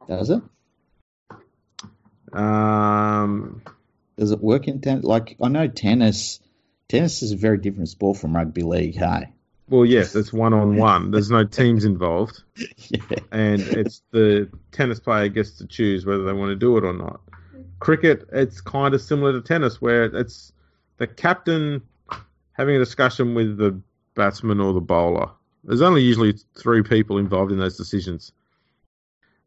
Does 0.08 0.30
it? 0.30 0.40
Um, 2.32 3.60
Does 4.16 4.30
it 4.30 4.40
work 4.40 4.68
in 4.68 4.80
tennis? 4.80 5.04
Like 5.04 5.36
I 5.42 5.48
know 5.48 5.68
tennis. 5.68 6.40
Tennis 6.88 7.22
is 7.22 7.32
a 7.32 7.36
very 7.36 7.58
different 7.58 7.90
sport 7.90 8.16
from 8.16 8.34
rugby 8.34 8.62
league. 8.62 8.94
Hey. 8.94 9.28
Well, 9.68 9.84
yes, 9.84 10.16
it's 10.16 10.32
one 10.32 10.54
on 10.54 10.76
one. 10.76 11.10
There's 11.10 11.30
no 11.30 11.44
teams 11.44 11.84
involved, 11.84 12.42
yeah. 12.56 13.18
and 13.30 13.60
it's 13.60 14.00
the 14.12 14.48
tennis 14.72 14.98
player 14.98 15.28
gets 15.28 15.58
to 15.58 15.66
choose 15.66 16.06
whether 16.06 16.24
they 16.24 16.32
want 16.32 16.52
to 16.52 16.56
do 16.56 16.78
it 16.78 16.84
or 16.84 16.94
not. 16.94 17.20
Cricket, 17.80 18.30
it's 18.32 18.62
kind 18.62 18.94
of 18.94 19.02
similar 19.02 19.34
to 19.34 19.42
tennis, 19.42 19.78
where 19.78 20.04
it's 20.04 20.53
the 20.98 21.06
captain 21.06 21.82
having 22.52 22.76
a 22.76 22.78
discussion 22.78 23.34
with 23.34 23.56
the 23.56 23.80
batsman 24.14 24.60
or 24.60 24.72
the 24.72 24.80
bowler. 24.80 25.30
There's 25.64 25.82
only 25.82 26.02
usually 26.02 26.34
three 26.56 26.82
people 26.82 27.18
involved 27.18 27.52
in 27.52 27.58
those 27.58 27.76
decisions. 27.76 28.32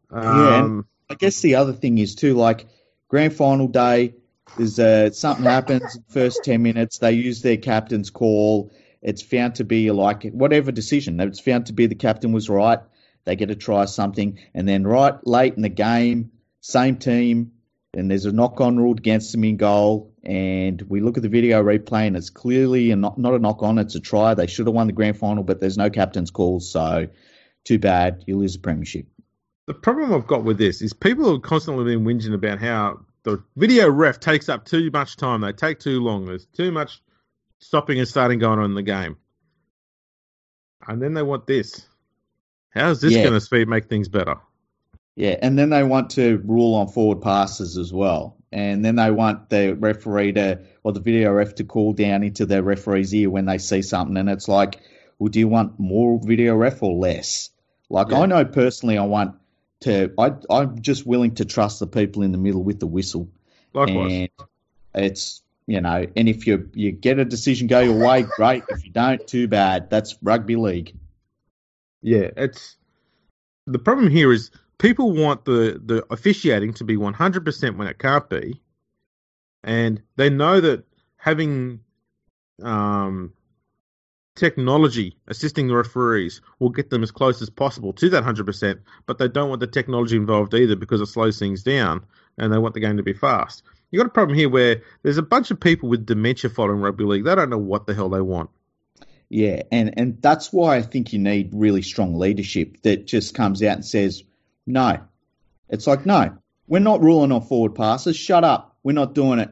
Um, 0.10 0.86
yeah, 1.10 1.14
I 1.14 1.18
guess 1.18 1.41
the 1.41 1.56
other 1.56 1.74
thing 1.74 1.98
is 1.98 2.16
too, 2.16 2.34
like 2.34 2.66
grand 3.08 3.34
final 3.34 3.68
day. 3.68 4.16
There's 4.58 4.80
uh, 4.80 5.12
something 5.12 5.45
happens 5.45 5.98
first 6.10 6.43
ten 6.43 6.64
minutes. 6.64 6.98
They 7.00 7.12
use 7.12 7.41
their 7.41 7.58
captain's 7.58 8.10
call 8.10 8.72
it's 9.02 9.22
found 9.22 9.56
to 9.56 9.64
be 9.64 9.91
like 9.91 10.24
whatever 10.32 10.72
decision. 10.72 11.20
It's 11.20 11.39
found 11.39 11.68
to 11.68 11.74
be 11.74 11.86
the 11.86 11.95
captain 11.95 12.32
was 12.32 12.50
right. 12.50 12.80
They 13.26 13.36
get 13.36 13.48
to 13.48 13.56
try 13.56 13.86
something, 13.86 14.39
and 14.54 14.68
then 14.68 14.86
right 14.86 15.16
late 15.26 15.54
in 15.56 15.62
the 15.62 15.70
game, 15.70 16.32
same 16.62 16.98
team, 16.98 17.52
and 17.98 18.12
there's 18.12 18.26
a 18.26 18.32
knock-on 18.32 18.78
ruled 18.78 19.00
against 19.00 19.32
them 19.32 19.43
in 19.43 19.58
goal. 19.58 20.14
And 20.24 20.82
we 20.84 21.02
look 21.02 21.18
at 21.18 21.24
the 21.24 21.30
video 21.30 21.64
replay, 21.64 22.08
and 22.08 22.16
it's 22.16 22.30
clearly 22.30 22.91
a 22.91 22.95
not, 22.95 23.18
not 23.18 23.34
a 23.34 23.39
knock-on. 23.39 23.80
It's 23.80 23.95
a 23.95 24.00
try. 24.00 24.34
They 24.34 24.48
should 24.48 24.68
have 24.68 24.76
won 24.76 24.88
the 24.88 24.93
grand 24.93 25.18
final, 25.18 25.43
but 25.43 25.60
there's 25.60 25.78
no 25.78 25.89
captain's 25.89 26.32
call, 26.32 26.60
so 26.60 27.08
too 27.64 27.80
bad. 27.80 28.24
You 28.28 28.38
lose 28.38 28.54
the 28.54 28.60
premiership. 28.60 29.08
The 29.66 29.74
problem 29.74 30.14
I've 30.14 30.28
got 30.28 30.43
with 30.43 30.58
this 30.58 30.82
is 30.82 30.93
people 30.93 31.32
have 31.32 31.41
constantly 31.41 31.86
been 31.86 32.06
whinging 32.06 32.34
about 32.34 32.60
how 32.60 33.02
the 33.24 33.43
video 33.56 33.89
ref 33.89 34.20
takes 34.20 34.48
up 34.48 34.66
too 34.66 34.89
much 34.91 35.18
time. 35.18 35.41
They 35.41 35.52
take 35.52 35.80
too 35.80 36.00
long. 36.02 36.26
There's 36.26 36.45
too 36.45 36.72
much 36.72 37.02
stopping 37.60 38.00
and 38.00 38.08
starting 38.08 38.39
going 38.39 38.60
on 38.60 38.66
in 38.66 38.76
the 38.76 38.84
game. 38.84 39.18
And 40.88 41.02
then 41.02 41.14
they 41.14 41.24
want 41.24 41.48
this. 41.48 41.86
How 42.70 42.91
is 42.91 43.02
this 43.02 43.14
yeah. 43.14 43.24
going 43.24 43.34
to 43.34 43.41
speed 43.41 43.68
make 43.68 43.89
things 43.89 44.08
better? 44.08 44.36
Yeah, 45.18 45.36
and 45.41 45.57
then 45.57 45.72
they 45.72 45.82
want 45.82 46.11
to 46.11 46.38
rule 46.45 46.76
on 46.76 46.89
forward 46.89 47.24
passes 47.24 47.76
as 47.76 47.91
well. 47.91 48.38
And 48.51 48.86
then 48.86 48.97
they 48.97 49.09
want 49.09 49.49
the 49.49 49.74
referee 49.74 50.34
to, 50.34 50.59
or 50.84 50.93
the 50.93 50.99
video 50.99 51.32
ref 51.32 51.55
to 51.55 51.63
call 51.63 51.93
down 51.93 52.22
into 52.22 52.45
the 52.45 52.61
referee's 52.61 53.15
ear 53.15 53.32
when 53.32 53.45
they 53.45 53.57
see 53.57 53.82
something. 53.82 54.15
And 54.15 54.30
it's 54.30 54.47
like, 54.47 54.80
well, 55.18 55.30
do 55.30 55.39
you 55.39 55.47
want 55.47 55.80
more 55.80 56.22
video 56.24 56.55
ref 56.55 56.84
or 56.84 56.95
less? 56.95 57.49
Like, 57.89 58.11
yeah. 58.11 58.20
I 58.20 58.26
know 58.28 58.45
personally, 58.45 58.99
I 58.99 59.05
want 59.05 59.34
to, 59.82 60.13
I, 60.20 60.34
I'm 60.51 60.84
just 60.84 61.07
willing 61.07 61.34
to 61.36 61.45
trust 61.45 61.80
the 61.80 61.88
people 61.88 62.22
in 62.22 62.32
the 62.32 62.38
middle 62.38 62.63
with 62.63 62.80
the 62.80 62.86
whistle. 62.86 63.28
Likewise. 63.74 64.11
And 64.13 64.30
it's 64.93 65.41
you 65.65 65.82
know, 65.82 66.05
and 66.15 66.30
if 66.30 66.45
you 66.45 66.70
you 66.76 66.91
get 66.91 67.18
a 67.18 67.26
decision 67.26 67.65
go 67.65 67.80
your 67.80 67.97
way, 67.97 68.22
great. 68.36 68.63
If 68.70 68.86
you 68.86 68.91
don't, 68.91 69.26
too 69.28 69.47
bad. 69.47 69.89
That's 69.89 70.15
rugby 70.22 70.55
league. 70.55 70.95
Yeah, 72.03 72.30
it's 72.38 72.78
the 73.65 73.80
problem 73.80 74.11
here 74.11 74.32
is 74.32 74.51
people 74.78 75.12
want 75.12 75.46
the 75.46 75.82
the 75.84 76.06
officiating 76.12 76.74
to 76.76 76.84
be 76.84 76.98
100% 76.98 77.78
when 77.78 77.88
it 77.88 78.00
can't 78.00 78.30
be, 78.30 78.62
and 79.64 80.02
they 80.16 80.30
know 80.30 80.60
that 80.62 80.86
having 81.18 81.82
um, 82.62 83.34
technology 84.36 85.18
assisting 85.28 85.68
the 85.68 85.76
referees 85.76 86.42
will 86.60 86.70
get 86.70 86.90
them 86.90 87.04
as 87.04 87.12
close 87.12 87.42
as 87.42 87.50
possible 87.50 87.94
to 87.94 88.10
that 88.10 88.24
100%, 88.24 88.80
but 89.06 89.18
they 89.18 89.28
don't 89.28 89.50
want 89.50 89.60
the 89.60 89.68
technology 89.68 90.16
involved 90.16 90.54
either 90.54 90.76
because 90.76 91.02
it 91.02 91.08
slows 91.08 91.40
things 91.40 91.64
down, 91.64 92.06
and 92.38 92.54
they 92.54 92.58
want 92.58 92.74
the 92.74 92.80
game 92.80 92.98
to 92.98 93.04
be 93.04 93.14
fast 93.14 93.64
You've 93.92 94.02
got 94.02 94.08
a 94.08 94.14
problem 94.14 94.38
here 94.38 94.50
where 94.50 94.82
there's 95.04 95.18
a 95.18 95.24
bunch 95.24 95.52
of 95.52 95.60
people 95.60 95.88
with 95.88 96.06
dementia 96.06 96.50
following 96.50 96.82
rugby 96.82 97.06
league. 97.06 97.24
They 97.24 97.36
don't 97.36 97.50
know 97.50 97.58
what 97.58 97.88
the 97.88 97.94
hell 97.94 98.10
they 98.10 98.22
want. 98.22 98.50
Yeah, 99.30 99.64
and, 99.72 99.94
and 99.98 100.22
that's 100.22 100.52
why 100.52 100.78
I 100.78 100.82
think 100.82 101.14
you 101.14 101.20
need 101.20 101.50
really 101.54 101.82
strong 101.82 102.16
leadership 102.16 102.82
that 102.84 103.08
just 103.08 103.34
comes 103.34 103.62
out 103.64 103.76
and 103.76 103.86
says, 103.86 104.24
no. 104.68 104.99
It's 105.70 105.88
like, 105.88 106.05
no, 106.05 106.38
we're 106.68 106.80
not 106.80 107.01
ruling 107.01 107.32
on 107.32 107.41
forward 107.41 107.76
passes. 107.76 108.15
Shut 108.15 108.43
up. 108.43 108.78
We're 108.84 108.93
not 108.93 109.13
doing 109.13 109.39
it. 109.39 109.49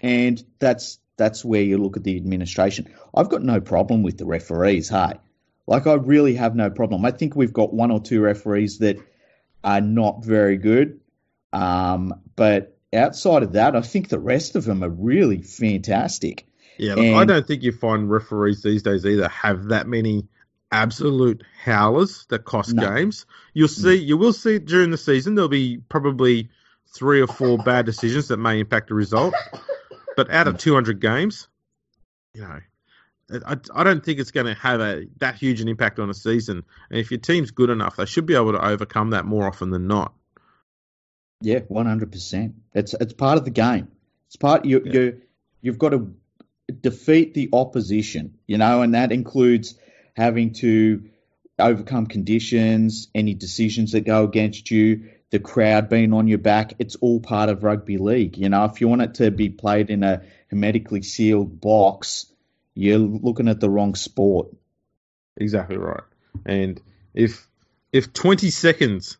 And 0.00 0.42
that's 0.58 0.98
that's 1.16 1.44
where 1.44 1.62
you 1.62 1.78
look 1.78 1.96
at 1.96 2.04
the 2.04 2.16
administration. 2.16 2.94
I've 3.14 3.28
got 3.28 3.42
no 3.42 3.60
problem 3.60 4.02
with 4.02 4.18
the 4.18 4.26
referees, 4.26 4.88
hey. 4.88 5.14
Like 5.66 5.86
I 5.86 5.94
really 5.94 6.34
have 6.36 6.54
no 6.54 6.70
problem. 6.70 7.04
I 7.04 7.10
think 7.10 7.36
we've 7.36 7.52
got 7.52 7.74
one 7.74 7.90
or 7.90 8.00
two 8.00 8.20
referees 8.20 8.78
that 8.78 8.98
are 9.62 9.80
not 9.80 10.24
very 10.24 10.56
good. 10.56 11.00
Um, 11.52 12.20
but 12.36 12.78
outside 12.94 13.42
of 13.42 13.52
that, 13.52 13.76
I 13.76 13.82
think 13.82 14.08
the 14.08 14.18
rest 14.18 14.56
of 14.56 14.64
them 14.64 14.82
are 14.82 14.88
really 14.88 15.42
fantastic. 15.42 16.46
Yeah, 16.78 16.94
look, 16.94 17.04
and, 17.04 17.16
I 17.16 17.24
don't 17.24 17.46
think 17.46 17.64
you 17.64 17.72
find 17.72 18.10
referees 18.10 18.62
these 18.62 18.82
days 18.82 19.04
either 19.04 19.28
have 19.28 19.68
that 19.68 19.86
many 19.86 20.28
absolute 20.70 21.44
howlers 21.64 22.26
that 22.28 22.44
cost 22.44 22.74
no. 22.74 22.88
games. 22.88 23.26
You'll 23.54 23.68
see, 23.68 23.96
you 23.96 24.16
will 24.16 24.32
see 24.32 24.58
during 24.58 24.90
the 24.90 24.98
season 24.98 25.34
there'll 25.34 25.48
be 25.48 25.78
probably 25.88 26.50
three 26.94 27.20
or 27.20 27.26
four 27.26 27.58
bad 27.58 27.86
decisions 27.86 28.28
that 28.28 28.36
may 28.38 28.60
impact 28.60 28.88
the 28.88 28.94
result. 28.94 29.34
But 30.16 30.30
out 30.30 30.48
of 30.48 30.58
200 30.58 31.00
games, 31.00 31.48
you 32.34 32.42
know, 32.42 32.58
I, 33.46 33.56
I 33.74 33.84
don't 33.84 34.04
think 34.04 34.18
it's 34.18 34.30
going 34.30 34.46
to 34.46 34.54
have 34.54 34.80
a 34.80 35.06
that 35.18 35.36
huge 35.36 35.60
an 35.60 35.68
impact 35.68 35.98
on 35.98 36.10
a 36.10 36.14
season. 36.14 36.64
And 36.90 36.98
if 36.98 37.10
your 37.10 37.20
team's 37.20 37.50
good 37.50 37.70
enough, 37.70 37.96
they 37.96 38.06
should 38.06 38.26
be 38.26 38.34
able 38.34 38.52
to 38.52 38.64
overcome 38.64 39.10
that 39.10 39.26
more 39.26 39.46
often 39.46 39.70
than 39.70 39.86
not. 39.86 40.14
Yeah, 41.40 41.60
one 41.68 41.86
hundred 41.86 42.10
percent. 42.10 42.54
It's 42.74 42.94
it's 42.94 43.12
part 43.12 43.38
of 43.38 43.44
the 43.44 43.50
game. 43.50 43.88
It's 44.26 44.36
part 44.36 44.64
you 44.64 44.82
yeah. 44.84 44.92
you 44.92 45.22
you've 45.60 45.78
got 45.78 45.90
to 45.90 46.14
defeat 46.80 47.34
the 47.34 47.50
opposition, 47.52 48.38
you 48.46 48.58
know, 48.58 48.82
and 48.82 48.94
that 48.94 49.12
includes 49.12 49.74
having 50.18 50.52
to 50.52 51.04
overcome 51.60 52.06
conditions, 52.06 53.08
any 53.14 53.34
decisions 53.34 53.92
that 53.92 54.00
go 54.00 54.24
against 54.24 54.68
you, 54.70 55.10
the 55.30 55.38
crowd 55.38 55.88
being 55.88 56.12
on 56.12 56.26
your 56.26 56.38
back. 56.38 56.74
It's 56.80 56.96
all 56.96 57.20
part 57.20 57.48
of 57.48 57.62
rugby 57.62 57.98
league. 57.98 58.36
You 58.36 58.48
know, 58.48 58.64
if 58.64 58.80
you 58.80 58.88
want 58.88 59.02
it 59.02 59.14
to 59.14 59.30
be 59.30 59.48
played 59.48 59.90
in 59.90 60.02
a 60.02 60.22
hermetically 60.50 61.02
sealed 61.02 61.60
box, 61.60 62.26
you're 62.74 62.98
looking 62.98 63.48
at 63.48 63.60
the 63.60 63.70
wrong 63.70 63.94
sport. 63.94 64.48
Exactly 65.36 65.76
right. 65.76 66.02
And 66.44 66.82
if 67.14 67.46
if 67.92 68.12
20 68.12 68.50
seconds 68.50 69.18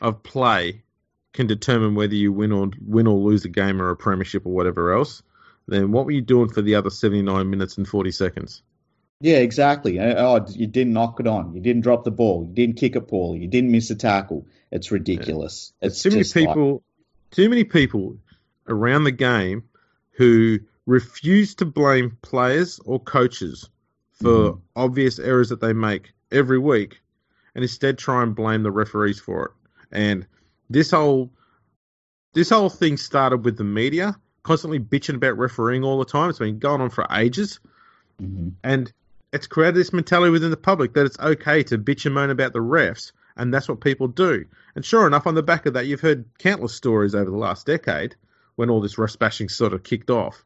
of 0.00 0.24
play 0.24 0.82
can 1.32 1.46
determine 1.46 1.94
whether 1.94 2.14
you 2.14 2.32
win 2.32 2.50
or 2.50 2.70
win 2.84 3.06
or 3.06 3.16
lose 3.16 3.44
a 3.44 3.48
game 3.48 3.80
or 3.80 3.90
a 3.90 3.96
premiership 3.96 4.46
or 4.46 4.52
whatever 4.52 4.92
else, 4.92 5.22
then 5.68 5.92
what 5.92 6.06
were 6.06 6.10
you 6.10 6.22
doing 6.22 6.48
for 6.48 6.60
the 6.60 6.74
other 6.74 6.90
79 6.90 7.48
minutes 7.48 7.78
and 7.78 7.86
40 7.86 8.10
seconds? 8.10 8.62
Yeah, 9.20 9.36
exactly. 9.36 9.98
Uh, 9.98 10.14
oh, 10.16 10.46
you 10.48 10.66
didn't 10.66 10.94
knock 10.94 11.20
it 11.20 11.26
on. 11.26 11.54
You 11.54 11.60
didn't 11.60 11.82
drop 11.82 12.04
the 12.04 12.10
ball. 12.10 12.46
You 12.48 12.54
didn't 12.54 12.76
kick 12.76 12.96
it 12.96 13.02
poorly. 13.02 13.40
You 13.40 13.48
didn't 13.48 13.70
miss 13.70 13.90
a 13.90 13.94
tackle. 13.94 14.46
It's 14.70 14.90
ridiculous. 14.90 15.72
Yeah. 15.80 15.88
It's 15.88 16.02
too 16.02 16.10
many 16.10 16.24
people. 16.24 16.72
Like... 16.72 16.82
Too 17.32 17.48
many 17.48 17.64
people 17.64 18.16
around 18.66 19.04
the 19.04 19.12
game 19.12 19.64
who 20.12 20.60
refuse 20.86 21.54
to 21.56 21.64
blame 21.64 22.16
players 22.22 22.80
or 22.84 22.98
coaches 22.98 23.68
for 24.12 24.52
mm. 24.52 24.60
obvious 24.74 25.18
errors 25.18 25.50
that 25.50 25.60
they 25.60 25.72
make 25.72 26.12
every 26.32 26.58
week, 26.58 27.00
and 27.54 27.62
instead 27.62 27.98
try 27.98 28.22
and 28.22 28.34
blame 28.34 28.62
the 28.62 28.70
referees 28.70 29.20
for 29.20 29.44
it. 29.46 29.50
And 29.92 30.26
this 30.68 30.90
whole 30.90 31.30
this 32.32 32.50
whole 32.50 32.68
thing 32.68 32.96
started 32.96 33.44
with 33.44 33.58
the 33.58 33.64
media 33.64 34.16
constantly 34.42 34.80
bitching 34.80 35.16
about 35.16 35.36
refereeing 35.38 35.84
all 35.84 35.98
the 35.98 36.04
time. 36.04 36.30
It's 36.30 36.38
been 36.38 36.58
going 36.58 36.80
on 36.80 36.90
for 36.90 37.06
ages. 37.10 37.60
Mm-hmm. 38.20 38.48
And 38.64 38.92
it's 39.32 39.46
created 39.46 39.76
this 39.76 39.92
mentality 39.92 40.30
within 40.30 40.50
the 40.50 40.56
public 40.56 40.94
that 40.94 41.06
it's 41.06 41.18
okay 41.18 41.62
to 41.64 41.78
bitch 41.78 42.06
and 42.06 42.14
moan 42.14 42.30
about 42.30 42.52
the 42.52 42.58
refs, 42.58 43.12
and 43.36 43.52
that's 43.52 43.68
what 43.68 43.80
people 43.80 44.08
do. 44.08 44.44
And 44.74 44.84
sure 44.84 45.06
enough, 45.06 45.26
on 45.26 45.34
the 45.34 45.42
back 45.42 45.66
of 45.66 45.74
that, 45.74 45.86
you've 45.86 46.00
heard 46.00 46.26
countless 46.38 46.74
stories 46.74 47.14
over 47.14 47.30
the 47.30 47.36
last 47.36 47.66
decade 47.66 48.16
when 48.56 48.70
all 48.70 48.80
this 48.80 48.98
ref 48.98 49.18
bashing 49.18 49.48
sort 49.48 49.72
of 49.72 49.82
kicked 49.82 50.10
off 50.10 50.44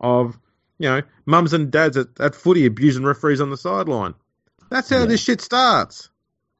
of, 0.00 0.38
you 0.78 0.88
know, 0.88 1.02
mums 1.24 1.52
and 1.52 1.70
dads 1.70 1.96
at, 1.96 2.08
at 2.20 2.34
footy 2.34 2.66
abusing 2.66 3.04
referees 3.04 3.40
on 3.40 3.50
the 3.50 3.56
sideline. 3.56 4.14
That's 4.70 4.90
how 4.90 5.00
yeah. 5.00 5.06
this 5.06 5.22
shit 5.22 5.40
starts. 5.40 6.10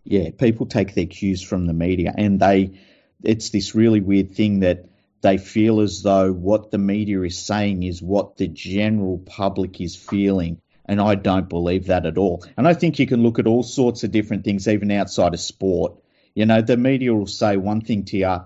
Yeah, 0.05 0.31
people 0.31 0.67
take 0.67 0.95
their 0.95 1.07
cues 1.07 1.43
from 1.43 1.67
the 1.67 1.73
media, 1.73 2.15
and 2.17 2.41
they, 2.41 2.79
it's 3.23 3.51
this 3.51 3.75
really 3.75 4.01
weird 4.01 4.33
thing 4.35 4.61
that 4.61 4.87
they 5.21 5.39
feel 5.39 5.81
as 5.81 6.03
though 6.03 6.33
what 6.33 6.71
the 6.71 6.79
media 6.79 7.21
is 7.23 7.39
saying 7.39 7.83
is 7.83 8.01
what 8.01 8.37
the 8.37 8.47
general 8.47 9.19
public 9.19 9.81
is 9.81 9.97
feeling. 9.97 10.61
And 10.87 11.01
I 11.01 11.17
don't 11.17 11.49
believe 11.49 11.87
that 11.87 12.07
at 12.07 12.17
all. 12.17 12.45
And 12.57 12.67
I 12.67 12.75
think 12.75 12.99
you 12.99 13.07
can 13.07 13.23
look 13.23 13.39
at 13.39 13.47
all 13.47 13.63
sorts 13.63 14.05
of 14.05 14.13
different 14.13 14.45
things, 14.45 14.69
even 14.69 14.91
outside 14.91 15.35
of 15.35 15.41
sport. 15.41 15.95
You 16.35 16.47
know, 16.47 16.63
the 16.63 16.77
media 16.77 17.13
will 17.13 17.27
say 17.27 17.57
one 17.57 17.81
thing 17.81 18.05
to 18.07 18.17
you, 18.17 18.37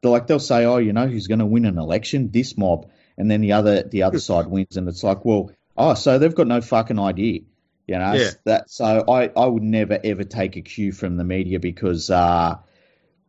they're 0.00 0.10
like 0.10 0.28
they'll 0.28 0.38
say, 0.38 0.64
"Oh, 0.64 0.76
you 0.76 0.92
know, 0.92 1.08
who's 1.08 1.26
going 1.26 1.40
to 1.40 1.46
win 1.46 1.64
an 1.64 1.78
election? 1.78 2.30
This 2.30 2.56
mob," 2.56 2.88
and 3.16 3.28
then 3.28 3.40
the 3.40 3.52
other 3.52 3.82
the 3.82 4.04
other 4.04 4.20
side 4.20 4.46
wins, 4.46 4.76
and 4.76 4.88
it's 4.88 5.02
like, 5.02 5.24
well, 5.24 5.50
oh, 5.76 5.94
so 5.94 6.18
they've 6.18 6.34
got 6.34 6.46
no 6.46 6.60
fucking 6.60 7.00
idea. 7.00 7.40
You 7.88 7.98
know, 7.98 8.12
yeah. 8.12 8.30
that 8.44 8.70
so 8.70 9.04
I, 9.08 9.30
I 9.34 9.46
would 9.46 9.64
never 9.64 9.98
ever 10.04 10.22
take 10.22 10.56
a 10.56 10.60
cue 10.60 10.92
from 10.92 11.16
the 11.16 11.24
media 11.24 11.58
because 11.58 12.10
uh, 12.10 12.58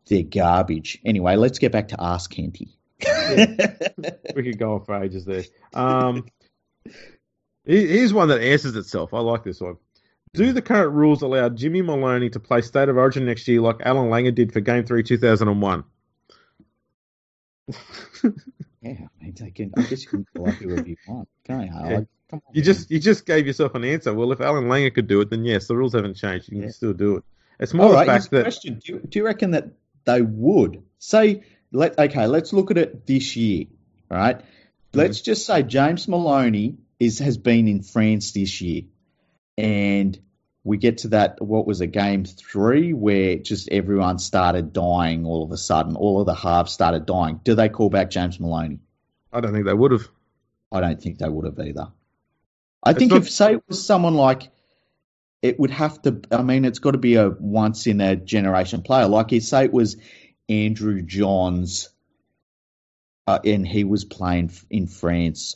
they're 0.05 0.21
garbage. 0.23 0.99
Anyway, 1.03 1.37
let's 1.37 1.57
get 1.57 1.71
back 1.71 1.87
to 1.87 1.97
Ask 1.99 2.29
Kenty 2.29 2.79
yeah. 3.01 3.73
we 4.35 4.43
could 4.43 4.59
go 4.59 4.75
on 4.75 4.83
for 4.83 5.01
ages 5.01 5.25
there. 5.25 5.43
Um, 5.73 6.25
here's 7.69 8.13
one 8.13 8.29
that 8.29 8.41
answers 8.41 8.75
itself. 8.75 9.13
I 9.13 9.19
like 9.19 9.43
this 9.43 9.61
one. 9.61 9.77
Do 10.33 10.53
the 10.53 10.61
current 10.61 10.93
rules 10.93 11.21
allow 11.21 11.49
Jimmy 11.49 11.81
Maloney 11.81 12.29
to 12.31 12.39
play 12.39 12.61
State 12.61 12.89
of 12.89 12.97
Origin 12.97 13.25
next 13.25 13.47
year 13.47 13.61
like 13.61 13.77
Allan 13.81 14.09
Langer 14.09 14.33
did 14.33 14.53
for 14.53 14.59
Game 14.59 14.85
3 14.85 15.01
2001? 15.01 15.83
yeah, 18.23 18.29
I 18.83 18.93
mean, 19.21 19.35
I 19.41 19.49
guess 19.49 20.03
you 20.03 20.09
can 20.09 20.25
call 20.35 20.49
up 20.49 20.55
whoever 20.55 20.87
you 20.87 20.97
want. 21.07 21.29
Can 21.45 21.61
I? 21.61 21.65
Yeah. 21.89 22.01
Come 22.29 22.41
on, 22.47 22.53
you 22.53 22.61
just 22.61 22.91
you 22.91 22.99
just 22.99 23.25
gave 23.25 23.47
yourself 23.47 23.73
an 23.73 23.83
answer. 23.83 24.13
Well, 24.13 24.31
if 24.31 24.41
Allan 24.41 24.65
Langer 24.65 24.93
could 24.93 25.07
do 25.07 25.21
it, 25.21 25.31
then 25.31 25.43
yes, 25.45 25.67
the 25.67 25.75
rules 25.75 25.93
haven't 25.93 26.15
changed. 26.15 26.49
You 26.49 26.57
can 26.57 26.63
yeah. 26.63 26.71
still 26.71 26.93
do 26.93 27.17
it. 27.17 27.23
It's 27.59 27.73
more 27.73 27.91
right, 27.91 28.05
the 28.05 28.11
fact 28.11 28.31
that. 28.31 28.43
Question: 28.43 28.79
do 28.83 28.93
you, 28.93 28.99
do 28.99 29.19
you 29.19 29.25
reckon 29.25 29.51
that 29.51 29.69
they 30.05 30.21
would 30.21 30.83
say 30.99 31.43
let 31.71 31.97
okay, 31.97 32.27
let's 32.27 32.53
look 32.53 32.69
at 32.71 32.77
it 32.77 33.05
this 33.07 33.35
year, 33.35 33.65
right? 34.09 34.37
Mm-hmm. 34.37 34.99
Let's 34.99 35.21
just 35.21 35.45
say 35.45 35.63
James 35.63 36.07
Maloney 36.07 36.77
is 36.99 37.19
has 37.19 37.37
been 37.37 37.67
in 37.67 37.81
France 37.81 38.31
this 38.31 38.61
year, 38.61 38.83
and 39.57 40.19
we 40.63 40.77
get 40.77 40.99
to 40.99 41.09
that 41.09 41.41
what 41.41 41.65
was 41.65 41.81
a 41.81 41.87
game 41.87 42.25
three 42.25 42.93
where 42.93 43.37
just 43.37 43.69
everyone 43.71 44.19
started 44.19 44.73
dying 44.73 45.25
all 45.25 45.43
of 45.43 45.51
a 45.51 45.57
sudden. 45.57 45.95
All 45.95 46.19
of 46.19 46.25
the 46.25 46.35
halves 46.35 46.71
started 46.71 47.05
dying. 47.05 47.39
Do 47.43 47.55
they 47.55 47.69
call 47.69 47.89
back 47.89 48.09
James 48.09 48.39
Maloney? 48.39 48.79
I 49.31 49.41
don't 49.41 49.53
think 49.53 49.65
they 49.65 49.73
would 49.73 49.91
have. 49.91 50.07
I 50.71 50.81
don't 50.81 51.01
think 51.01 51.17
they 51.17 51.29
would 51.29 51.45
have 51.45 51.59
either. 51.59 51.87
I 52.83 52.91
it's 52.91 52.99
think 52.99 53.11
not... 53.11 53.21
if 53.21 53.29
say 53.29 53.53
it 53.53 53.63
was 53.67 53.85
someone 53.85 54.15
like 54.15 54.51
it 55.41 55.59
would 55.59 55.71
have 55.71 56.01
to. 56.03 56.21
I 56.31 56.41
mean, 56.41 56.65
it's 56.65 56.79
got 56.79 56.91
to 56.91 56.97
be 56.97 57.15
a 57.15 57.29
once 57.29 57.87
in 57.87 58.01
a 58.01 58.15
generation 58.15 58.81
player. 58.81 59.07
Like 59.07 59.31
you 59.31 59.41
say, 59.41 59.65
it 59.65 59.73
was 59.73 59.97
Andrew 60.49 61.01
Johns, 61.01 61.89
uh, 63.27 63.39
and 63.45 63.67
he 63.67 63.83
was 63.83 64.03
playing 64.03 64.51
in 64.69 64.87
France, 64.87 65.55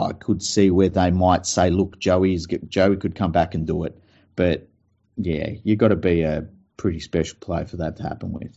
I 0.00 0.12
could 0.12 0.42
see 0.42 0.70
where 0.70 0.88
they 0.88 1.10
might 1.10 1.46
say, 1.46 1.70
"Look, 1.70 1.98
Joey's 1.98 2.46
Joey 2.46 2.96
could 2.96 3.14
come 3.14 3.32
back 3.32 3.54
and 3.54 3.66
do 3.66 3.84
it," 3.84 3.98
but 4.36 4.68
yeah, 5.16 5.50
you 5.62 5.76
got 5.76 5.88
to 5.88 5.96
be 5.96 6.22
a 6.22 6.46
pretty 6.76 7.00
special 7.00 7.36
player 7.40 7.66
for 7.66 7.78
that 7.78 7.96
to 7.96 8.02
happen 8.02 8.32
with. 8.32 8.56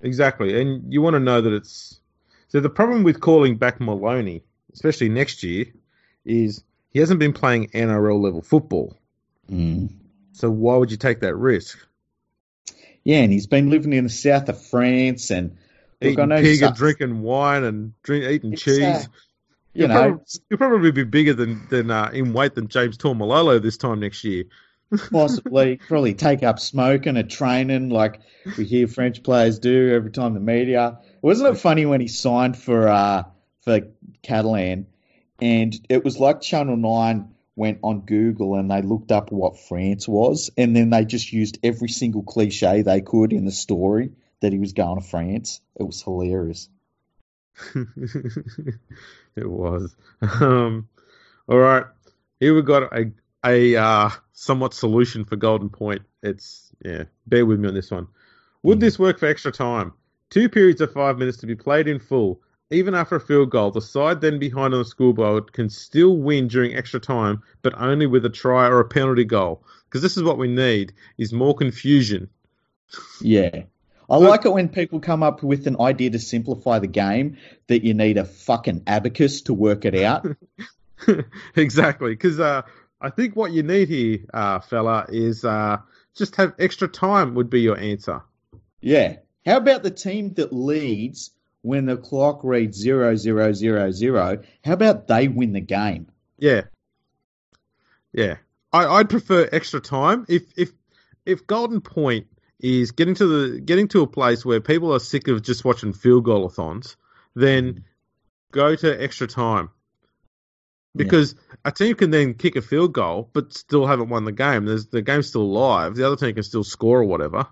Exactly, 0.00 0.60
and 0.60 0.92
you 0.92 1.02
want 1.02 1.14
to 1.14 1.20
know 1.20 1.40
that 1.40 1.52
it's 1.52 2.00
so. 2.48 2.60
The 2.60 2.70
problem 2.70 3.02
with 3.02 3.20
calling 3.20 3.56
back 3.56 3.80
Maloney, 3.80 4.42
especially 4.72 5.08
next 5.08 5.42
year, 5.42 5.66
is 6.24 6.62
he 6.90 7.00
hasn't 7.00 7.20
been 7.20 7.32
playing 7.32 7.68
NRL 7.68 8.20
level 8.20 8.42
football. 8.42 8.96
Mm. 9.50 9.90
So 10.32 10.50
why 10.50 10.76
would 10.76 10.90
you 10.90 10.96
take 10.96 11.20
that 11.20 11.34
risk? 11.34 11.78
Yeah, 13.04 13.18
and 13.18 13.32
he's 13.32 13.46
been 13.46 13.70
living 13.70 13.92
in 13.92 14.04
the 14.04 14.10
south 14.10 14.48
of 14.48 14.60
France 14.60 15.30
and 15.30 15.56
eating 16.02 16.28
look, 16.28 16.40
pig 16.40 16.62
and 16.62 16.74
drinking 16.74 17.22
wine 17.22 17.64
and 17.64 17.92
drink, 18.02 18.24
eating 18.24 18.52
it's, 18.52 18.62
cheese. 18.62 19.08
You 19.76 19.86
he'll 19.86 19.88
know, 19.88 19.94
probably, 19.94 20.24
he'll 20.48 20.58
probably 20.58 20.92
be 20.92 21.04
bigger 21.04 21.34
than 21.34 21.66
than 21.68 21.90
uh, 21.90 22.10
in 22.12 22.32
weight 22.32 22.54
than 22.54 22.68
James 22.68 22.96
Taumalolo 22.96 23.60
this 23.60 23.76
time 23.76 24.00
next 24.00 24.24
year. 24.24 24.44
Possibly, 25.10 25.76
probably 25.76 26.14
take 26.14 26.42
up 26.42 26.58
smoking 26.58 27.16
and 27.16 27.30
training 27.30 27.90
like 27.90 28.20
we 28.56 28.64
hear 28.64 28.86
French 28.86 29.22
players 29.22 29.58
do 29.58 29.92
every 29.92 30.10
time 30.10 30.32
the 30.32 30.40
media. 30.40 31.00
Wasn't 31.20 31.48
it 31.48 31.58
funny 31.58 31.84
when 31.84 32.00
he 32.00 32.08
signed 32.08 32.56
for 32.56 32.88
uh, 32.88 33.24
for 33.62 33.80
Catalan, 34.22 34.86
and 35.42 35.74
it 35.90 36.04
was 36.04 36.18
like 36.18 36.40
Channel 36.40 36.76
Nine 36.76 37.34
went 37.54 37.80
on 37.82 38.00
Google 38.00 38.54
and 38.54 38.70
they 38.70 38.80
looked 38.80 39.12
up 39.12 39.30
what 39.30 39.58
France 39.58 40.08
was, 40.08 40.50
and 40.56 40.74
then 40.74 40.88
they 40.88 41.04
just 41.04 41.32
used 41.32 41.58
every 41.62 41.88
single 41.88 42.22
cliche 42.22 42.80
they 42.80 43.02
could 43.02 43.32
in 43.32 43.44
the 43.44 43.52
story 43.52 44.12
that 44.40 44.52
he 44.52 44.58
was 44.58 44.72
going 44.72 45.00
to 45.00 45.06
France. 45.06 45.60
It 45.78 45.82
was 45.82 46.00
hilarious. 46.00 46.70
it 49.36 49.48
was. 49.48 49.94
Um, 50.40 50.88
all 51.48 51.58
right, 51.58 51.84
here 52.40 52.54
we 52.54 52.62
got 52.62 52.92
a 52.92 53.12
a 53.44 53.76
uh, 53.76 54.10
somewhat 54.32 54.74
solution 54.74 55.24
for 55.24 55.36
Golden 55.36 55.68
Point. 55.68 56.02
It's 56.22 56.72
yeah, 56.84 57.04
bear 57.26 57.46
with 57.46 57.60
me 57.60 57.68
on 57.68 57.74
this 57.74 57.90
one. 57.90 58.08
Would 58.62 58.78
mm. 58.78 58.82
this 58.82 58.98
work 58.98 59.18
for 59.18 59.26
extra 59.26 59.52
time? 59.52 59.92
Two 60.30 60.48
periods 60.48 60.80
of 60.80 60.92
five 60.92 61.18
minutes 61.18 61.38
to 61.38 61.46
be 61.46 61.54
played 61.54 61.86
in 61.86 62.00
full 62.00 62.40
even 62.70 62.94
after 62.94 63.16
a 63.16 63.20
field 63.20 63.50
goal, 63.50 63.70
the 63.70 63.80
side 63.80 64.20
then 64.20 64.38
behind 64.38 64.74
on 64.74 64.80
the 64.80 64.84
scoreboard 64.84 65.52
can 65.52 65.70
still 65.70 66.16
win 66.16 66.48
during 66.48 66.74
extra 66.74 66.98
time, 66.98 67.42
but 67.62 67.80
only 67.80 68.06
with 68.06 68.24
a 68.24 68.30
try 68.30 68.66
or 68.66 68.80
a 68.80 68.88
penalty 68.88 69.24
goal. 69.24 69.62
Because 69.84 70.02
this 70.02 70.16
is 70.16 70.24
what 70.24 70.38
we 70.38 70.48
need: 70.48 70.92
is 71.16 71.32
more 71.32 71.54
confusion. 71.54 72.28
Yeah. 73.20 73.64
I 74.08 74.16
like 74.16 74.44
it 74.44 74.52
when 74.52 74.68
people 74.68 75.00
come 75.00 75.22
up 75.22 75.42
with 75.42 75.66
an 75.66 75.80
idea 75.80 76.10
to 76.10 76.18
simplify 76.18 76.78
the 76.78 76.86
game 76.86 77.38
that 77.66 77.84
you 77.84 77.94
need 77.94 78.18
a 78.18 78.24
fucking 78.24 78.84
abacus 78.86 79.42
to 79.42 79.54
work 79.54 79.84
it 79.84 79.96
out. 79.96 80.26
exactly, 81.56 82.10
because 82.10 82.38
uh, 82.38 82.62
I 83.00 83.10
think 83.10 83.34
what 83.34 83.52
you 83.52 83.62
need 83.62 83.88
here, 83.88 84.18
uh, 84.32 84.60
fella, 84.60 85.06
is 85.08 85.44
uh, 85.44 85.78
just 86.14 86.36
have 86.36 86.54
extra 86.58 86.88
time. 86.88 87.34
Would 87.34 87.50
be 87.50 87.60
your 87.62 87.78
answer. 87.78 88.22
Yeah. 88.80 89.16
How 89.44 89.58
about 89.58 89.82
the 89.82 89.90
team 89.90 90.34
that 90.34 90.52
leads 90.52 91.30
when 91.66 91.84
the 91.84 91.96
clock 91.96 92.44
reads 92.44 92.78
zero 92.78 93.16
zero 93.16 93.52
zero 93.52 93.90
zero, 93.90 94.40
how 94.64 94.72
about 94.72 95.08
they 95.08 95.26
win 95.26 95.52
the 95.52 95.60
game? 95.60 96.06
Yeah, 96.38 96.62
yeah. 98.12 98.36
I, 98.72 98.86
I'd 98.86 99.10
prefer 99.10 99.48
extra 99.50 99.80
time. 99.80 100.26
If 100.28 100.44
if 100.56 100.70
if 101.24 101.46
Golden 101.46 101.80
Point 101.80 102.28
is 102.60 102.92
getting 102.92 103.14
to 103.14 103.26
the 103.26 103.60
getting 103.60 103.88
to 103.88 104.02
a 104.02 104.06
place 104.06 104.44
where 104.44 104.60
people 104.60 104.94
are 104.94 104.98
sick 104.98 105.28
of 105.28 105.42
just 105.42 105.64
watching 105.64 105.92
field 105.92 106.24
goal-a-thons, 106.24 106.96
then 107.34 107.84
go 108.50 108.74
to 108.74 109.02
extra 109.02 109.26
time. 109.26 109.70
Because 110.94 111.34
yeah. 111.34 111.56
a 111.66 111.72
team 111.72 111.94
can 111.94 112.10
then 112.10 112.32
kick 112.32 112.56
a 112.56 112.62
field 112.62 112.94
goal 112.94 113.28
but 113.34 113.52
still 113.52 113.86
haven't 113.86 114.08
won 114.08 114.24
the 114.24 114.32
game. 114.32 114.64
There's 114.64 114.86
the 114.86 115.02
game's 115.02 115.28
still 115.28 115.50
live. 115.50 115.94
The 115.94 116.06
other 116.06 116.16
team 116.16 116.34
can 116.34 116.42
still 116.42 116.64
score 116.64 117.00
or 117.00 117.04
whatever. 117.04 117.46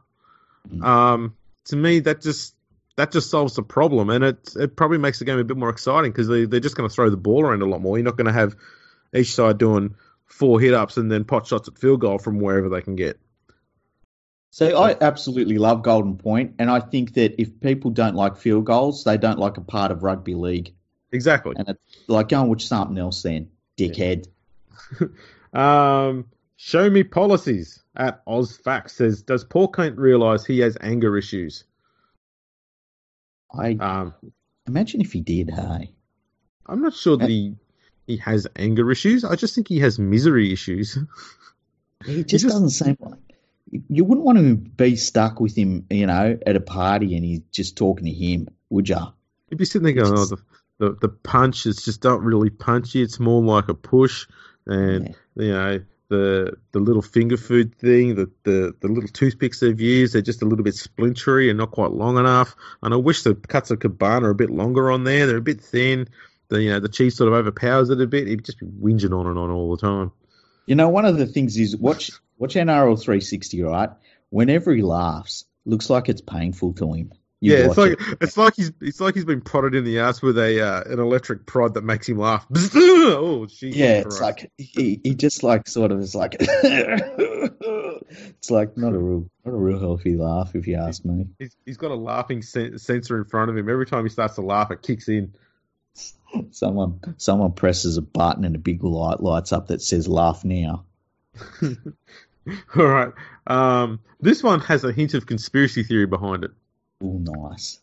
Mm. 0.70 0.82
Um, 0.82 1.36
to 1.66 1.76
me, 1.76 2.00
that 2.00 2.22
just 2.22 2.54
that 2.96 3.12
just 3.12 3.28
solves 3.28 3.56
the 3.56 3.62
problem, 3.62 4.08
and 4.08 4.24
it 4.24 4.56
it 4.56 4.76
probably 4.76 4.98
makes 4.98 5.18
the 5.18 5.26
game 5.26 5.38
a 5.38 5.44
bit 5.44 5.58
more 5.58 5.68
exciting 5.68 6.10
because 6.10 6.28
they 6.28 6.46
they're 6.46 6.60
just 6.60 6.76
going 6.76 6.88
to 6.88 6.94
throw 6.94 7.10
the 7.10 7.18
ball 7.18 7.44
around 7.44 7.60
a 7.60 7.66
lot 7.66 7.82
more. 7.82 7.98
You're 7.98 8.04
not 8.04 8.16
going 8.16 8.26
to 8.26 8.32
have 8.32 8.56
each 9.14 9.34
side 9.34 9.58
doing 9.58 9.94
four 10.26 10.58
hit 10.58 10.72
ups 10.72 10.96
and 10.96 11.10
then 11.10 11.24
pot 11.24 11.46
shots 11.46 11.68
at 11.68 11.78
field 11.78 12.00
goal 12.00 12.18
from 12.18 12.40
wherever 12.40 12.70
they 12.70 12.80
can 12.80 12.96
get. 12.96 13.20
So 14.54 14.80
I 14.80 14.96
absolutely 15.00 15.58
love 15.58 15.82
Golden 15.82 16.16
Point, 16.16 16.54
and 16.60 16.70
I 16.70 16.78
think 16.78 17.14
that 17.14 17.42
if 17.42 17.58
people 17.58 17.90
don't 17.90 18.14
like 18.14 18.36
field 18.36 18.66
goals, 18.66 19.02
they 19.02 19.18
don't 19.18 19.40
like 19.40 19.56
a 19.56 19.60
part 19.60 19.90
of 19.90 20.04
rugby 20.04 20.36
league. 20.36 20.72
Exactly. 21.10 21.56
And 21.58 21.70
it's 21.70 21.80
like 22.06 22.28
go 22.28 22.38
and 22.38 22.48
watch 22.48 22.64
something 22.64 22.96
else 22.96 23.20
then, 23.22 23.48
dickhead. 23.76 24.28
Yeah. 25.00 25.08
um, 26.06 26.26
show 26.54 26.88
me 26.88 27.02
policies 27.02 27.82
at 27.96 28.24
OzFax 28.26 28.90
says, 28.90 29.22
does 29.22 29.42
Paul 29.42 29.66
Kent 29.66 29.98
realise 29.98 30.44
he 30.44 30.60
has 30.60 30.78
anger 30.80 31.18
issues? 31.18 31.64
I 33.52 33.72
um, 33.80 34.14
imagine 34.68 35.00
if 35.00 35.12
he 35.12 35.20
did. 35.20 35.50
Hey, 35.50 35.90
I'm 36.64 36.80
not 36.80 36.94
sure 36.94 37.16
that 37.16 37.28
he 37.28 37.56
he 38.06 38.18
has 38.18 38.46
anger 38.54 38.88
issues. 38.92 39.24
I 39.24 39.34
just 39.34 39.56
think 39.56 39.66
he 39.66 39.80
has 39.80 39.98
misery 39.98 40.52
issues. 40.52 40.96
He 42.04 42.16
just, 42.16 42.30
he 42.30 42.36
just 42.36 42.52
doesn't 42.52 42.70
seem 42.70 42.98
like 43.00 43.33
you 43.88 44.04
wouldn't 44.04 44.24
want 44.24 44.38
to 44.38 44.54
be 44.54 44.96
stuck 44.96 45.40
with 45.40 45.56
him, 45.56 45.86
you 45.90 46.06
know, 46.06 46.38
at 46.46 46.56
a 46.56 46.60
party 46.60 47.16
and 47.16 47.24
he's 47.24 47.40
just 47.50 47.76
talking 47.76 48.06
to 48.06 48.12
him, 48.12 48.48
would 48.70 48.88
you? 48.88 48.96
You'd 49.50 49.58
be 49.58 49.64
sitting 49.64 49.84
there 49.84 50.04
going, 50.04 50.18
"Oh, 50.18 50.24
the, 50.26 50.38
the 50.78 50.96
the 51.00 51.08
punch 51.08 51.66
is 51.66 51.84
just 51.84 52.04
not 52.04 52.22
really 52.22 52.50
punchy. 52.50 53.02
It's 53.02 53.20
more 53.20 53.42
like 53.42 53.68
a 53.68 53.74
push." 53.74 54.26
And 54.66 55.14
yeah. 55.36 55.44
you 55.44 55.52
know, 55.52 55.80
the 56.08 56.56
the 56.72 56.78
little 56.78 57.02
finger 57.02 57.36
food 57.36 57.74
thing, 57.74 58.14
the, 58.14 58.30
the, 58.44 58.74
the 58.80 58.88
little 58.88 59.08
toothpicks 59.08 59.60
they've 59.60 59.80
used, 59.80 60.14
they're 60.14 60.22
just 60.22 60.42
a 60.42 60.46
little 60.46 60.64
bit 60.64 60.74
splintery 60.74 61.50
and 61.50 61.58
not 61.58 61.72
quite 61.72 61.90
long 61.90 62.16
enough. 62.18 62.56
And 62.82 62.94
I 62.94 62.96
wish 62.96 63.22
the 63.22 63.34
cuts 63.34 63.70
of 63.70 63.80
cabana 63.80 64.28
are 64.28 64.30
a 64.30 64.34
bit 64.34 64.50
longer 64.50 64.90
on 64.90 65.04
there. 65.04 65.26
They're 65.26 65.36
a 65.38 65.42
bit 65.42 65.60
thin. 65.60 66.08
The 66.48 66.62
you 66.62 66.70
know 66.70 66.80
the 66.80 66.88
cheese 66.88 67.16
sort 67.16 67.28
of 67.28 67.34
overpowers 67.34 67.90
it 67.90 68.00
a 68.00 68.06
bit. 68.06 68.26
He'd 68.26 68.44
just 68.44 68.60
be 68.60 68.66
whinging 68.66 69.18
on 69.18 69.26
and 69.26 69.38
on 69.38 69.50
all 69.50 69.76
the 69.76 69.80
time. 69.80 70.12
You 70.66 70.74
know, 70.74 70.88
one 70.88 71.04
of 71.04 71.16
the 71.16 71.26
things 71.26 71.56
is 71.56 71.76
watch 71.76 72.10
watch 72.38 72.54
NRL 72.54 73.00
360. 73.00 73.62
Right, 73.62 73.90
whenever 74.30 74.74
he 74.74 74.82
laughs, 74.82 75.44
looks 75.64 75.90
like 75.90 76.08
it's 76.08 76.20
painful 76.20 76.72
to 76.74 76.92
him. 76.92 77.12
You 77.40 77.52
yeah, 77.52 77.66
it's 77.66 77.76
like 77.76 77.92
it. 77.92 77.98
it's 78.22 78.36
like 78.38 78.54
he's 78.56 78.72
it's 78.80 79.00
like 79.00 79.14
he's 79.14 79.26
been 79.26 79.42
prodded 79.42 79.74
in 79.74 79.84
the 79.84 79.98
ass 79.98 80.22
with 80.22 80.38
a 80.38 80.66
uh, 80.66 80.82
an 80.90 80.98
electric 80.98 81.44
prod 81.44 81.74
that 81.74 81.84
makes 81.84 82.08
him 82.08 82.16
laugh. 82.16 82.46
oh, 82.74 83.44
geez, 83.44 83.76
yeah, 83.76 83.98
it's 83.98 84.18
like 84.18 84.50
he, 84.56 84.98
he 85.04 85.14
just 85.14 85.42
like 85.42 85.68
sort 85.68 85.92
of 85.92 86.00
is 86.00 86.14
like 86.14 86.36
it's 86.40 88.50
like 88.50 88.78
not 88.78 88.94
a 88.94 88.98
real 88.98 89.28
not 89.44 89.52
a 89.52 89.56
real 89.56 89.78
healthy 89.78 90.16
laugh 90.16 90.54
if 90.54 90.66
you 90.66 90.76
ask 90.76 91.04
me. 91.04 91.26
He's, 91.38 91.54
he's 91.66 91.76
got 91.76 91.90
a 91.90 91.96
laughing 91.96 92.40
sen- 92.40 92.78
sensor 92.78 93.18
in 93.18 93.24
front 93.24 93.50
of 93.50 93.58
him. 93.58 93.68
Every 93.68 93.84
time 93.84 94.04
he 94.04 94.10
starts 94.10 94.36
to 94.36 94.40
laugh, 94.40 94.70
it 94.70 94.80
kicks 94.80 95.10
in. 95.10 95.34
Someone 96.50 96.98
someone 97.16 97.52
presses 97.52 97.96
a 97.96 98.02
button 98.02 98.44
and 98.44 98.56
a 98.56 98.58
big 98.58 98.82
light 98.82 99.20
lights 99.20 99.52
up 99.52 99.68
that 99.68 99.82
says 99.82 100.08
"Laugh 100.08 100.44
now." 100.44 100.84
All 101.62 102.86
right. 102.86 103.12
Um, 103.46 104.00
this 104.20 104.42
one 104.42 104.60
has 104.60 104.84
a 104.84 104.92
hint 104.92 105.14
of 105.14 105.26
conspiracy 105.26 105.82
theory 105.82 106.06
behind 106.06 106.44
it. 106.44 106.50
Oh, 107.02 107.18
nice. 107.18 107.80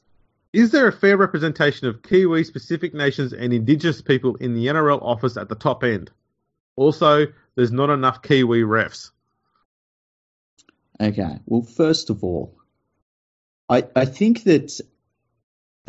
Is 0.53 0.71
there 0.71 0.87
a 0.87 0.91
fair 0.91 1.15
representation 1.17 1.87
of 1.87 2.03
Kiwi 2.03 2.43
specific 2.43 2.93
nations 2.93 3.31
and 3.31 3.53
Indigenous 3.53 4.01
people 4.01 4.35
in 4.35 4.53
the 4.53 4.67
NRL 4.67 5.01
office 5.01 5.37
at 5.37 5.47
the 5.47 5.55
top 5.55 5.83
end? 5.83 6.11
Also, 6.75 7.27
there's 7.55 7.71
not 7.71 7.89
enough 7.89 8.21
Kiwi 8.21 8.61
refs. 8.61 9.11
Okay, 10.99 11.39
well, 11.45 11.61
first 11.63 12.09
of 12.09 12.23
all, 12.23 12.53
I, 13.69 13.85
I 13.95 14.05
think 14.05 14.43
that 14.43 14.79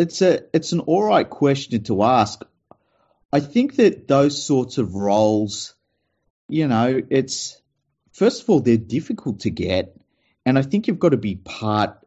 it's 0.03 0.20
a 0.20 0.40
it's 0.53 0.72
an 0.72 0.80
all 0.80 1.03
right 1.03 1.28
question 1.28 1.82
to 1.84 2.03
ask. 2.03 2.42
I 3.32 3.40
think 3.40 3.76
that 3.76 4.07
those 4.09 4.44
sorts 4.44 4.76
of 4.76 4.94
roles, 4.94 5.74
you 6.48 6.68
know, 6.68 7.00
it's 7.09 7.61
first 8.12 8.42
of 8.42 8.50
all 8.50 8.61
they're 8.61 8.76
difficult 8.76 9.40
to 9.40 9.50
get, 9.50 9.96
and 10.44 10.59
I 10.59 10.62
think 10.62 10.86
you've 10.86 10.98
got 10.98 11.11
to 11.11 11.16
be 11.16 11.36
part 11.36 11.98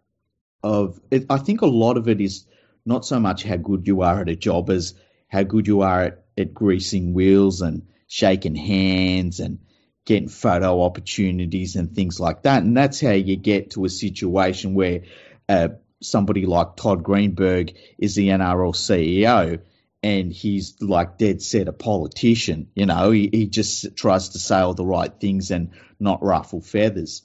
of 0.62 1.00
it, 1.12 1.26
I 1.30 1.38
think 1.38 1.62
a 1.62 1.68
lot 1.68 1.98
of 1.98 2.08
it 2.08 2.22
is 2.22 2.46
not 2.86 3.06
so 3.06 3.20
much 3.20 3.44
how 3.44 3.56
good 3.56 3.88
you 3.88 4.02
are 4.02 4.22
at 4.22 4.30
a 4.30 4.36
job 4.36 4.70
as 4.70 4.94
how 5.28 5.44
good 5.44 5.68
you 5.68 5.82
are 5.82 6.02
at, 6.02 6.26
at 6.38 6.54
greasing 6.54 7.14
wheels 7.14 7.62
and 7.62 7.88
shaking 8.08 8.56
hands 8.56 9.40
and 9.40 9.60
getting 10.06 10.28
photo 10.28 10.84
opportunities 10.84 11.76
and 11.76 11.96
things 11.96 12.20
like 12.20 12.44
that. 12.44 12.64
And 12.64 12.78
that's 12.78 13.02
how 13.02 13.12
you 13.12 13.36
get 13.36 13.72
to 13.72 13.86
a 13.86 13.90
situation 13.90 14.76
where 14.76 15.02
uh, 15.50 15.70
somebody 16.02 16.46
like 16.46 16.76
Todd 16.76 17.04
Greenberg 17.04 17.74
is 17.98 18.16
the 18.16 18.30
NRL 18.30 18.76
CEO 18.76 19.60
and 20.04 20.32
he's 20.32 20.80
like 20.82 21.18
dead 21.18 21.42
set 21.42 21.68
a 21.68 21.74
politician. 21.74 22.70
You 22.76 22.86
know, 22.86 23.12
he, 23.12 23.30
he 23.32 23.48
just 23.48 23.96
tries 23.96 24.30
to 24.30 24.40
say 24.40 24.60
all 24.60 24.76
the 24.76 24.86
right 24.86 25.12
things 25.20 25.50
and 25.50 25.72
not 26.00 26.24
ruffle 26.24 26.62
feathers. 26.62 27.24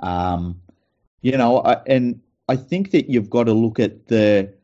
Um, 0.00 0.60
you 1.22 1.36
know, 1.36 1.58
I, 1.60 1.82
and 1.86 2.20
I 2.48 2.56
think 2.56 2.90
that 2.92 3.08
you've 3.08 3.30
got 3.30 3.44
to 3.44 3.52
look 3.52 3.78
at 3.80 4.06
the 4.08 4.54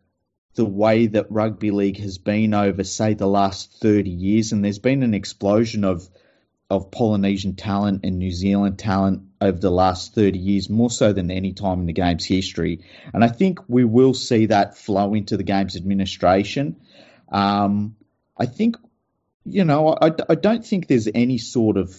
the 0.54 0.64
way 0.66 1.06
that 1.06 1.30
rugby 1.30 1.70
league 1.70 1.98
has 1.98 2.18
been 2.18 2.52
over, 2.52 2.84
say, 2.84 3.14
the 3.14 3.26
last 3.26 3.80
thirty 3.80 4.10
years, 4.10 4.52
and 4.52 4.64
there's 4.64 4.78
been 4.78 5.02
an 5.02 5.14
explosion 5.14 5.84
of 5.84 6.08
of 6.72 6.90
Polynesian 6.90 7.54
talent 7.54 8.00
and 8.02 8.18
New 8.18 8.30
Zealand 8.30 8.78
talent 8.78 9.24
over 9.42 9.58
the 9.58 9.70
last 9.70 10.14
30 10.14 10.38
years, 10.38 10.70
more 10.70 10.88
so 10.88 11.12
than 11.12 11.30
any 11.30 11.52
time 11.52 11.80
in 11.80 11.86
the 11.86 11.92
game's 11.92 12.24
history. 12.24 12.80
And 13.12 13.22
I 13.22 13.28
think 13.28 13.58
we 13.68 13.84
will 13.84 14.14
see 14.14 14.46
that 14.46 14.78
flow 14.78 15.12
into 15.12 15.36
the 15.36 15.42
game's 15.42 15.76
administration. 15.76 16.80
Um, 17.30 17.96
I 18.38 18.46
think, 18.46 18.76
you 19.44 19.64
know, 19.64 19.90
I, 19.90 20.12
I 20.30 20.34
don't 20.34 20.64
think 20.64 20.86
there's 20.86 21.08
any 21.14 21.36
sort 21.36 21.76
of 21.76 21.94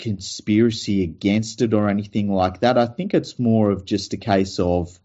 conspiracy 0.00 1.04
against 1.04 1.62
it 1.62 1.72
or 1.72 1.88
anything 1.88 2.28
like 2.28 2.58
that. 2.60 2.76
I 2.76 2.86
think 2.86 3.14
it's 3.14 3.38
more 3.38 3.70
of 3.70 3.84
just 3.84 4.14
a 4.14 4.16
case 4.16 4.58
of 4.58 4.98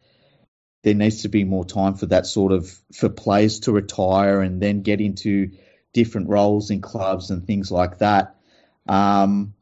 there 0.82 0.96
needs 0.96 1.22
to 1.22 1.30
be 1.30 1.44
more 1.44 1.66
time 1.66 1.94
for 1.94 2.08
that 2.08 2.26
sort 2.26 2.52
of 2.52 2.68
for 2.94 3.10
players 3.10 3.60
to 3.62 3.72
retire 3.72 4.42
and 4.42 4.60
then 4.60 4.82
get 4.82 5.02
into 5.02 5.52
different 5.94 6.30
roles 6.30 6.72
in 6.72 6.82
clubs 6.82 7.30
and 7.30 7.46
things 7.46 7.70
like 7.72 8.00
that. 8.00 8.37
Um, 8.90 9.54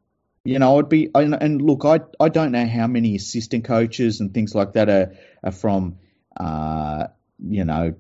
you 0.43 0.59
know, 0.59 0.77
I'd 0.77 0.89
be 0.89 1.09
and, 1.15 1.33
and, 1.33 1.61
look, 1.61 1.85
I 1.85 2.01
I 2.19 2.29
don't 2.29 2.51
know 2.51 2.65
how 2.65 2.87
many 2.87 3.15
assistant 3.15 3.65
coaches 3.65 4.19
and 4.21 4.33
things 4.33 4.53
like 4.53 4.73
that 4.73 4.89
are, 4.89 5.13
are 5.43 5.51
from, 5.51 5.97
uh, 6.37 7.07
you 7.39 7.65
know, 7.65 7.95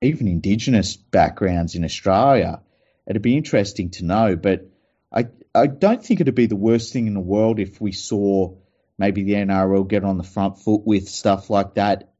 even 0.00 0.28
Indigenous 0.28 0.96
backgrounds 0.96 1.74
in 1.74 1.84
Australia. 1.84 2.60
It'd 3.06 3.22
be 3.22 3.36
interesting 3.36 3.90
to 3.92 4.04
know, 4.04 4.36
but 4.36 4.70
I 5.12 5.26
I 5.54 5.66
don't 5.66 6.04
think 6.04 6.20
it'd 6.20 6.34
be 6.34 6.46
the 6.46 6.56
worst 6.56 6.92
thing 6.92 7.06
in 7.06 7.14
the 7.14 7.20
world 7.20 7.60
if 7.60 7.80
we 7.80 7.92
saw 7.92 8.56
maybe 8.96 9.24
the 9.24 9.34
NRL 9.34 9.86
get 9.86 10.04
on 10.04 10.16
the 10.16 10.24
front 10.24 10.58
foot 10.58 10.82
with 10.86 11.08
stuff 11.08 11.50
like 11.50 11.74
that 11.74 12.14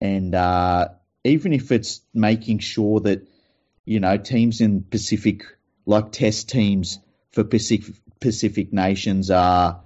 and 0.00 0.34
uh, 0.34 0.88
even 1.24 1.52
if 1.52 1.72
it's 1.72 2.02
making 2.12 2.58
sure 2.58 3.00
that 3.00 3.26
you 3.84 4.00
know 4.00 4.16
teams 4.16 4.60
in 4.60 4.82
Pacific, 4.82 5.44
like 5.84 6.12
test 6.12 6.48
teams 6.48 6.98
for 7.36 7.44
Pacific 7.44 7.94
Pacific 8.18 8.72
nations, 8.72 9.30
are 9.30 9.82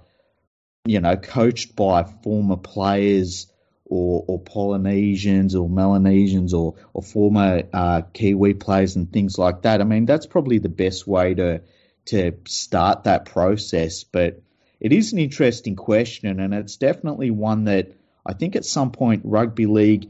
you 0.85 1.01
know 1.01 1.17
coached 1.17 1.75
by 1.75 2.05
former 2.23 2.55
players 2.55 3.51
or, 3.83 4.23
or 4.25 4.39
Polynesians 4.39 5.53
or 5.53 5.69
Melanesians 5.69 6.53
or 6.53 6.75
or 6.93 7.03
former 7.03 7.63
uh, 7.73 8.03
Kiwi 8.13 8.53
players 8.53 8.95
and 8.95 9.11
things 9.11 9.37
like 9.37 9.63
that. 9.63 9.81
I 9.81 9.83
mean, 9.83 10.05
that's 10.05 10.25
probably 10.25 10.59
the 10.59 10.69
best 10.69 11.05
way 11.05 11.33
to 11.33 11.61
to 12.05 12.31
start 12.47 13.03
that 13.03 13.25
process. 13.25 14.05
But 14.05 14.41
it 14.79 14.93
is 14.93 15.11
an 15.11 15.19
interesting 15.19 15.75
question, 15.75 16.39
and 16.39 16.53
it's 16.53 16.77
definitely 16.77 17.31
one 17.31 17.65
that 17.65 17.91
I 18.25 18.31
think 18.31 18.55
at 18.55 18.63
some 18.63 18.91
point 18.91 19.23
rugby 19.25 19.65
league, 19.65 20.09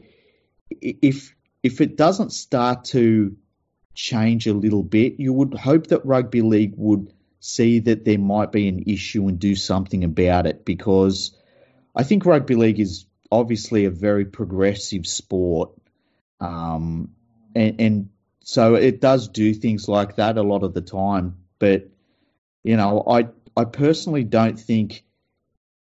if 0.80 1.34
if 1.64 1.80
it 1.80 1.96
doesn't 1.96 2.30
start 2.30 2.84
to 2.96 3.36
change 3.94 4.46
a 4.46 4.54
little 4.54 4.84
bit, 4.84 5.18
you 5.18 5.32
would 5.32 5.54
hope 5.54 5.88
that 5.88 6.06
rugby 6.06 6.40
league 6.40 6.74
would 6.76 7.12
see 7.44 7.80
that 7.80 8.04
there 8.04 8.20
might 8.20 8.52
be 8.52 8.68
an 8.68 8.84
issue 8.86 9.26
and 9.26 9.38
do 9.38 9.56
something 9.56 10.04
about 10.04 10.46
it 10.46 10.64
because 10.64 11.36
I 11.94 12.04
think 12.04 12.24
rugby 12.24 12.54
league 12.54 12.78
is 12.78 13.04
obviously 13.32 13.84
a 13.84 13.90
very 13.90 14.24
progressive 14.24 15.06
sport, 15.06 15.72
um, 16.40 17.10
and, 17.54 17.80
and 17.80 18.08
so 18.44 18.76
it 18.76 19.00
does 19.00 19.28
do 19.28 19.52
things 19.54 19.88
like 19.88 20.16
that 20.16 20.38
a 20.38 20.42
lot 20.42 20.62
of 20.62 20.72
the 20.72 20.80
time. 20.80 21.38
But 21.58 21.90
you 22.62 22.76
know, 22.76 23.02
I 23.08 23.28
I 23.56 23.64
personally 23.64 24.24
don't 24.24 24.58
think 24.58 25.04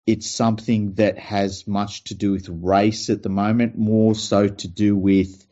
it's 0.07 0.31
something 0.31 0.93
that 0.95 1.19
has 1.19 1.67
much 1.67 2.05
to 2.05 2.15
do 2.15 2.33
with 2.33 2.51
race 2.51 3.09
at 3.09 3.23
the 3.23 3.31
moment, 3.31 3.79
more 3.79 4.15
so 4.15 4.47
to 4.47 4.69
do 4.69 4.95
with 4.95 5.47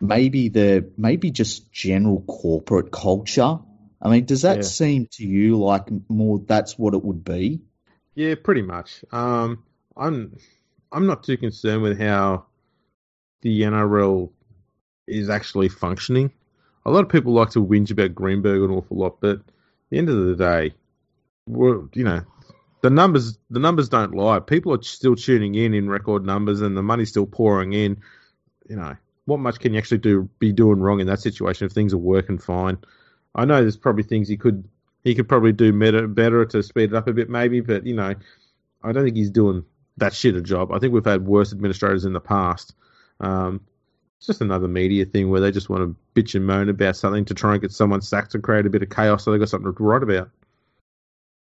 maybe 0.00 0.48
the 0.48 0.90
maybe 0.96 1.30
just 1.30 1.70
general 1.70 2.22
corporate 2.22 2.90
culture. 2.90 3.58
I 4.00 4.08
mean, 4.08 4.24
does 4.24 4.42
that 4.42 4.58
yeah. 4.58 4.62
seem 4.62 5.06
to 5.12 5.26
you 5.26 5.58
like 5.58 5.88
more 6.08 6.38
that's 6.38 6.78
what 6.78 6.94
it 6.94 7.04
would 7.04 7.24
be? 7.24 7.60
Yeah, 8.14 8.34
pretty 8.36 8.62
much. 8.62 9.04
Um, 9.10 9.64
I'm 9.96 10.36
I'm 10.92 11.06
not 11.06 11.24
too 11.24 11.36
concerned 11.36 11.82
with 11.82 12.00
how 12.00 12.46
the 13.42 13.62
NRL 13.62 14.30
is 15.06 15.30
actually 15.30 15.68
functioning. 15.68 16.32
A 16.84 16.90
lot 16.90 17.04
of 17.04 17.10
people 17.10 17.32
like 17.32 17.50
to 17.50 17.64
whinge 17.64 17.90
about 17.90 18.14
Greenberg 18.14 18.62
an 18.62 18.70
awful 18.70 18.96
lot, 18.96 19.20
but 19.20 19.36
at 19.36 19.40
the 19.90 19.98
end 19.98 20.08
of 20.08 20.24
the 20.24 20.36
day, 20.36 20.74
you 21.46 22.04
know, 22.04 22.22
the 22.82 22.90
numbers 22.90 23.38
the 23.50 23.60
numbers 23.60 23.88
don't 23.88 24.14
lie. 24.14 24.38
People 24.40 24.74
are 24.74 24.82
still 24.82 25.16
tuning 25.16 25.54
in 25.54 25.74
in 25.74 25.88
record 25.88 26.24
numbers, 26.24 26.60
and 26.60 26.76
the 26.76 26.82
money's 26.82 27.10
still 27.10 27.26
pouring 27.26 27.72
in. 27.72 28.00
You 28.68 28.76
know, 28.76 28.96
what 29.24 29.40
much 29.40 29.58
can 29.58 29.72
you 29.72 29.78
actually 29.78 29.98
do 29.98 30.28
be 30.38 30.52
doing 30.52 30.80
wrong 30.80 31.00
in 31.00 31.08
that 31.08 31.20
situation 31.20 31.66
if 31.66 31.72
things 31.72 31.94
are 31.94 31.98
working 31.98 32.38
fine? 32.38 32.78
I 33.38 33.44
know 33.44 33.60
there's 33.60 33.76
probably 33.76 34.02
things 34.02 34.28
he 34.28 34.36
could 34.36 34.68
he 35.04 35.14
could 35.14 35.28
probably 35.28 35.52
do 35.52 35.72
better, 35.72 36.08
better 36.08 36.44
to 36.44 36.62
speed 36.62 36.90
it 36.90 36.94
up 36.94 37.06
a 37.06 37.12
bit, 37.12 37.30
maybe, 37.30 37.60
but 37.60 37.86
you 37.86 37.94
know, 37.94 38.14
I 38.82 38.92
don't 38.92 39.04
think 39.04 39.16
he's 39.16 39.30
doing 39.30 39.64
that 39.98 40.12
shit 40.12 40.34
a 40.34 40.42
job. 40.42 40.72
I 40.72 40.80
think 40.80 40.92
we've 40.92 41.04
had 41.04 41.24
worse 41.24 41.52
administrators 41.52 42.04
in 42.04 42.12
the 42.12 42.20
past. 42.20 42.74
Um, 43.20 43.60
it's 44.18 44.26
just 44.26 44.40
another 44.40 44.66
media 44.66 45.04
thing 45.04 45.30
where 45.30 45.40
they 45.40 45.52
just 45.52 45.70
want 45.70 45.82
to 45.82 46.20
bitch 46.20 46.34
and 46.34 46.46
moan 46.46 46.68
about 46.68 46.96
something 46.96 47.24
to 47.26 47.34
try 47.34 47.52
and 47.52 47.62
get 47.62 47.70
someone 47.70 48.00
sacked 48.00 48.34
and 48.34 48.42
create 48.42 48.66
a 48.66 48.70
bit 48.70 48.82
of 48.82 48.90
chaos 48.90 49.24
so 49.24 49.30
they've 49.30 49.38
got 49.38 49.48
something 49.48 49.72
to 49.72 49.82
write 49.84 50.02
about. 50.02 50.30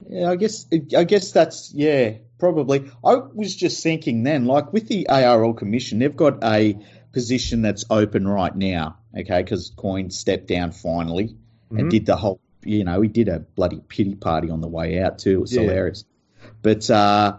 Yeah, 0.09 0.31
I 0.31 0.37
guess 0.37 0.67
I 0.97 1.05
guess 1.05 1.33
that's 1.33 1.71
yeah, 1.75 2.15
probably. 2.39 2.91
I 3.05 3.17
was 3.17 3.55
just 3.55 3.83
thinking 3.83 4.23
then, 4.23 4.47
like 4.47 4.73
with 4.73 4.89
the 4.89 5.07
ARL 5.11 5.53
Commission, 5.53 5.99
they've 5.99 6.17
got 6.17 6.43
a 6.43 6.79
position 7.13 7.61
that's 7.61 7.85
open 7.91 8.27
right 8.27 8.57
now. 8.57 8.97
Okay, 9.17 9.43
because 9.43 9.71
Coyne 9.77 10.11
stepped 10.11 10.49
down 10.49 10.73
finally 10.73 11.37
mm-hmm. 11.67 11.79
and 11.79 11.91
did 11.91 12.07
the 12.07 12.17
whole. 12.17 12.41
You 12.67 12.85
know, 12.85 13.03
he 13.03 13.09
did 13.09 13.29
a 13.29 13.41
bloody 13.41 13.81
pity 13.87 14.15
party 14.15 14.49
on 14.49 14.63
the 14.63 14.69
way 14.69 14.99
out 15.01 15.19
too. 15.19 15.33
It 15.33 15.41
was 15.41 15.55
yeah. 15.55 15.63
hilarious. 15.63 16.05
But 16.63 16.89
uh, 16.89 17.37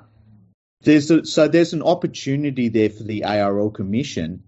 there's 0.81 1.09
a, 1.09 1.25
so 1.25 1.47
there's 1.47 1.73
an 1.73 1.81
opportunity 1.81 2.69
there 2.69 2.91
for 2.91 3.03
the 3.03 3.25
ARL 3.25 3.71
Commission 3.71 4.43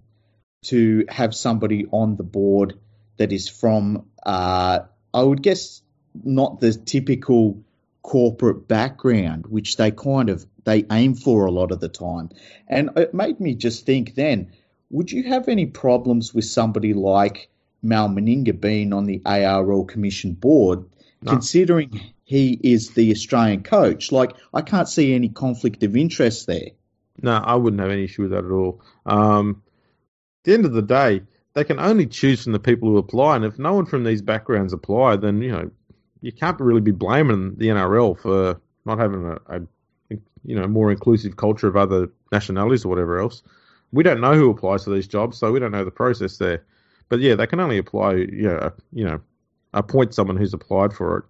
to 0.65 1.05
have 1.09 1.34
somebody 1.34 1.88
on 1.91 2.15
the 2.15 2.23
board 2.23 2.78
that 3.17 3.32
is 3.32 3.49
from, 3.49 4.05
uh, 4.23 4.80
I 5.13 5.23
would 5.23 5.41
guess, 5.41 5.82
not 6.23 6.59
the 6.59 6.73
typical 6.73 7.63
corporate 8.03 8.67
background, 8.67 9.47
which 9.47 9.78
they 9.78 9.91
kind 9.91 10.30
of 10.30 10.45
they 10.63 10.86
aim 10.91 11.15
for 11.15 11.45
a 11.45 11.51
lot 11.51 11.71
of 11.71 11.80
the 11.80 11.89
time. 11.89 12.30
And 12.67 12.91
it 12.97 13.13
made 13.13 13.39
me 13.39 13.55
just 13.55 13.86
think 13.86 14.15
then, 14.15 14.51
would 14.89 15.11
you 15.11 15.23
have 15.23 15.47
any 15.47 15.65
problems 15.65 16.34
with 16.34 16.45
somebody 16.45 16.93
like 16.93 17.49
Mal 17.82 18.09
Meninga 18.09 18.59
being 18.59 18.93
on 18.93 19.05
the 19.05 19.21
ARL 19.25 19.86
Commission 19.86 20.34
board, 20.34 20.86
no. 21.21 21.32
considering 21.32 22.01
he 22.23 22.59
is 22.63 22.91
the 22.91 23.11
Australian 23.11 23.63
coach? 23.63 24.11
Like, 24.11 24.34
I 24.53 24.61
can't 24.61 24.89
see 24.89 25.13
any 25.13 25.30
conflict 25.30 25.84
of 25.84 25.95
interest 25.95 26.47
there. 26.47 26.71
No, 27.21 27.34
I 27.34 27.55
wouldn't 27.55 27.82
have 27.82 27.91
any 27.91 28.03
issue 28.03 28.23
with 28.23 28.32
that 28.32 28.45
at 28.45 28.51
all. 28.51 28.82
Um, 29.05 29.61
at 30.41 30.43
the 30.43 30.53
end 30.53 30.65
of 30.65 30.73
the 30.73 30.82
day, 30.82 31.21
they 31.53 31.63
can 31.63 31.80
only 31.80 32.05
choose 32.05 32.43
from 32.43 32.51
the 32.51 32.59
people 32.59 32.89
who 32.89 32.97
apply, 32.97 33.36
and 33.36 33.45
if 33.45 33.57
no 33.57 33.73
one 33.73 33.86
from 33.86 34.03
these 34.03 34.21
backgrounds 34.21 34.73
apply, 34.73 35.15
then 35.15 35.41
you 35.41 35.51
know 35.51 35.71
you 36.21 36.32
can't 36.32 36.59
really 36.59 36.82
be 36.82 36.91
blaming 36.91 37.55
the 37.55 37.67
NRL 37.67 38.19
for 38.19 38.61
not 38.86 38.99
having 38.99 39.25
a, 39.25 39.57
a 39.57 39.61
you 40.43 40.55
know 40.55 40.67
more 40.67 40.91
inclusive 40.91 41.36
culture 41.36 41.67
of 41.67 41.75
other 41.75 42.09
nationalities 42.32 42.86
or 42.86 42.89
whatever 42.89 43.19
else. 43.19 43.41
We 43.91 44.03
don't 44.03 44.21
know 44.21 44.34
who 44.34 44.51
applies 44.51 44.84
to 44.84 44.93
these 44.93 45.07
jobs, 45.07 45.38
so 45.38 45.51
we 45.51 45.59
don't 45.59 45.71
know 45.71 45.86
the 45.86 45.91
process 45.91 46.38
there. 46.38 46.63
But 47.10 47.20
yeah, 47.20 47.36
they 47.36 47.47
can 47.47 47.60
only 47.60 47.78
apply, 47.78 48.14
you 48.16 48.47
know, 48.47 48.72
you 48.91 49.05
know, 49.05 49.22
appoint 49.74 50.14
someone 50.14 50.38
who's 50.38 50.53
applied 50.53 50.93
for 50.93 51.18
it. 51.18 51.26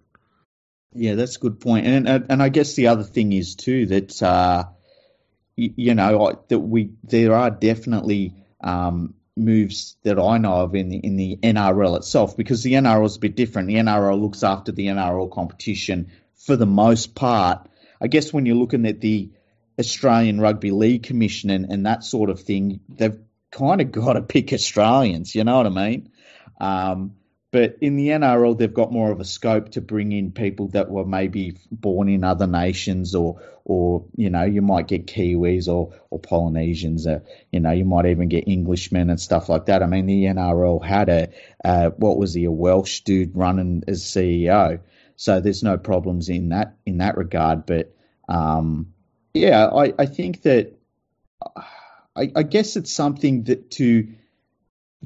Yeah, 0.94 1.14
that's 1.14 1.36
a 1.36 1.40
good 1.40 1.60
point. 1.60 1.86
And 1.86 2.08
and 2.08 2.42
I 2.42 2.48
guess 2.48 2.74
the 2.74 2.88
other 2.88 3.04
thing 3.04 3.32
is 3.32 3.54
too 3.54 3.86
that 3.86 4.22
uh, 4.22 4.64
you, 5.56 5.72
you 5.76 5.94
know 5.94 6.42
that 6.48 6.58
we 6.58 6.90
there 7.04 7.34
are 7.34 7.50
definitely 7.50 8.34
um, 8.60 9.14
moves 9.38 9.96
that 10.02 10.18
I 10.18 10.38
know 10.38 10.54
of 10.54 10.74
in 10.74 10.88
the, 10.88 10.98
in 10.98 11.16
the 11.16 11.38
NRL 11.42 11.96
itself 11.96 12.36
because 12.36 12.62
the 12.62 12.72
NRL 12.72 13.06
is 13.06 13.16
a 13.16 13.20
bit 13.20 13.36
different. 13.36 13.68
The 13.68 13.76
NRL 13.76 14.20
looks 14.20 14.42
after 14.42 14.72
the 14.72 14.86
NRL 14.86 15.30
competition 15.30 16.10
for 16.34 16.56
the 16.56 16.66
most 16.66 17.14
part. 17.14 17.68
I 18.00 18.08
guess 18.08 18.32
when 18.32 18.46
you're 18.46 18.56
looking 18.56 18.86
at 18.86 19.00
the 19.00 19.30
Australian 19.78 20.40
Rugby 20.40 20.70
League 20.70 21.04
Commission 21.04 21.50
and, 21.50 21.70
and 21.70 21.86
that 21.86 22.04
sort 22.04 22.30
of 22.30 22.40
thing, 22.40 22.80
they've 22.88 23.18
kind 23.50 23.80
of 23.80 23.92
got 23.92 24.14
to 24.14 24.22
pick 24.22 24.52
Australians. 24.52 25.34
You 25.34 25.44
know 25.44 25.56
what 25.56 25.66
I 25.66 25.70
mean? 25.70 26.10
Um, 26.60 27.14
but 27.50 27.78
in 27.80 27.96
the 27.96 28.08
NRL, 28.08 28.58
they've 28.58 28.72
got 28.72 28.92
more 28.92 29.10
of 29.10 29.20
a 29.20 29.24
scope 29.24 29.70
to 29.70 29.80
bring 29.80 30.12
in 30.12 30.32
people 30.32 30.68
that 30.68 30.90
were 30.90 31.06
maybe 31.06 31.56
born 31.70 32.10
in 32.10 32.22
other 32.22 32.46
nations, 32.46 33.14
or, 33.14 33.40
or 33.64 34.04
you 34.16 34.28
know, 34.28 34.44
you 34.44 34.60
might 34.60 34.86
get 34.86 35.06
Kiwis 35.06 35.66
or, 35.66 35.94
or 36.10 36.18
Polynesians. 36.18 37.06
Or, 37.06 37.22
you 37.50 37.60
know, 37.60 37.70
you 37.70 37.86
might 37.86 38.04
even 38.04 38.28
get 38.28 38.46
Englishmen 38.46 39.08
and 39.08 39.18
stuff 39.18 39.48
like 39.48 39.66
that. 39.66 39.82
I 39.82 39.86
mean, 39.86 40.04
the 40.04 40.24
NRL 40.24 40.84
had 40.84 41.08
a 41.08 41.28
uh, 41.64 41.90
what 41.90 42.18
was 42.18 42.34
he 42.34 42.44
a 42.44 42.50
Welsh 42.50 43.00
dude 43.00 43.34
running 43.34 43.82
as 43.88 44.02
CEO, 44.02 44.80
so 45.16 45.40
there's 45.40 45.62
no 45.62 45.78
problems 45.78 46.28
in 46.28 46.50
that 46.50 46.76
in 46.84 46.98
that 46.98 47.16
regard. 47.16 47.64
But 47.64 47.94
um, 48.28 48.92
yeah, 49.32 49.68
I, 49.68 49.94
I 49.98 50.04
think 50.04 50.42
that 50.42 50.74
I, 52.18 52.32
I 52.34 52.42
guess 52.42 52.76
it's 52.76 52.92
something 52.92 53.44
that 53.44 53.70
to 53.72 54.08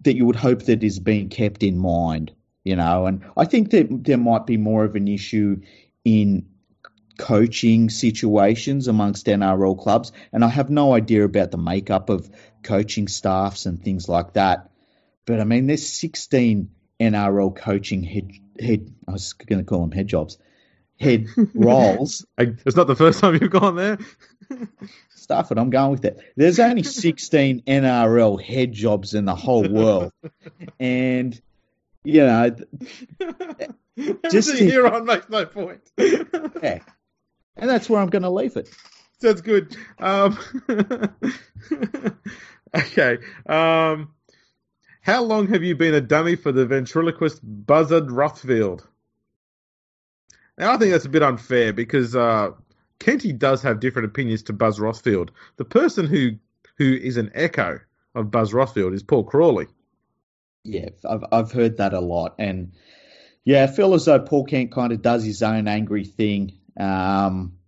that 0.02 0.16
you 0.16 0.24
would 0.24 0.36
hope 0.36 0.62
that 0.62 0.82
is 0.82 0.98
being 0.98 1.28
kept 1.28 1.62
in 1.62 1.76
mind, 1.76 2.32
you 2.64 2.76
know. 2.76 3.06
And 3.06 3.24
I 3.36 3.44
think 3.44 3.70
that 3.70 3.88
there 4.04 4.16
might 4.16 4.46
be 4.46 4.56
more 4.56 4.84
of 4.84 4.96
an 4.96 5.06
issue 5.06 5.60
in 6.04 6.46
coaching 7.18 7.90
situations 7.90 8.88
amongst 8.88 9.26
NRL 9.26 9.78
clubs, 9.78 10.12
and 10.32 10.44
I 10.44 10.48
have 10.48 10.70
no 10.70 10.94
idea 10.94 11.24
about 11.24 11.50
the 11.50 11.58
makeup 11.58 12.08
of 12.08 12.30
coaching 12.62 13.08
staffs 13.08 13.66
and 13.66 13.82
things 13.82 14.08
like 14.08 14.32
that. 14.32 14.70
But 15.26 15.40
I 15.40 15.44
mean, 15.44 15.66
there's 15.66 15.86
16 15.86 16.70
NRL 16.98 17.54
coaching 17.54 18.02
head. 18.02 18.32
head 18.58 18.92
I 19.06 19.12
was 19.12 19.34
going 19.34 19.58
to 19.58 19.64
call 19.64 19.80
them 19.80 19.92
head 19.92 20.08
jobs, 20.08 20.38
head 20.98 21.26
rolls. 21.54 22.24
it's 22.38 22.76
not 22.76 22.86
the 22.86 22.96
first 22.96 23.20
time 23.20 23.34
you've 23.34 23.50
gone 23.50 23.76
there. 23.76 23.98
Stuff 25.10 25.50
it. 25.52 25.58
I'm 25.58 25.70
going 25.70 25.92
with 25.92 26.04
it. 26.04 26.20
There's 26.36 26.58
only 26.58 26.82
16 26.82 27.62
NRL 27.62 28.42
head 28.42 28.72
jobs 28.72 29.14
in 29.14 29.24
the 29.24 29.34
whole 29.34 29.68
world, 29.68 30.12
and 30.80 31.40
you 32.04 32.26
know, 32.26 32.54
just 34.30 34.54
here 34.54 34.86
on 34.86 35.04
makes 35.04 35.28
no 35.28 35.46
point. 35.46 35.80
yeah, 35.98 36.80
and 37.56 37.70
that's 37.70 37.88
where 37.88 38.00
I'm 38.00 38.08
going 38.08 38.22
to 38.22 38.30
leave 38.30 38.56
it. 38.56 38.68
That's 39.20 39.40
good. 39.40 39.76
Um, 40.00 40.38
okay. 42.74 43.18
Um, 43.46 44.10
how 45.00 45.22
long 45.22 45.48
have 45.48 45.62
you 45.62 45.76
been 45.76 45.94
a 45.94 46.00
dummy 46.00 46.36
for 46.36 46.52
the 46.52 46.66
ventriloquist 46.66 47.40
Buzzard 47.42 48.08
Rothfield? 48.08 48.84
Now, 50.58 50.72
I 50.72 50.76
think 50.76 50.92
that's 50.92 51.04
a 51.04 51.10
bit 51.10 51.22
unfair 51.22 51.72
because 51.72 52.14
uh, 52.14 52.50
Kenty 52.98 53.32
does 53.32 53.62
have 53.62 53.80
different 53.80 54.06
opinions 54.06 54.42
to 54.44 54.52
Buzz 54.52 54.78
Rothfield. 54.78 55.30
The 55.56 55.64
person 55.64 56.06
who 56.06 56.32
who 56.76 56.94
is 56.94 57.16
an 57.16 57.30
echo 57.34 57.80
of 58.14 58.30
Buzz 58.30 58.52
Rothfield 58.52 58.94
is 58.94 59.02
Paul 59.02 59.24
Crawley. 59.24 59.66
Yeah, 60.64 60.90
I've 61.08 61.24
I've 61.32 61.52
heard 61.52 61.78
that 61.78 61.94
a 61.94 62.00
lot, 62.00 62.34
and 62.38 62.72
yeah, 63.44 63.64
I 63.64 63.66
feel 63.66 63.94
as 63.94 64.04
though 64.04 64.20
Paul 64.20 64.44
Kent 64.44 64.72
kind 64.72 64.92
of 64.92 65.02
does 65.02 65.24
his 65.24 65.42
own 65.42 65.66
angry 65.68 66.04
thing. 66.04 66.52
Um, 66.78 67.58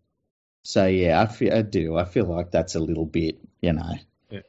so 0.62 0.87
yeah, 0.87 1.20
I 1.20 1.26
feel 1.26 1.55
I 1.55 1.62
do. 1.62 1.97
I 1.97 2.05
feel 2.05 2.26
like 2.26 2.51
that's 2.51 2.74
a 2.74 2.80
little 2.80 3.07
bit, 3.07 3.39
you 3.61 3.72
know. 3.72 3.95
Yeah. 4.30 4.41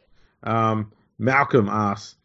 Um, 0.44 0.92
Malcolm 1.18 1.70
asks, 1.70 2.16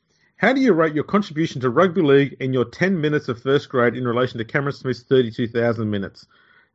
"How 0.41 0.55
do 0.55 0.61
you 0.63 0.73
rate 0.73 0.95
your 0.95 1.05
contribution 1.05 1.61
to 1.61 1.69
rugby 1.69 2.01
league 2.01 2.37
in 2.41 2.55
your 2.55 2.65
ten 2.65 2.99
minutes 2.99 3.29
of 3.29 3.43
first 3.43 3.69
grade 3.69 3.95
in 3.95 4.09
relation 4.09 4.39
to 4.39 4.45
Cameron 4.45 4.75
Smith's 4.75 5.03
thirty-two 5.03 5.49
thousand 5.49 5.91
minutes?" 5.91 6.27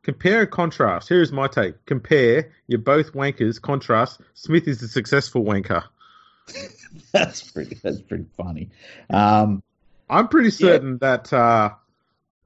Compare 0.04 0.42
and 0.42 0.50
contrast. 0.52 1.08
Here 1.08 1.20
is 1.20 1.32
my 1.32 1.48
take. 1.48 1.84
Compare. 1.84 2.52
You're 2.68 2.78
both 2.78 3.12
wankers. 3.12 3.60
Contrast. 3.60 4.20
Smith 4.34 4.68
is 4.68 4.80
a 4.80 4.86
successful 4.86 5.42
wanker. 5.42 5.82
that's 7.12 7.50
pretty. 7.50 7.76
That's 7.82 8.00
pretty 8.02 8.26
funny. 8.36 8.70
Um, 9.10 9.64
I'm 10.08 10.28
pretty 10.28 10.50
certain 10.50 10.98
yeah. 11.02 11.16
that 11.16 11.32
uh, 11.32 11.70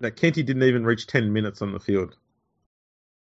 that 0.00 0.16
Kenty 0.16 0.42
didn't 0.42 0.62
even 0.62 0.86
reach 0.86 1.06
ten 1.06 1.34
minutes 1.34 1.60
on 1.60 1.72
the 1.72 1.80
field. 1.80 2.16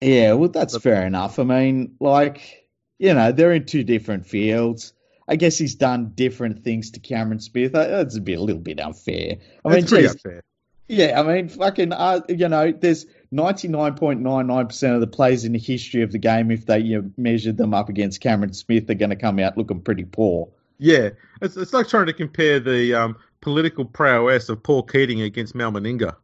Yeah, 0.03 0.34
well, 0.34 0.51
that's 0.51 0.76
fair 0.76 1.07
enough. 1.07 1.39
I 1.39 1.45
mean, 1.45 1.97
like 1.99 2.68
you 2.99 3.14
know, 3.14 3.32
they're 3.32 3.55
in 3.55 3.64
two 3.64 3.82
different 3.82 4.26
fields. 4.26 4.93
I 5.29 5.37
guess 5.37 5.59
he's 5.59 5.74
done 5.74 6.12
different 6.14 6.64
things 6.64 6.93
to 6.93 7.01
Cameron 7.01 7.41
Smith. 7.41 7.74
Uh, 7.74 7.87
that's 7.87 8.16
a 8.16 8.20
bit 8.20 8.39
a 8.39 8.43
little 8.43 8.62
bit 8.62 8.81
unfair. 8.81 9.37
I 9.64 9.68
mean, 9.68 9.87
pretty 9.87 10.05
geez, 10.05 10.12
unfair. 10.12 10.43
Yeah, 10.89 11.20
I 11.20 11.22
mean, 11.22 11.49
fucking, 11.51 11.93
uh, 11.93 12.20
you 12.31 12.49
know, 12.49 12.72
there's 12.72 13.05
99.99% 13.33 14.95
of 14.95 15.01
the 15.01 15.07
players 15.07 15.45
in 15.45 15.53
the 15.53 15.59
history 15.59 16.03
of 16.03 16.12
the 16.12 16.18
game, 16.18 16.51
if 16.51 16.64
they 16.64 16.79
you 16.79 17.03
know, 17.03 17.11
measured 17.18 17.59
them 17.59 17.74
up 17.74 17.91
against 17.91 18.22
Cameron 18.22 18.55
Smith, 18.55 18.87
they're 18.87 18.97
going 18.97 19.11
to 19.11 19.16
come 19.16 19.39
out 19.39 19.59
looking 19.59 19.83
pretty 19.83 20.05
poor. 20.05 20.49
Yeah, 20.79 21.11
it's, 21.43 21.57
it's 21.57 21.74
like 21.74 21.89
trying 21.89 22.07
to 22.07 22.14
compare 22.14 22.59
the 22.59 22.95
um, 22.95 23.16
political 23.43 23.85
prowess 23.85 24.49
of 24.49 24.62
Paul 24.62 24.85
Keating 24.85 25.20
against 25.20 25.55
Mal 25.55 25.72
Meninga. 25.72 26.16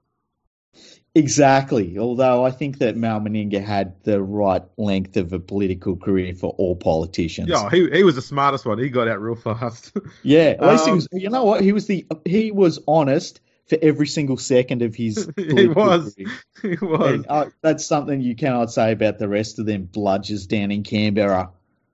Exactly. 1.16 1.96
Although 1.96 2.44
I 2.44 2.50
think 2.50 2.78
that 2.78 2.96
Mal 2.96 3.20
Meninga 3.20 3.62
had 3.62 4.02
the 4.02 4.20
right 4.20 4.62
length 4.76 5.16
of 5.16 5.32
a 5.32 5.38
political 5.38 5.96
career 5.96 6.34
for 6.34 6.52
all 6.58 6.74
politicians. 6.74 7.48
Yeah, 7.48 7.70
he 7.70 7.88
he 7.88 8.02
was 8.02 8.16
the 8.16 8.22
smartest 8.22 8.66
one. 8.66 8.78
He 8.78 8.88
got 8.88 9.06
out 9.06 9.22
real 9.22 9.36
fast. 9.36 9.96
yeah, 10.24 10.56
at 10.58 10.62
least 10.62 10.84
um, 10.84 10.88
he 10.88 10.94
was. 10.94 11.08
You 11.12 11.30
know 11.30 11.44
what? 11.44 11.60
He 11.60 11.72
was 11.72 11.86
the 11.86 12.04
he 12.24 12.50
was 12.50 12.80
honest 12.88 13.40
for 13.68 13.78
every 13.80 14.08
single 14.08 14.36
second 14.36 14.82
of 14.82 14.96
his. 14.96 15.30
he 15.36 15.68
was. 15.68 16.14
Career. 16.14 16.32
He 16.80 16.84
was. 16.84 17.12
And, 17.12 17.26
uh, 17.28 17.46
that's 17.60 17.86
something 17.86 18.20
you 18.20 18.34
cannot 18.34 18.72
say 18.72 18.90
about 18.90 19.18
the 19.18 19.28
rest 19.28 19.58
of 19.58 19.66
them 19.66 19.86
bludgers 19.86 20.48
down 20.48 20.72
in 20.72 20.82
Canberra. 20.82 21.50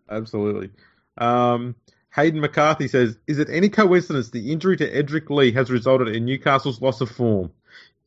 Absolutely. 0.08 0.70
Um, 1.18 1.74
Hayden 2.14 2.40
McCarthy 2.40 2.88
says, 2.88 3.18
"Is 3.26 3.38
it 3.38 3.48
any 3.50 3.68
coincidence 3.68 4.30
the 4.30 4.50
injury 4.50 4.76
to 4.78 4.90
Edrick 4.90 5.28
Lee 5.28 5.52
has 5.52 5.70
resulted 5.70 6.08
in 6.08 6.24
Newcastle's 6.24 6.80
loss 6.80 7.02
of 7.02 7.10
form?" 7.10 7.50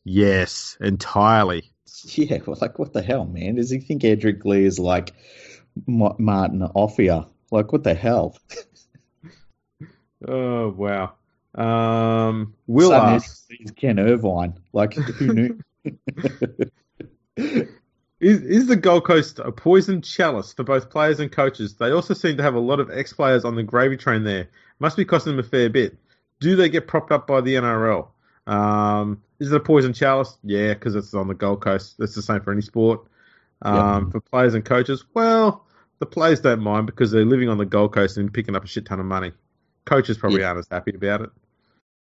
Yes, 0.04 0.78
entirely. 0.82 1.72
Yeah, 2.06 2.40
well, 2.46 2.58
like 2.60 2.80
what 2.80 2.94
the 2.94 3.02
hell, 3.02 3.26
man? 3.26 3.56
Does 3.56 3.70
he 3.70 3.80
think 3.80 4.02
Edrick 4.02 4.44
Lee 4.44 4.66
is 4.66 4.80
like 4.80 5.14
Martin 5.88 6.62
Offiah? 6.76 7.26
Like 7.52 7.72
what 7.72 7.84
the 7.84 7.94
hell? 7.94 8.38
oh 10.28 10.70
wow. 10.70 11.14
Um, 11.56 12.56
Will 12.68 12.90
Son 12.90 13.16
asks, 13.16 13.46
Ken 13.76 14.00
Irvine. 14.00 14.60
Like 14.74 14.96
who 14.96 15.34
knew? 15.34 15.60
is 18.20 18.42
is 18.42 18.68
the 18.68 18.76
Gold 18.76 19.06
Coast 19.06 19.40
a 19.40 19.52
poison 19.52 20.02
chalice 20.02 20.54
for 20.54 20.64
both 20.64 20.90
players 20.90 21.20
and 21.20 21.32
coaches? 21.32 21.76
They 21.76 21.92
also 21.92 22.14
seem 22.14 22.38
to 22.38 22.44
have 22.44 22.56
a 22.56 22.60
lot 22.60 22.80
of 22.80 22.90
ex 22.92 23.14
players 23.14 23.46
on 23.46 23.56
the 23.56 23.64
gravy 23.64 23.98
train 23.98 24.24
there. 24.24 24.50
Must 24.80 24.98
be 24.98 25.06
costing 25.06 25.38
them 25.38 25.46
a 25.46 25.48
fair 25.48 25.70
bit. 25.70 25.98
Do 26.40 26.56
they 26.58 26.68
get 26.68 26.88
propped 26.88 27.12
up 27.12 27.28
by 27.28 27.42
the 27.42 27.56
NRL? 27.56 28.08
Um, 28.46 29.22
is 29.40 29.52
it 29.52 29.56
a 29.56 29.60
poison 29.60 29.94
chalice? 29.94 30.38
Yeah, 30.44 30.74
because 30.74 30.96
it's 30.96 31.14
on 31.14 31.28
the 31.28 31.34
Gold 31.34 31.62
Coast. 31.62 31.96
It's 32.00 32.16
the 32.16 32.22
same 32.22 32.42
for 32.42 32.52
any 32.52 32.62
sport. 32.62 33.06
Um, 33.62 34.06
yep. 34.06 34.12
For 34.12 34.22
players 34.22 34.54
and 34.54 34.66
coaches, 34.66 35.06
well, 35.14 35.66
the 36.00 36.06
players 36.06 36.42
don't 36.42 36.62
mind 36.62 36.86
because 36.86 37.12
they're 37.12 37.26
living 37.26 37.50
on 37.50 37.58
the 37.58 37.66
Gold 37.66 37.94
Coast 37.94 38.18
and 38.18 38.34
picking 38.34 38.56
up 38.56 38.64
a 38.64 38.68
shit 38.68 38.86
ton 38.86 39.00
of 39.00 39.06
money. 39.06 39.32
Coaches 39.86 40.18
probably 40.18 40.42
yeah. 40.42 40.48
aren't 40.48 40.60
as 40.60 40.68
happy 40.70 40.94
about 40.96 41.22
it. 41.22 41.30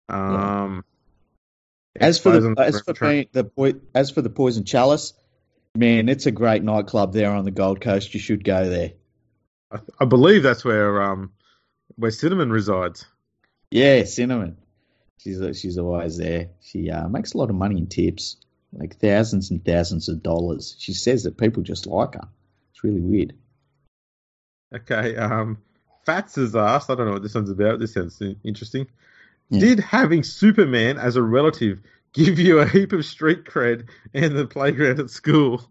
Um, 0.09 0.83
yeah. 1.95 2.05
As 2.05 2.19
for 2.19 2.39
the 2.39 2.55
as 2.59 2.81
for 2.81 2.93
the, 2.93 3.27
the 3.33 3.81
as 3.95 4.11
for 4.11 4.21
the 4.21 4.29
poison 4.29 4.65
chalice, 4.65 5.13
man, 5.75 6.09
it's 6.09 6.27
a 6.27 6.31
great 6.31 6.63
nightclub 6.63 7.13
there 7.13 7.31
on 7.31 7.43
the 7.43 7.51
Gold 7.51 7.81
Coast. 7.81 8.13
You 8.13 8.19
should 8.19 8.43
go 8.43 8.69
there. 8.69 8.93
I, 9.71 9.79
I 9.99 10.05
believe 10.05 10.43
that's 10.43 10.63
where 10.63 11.01
um 11.01 11.31
where 11.95 12.11
Cinnamon 12.11 12.51
resides. 12.51 13.05
Yeah, 13.71 14.03
Cinnamon. 14.03 14.57
She's 15.19 15.59
she's 15.59 15.77
always 15.77 16.17
there. 16.17 16.49
She 16.61 16.89
uh, 16.89 17.07
makes 17.07 17.33
a 17.33 17.37
lot 17.37 17.49
of 17.49 17.55
money 17.55 17.77
in 17.77 17.87
tips, 17.87 18.37
like 18.71 18.97
thousands 18.97 19.51
and 19.51 19.63
thousands 19.63 20.09
of 20.09 20.21
dollars. 20.21 20.75
She 20.77 20.93
says 20.93 21.23
that 21.23 21.37
people 21.37 21.63
just 21.63 21.87
like 21.87 22.13
her. 22.13 22.27
It's 22.71 22.83
really 22.83 23.01
weird. 23.01 23.33
Okay, 24.73 25.15
um, 25.15 25.57
Fats 26.05 26.35
has 26.35 26.55
asked. 26.55 26.89
I 26.89 26.95
don't 26.95 27.07
know 27.07 27.13
what 27.13 27.23
this 27.23 27.35
one's 27.35 27.49
about. 27.49 27.79
This 27.79 27.93
sounds 27.93 28.21
interesting. 28.43 28.87
Yeah. 29.49 29.59
Did 29.59 29.79
having 29.79 30.23
Superman 30.23 30.97
as 30.97 31.15
a 31.15 31.23
relative 31.23 31.81
give 32.13 32.39
you 32.39 32.59
a 32.59 32.67
heap 32.67 32.93
of 32.93 33.05
street 33.05 33.45
cred 33.45 33.87
in 34.13 34.35
the 34.35 34.45
playground 34.45 34.99
at 34.99 35.09
school? 35.09 35.69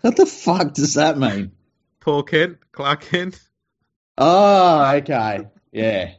What 0.00 0.16
the 0.16 0.26
fuck 0.26 0.74
does 0.74 0.94
that 0.94 1.18
mean? 1.18 1.52
Paul 2.00 2.22
Kent, 2.22 2.58
Clark 2.72 3.02
Kent. 3.02 3.40
Oh, 4.18 4.94
okay, 4.96 5.48
yeah. 5.72 6.12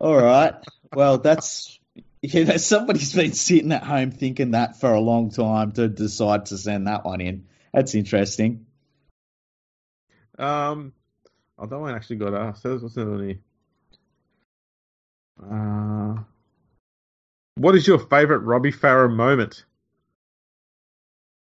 All 0.00 0.16
right. 0.16 0.54
Well, 0.94 1.18
that's 1.18 1.78
yeah. 2.22 2.56
Somebody's 2.56 3.12
been 3.12 3.32
sitting 3.32 3.72
at 3.72 3.82
home 3.82 4.10
thinking 4.10 4.52
that 4.52 4.80
for 4.80 4.92
a 4.92 5.00
long 5.00 5.30
time 5.30 5.72
to 5.72 5.88
decide 5.88 6.46
to 6.46 6.58
send 6.58 6.86
that 6.86 7.04
one 7.04 7.20
in. 7.20 7.46
That's 7.72 7.94
interesting. 7.94 8.66
Um, 10.38 10.92
oh, 11.58 11.66
that 11.66 11.78
one 11.78 11.94
actually 11.94 12.16
got 12.16 12.34
asked. 12.34 12.64
What's 12.64 12.96
on 12.96 13.22
here? 13.22 13.38
Uh, 15.42 16.22
what 17.56 17.74
is 17.74 17.86
your 17.86 17.98
favourite 17.98 18.42
Robbie 18.42 18.72
Farah 18.72 19.12
moment? 19.12 19.64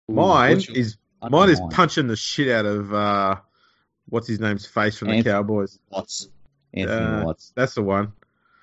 Ooh, 0.10 0.16
mine 0.16 0.60
your, 0.60 0.78
is 0.78 0.98
mine 1.30 1.50
is 1.50 1.62
punching 1.72 2.08
the 2.08 2.16
shit 2.16 2.50
out 2.50 2.66
of 2.66 2.94
uh, 2.94 3.36
what's 4.08 4.28
his 4.28 4.40
name's 4.40 4.66
face 4.66 4.98
from 4.98 5.10
Anthony 5.10 5.24
the 5.24 5.30
Cowboys. 5.32 5.80
Watts. 5.90 6.28
Anthony 6.74 7.06
uh, 7.06 7.26
Watts. 7.26 7.52
That's 7.56 7.76
the 7.76 7.84
one. 7.84 8.14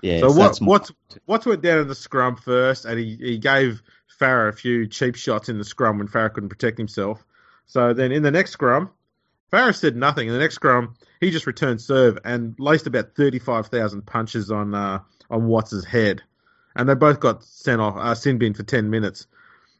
Yeah. 0.01 0.19
So 0.19 0.31
what 0.31 0.57
what's 0.59 0.91
what's 1.25 1.45
went 1.45 1.61
down 1.61 1.79
in 1.79 1.87
the 1.87 1.95
scrum 1.95 2.35
first, 2.35 2.85
and 2.85 2.99
he, 2.99 3.17
he 3.19 3.37
gave 3.37 3.81
Farah 4.19 4.49
a 4.49 4.53
few 4.53 4.87
cheap 4.87 5.15
shots 5.15 5.49
in 5.49 5.57
the 5.57 5.65
scrum 5.65 5.97
when 5.97 6.07
Farah 6.07 6.33
couldn't 6.33 6.49
protect 6.49 6.77
himself. 6.77 7.25
So 7.65 7.93
then 7.93 8.11
in 8.11 8.23
the 8.23 8.31
next 8.31 8.51
scrum, 8.51 8.91
Farah 9.51 9.75
said 9.75 9.95
nothing. 9.95 10.27
In 10.27 10.33
the 10.33 10.39
next 10.39 10.55
scrum, 10.55 10.95
he 11.19 11.31
just 11.31 11.47
returned 11.47 11.81
serve 11.81 12.19
and 12.23 12.55
laced 12.59 12.87
about 12.87 13.15
thirty 13.15 13.39
five 13.39 13.67
thousand 13.67 14.05
punches 14.05 14.51
on 14.51 14.75
uh, 14.75 14.99
on 15.29 15.47
Watts's 15.47 15.85
head, 15.85 16.21
and 16.75 16.87
they 16.87 16.95
both 16.95 17.19
got 17.19 17.43
sent 17.43 17.81
off 17.81 17.95
uh, 17.97 18.15
sin 18.15 18.37
bin 18.37 18.53
for 18.53 18.63
ten 18.63 18.89
minutes. 18.89 19.27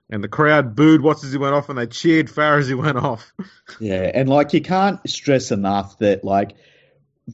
And 0.10 0.24
the 0.24 0.30
crowd 0.30 0.74
booed 0.74 1.02
Watts 1.02 1.26
as 1.26 1.34
he 1.34 1.38
went 1.38 1.54
off, 1.54 1.68
and 1.68 1.78
they 1.78 1.86
cheered 1.86 2.28
Farah 2.28 2.60
as 2.60 2.70
he 2.70 2.74
went 2.74 2.98
off. 2.98 3.34
yeah, 3.80 4.10
and 4.14 4.30
like 4.30 4.54
you 4.54 4.62
can't 4.62 5.08
stress 5.10 5.52
enough 5.52 6.00
that 6.00 6.24
like 6.24 6.56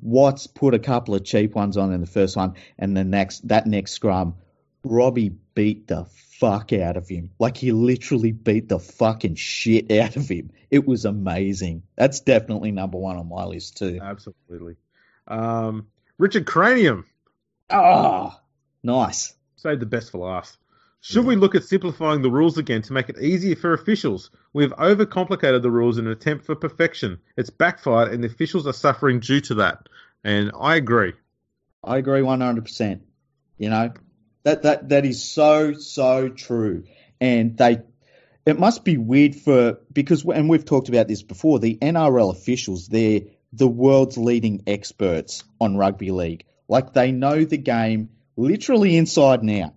Watts 0.01 0.47
put 0.47 0.73
a 0.73 0.79
couple 0.79 1.15
of 1.15 1.23
cheap 1.23 1.55
ones 1.55 1.77
on 1.77 1.93
in 1.93 2.01
the 2.01 2.07
first 2.07 2.35
one, 2.35 2.55
and 2.79 2.95
the 2.97 3.03
next 3.03 3.47
that 3.47 3.67
next 3.67 3.91
scrum, 3.91 4.35
Robbie 4.83 5.35
beat 5.53 5.87
the 5.87 6.05
fuck 6.05 6.73
out 6.73 6.97
of 6.97 7.07
him. 7.07 7.29
Like 7.39 7.57
he 7.57 7.71
literally 7.71 8.31
beat 8.31 8.69
the 8.69 8.79
fucking 8.79 9.35
shit 9.35 9.91
out 9.91 10.15
of 10.15 10.27
him. 10.27 10.51
It 10.71 10.87
was 10.87 11.05
amazing. 11.05 11.83
That's 11.95 12.19
definitely 12.21 12.71
number 12.71 12.97
one 12.97 13.17
on 13.17 13.29
my 13.29 13.45
list 13.45 13.77
too. 13.77 13.99
Absolutely. 14.01 14.75
Um, 15.27 15.87
Richard 16.17 16.45
Cranium. 16.45 17.05
Ah, 17.69 18.35
oh, 18.35 18.41
nice. 18.83 19.35
Save 19.55 19.79
the 19.79 19.85
best 19.85 20.11
for 20.11 20.17
last. 20.17 20.57
Should 21.05 21.25
we 21.25 21.35
look 21.35 21.53
at 21.53 21.65
simplifying 21.65 22.21
the 22.21 22.31
rules 22.31 22.57
again 22.57 22.81
to 22.83 22.93
make 22.93 23.09
it 23.09 23.19
easier 23.19 23.57
for 23.57 23.73
officials? 23.73 24.31
We've 24.53 24.71
overcomplicated 24.71 25.61
the 25.61 25.69
rules 25.69 25.97
in 25.97 26.05
an 26.05 26.13
attempt 26.13 26.45
for 26.45 26.55
perfection. 26.55 27.19
It's 27.35 27.49
backfired, 27.49 28.13
and 28.13 28.23
the 28.23 28.29
officials 28.29 28.65
are 28.67 28.71
suffering 28.73 29.19
due 29.19 29.41
to 29.41 29.55
that. 29.55 29.89
And 30.23 30.53
I 30.57 30.77
agree. 30.77 31.11
I 31.83 31.97
agree 31.97 32.21
one 32.21 32.39
hundred 32.39 32.63
percent. 32.63 33.01
You 33.57 33.69
know 33.69 33.91
that 34.43 34.61
that 34.63 34.87
that 34.87 35.05
is 35.05 35.21
so 35.21 35.73
so 35.73 36.29
true, 36.29 36.85
and 37.19 37.57
they. 37.57 37.81
It 38.45 38.57
must 38.57 38.85
be 38.85 38.95
weird 38.95 39.35
for 39.35 39.79
because 39.91 40.23
and 40.23 40.47
we've 40.47 40.63
talked 40.63 40.87
about 40.87 41.09
this 41.09 41.21
before. 41.21 41.59
The 41.59 41.75
NRL 41.81 42.31
officials, 42.31 42.87
they're 42.87 43.23
the 43.51 43.67
world's 43.67 44.17
leading 44.17 44.63
experts 44.67 45.43
on 45.59 45.75
rugby 45.75 46.11
league. 46.11 46.45
Like 46.69 46.93
they 46.93 47.11
know 47.11 47.43
the 47.43 47.57
game 47.57 48.11
literally 48.37 48.95
inside 48.95 49.41
and 49.41 49.51
out 49.51 49.73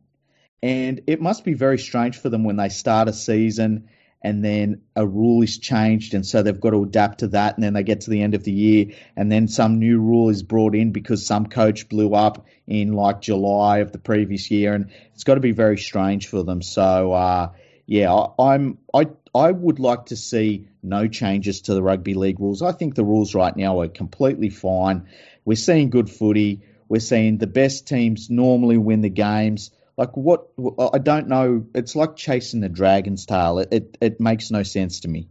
and 0.66 1.02
it 1.06 1.20
must 1.20 1.44
be 1.44 1.54
very 1.54 1.78
strange 1.78 2.18
for 2.18 2.28
them 2.28 2.42
when 2.42 2.56
they 2.56 2.68
start 2.68 3.06
a 3.06 3.12
season 3.12 3.88
and 4.20 4.44
then 4.44 4.80
a 4.96 5.06
rule 5.06 5.40
is 5.42 5.58
changed 5.58 6.12
and 6.12 6.26
so 6.26 6.42
they've 6.42 6.60
got 6.60 6.70
to 6.70 6.82
adapt 6.82 7.20
to 7.20 7.28
that 7.28 7.54
and 7.54 7.62
then 7.62 7.72
they 7.72 7.84
get 7.84 8.00
to 8.00 8.10
the 8.10 8.20
end 8.20 8.34
of 8.34 8.42
the 8.42 8.50
year 8.50 8.86
and 9.14 9.30
then 9.30 9.46
some 9.46 9.78
new 9.78 10.00
rule 10.00 10.28
is 10.28 10.42
brought 10.42 10.74
in 10.74 10.90
because 10.90 11.24
some 11.24 11.46
coach 11.46 11.88
blew 11.88 12.14
up 12.14 12.46
in 12.66 12.94
like 12.94 13.20
July 13.20 13.78
of 13.78 13.92
the 13.92 14.00
previous 14.00 14.50
year 14.50 14.74
and 14.74 14.90
it's 15.14 15.22
got 15.22 15.34
to 15.34 15.40
be 15.40 15.52
very 15.52 15.78
strange 15.78 16.26
for 16.26 16.42
them. 16.42 16.60
So 16.62 17.12
uh, 17.12 17.52
yeah 17.86 18.12
I, 18.12 18.54
I'm 18.54 18.78
I 18.92 19.06
I 19.32 19.52
would 19.52 19.78
like 19.78 20.06
to 20.06 20.16
see 20.16 20.66
no 20.82 21.06
changes 21.06 21.60
to 21.62 21.74
the 21.74 21.82
rugby 21.82 22.14
league 22.14 22.40
rules. 22.40 22.60
I 22.60 22.72
think 22.72 22.96
the 22.96 23.04
rules 23.04 23.36
right 23.36 23.56
now 23.56 23.82
are 23.82 23.88
completely 23.88 24.50
fine. 24.50 25.06
We're 25.44 25.54
seeing 25.54 25.90
good 25.90 26.10
footy. 26.10 26.62
We're 26.88 26.98
seeing 26.98 27.38
the 27.38 27.46
best 27.46 27.86
teams 27.86 28.30
normally 28.30 28.78
win 28.78 29.02
the 29.02 29.10
games 29.10 29.70
like 29.96 30.16
what? 30.16 30.48
I 30.92 30.98
don't 30.98 31.28
know. 31.28 31.66
It's 31.74 31.96
like 31.96 32.16
chasing 32.16 32.60
the 32.60 32.68
dragon's 32.68 33.26
tail. 33.26 33.58
It 33.58 33.68
it, 33.72 33.98
it 34.00 34.20
makes 34.20 34.50
no 34.50 34.62
sense 34.62 35.00
to 35.00 35.08
me. 35.08 35.28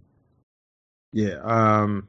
Yeah, 1.13 1.39
um, 1.43 2.07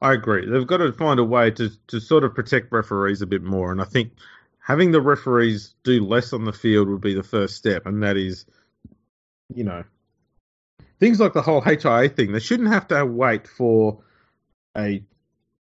I 0.00 0.12
agree. 0.12 0.48
They've 0.48 0.66
got 0.66 0.78
to 0.78 0.92
find 0.92 1.18
a 1.18 1.24
way 1.24 1.50
to 1.52 1.70
to 1.88 2.00
sort 2.00 2.24
of 2.24 2.34
protect 2.34 2.70
referees 2.70 3.22
a 3.22 3.26
bit 3.26 3.42
more, 3.42 3.72
and 3.72 3.80
I 3.80 3.84
think 3.84 4.12
having 4.58 4.90
the 4.90 5.00
referees 5.00 5.74
do 5.82 6.04
less 6.04 6.32
on 6.32 6.44
the 6.44 6.52
field 6.52 6.88
would 6.88 7.00
be 7.00 7.14
the 7.14 7.22
first 7.22 7.56
step, 7.56 7.86
and 7.86 8.02
that 8.02 8.16
is, 8.16 8.46
you 9.54 9.64
know, 9.64 9.84
things 11.00 11.20
like 11.20 11.32
the 11.32 11.42
whole 11.42 11.60
HIA 11.60 12.08
thing. 12.08 12.32
They 12.32 12.40
shouldn't 12.40 12.68
have 12.68 12.88
to 12.88 13.04
wait 13.04 13.48
for 13.48 14.02
a 14.76 15.02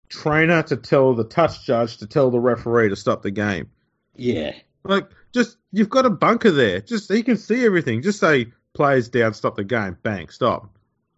trainer 0.09 0.63
to 0.63 0.77
tell 0.77 1.13
the 1.15 1.23
touch 1.23 1.65
judge 1.65 1.97
to 1.97 2.07
tell 2.07 2.29
the 2.29 2.39
referee 2.39 2.89
to 2.89 2.95
stop 2.95 3.21
the 3.21 3.31
game. 3.31 3.69
Yeah. 4.15 4.53
Like, 4.84 5.09
just 5.34 5.57
you've 5.71 5.89
got 5.89 6.05
a 6.05 6.09
bunker 6.09 6.51
there. 6.51 6.81
Just 6.81 7.09
you 7.09 7.23
can 7.23 7.38
see 7.38 7.65
everything. 7.65 8.01
Just 8.01 8.19
say 8.19 8.47
players 8.73 9.09
down, 9.09 9.34
stop 9.34 9.55
the 9.55 9.63
game, 9.63 9.97
bang, 10.03 10.29
stop. 10.29 10.69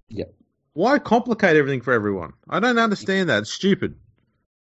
Yep. 0.09 0.33
Why 0.73 0.99
complicate 0.99 1.55
everything 1.55 1.81
for 1.81 1.93
everyone? 1.93 2.33
I 2.49 2.59
don't 2.59 2.77
understand 2.77 3.29
that. 3.29 3.39
It's 3.39 3.51
stupid. 3.51 3.95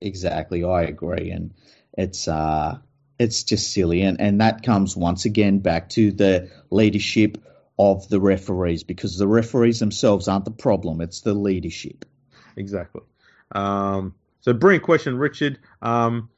Exactly, 0.02 0.64
I 0.64 0.84
agree, 0.84 1.32
and 1.32 1.54
it's 1.98 2.28
uh, 2.28 2.80
it's 3.20 3.44
just 3.44 3.72
silly, 3.72 4.02
and 4.02 4.20
and 4.20 4.42
that 4.42 4.64
comes 4.64 4.98
once 4.98 5.26
again 5.26 5.60
back 5.60 5.90
to 5.90 6.12
the 6.12 6.50
leadership 6.70 7.38
of 7.78 8.10
the 8.10 8.20
referees 8.20 8.84
because 8.84 9.18
the 9.18 9.28
referees 9.28 9.80
themselves 9.80 10.28
aren't 10.28 10.46
the 10.46 10.52
problem; 10.52 11.02
it's 11.02 11.22
the 11.22 11.34
leadership. 11.34 12.06
Exactly. 12.58 13.02
Um, 13.52 14.16
so, 14.42 14.54
brilliant 14.54 14.84
question, 14.84 15.18
Richard. 15.18 15.60
Um, 15.84 16.30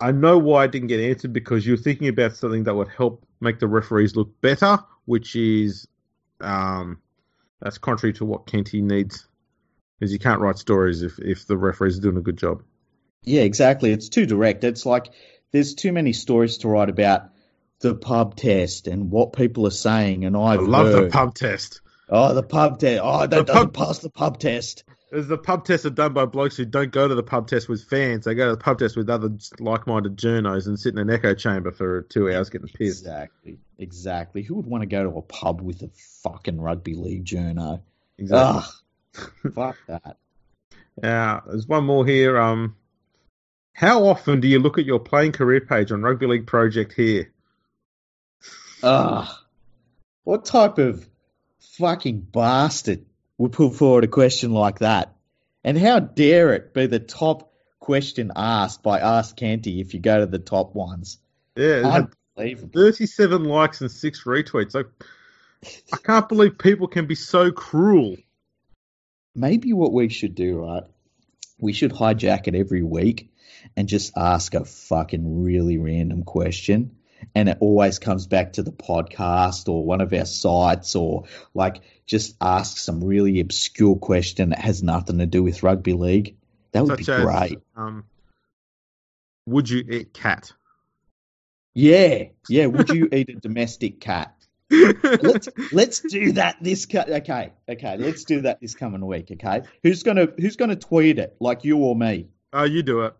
I 0.00 0.12
know 0.12 0.38
why 0.38 0.64
I 0.64 0.66
didn't 0.68 0.88
get 0.88 1.00
answered 1.00 1.32
because 1.32 1.66
you're 1.66 1.76
thinking 1.76 2.08
about 2.08 2.36
something 2.36 2.64
that 2.64 2.74
would 2.74 2.88
help 2.88 3.26
make 3.40 3.58
the 3.58 3.66
referees 3.66 4.14
look 4.14 4.40
better, 4.40 4.78
which 5.06 5.34
is 5.34 5.88
um, 6.40 7.00
that's 7.60 7.78
contrary 7.78 8.12
to 8.14 8.24
what 8.24 8.46
Kenty 8.46 8.80
needs, 8.80 9.26
because 9.98 10.12
you 10.12 10.18
can't 10.18 10.40
write 10.40 10.58
stories 10.58 11.02
if 11.02 11.18
if 11.18 11.46
the 11.46 11.56
referees 11.56 11.98
are 11.98 12.02
doing 12.02 12.16
a 12.16 12.22
good 12.22 12.38
job. 12.38 12.62
Yeah, 13.24 13.42
exactly. 13.42 13.90
It's 13.90 14.08
too 14.08 14.26
direct. 14.26 14.62
It's 14.62 14.86
like 14.86 15.10
there's 15.50 15.74
too 15.74 15.92
many 15.92 16.12
stories 16.12 16.58
to 16.58 16.68
write 16.68 16.90
about 16.90 17.30
the 17.80 17.94
pub 17.94 18.36
test 18.36 18.86
and 18.86 19.10
what 19.10 19.32
people 19.32 19.66
are 19.66 19.72
saying, 19.72 20.24
and 20.24 20.36
I've 20.36 20.60
I 20.60 20.62
love 20.62 20.86
heard, 20.86 21.04
the 21.06 21.10
pub 21.10 21.34
test. 21.34 21.80
Oh, 22.08 22.34
the 22.34 22.42
pub 22.42 22.78
test. 22.78 23.00
Oh, 23.02 23.20
that 23.20 23.30
the 23.30 23.42
doesn't 23.42 23.72
pub, 23.72 23.86
pass 23.86 23.98
the 23.98 24.10
pub 24.10 24.38
test. 24.38 24.84
As 25.10 25.26
the 25.26 25.38
pub 25.38 25.64
tests 25.64 25.86
are 25.86 25.90
done 25.90 26.12
by 26.12 26.26
blokes 26.26 26.58
who 26.58 26.66
don't 26.66 26.92
go 26.92 27.08
to 27.08 27.14
the 27.14 27.22
pub 27.22 27.48
test 27.48 27.68
with 27.68 27.82
fans. 27.84 28.26
They 28.26 28.34
go 28.34 28.46
to 28.46 28.56
the 28.56 28.62
pub 28.62 28.78
test 28.78 28.94
with 28.94 29.08
other 29.08 29.30
like-minded 29.58 30.18
journos 30.18 30.66
and 30.66 30.78
sit 30.78 30.92
in 30.92 30.98
an 30.98 31.08
echo 31.08 31.34
chamber 31.34 31.72
for 31.72 32.02
two 32.02 32.30
hours 32.30 32.50
getting 32.50 32.68
pissed. 32.68 33.02
Exactly. 33.02 33.58
Exactly. 33.78 34.42
Who 34.42 34.56
would 34.56 34.66
want 34.66 34.82
to 34.82 34.86
go 34.86 35.04
to 35.04 35.16
a 35.16 35.22
pub 35.22 35.62
with 35.62 35.82
a 35.82 35.90
fucking 36.22 36.60
rugby 36.60 36.94
league 36.94 37.24
journo? 37.24 37.80
Exactly. 38.18 38.62
Ugh, 39.14 39.32
fuck 39.54 39.76
that. 39.86 40.18
Now, 41.00 41.42
there's 41.46 41.66
one 41.66 41.84
more 41.84 42.04
here. 42.04 42.38
Um, 42.38 42.76
how 43.72 44.08
often 44.08 44.40
do 44.40 44.48
you 44.48 44.58
look 44.58 44.76
at 44.78 44.84
your 44.84 44.98
playing 44.98 45.32
career 45.32 45.60
page 45.60 45.90
on 45.92 46.02
Rugby 46.02 46.26
League 46.26 46.46
Project 46.46 46.92
here? 46.92 47.32
Ah, 48.82 49.42
what 50.24 50.44
type 50.44 50.78
of 50.78 51.08
fucking 51.78 52.20
bastard 52.20 53.04
would 53.38 53.52
put 53.52 53.74
forward 53.76 54.04
a 54.04 54.08
question 54.08 54.52
like 54.52 54.80
that? 54.80 55.14
And 55.64 55.78
how 55.78 56.00
dare 56.00 56.52
it 56.54 56.74
be 56.74 56.86
the 56.86 56.98
top 56.98 57.52
question 57.80 58.32
asked 58.36 58.82
by 58.82 59.00
Ask 59.00 59.36
Kenty 59.36 59.80
if 59.80 59.94
you 59.94 60.00
go 60.00 60.20
to 60.20 60.26
the 60.26 60.38
top 60.38 60.74
ones? 60.74 61.18
Yeah, 61.56 62.08
unbelievable. 62.36 62.70
Thirty-seven 62.74 63.44
likes 63.44 63.80
and 63.80 63.90
six 63.90 64.24
retweets. 64.24 64.76
I, 64.76 64.88
I 65.92 65.96
can't 65.96 66.28
believe 66.28 66.58
people 66.58 66.86
can 66.86 67.06
be 67.06 67.14
so 67.14 67.50
cruel. 67.50 68.16
Maybe 69.34 69.72
what 69.72 69.92
we 69.92 70.08
should 70.08 70.34
do, 70.34 70.58
right? 70.58 70.84
We 71.60 71.72
should 71.72 71.92
hijack 71.92 72.46
it 72.46 72.54
every 72.54 72.82
week 72.82 73.32
and 73.76 73.88
just 73.88 74.16
ask 74.16 74.54
a 74.54 74.64
fucking 74.64 75.42
really 75.42 75.78
random 75.78 76.22
question 76.22 76.97
and 77.34 77.48
it 77.48 77.58
always 77.60 77.98
comes 77.98 78.26
back 78.26 78.54
to 78.54 78.62
the 78.62 78.72
podcast 78.72 79.68
or 79.68 79.84
one 79.84 80.00
of 80.00 80.12
our 80.12 80.24
sites 80.24 80.96
or 80.96 81.24
like 81.54 81.80
just 82.06 82.36
ask 82.40 82.78
some 82.78 83.04
really 83.04 83.40
obscure 83.40 83.96
question 83.96 84.50
that 84.50 84.60
has 84.60 84.82
nothing 84.82 85.18
to 85.18 85.26
do 85.26 85.42
with 85.42 85.62
rugby 85.62 85.92
league. 85.92 86.36
That 86.72 86.84
would 86.84 86.98
Such 86.98 87.06
be 87.06 87.12
as, 87.12 87.22
great. 87.22 87.58
Um, 87.76 88.04
would 89.46 89.68
you 89.68 89.84
eat 89.90 90.12
cat? 90.12 90.52
Yeah, 91.74 92.24
yeah. 92.48 92.66
Would 92.66 92.90
you 92.90 93.08
eat 93.12 93.28
a 93.30 93.34
domestic 93.34 94.00
cat? 94.00 94.34
let's 94.70 95.48
let's 95.72 96.00
do 96.00 96.32
that 96.32 96.56
this 96.60 96.86
okay 96.94 97.52
okay 97.70 97.96
let's 97.96 98.24
do 98.24 98.42
that 98.42 98.60
this 98.60 98.74
coming 98.74 99.06
week 99.06 99.30
okay 99.32 99.62
who's 99.82 100.02
gonna 100.02 100.28
who's 100.38 100.56
gonna 100.56 100.76
tweet 100.76 101.18
it 101.18 101.34
like 101.40 101.64
you 101.64 101.78
or 101.78 101.96
me 101.96 102.28
oh 102.52 102.64
you 102.64 102.82
do 102.82 103.00
it 103.04 103.14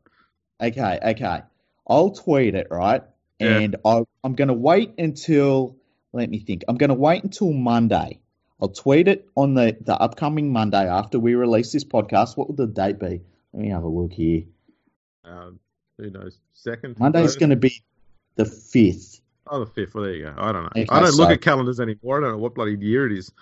okay 0.61 0.99
okay 1.03 1.41
I'll 1.87 2.11
tweet 2.11 2.55
it 2.55 2.67
right 2.71 3.03
yeah. 3.39 3.59
and 3.59 3.77
I, 3.85 4.05
I'm 4.25 4.35
gonna 4.35 4.55
wait 4.55 4.95
until 4.99 5.77
let 6.13 6.31
me 6.31 6.39
think 6.39 6.65
I'm 6.69 6.77
gonna 6.77 6.95
wait 6.95 7.23
until 7.25 7.53
Monday 7.53 8.21
I'll 8.61 8.69
tweet 8.69 9.09
it 9.09 9.29
on 9.37 9.55
the 9.55 9.77
the 9.81 9.95
upcoming 9.95 10.53
Monday 10.53 10.89
after 10.89 11.19
we 11.19 11.35
release 11.35 11.73
this 11.73 11.85
podcast 11.85 12.37
what 12.37 12.49
would 12.49 12.57
the 12.57 12.67
date 12.67 12.99
be 12.99 13.21
let 13.53 13.63
me 13.63 13.69
have 13.69 13.85
a 13.85 13.89
look 13.89 14.13
here 14.13 14.45
um, 15.25 15.59
who 15.99 16.11
knows 16.11 16.39
second 16.53 16.99
Monday's 16.99 17.37
gonna 17.37 17.57
be 17.57 17.83
the 18.37 18.45
fifth 18.45 19.21
Oh, 19.51 19.61
the 19.61 19.67
fifth. 19.67 19.95
Well, 19.95 20.05
there 20.05 20.15
you 20.15 20.25
go. 20.25 20.35
I 20.37 20.53
don't 20.53 20.63
know. 20.65 20.71
Okay, 20.77 20.87
I 20.91 21.01
don't 21.01 21.13
so, 21.13 21.23
look 21.23 21.31
at 21.31 21.41
calendars 21.41 21.81
anymore. 21.81 22.19
I 22.19 22.21
don't 22.21 22.33
know 22.33 22.39
what 22.39 22.55
bloody 22.55 22.77
year 22.79 23.07
it 23.07 23.17
is. 23.17 23.33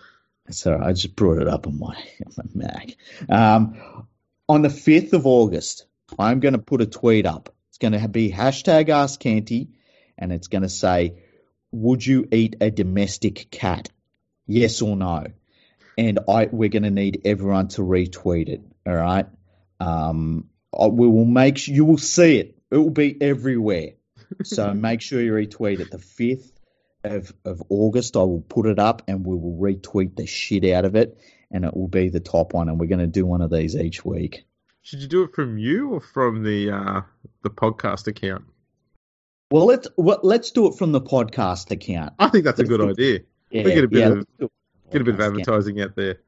Sorry, 0.50 0.80
I 0.80 0.92
just 0.92 1.16
brought 1.16 1.38
it 1.38 1.48
up 1.48 1.66
on 1.66 1.78
my, 1.78 1.96
on 2.38 2.50
my 2.54 2.66
Mac. 2.66 2.96
Um, 3.28 4.06
on 4.48 4.62
the 4.62 4.70
fifth 4.70 5.12
of 5.12 5.26
August, 5.26 5.86
I'm 6.18 6.40
going 6.40 6.52
to 6.52 6.58
put 6.58 6.80
a 6.80 6.86
tweet 6.86 7.26
up. 7.26 7.52
It's 7.68 7.78
going 7.78 7.92
to 7.92 8.08
be 8.08 8.30
hashtag 8.30 8.88
Ask 8.88 9.18
Kenty, 9.18 9.70
and 10.18 10.32
it's 10.32 10.48
going 10.48 10.62
to 10.62 10.68
say, 10.68 11.22
"Would 11.72 12.04
you 12.04 12.26
eat 12.32 12.56
a 12.60 12.70
domestic 12.70 13.50
cat? 13.50 13.90
Yes 14.46 14.82
or 14.82 14.96
no?" 14.96 15.26
And 15.98 16.20
I 16.28 16.48
we're 16.50 16.68
going 16.68 16.82
to 16.82 16.90
need 16.90 17.22
everyone 17.24 17.68
to 17.68 17.82
retweet 17.82 18.48
it. 18.48 18.62
All 18.86 18.94
right. 18.94 19.26
Um, 19.80 20.50
we 20.72 21.08
will 21.08 21.24
make 21.24 21.66
you 21.68 21.84
will 21.84 21.98
see 21.98 22.38
it. 22.38 22.58
It 22.70 22.76
will 22.76 22.90
be 22.90 23.16
everywhere 23.20 23.92
so 24.44 24.72
make 24.74 25.00
sure 25.00 25.20
you 25.20 25.32
retweet 25.32 25.80
it. 25.80 25.90
The 25.90 25.98
5th 25.98 26.50
of, 27.04 27.32
of 27.44 27.62
August, 27.68 28.16
I 28.16 28.20
will 28.20 28.40
put 28.40 28.66
it 28.66 28.78
up 28.78 29.02
and 29.08 29.24
we 29.24 29.36
will 29.36 29.58
retweet 29.58 30.16
the 30.16 30.26
shit 30.26 30.64
out 30.64 30.84
of 30.84 30.96
it 30.96 31.18
and 31.50 31.64
it 31.64 31.76
will 31.76 31.88
be 31.88 32.08
the 32.08 32.20
top 32.20 32.52
one. 32.52 32.68
And 32.68 32.78
we're 32.78 32.86
going 32.86 33.00
to 33.00 33.06
do 33.06 33.26
one 33.26 33.42
of 33.42 33.50
these 33.50 33.76
each 33.76 34.04
week. 34.04 34.44
Should 34.82 35.00
you 35.00 35.08
do 35.08 35.22
it 35.22 35.34
from 35.34 35.58
you 35.58 35.90
or 35.90 36.00
from 36.00 36.44
the 36.44 36.70
uh, 36.70 37.00
the 37.42 37.50
podcast 37.50 38.06
account? 38.06 38.44
Well, 39.50 39.66
let's 39.66 39.88
well, 39.96 40.20
let's 40.22 40.50
do 40.50 40.66
it 40.66 40.76
from 40.76 40.92
the 40.92 41.00
podcast 41.00 41.70
account. 41.70 42.14
I 42.18 42.28
think 42.28 42.44
that's 42.44 42.58
a 42.58 42.64
good 42.64 42.80
idea. 42.80 43.20
Yeah, 43.50 43.62
we 43.62 43.74
get 43.74 43.84
a 43.84 43.88
bit 43.88 44.00
yeah, 44.00 44.08
of 44.08 44.50
get 44.90 45.02
a 45.02 45.04
bit 45.04 45.14
of 45.14 45.20
advertising 45.20 45.78
account. 45.78 45.90
out 45.90 45.96
there. 45.96 46.18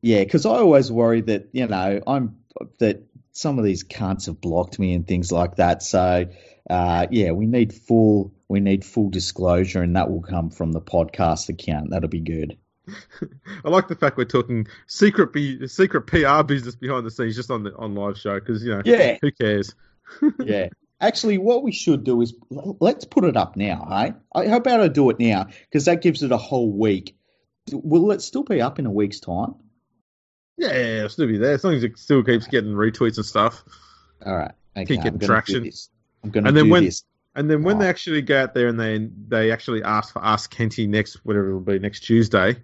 Yeah, 0.00 0.22
because 0.22 0.46
I 0.46 0.50
always 0.50 0.90
worry 0.92 1.22
that 1.22 1.48
you 1.52 1.66
know 1.66 2.00
I'm 2.06 2.36
that 2.78 3.02
some 3.32 3.58
of 3.58 3.64
these 3.64 3.84
cunts 3.84 4.26
have 4.26 4.40
blocked 4.40 4.78
me 4.78 4.94
and 4.94 5.06
things 5.06 5.32
like 5.32 5.56
that. 5.56 5.82
So 5.82 6.26
uh, 6.70 7.06
yeah, 7.10 7.32
we 7.32 7.46
need 7.46 7.72
full 7.72 8.32
we 8.48 8.60
need 8.60 8.84
full 8.84 9.10
disclosure, 9.10 9.82
and 9.82 9.96
that 9.96 10.10
will 10.10 10.22
come 10.22 10.50
from 10.50 10.72
the 10.72 10.80
podcast 10.80 11.48
account. 11.48 11.90
That'll 11.90 12.08
be 12.08 12.20
good. 12.20 12.58
I 13.64 13.68
like 13.68 13.88
the 13.88 13.96
fact 13.96 14.16
we're 14.16 14.24
talking 14.24 14.68
secret 14.86 15.32
be 15.32 15.66
secret 15.66 16.02
PR 16.02 16.42
business 16.42 16.74
behind 16.74 17.04
the 17.04 17.10
scenes 17.10 17.36
just 17.36 17.50
on 17.50 17.64
the 17.64 17.74
on 17.76 17.94
live 17.94 18.18
show 18.18 18.38
because 18.38 18.62
you 18.62 18.70
know 18.70 18.82
yeah 18.84 19.18
who 19.20 19.30
cares 19.30 19.74
yeah 20.38 20.68
actually 21.00 21.38
what 21.38 21.62
we 21.62 21.72
should 21.72 22.04
do 22.04 22.20
is 22.20 22.34
let's 22.50 23.04
put 23.04 23.24
it 23.24 23.36
up 23.36 23.56
now 23.56 23.86
hey 23.88 24.12
I, 24.34 24.48
how 24.48 24.56
about 24.56 24.80
I 24.80 24.88
do 24.88 25.10
it 25.10 25.18
now 25.18 25.46
because 25.62 25.84
that 25.86 26.02
gives 26.02 26.22
it 26.22 26.32
a 26.32 26.36
whole 26.36 26.70
week 26.70 27.16
will 27.72 28.10
it 28.12 28.22
still 28.22 28.44
be 28.44 28.60
up 28.60 28.78
in 28.78 28.86
a 28.86 28.90
week's 28.90 29.20
time 29.20 29.54
yeah, 30.56 30.68
yeah 30.68 30.96
it'll 30.96 31.08
still 31.08 31.26
be 31.26 31.38
there 31.38 31.52
as 31.52 31.64
long 31.64 31.74
as 31.74 31.84
it 31.84 31.98
still 31.98 32.22
keeps 32.22 32.46
getting 32.46 32.72
retweets 32.72 33.16
and 33.16 33.26
stuff 33.26 33.64
all 34.24 34.36
right 34.36 34.52
okay, 34.76 34.96
keep 34.96 35.02
getting 35.02 35.20
traction 35.20 35.70
I'm 36.24 36.30
going 36.30 36.44
to 36.44 36.52
do 36.52 36.68
when, 36.68 36.84
this. 36.84 37.04
And 37.34 37.48
then 37.48 37.62
when 37.62 37.76
oh. 37.76 37.80
they 37.80 37.88
actually 37.88 38.22
go 38.22 38.42
out 38.42 38.54
there 38.54 38.68
and 38.68 38.78
they 38.80 39.08
they 39.28 39.52
actually 39.52 39.82
ask 39.82 40.12
for 40.12 40.24
Ask 40.24 40.50
Kenty 40.50 40.86
next 40.86 41.24
whatever 41.24 41.50
it 41.50 41.54
will 41.54 41.60
be 41.60 41.78
next 41.78 42.00
Tuesday. 42.00 42.56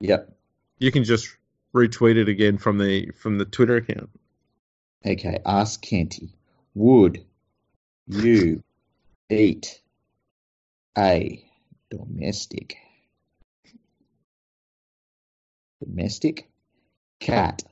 Yep. 0.00 0.36
You 0.78 0.92
can 0.92 1.04
just 1.04 1.34
retweet 1.74 2.16
it 2.16 2.28
again 2.28 2.58
from 2.58 2.78
the 2.78 3.10
from 3.12 3.38
the 3.38 3.44
Twitter 3.44 3.76
account. 3.76 4.10
Okay, 5.06 5.38
ask 5.46 5.80
Kenty. 5.80 6.34
Would 6.74 7.24
you 8.06 8.62
eat 9.30 9.80
a 10.96 11.44
domestic 11.90 12.76
domestic 15.84 16.48
cat? 17.20 17.62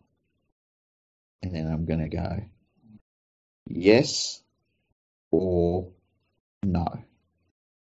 And 1.43 1.55
then 1.55 1.67
I'm 1.67 1.85
gonna 1.85 2.09
go 2.09 2.45
yes 3.67 4.43
or 5.31 5.89
no? 6.63 6.87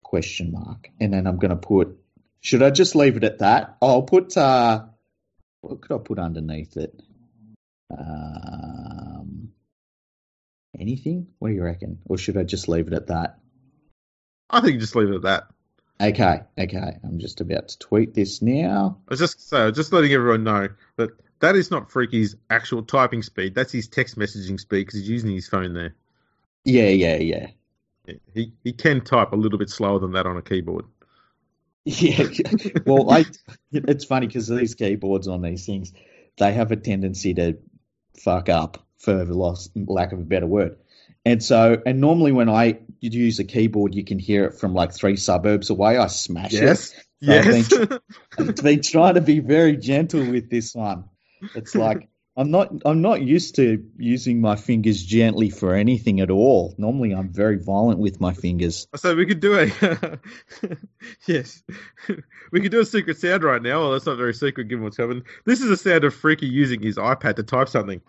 Question 0.04 0.52
mark. 0.52 0.90
And 1.00 1.14
then 1.14 1.28
I'm 1.28 1.38
going 1.38 1.50
to 1.50 1.56
put, 1.58 1.98
should 2.40 2.64
I 2.64 2.70
just 2.70 2.96
leave 2.96 3.18
it 3.18 3.24
at 3.24 3.40
that? 3.40 3.78
I'll 3.82 4.04
put, 4.04 4.38
uh, 4.38 4.86
what 5.62 5.82
could 5.82 5.96
I 5.96 5.98
put 5.98 6.20
underneath 6.20 6.78
it? 6.78 7.02
Um, 7.92 9.05
anything? 10.80 11.28
What 11.40 11.50
do 11.50 11.56
you 11.56 11.64
reckon? 11.64 12.00
Or 12.06 12.18
should 12.18 12.38
I 12.38 12.44
just 12.44 12.68
leave 12.68 12.88
it 12.88 12.94
at 12.94 13.08
that? 13.08 13.40
I 14.50 14.62
think 14.62 14.80
just 14.80 14.96
leave 14.96 15.10
it 15.10 15.16
at 15.16 15.22
that. 15.24 15.44
Okay, 16.02 16.42
okay. 16.58 16.98
I'm 17.04 17.20
just 17.20 17.42
about 17.42 17.70
to 17.70 17.80
tweet 17.80 18.14
this 18.14 18.42
now. 18.42 18.98
I 19.08 19.12
was 19.12 19.20
just 19.20 19.48
so 19.48 19.72
just 19.72 19.94
letting 19.94 20.12
everyone 20.12 20.44
know 20.44 20.70
that 20.98 21.12
that 21.40 21.56
is 21.56 21.72
not 21.72 21.92
Freaky's 21.92 22.36
actual 22.50 22.84
typing 22.84 23.24
speed. 23.24 23.56
That's 23.56 23.72
his 23.72 23.88
text 23.88 24.18
messaging 24.18 24.60
speed 24.60 24.86
because 24.86 25.00
he's 25.00 25.10
using 25.10 25.32
his 25.32 25.48
phone 25.48 25.74
there. 25.74 25.96
Yeah, 26.66 26.90
yeah, 26.90 27.16
yeah. 27.18 27.48
He 28.34 28.54
he 28.64 28.74
can 28.74 29.02
type 29.02 29.32
a 29.32 29.36
little 29.36 29.58
bit 29.58 29.70
slower 29.70 30.00
than 30.00 30.14
that 30.14 30.26
on 30.26 30.38
a 30.38 30.42
keyboard. 30.42 30.86
Yeah, 31.86 32.28
well, 32.86 33.10
I 33.12 33.26
it's 33.72 34.06
funny 34.06 34.28
because 34.28 34.48
these 34.48 34.76
keyboards 34.76 35.28
on 35.28 35.42
these 35.42 35.66
things, 35.66 35.94
they 36.38 36.52
have 36.54 36.72
a 36.72 36.76
tendency 36.76 37.34
to 37.36 37.58
fuck 38.20 38.50
up, 38.50 38.85
for 39.00 39.26
loss, 39.26 39.70
lack 39.76 40.12
of 40.12 40.20
a 40.20 40.24
better 40.24 40.48
word. 40.48 40.78
And 41.26 41.44
so, 41.44 41.82
and 41.86 42.00
normally 42.00 42.32
when 42.32 42.50
I 42.50 42.80
use 43.00 43.40
a 43.40 43.44
keyboard, 43.44 43.96
you 43.96 44.04
can 44.04 44.20
hear 44.20 44.46
it 44.46 44.60
from 44.60 44.74
like 44.74 44.94
three 44.94 45.16
suburbs 45.16 45.70
away. 45.70 45.98
I 45.98 46.08
smash 46.08 46.54
yes. 46.54 46.92
it. 46.92 47.06
Yes. 47.22 47.74
I've 47.74 47.90
been, 47.90 48.00
I've 48.38 48.56
been 48.56 48.82
trying 48.82 49.16
to 49.16 49.22
be 49.22 49.40
very 49.40 49.76
gentle 49.78 50.30
with 50.30 50.50
this 50.50 50.76
one. 50.76 51.06
It's 51.56 51.74
like 51.76 52.10
I'm 52.38 52.52
not 52.52 52.70
I'm 52.86 53.02
not 53.02 53.22
used 53.22 53.56
to 53.56 53.84
using 53.98 54.42
my 54.42 54.58
fingers 54.58 55.02
gently 55.04 55.50
for 55.50 55.74
anything 55.74 56.20
at 56.20 56.30
all. 56.30 56.76
Normally 56.78 57.14
I'm 57.14 57.32
very 57.32 57.58
violent 57.58 58.00
with 58.00 58.20
my 58.20 58.34
fingers. 58.34 58.88
So 58.96 59.16
we 59.16 59.26
could 59.26 59.40
do 59.40 59.58
a 59.58 60.20
yes, 61.28 61.64
we 62.52 62.60
could 62.60 62.72
do 62.72 62.82
a 62.82 62.86
secret 62.86 63.18
sound 63.18 63.44
right 63.44 63.62
now. 63.62 63.80
Well, 63.80 63.92
that's 63.92 64.06
not 64.06 64.18
very 64.18 64.34
secret 64.34 64.68
given 64.68 64.84
what's 64.84 64.98
happened. 64.98 65.24
This 65.46 65.62
is 65.62 65.70
a 65.70 65.78
sound 65.78 66.04
of 66.04 66.14
Freaky 66.14 66.48
using 66.48 66.82
his 66.82 66.98
iPad 66.98 67.38
to 67.38 67.44
type 67.44 67.70
something. 67.70 68.02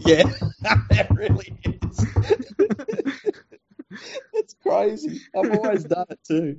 Yeah, 0.06 0.24
that 0.60 1.08
really 1.10 1.58
is. 1.64 2.06
it's 4.34 4.54
crazy. 4.62 5.20
I've 5.36 5.50
always 5.52 5.84
done 5.84 6.06
it 6.10 6.18
too. 6.26 6.58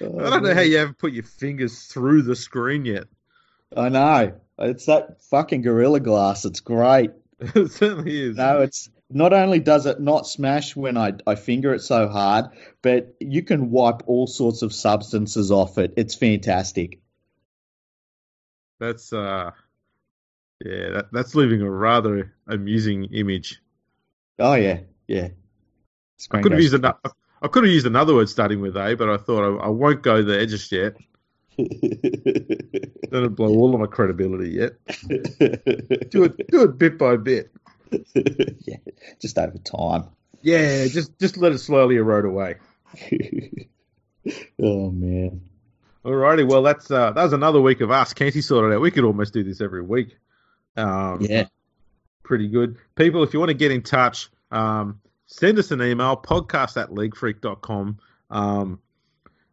Oh, 0.00 0.18
I 0.18 0.30
don't 0.30 0.42
know 0.42 0.54
how 0.54 0.60
you 0.60 0.78
haven't 0.78 0.98
put 0.98 1.12
your 1.12 1.24
fingers 1.24 1.84
through 1.84 2.22
the 2.22 2.36
screen 2.36 2.84
yet. 2.84 3.04
I 3.76 3.88
know. 3.88 4.34
It's 4.58 4.86
that 4.86 5.22
fucking 5.30 5.62
Gorilla 5.62 6.00
Glass. 6.00 6.44
It's 6.44 6.60
great. 6.60 7.10
it 7.40 7.70
certainly 7.72 8.28
is. 8.28 8.36
No, 8.36 8.60
it's 8.60 8.88
not 9.10 9.32
only 9.32 9.60
does 9.60 9.86
it 9.86 10.00
not 10.00 10.26
smash 10.26 10.74
when 10.74 10.96
I, 10.96 11.14
I 11.26 11.34
finger 11.34 11.74
it 11.74 11.80
so 11.80 12.08
hard, 12.08 12.46
but 12.82 13.14
you 13.20 13.42
can 13.42 13.70
wipe 13.70 14.02
all 14.06 14.26
sorts 14.26 14.62
of 14.62 14.72
substances 14.72 15.50
off 15.50 15.78
it. 15.78 15.94
It's 15.96 16.14
fantastic. 16.14 17.00
That's 18.78 19.12
uh 19.12 19.52
yeah, 20.64 20.90
that, 20.90 21.06
that's 21.12 21.34
leaving 21.34 21.62
a 21.62 21.70
rather 21.70 22.34
amusing 22.46 23.04
image. 23.12 23.60
Oh 24.38 24.54
yeah, 24.54 24.80
yeah. 25.06 25.28
I 26.30 26.40
could 26.40 26.52
have 26.52 26.60
used 26.60 26.74
another. 26.74 26.98
I 27.42 27.48
could 27.48 27.64
have 27.64 27.72
used 27.72 27.86
another 27.86 28.14
word 28.14 28.28
starting 28.30 28.60
with 28.60 28.76
A, 28.76 28.94
but 28.96 29.10
I 29.10 29.18
thought 29.18 29.44
I, 29.44 29.66
I 29.66 29.68
won't 29.68 30.02
go 30.02 30.22
there 30.22 30.46
just 30.46 30.72
yet. 30.72 30.96
Don't 33.10 33.34
blow 33.34 33.48
all 33.48 33.74
of 33.74 33.80
my 33.80 33.86
credibility 33.86 34.50
yet. 34.50 34.72
do 35.08 36.24
it, 36.24 36.50
do 36.50 36.62
it 36.62 36.78
bit 36.78 36.98
by 36.98 37.16
bit. 37.16 37.50
yeah, 37.92 38.76
just 39.20 39.38
over 39.38 39.58
time. 39.58 40.08
Yeah, 40.42 40.86
just 40.86 41.18
just 41.18 41.36
let 41.36 41.52
it 41.52 41.58
slowly 41.58 41.96
erode 41.96 42.24
away. 42.24 42.56
oh 44.62 44.90
man. 44.90 45.42
Alrighty, 46.04 46.48
well 46.48 46.62
that's 46.62 46.90
uh, 46.90 47.10
that 47.12 47.22
was 47.22 47.32
another 47.32 47.60
week 47.60 47.80
of 47.80 47.90
us. 47.90 48.14
Kenty 48.14 48.40
sorted 48.40 48.74
out. 48.74 48.80
We 48.80 48.90
could 48.90 49.04
almost 49.04 49.34
do 49.34 49.44
this 49.44 49.60
every 49.60 49.82
week. 49.82 50.16
Um, 50.76 51.20
yeah, 51.20 51.46
pretty 52.22 52.48
good. 52.48 52.76
People, 52.94 53.22
if 53.22 53.32
you 53.32 53.40
want 53.40 53.50
to 53.50 53.56
get 53.56 53.70
in 53.72 53.82
touch, 53.82 54.28
um, 54.50 55.00
send 55.26 55.58
us 55.58 55.70
an 55.70 55.82
email 55.82 56.16
podcast 56.16 56.80
at 56.80 56.90
leaguefreak.com. 56.90 57.98
Um, 58.30 58.80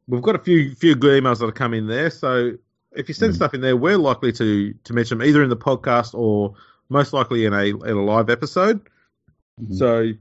we've 0.07 0.21
got 0.21 0.35
a 0.35 0.39
few 0.39 0.75
few 0.75 0.95
good 0.95 1.23
emails 1.23 1.39
that 1.39 1.45
have 1.45 1.55
come 1.55 1.73
in 1.73 1.87
there. 1.87 2.09
So 2.09 2.53
if 2.91 3.07
you 3.07 3.13
send 3.13 3.31
mm-hmm. 3.31 3.37
stuff 3.37 3.53
in 3.53 3.61
there, 3.61 3.77
we're 3.77 3.97
likely 3.97 4.31
to 4.33 4.73
to 4.73 4.93
mention 4.93 5.17
them 5.17 5.27
either 5.27 5.43
in 5.43 5.49
the 5.49 5.57
podcast 5.57 6.13
or 6.13 6.55
most 6.89 7.13
likely 7.13 7.45
in 7.45 7.53
a 7.53 7.63
in 7.63 7.97
a 7.97 8.03
live 8.03 8.29
episode. 8.29 8.81
Mm-hmm. 9.61 9.75
So 9.75 10.11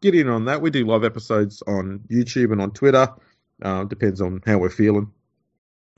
get 0.00 0.14
in 0.14 0.28
on 0.28 0.46
that. 0.46 0.60
We 0.60 0.70
do 0.70 0.84
live 0.86 1.04
episodes 1.04 1.62
on 1.66 2.00
YouTube 2.10 2.52
and 2.52 2.60
on 2.60 2.72
Twitter. 2.72 3.08
Uh, 3.60 3.84
depends 3.84 4.20
on 4.20 4.42
how 4.44 4.58
we're 4.58 4.70
feeling. 4.70 5.12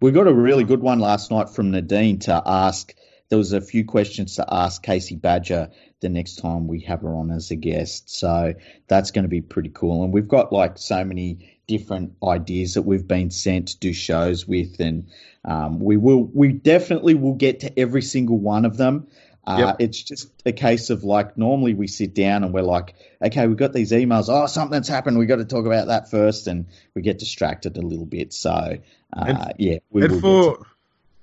We 0.01 0.11
got 0.11 0.27
a 0.27 0.35
really 0.35 0.65
good 0.65 0.81
one 0.81 0.99
last 0.99 1.31
night 1.31 1.51
from 1.51 1.71
Nadine 1.71 2.19
to 2.21 2.43
ask. 2.45 2.95
There 3.35 3.39
was 3.39 3.53
a 3.53 3.61
few 3.61 3.85
questions 3.85 4.37
to 4.37 4.47
ask 4.49 4.81
Kasey 4.85 5.21
Badger 5.21 5.71
the 5.99 6.09
next 6.09 6.37
time 6.37 6.69
we 6.69 6.83
have 6.83 7.01
her 7.01 7.17
on 7.17 7.33
as 7.33 7.51
a 7.51 7.57
guest. 7.57 8.09
So 8.09 8.55
that's 8.87 9.11
going 9.11 9.25
to 9.25 9.29
be 9.29 9.41
pretty 9.41 9.71
cool. 9.71 10.05
And 10.05 10.13
we've 10.13 10.29
got 10.29 10.53
like 10.53 10.79
so 10.79 11.05
many 11.05 11.59
different 11.67 12.13
ideas 12.23 12.75
that 12.75 12.83
we've 12.83 13.09
been 13.09 13.33
sent 13.33 13.71
to 13.71 13.79
do 13.81 13.93
shows 13.93 14.47
with, 14.47 14.79
and 14.79 15.09
um, 15.45 15.81
we 15.81 15.97
will 15.97 16.23
we 16.23 16.53
definitely 16.53 17.15
will 17.15 17.35
get 17.35 17.59
to 17.61 17.77
every 17.77 18.03
single 18.03 18.39
one 18.39 18.65
of 18.65 18.77
them. 18.77 19.09
Uh, 19.45 19.57
yep. 19.67 19.77
It's 19.81 20.01
just 20.01 20.31
a 20.47 20.53
case 20.53 20.91
of 20.91 21.03
like 21.03 21.37
normally 21.37 21.75
we 21.75 21.89
sit 21.89 22.15
down 22.15 22.45
and 22.45 22.55
we're 22.55 22.63
like, 22.63 22.95
okay, 23.21 23.49
we've 23.49 23.57
got 23.57 23.73
these 23.73 23.91
emails. 23.91 24.27
Oh, 24.29 24.47
something's 24.47 24.87
happened. 24.87 25.19
We 25.19 25.27
got 25.27 25.37
to 25.39 25.45
talk 25.45 25.67
about 25.67 25.89
that 25.89 26.09
first, 26.09 26.47
and 26.47 26.67
we 26.95 27.03
get 27.03 27.19
distracted 27.19 27.79
a 27.79 27.83
little 27.83 28.07
bit. 28.07 28.33
So 28.33 28.51
uh, 28.51 29.25
and, 29.27 29.55
yeah, 29.59 29.79
we 29.91 30.05
and 30.05 30.21
for 30.21 30.59
to... 30.59 30.67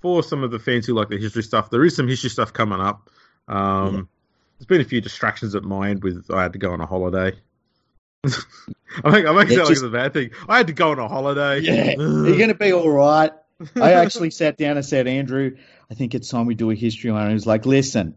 for 0.02 0.24
some 0.24 0.43
of 0.43 0.52
the 0.52 0.60
fans 0.60 0.86
who 0.86 0.93
like 0.93 1.10
the 1.10 1.18
history 1.18 1.43
stuff, 1.43 1.70
there 1.70 1.86
is 1.86 1.95
some 1.95 2.08
history 2.08 2.30
stuff 2.30 2.54
coming 2.54 2.80
up. 2.80 3.10
Um, 3.47 3.95
yeah. 3.95 4.02
There's 4.58 4.68
been 4.68 4.82
a 4.82 4.86
few 4.86 5.02
distractions 5.02 5.56
at 5.56 5.64
my 5.64 5.89
end 5.89 6.04
with 6.04 6.30
I 6.32 6.43
had 6.43 6.54
to 6.54 6.60
go 6.60 6.72
on 6.72 6.82
a 6.82 6.86
holiday. 6.86 7.34
I 8.26 9.12
think 9.12 9.26
I 9.26 9.32
make 9.32 9.49
it 9.49 9.56
sound 9.56 9.68
just, 9.68 9.70
like 9.70 9.72
it's 9.72 9.82
a 9.82 9.89
bad 9.89 10.14
thing. 10.14 10.32
I 10.47 10.58
had 10.58 10.68
to 10.68 10.74
go 10.74 10.91
on 10.91 10.99
a 10.99 11.08
holiday. 11.08 11.60
Yeah, 11.60 11.91
you're 11.97 12.38
going 12.38 12.49
to 12.49 12.56
be 12.56 12.72
all 12.72 12.89
right. 12.89 13.32
I 13.76 13.93
actually 13.93 14.32
sat 14.32 14.58
down 14.58 14.78
and 14.78 14.86
said, 14.86 15.08
Andrew, 15.08 15.58
I 15.89 15.93
think 15.93 16.16
it's 16.16 16.30
time 16.30 16.45
we 16.45 16.56
do 16.56 16.72
a 16.72 16.76
history 16.76 17.12
one. 17.12 17.22
And 17.22 17.30
he 17.30 17.34
was 17.34 17.47
like, 17.47 17.66
listen, 17.66 18.16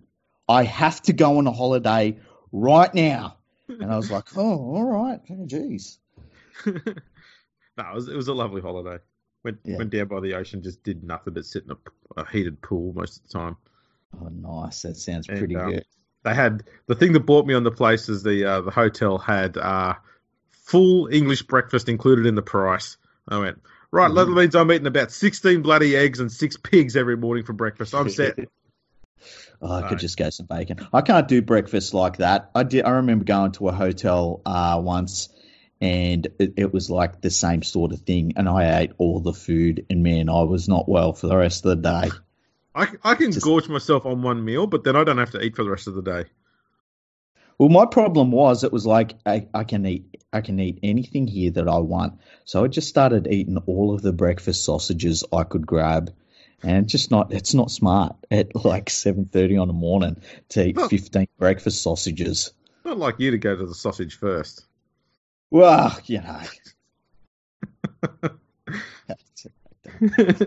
I 0.49 0.65
have 0.65 1.01
to 1.03 1.13
go 1.13 1.39
on 1.39 1.47
a 1.47 1.53
holiday 1.53 2.19
right 2.53 2.93
now. 2.95 3.37
And 3.69 3.91
I 3.91 3.97
was 3.97 4.11
like, 4.11 4.37
oh, 4.37 4.75
all 4.75 4.85
right. 4.85 5.21
Oh, 5.31 5.47
geez. 5.47 5.99
no, 6.67 6.73
it 6.75 7.95
was, 7.95 8.09
it 8.09 8.17
was 8.17 8.29
a 8.29 8.35
lovely 8.35 8.61
holiday. 8.61 9.03
Went, 9.45 9.59
yeah. 9.65 9.77
went 9.77 9.91
down 9.91 10.09
by 10.09 10.21
the 10.21 10.35
ocean, 10.35 10.63
just 10.63 10.83
did 10.83 11.05
nothing 11.05 11.35
but 11.35 11.45
sit 11.45 11.65
in 11.65 11.73
a, 11.73 12.21
a 12.21 12.27
heated 12.29 12.63
pool 12.63 12.93
most 12.95 13.19
of 13.19 13.29
the 13.29 13.39
time. 13.39 13.57
Oh, 14.21 14.29
nice. 14.29 14.83
That 14.83 14.97
sounds 14.97 15.29
and, 15.29 15.39
pretty 15.39 15.57
um, 15.57 15.71
good 15.71 15.85
they 16.25 16.35
had 16.35 16.65
the 16.87 16.95
thing 16.95 17.13
that 17.13 17.21
brought 17.21 17.47
me 17.47 17.55
on 17.55 17.63
the 17.63 17.71
place 17.71 18.09
is 18.09 18.23
the 18.23 18.45
uh, 18.45 18.61
the 18.63 18.71
hotel 18.71 19.19
had 19.19 19.57
uh, 19.57 19.95
full 20.51 21.09
English 21.13 21.43
breakfast 21.43 21.89
included 21.89 22.27
in 22.27 22.35
the 22.35 22.43
price. 22.43 22.97
I 23.29 23.39
went 23.39 23.63
right. 23.91 24.11
Mm. 24.11 24.15
That 24.17 24.27
means 24.29 24.55
I'm 24.57 24.73
eating 24.73 24.87
about 24.87 25.13
sixteen 25.13 25.63
bloody 25.63 25.95
eggs 25.95 26.21
and 26.21 26.33
six 26.33 26.57
pigs 26.57 26.97
every 26.97 27.17
morning 27.17 27.45
for 27.45 27.53
breakfast. 27.53 27.95
I'm 27.95 28.09
set. 28.09 28.39
oh, 29.63 29.73
I 29.73 29.89
could 29.89 29.99
just 29.99 30.17
go 30.17 30.31
some 30.31 30.47
bacon. 30.47 30.87
I 30.93 31.03
can't 31.03 31.29
do 31.29 31.43
breakfast 31.43 31.95
like 31.95 32.17
that. 32.17 32.51
I 32.55 32.63
did. 32.65 32.85
I 32.85 32.91
remember 32.91 33.25
going 33.25 33.53
to 33.53 33.69
a 33.69 33.73
hotel 33.73 34.41
uh, 34.47 34.81
once, 34.83 35.29
and 35.81 36.27
it, 36.39 36.55
it, 36.57 36.73
was 36.73 36.89
like 36.89 37.21
the 37.21 37.31
same 37.31 37.63
sort 37.63 37.93
of 37.93 38.01
thing. 38.01 38.35
And 38.37 38.49
I 38.49 38.81
ate 38.81 38.93
all 38.99 39.21
the 39.21 39.33
food, 39.33 39.87
and 39.91 40.03
man, 40.03 40.29
I 40.29 40.43
was 40.43 40.69
not 40.69 40.89
well 40.89 41.13
for 41.13 41.27
the 41.27 41.37
rest 41.37 41.65
of 41.65 41.71
the 41.71 41.91
day. 41.91 42.11
I, 42.75 42.89
I 43.05 43.15
can 43.15 43.31
Just, 43.31 43.45
gorge 43.45 43.69
myself 43.69 44.05
on 44.05 44.23
one 44.23 44.45
meal, 44.45 44.67
but 44.67 44.83
then 44.83 44.97
I 44.97 45.05
don't 45.05 45.19
have 45.19 45.31
to 45.33 45.41
eat 45.41 45.55
for 45.55 45.63
the 45.63 45.71
rest 45.71 45.87
of 45.87 45.95
the 45.95 46.03
day. 46.03 46.25
Well, 47.59 47.69
my 47.69 47.87
problem 47.87 48.33
was 48.33 48.65
it 48.65 48.73
was 48.73 48.85
like 48.85 49.15
I, 49.25 49.47
I 49.55 49.65
can 49.65 49.87
eat 49.87 50.23
I 50.33 50.41
can 50.41 50.59
eat 50.59 50.81
anything 50.83 51.29
here 51.29 51.53
that 51.53 51.69
I 51.69 51.79
want. 51.79 52.19
So 52.45 52.65
I 52.65 52.69
just 52.69 52.89
started 52.89 53.29
eating 53.31 53.59
all 53.67 53.95
of 53.95 54.03
the 54.03 54.13
breakfast 54.13 54.65
sausages 54.65 55.23
I 55.33 55.45
could 55.45 55.67
grab. 55.67 56.13
And 56.63 56.89
just 56.89 57.11
not 57.11 57.33
it's 57.33 57.55
not 57.55 57.71
smart 57.71 58.17
at 58.31 58.65
like 58.65 58.91
seven 58.91 59.27
thirty 59.27 59.57
on 59.57 59.69
the 59.69 59.75
morning 59.75 60.21
to 60.51 60.67
eat 60.67 60.77
not, 60.77 60.91
fifteen 60.91 61.29
breakfast 61.39 61.83
sausages. 61.83 62.53
Not 62.85 62.99
like 62.99 63.21
you 63.21 63.31
to 63.31 63.39
go 63.39 63.55
to 63.55 63.67
the 63.67 63.75
sausage 63.75 64.17
first. 64.19 64.67
Well, 65.55 65.97
you 66.07 66.21
know. 66.21 66.41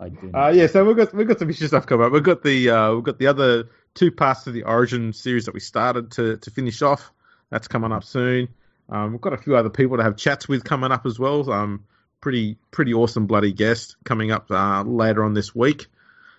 I 0.00 0.08
do. 0.08 0.30
Uh, 0.34 0.48
yeah, 0.52 0.66
so 0.66 0.84
we've 0.84 0.96
got 0.96 1.14
we've 1.14 1.28
got 1.28 1.38
some 1.38 1.48
issue 1.48 1.68
stuff 1.68 1.86
coming 1.86 2.04
up. 2.04 2.12
We've 2.12 2.20
got 2.20 2.42
the 2.42 2.68
uh, 2.68 2.94
we've 2.94 3.04
got 3.04 3.20
the 3.20 3.28
other 3.28 3.68
two 3.94 4.10
parts 4.10 4.48
of 4.48 4.54
the 4.54 4.64
Origin 4.64 5.12
series 5.12 5.44
that 5.44 5.54
we 5.54 5.60
started 5.60 6.10
to 6.12 6.36
to 6.38 6.50
finish 6.50 6.82
off. 6.82 7.12
That's 7.50 7.68
coming 7.68 7.92
up 7.92 8.02
soon. 8.02 8.48
Um, 8.88 9.12
we've 9.12 9.20
got 9.20 9.34
a 9.34 9.38
few 9.38 9.54
other 9.54 9.70
people 9.70 9.98
to 9.98 10.02
have 10.02 10.16
chats 10.16 10.48
with 10.48 10.64
coming 10.64 10.90
up 10.90 11.06
as 11.06 11.20
well. 11.20 11.48
Um, 11.48 11.84
pretty 12.20 12.58
pretty 12.72 12.92
awesome 12.92 13.28
bloody 13.28 13.52
guest 13.52 13.94
coming 14.02 14.32
up 14.32 14.50
uh, 14.50 14.82
later 14.82 15.22
on 15.22 15.32
this 15.32 15.54
week. 15.54 15.86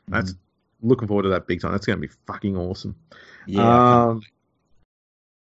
That's 0.10 0.34
mm. 0.34 0.38
looking 0.82 1.08
forward 1.08 1.24
to 1.24 1.30
that 1.30 1.48
big 1.48 1.62
time. 1.62 1.72
That's 1.72 1.86
going 1.86 2.02
to 2.02 2.06
be 2.06 2.14
fucking 2.26 2.58
awesome. 2.58 2.98
Yeah. 3.46 4.08
Um, 4.08 4.22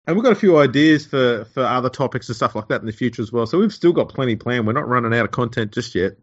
and 0.05 0.15
we've 0.15 0.23
got 0.23 0.33
a 0.33 0.39
few 0.39 0.57
ideas 0.57 1.05
for, 1.05 1.45
for 1.45 1.63
other 1.63 1.89
topics 1.89 2.27
and 2.27 2.35
stuff 2.35 2.55
like 2.55 2.67
that 2.67 2.81
in 2.81 2.85
the 2.85 2.91
future 2.91 3.21
as 3.21 3.31
well. 3.31 3.45
So 3.45 3.59
we've 3.59 3.73
still 3.73 3.93
got 3.93 4.09
plenty 4.09 4.35
planned. 4.35 4.67
We're 4.67 4.73
not 4.73 4.87
running 4.87 5.13
out 5.13 5.25
of 5.25 5.31
content 5.31 5.71
just 5.71 5.95
yet. 5.95 6.13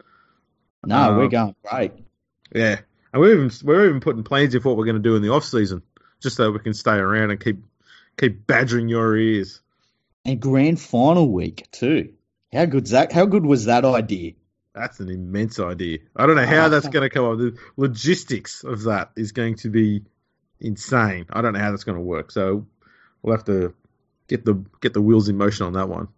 No, 0.84 0.96
um, 0.96 1.16
we're 1.16 1.28
going 1.28 1.54
great. 1.62 1.92
Yeah, 2.54 2.80
and 3.12 3.20
we're 3.20 3.34
even 3.34 3.50
we're 3.64 3.88
even 3.88 4.00
putting 4.00 4.24
plans 4.24 4.54
in 4.54 4.60
for 4.60 4.68
what 4.68 4.78
we're 4.78 4.84
going 4.84 4.96
to 4.96 5.02
do 5.02 5.16
in 5.16 5.22
the 5.22 5.30
off 5.30 5.44
season, 5.44 5.82
just 6.20 6.36
so 6.36 6.50
we 6.50 6.58
can 6.58 6.74
stay 6.74 6.94
around 6.94 7.30
and 7.30 7.40
keep 7.40 7.64
keep 8.18 8.46
badgering 8.46 8.88
your 8.88 9.16
ears. 9.16 9.60
And 10.24 10.40
grand 10.40 10.80
final 10.80 11.30
week 11.30 11.68
too. 11.70 12.14
How 12.52 12.66
good's 12.66 12.90
that? 12.90 13.12
How 13.12 13.26
good 13.26 13.46
was 13.46 13.66
that 13.66 13.84
idea? 13.84 14.32
That's 14.74 15.00
an 15.00 15.10
immense 15.10 15.58
idea. 15.58 15.98
I 16.16 16.26
don't 16.26 16.36
know 16.36 16.46
how 16.46 16.68
that's 16.68 16.88
going 16.90 17.08
to 17.08 17.14
come 17.14 17.24
up. 17.24 17.38
The 17.38 17.56
logistics 17.76 18.64
of 18.64 18.84
that 18.84 19.12
is 19.16 19.32
going 19.32 19.56
to 19.56 19.70
be 19.70 20.04
insane. 20.60 21.26
I 21.30 21.42
don't 21.42 21.52
know 21.52 21.60
how 21.60 21.70
that's 21.70 21.84
going 21.84 21.98
to 21.98 22.02
work. 22.02 22.30
So 22.30 22.66
we'll 23.22 23.36
have 23.36 23.44
to 23.46 23.74
get 24.28 24.44
the 24.44 24.64
get 24.80 24.94
the 24.94 25.02
wheels 25.02 25.28
in 25.28 25.36
motion 25.36 25.66
on 25.66 25.72
that 25.74 25.88
one. 25.88 26.08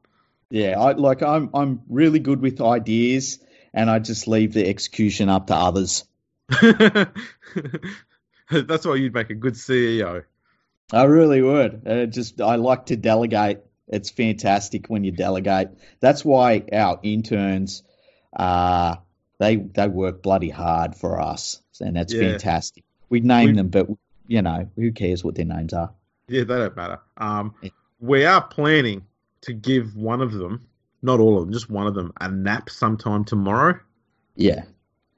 Yeah, 0.51 0.79
I 0.79 0.93
like 0.93 1.23
I'm 1.23 1.51
I'm 1.55 1.83
really 1.89 2.19
good 2.19 2.41
with 2.41 2.61
ideas 2.61 3.39
and 3.73 3.91
I 3.91 3.99
just 3.99 4.29
leave 4.29 4.53
the 4.53 4.69
execution 4.69 5.29
up 5.29 5.47
to 5.49 5.55
others. 5.55 6.05
That's 8.51 8.85
why 8.85 8.97
you'd 8.97 9.15
make 9.15 9.31
a 9.31 9.35
good 9.35 9.55
CEO. 9.55 10.25
I 10.93 11.05
really 11.05 11.41
would. 11.41 11.83
Uh, 11.87 12.07
just 12.07 12.41
I 12.41 12.57
like 12.57 12.87
to 12.87 12.97
delegate. 12.97 13.61
It's 13.89 14.11
fantastic 14.11 14.89
when 14.89 15.05
you 15.05 15.13
delegate. 15.13 15.69
That's 16.01 16.25
why 16.25 16.65
our 16.73 17.01
interns, 17.03 17.83
uh, 18.35 18.97
they 19.39 19.57
they 19.57 19.89
work 19.89 20.23
bloody 20.23 20.51
hard 20.51 20.95
for 20.95 21.21
us, 21.21 21.63
and 21.81 21.97
that's 21.97 22.13
yeah. 22.13 22.33
fantastic. 22.33 22.85
We 23.09 23.21
name 23.21 23.51
we, 23.51 23.57
them, 23.57 23.69
but 23.69 23.89
you 24.27 24.43
know 24.43 24.69
who 24.77 24.93
cares 24.93 25.25
what 25.25 25.35
their 25.35 25.47
names 25.47 25.73
are? 25.73 25.95
Yeah, 26.33 26.45
they 26.45 26.57
don't 26.57 26.75
matter. 26.75 26.99
Um, 27.19 27.55
we 28.01 28.25
are 28.25 28.43
planning 28.43 29.05
to 29.43 29.53
give 29.53 29.95
one 29.95 30.23
of 30.23 30.33
them, 30.33 30.67
not 31.03 31.21
all 31.21 31.37
of 31.37 31.45
them, 31.45 31.53
just 31.53 31.69
one 31.69 31.87
of 31.87 31.95
them, 31.95 32.11
a 32.19 32.31
nap 32.31 32.71
sometime 32.71 33.25
tomorrow. 33.25 33.79
Yeah, 34.35 34.65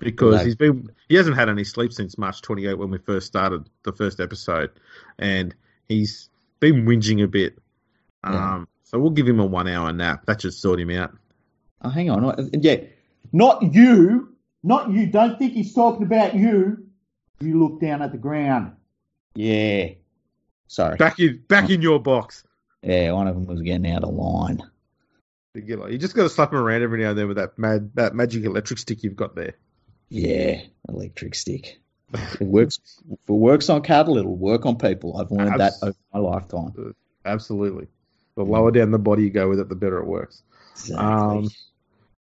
because 0.01 0.39
no. 0.39 0.45
he's 0.45 0.57
been 0.57 0.91
he 1.09 1.15
hasn't 1.15 1.37
had 1.37 1.49
any 1.49 1.63
sleep 1.63 1.93
since 1.93 2.19
March 2.19 2.43
28 2.43 2.75
when 2.75 2.91
we 2.91 2.99
first 2.99 3.29
started 3.29 3.71
the 3.85 3.93
first 3.93 4.19
episode, 4.19 4.71
and 5.17 5.55
he's 5.87 6.31
been 6.59 6.85
whinging 6.85 7.23
a 7.23 7.29
bit. 7.29 7.59
Yeah. 8.25 8.55
Um, 8.55 8.69
so 8.83 8.99
we'll 8.99 9.11
give 9.11 9.29
him 9.29 9.39
a 9.39 9.47
one 9.47 9.69
hour 9.69 9.93
nap. 9.93 10.27
That 10.27 10.43
should 10.43 10.55
sort 10.55 10.81
him 10.81 10.91
out. 10.91 11.17
Oh, 11.81 11.91
hang 11.91 12.11
on, 12.11 12.51
yeah, 12.55 12.79
not 13.33 13.63
you, 13.63 14.35
not 14.65 14.91
you. 14.91 15.07
Don't 15.07 15.39
think 15.39 15.53
he's 15.53 15.75
talking 15.75 16.03
about 16.03 16.35
you. 16.35 16.89
You 17.39 17.63
look 17.63 17.81
down 17.81 18.03
at 18.03 18.11
the 18.11 18.19
ground. 18.19 18.73
Yeah. 19.37 19.91
Sorry. 20.67 20.97
Back 20.97 21.19
in 21.21 21.43
back 21.49 21.71
in 21.71 21.83
your 21.83 22.01
box. 22.01 22.45
Yeah, 22.83 23.13
one 23.13 23.29
of 23.29 23.35
them 23.35 23.47
was 23.47 23.63
getting 23.63 23.91
out 23.91 24.05
of 24.05 24.15
line. 24.15 24.63
You 25.55 25.99
just 25.99 26.17
got 26.17 26.25
to 26.25 26.29
slap 26.29 26.53
him 26.53 26.59
around 26.59 26.83
every 26.83 27.01
now 27.01 27.11
and 27.11 27.19
then 27.19 27.29
with 27.29 27.37
that 27.37 27.57
mad 27.59 27.93
that 27.95 28.15
magic 28.15 28.45
electric 28.45 28.79
stick 28.79 29.05
you've 29.05 29.17
got 29.17 29.37
there. 29.37 29.55
Yeah, 30.09 30.63
electric 30.89 31.35
stick. 31.35 31.81
It 32.41 32.43
works. 32.43 32.79
if 33.11 33.19
it 33.29 33.33
works 33.33 33.69
on 33.69 33.83
cattle, 33.83 34.19
it'll 34.19 34.37
work 34.37 34.67
on 34.67 34.77
people. 34.77 35.17
I've 35.17 35.31
learned 35.31 35.61
Abs- 35.61 35.81
that 35.81 35.87
over 35.87 35.97
my 36.13 36.21
lifetime. 36.21 36.95
Absolutely. 37.25 37.89
The 38.37 38.45
lower 38.45 38.71
down 38.71 38.91
the 38.91 38.99
body 38.99 39.23
you 39.25 39.31
go 39.31 39.49
with 39.49 39.61
it, 39.61 39.69
the 39.69 39.75
better 39.75 39.99
it 39.99 40.07
works. 40.07 40.43
Exactly. 40.73 41.05
Um, 41.05 41.51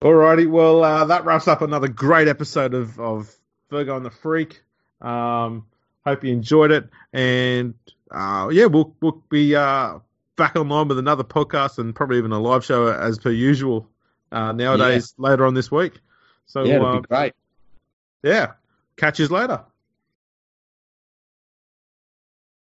alrighty, 0.02 0.50
well, 0.50 0.84
uh, 0.84 1.06
that 1.06 1.26
wraps 1.26 1.48
up 1.48 1.62
another 1.62 1.88
great 1.88 2.28
episode 2.28 2.74
of, 2.74 3.00
of 3.00 3.36
Fergo 3.72 3.98
and 3.98 4.06
the 4.06 4.12
Freak. 4.12 4.62
Um, 5.02 5.66
hope 6.06 6.24
you 6.24 6.32
enjoyed 6.32 6.72
it, 6.72 6.90
and 7.14 7.74
uh, 8.12 8.50
yeah, 8.52 8.66
we'll 8.66 8.96
we'll 9.02 9.24
be 9.30 9.56
uh, 9.56 10.00
back 10.36 10.56
online 10.56 10.88
with 10.88 11.00
another 11.00 11.24
podcast 11.24 11.78
and 11.78 11.96
probably 11.96 12.18
even 12.18 12.32
a 12.32 12.40
live 12.40 12.64
show 12.64 12.88
as 12.88 13.18
per 13.18 13.32
usual 13.32 13.88
uh, 14.32 14.52
nowadays 14.52 15.14
yeah. 15.18 15.30
later 15.30 15.46
on 15.46 15.54
this 15.54 15.72
week. 15.72 16.00
So 16.46 16.64
yeah, 16.64 16.76
it'll 16.76 16.92
be 16.94 16.98
uh, 16.98 17.02
great. 17.02 17.34
Yeah. 18.24 18.54
Catch 18.96 19.20
you 19.20 19.28
later. 19.28 19.64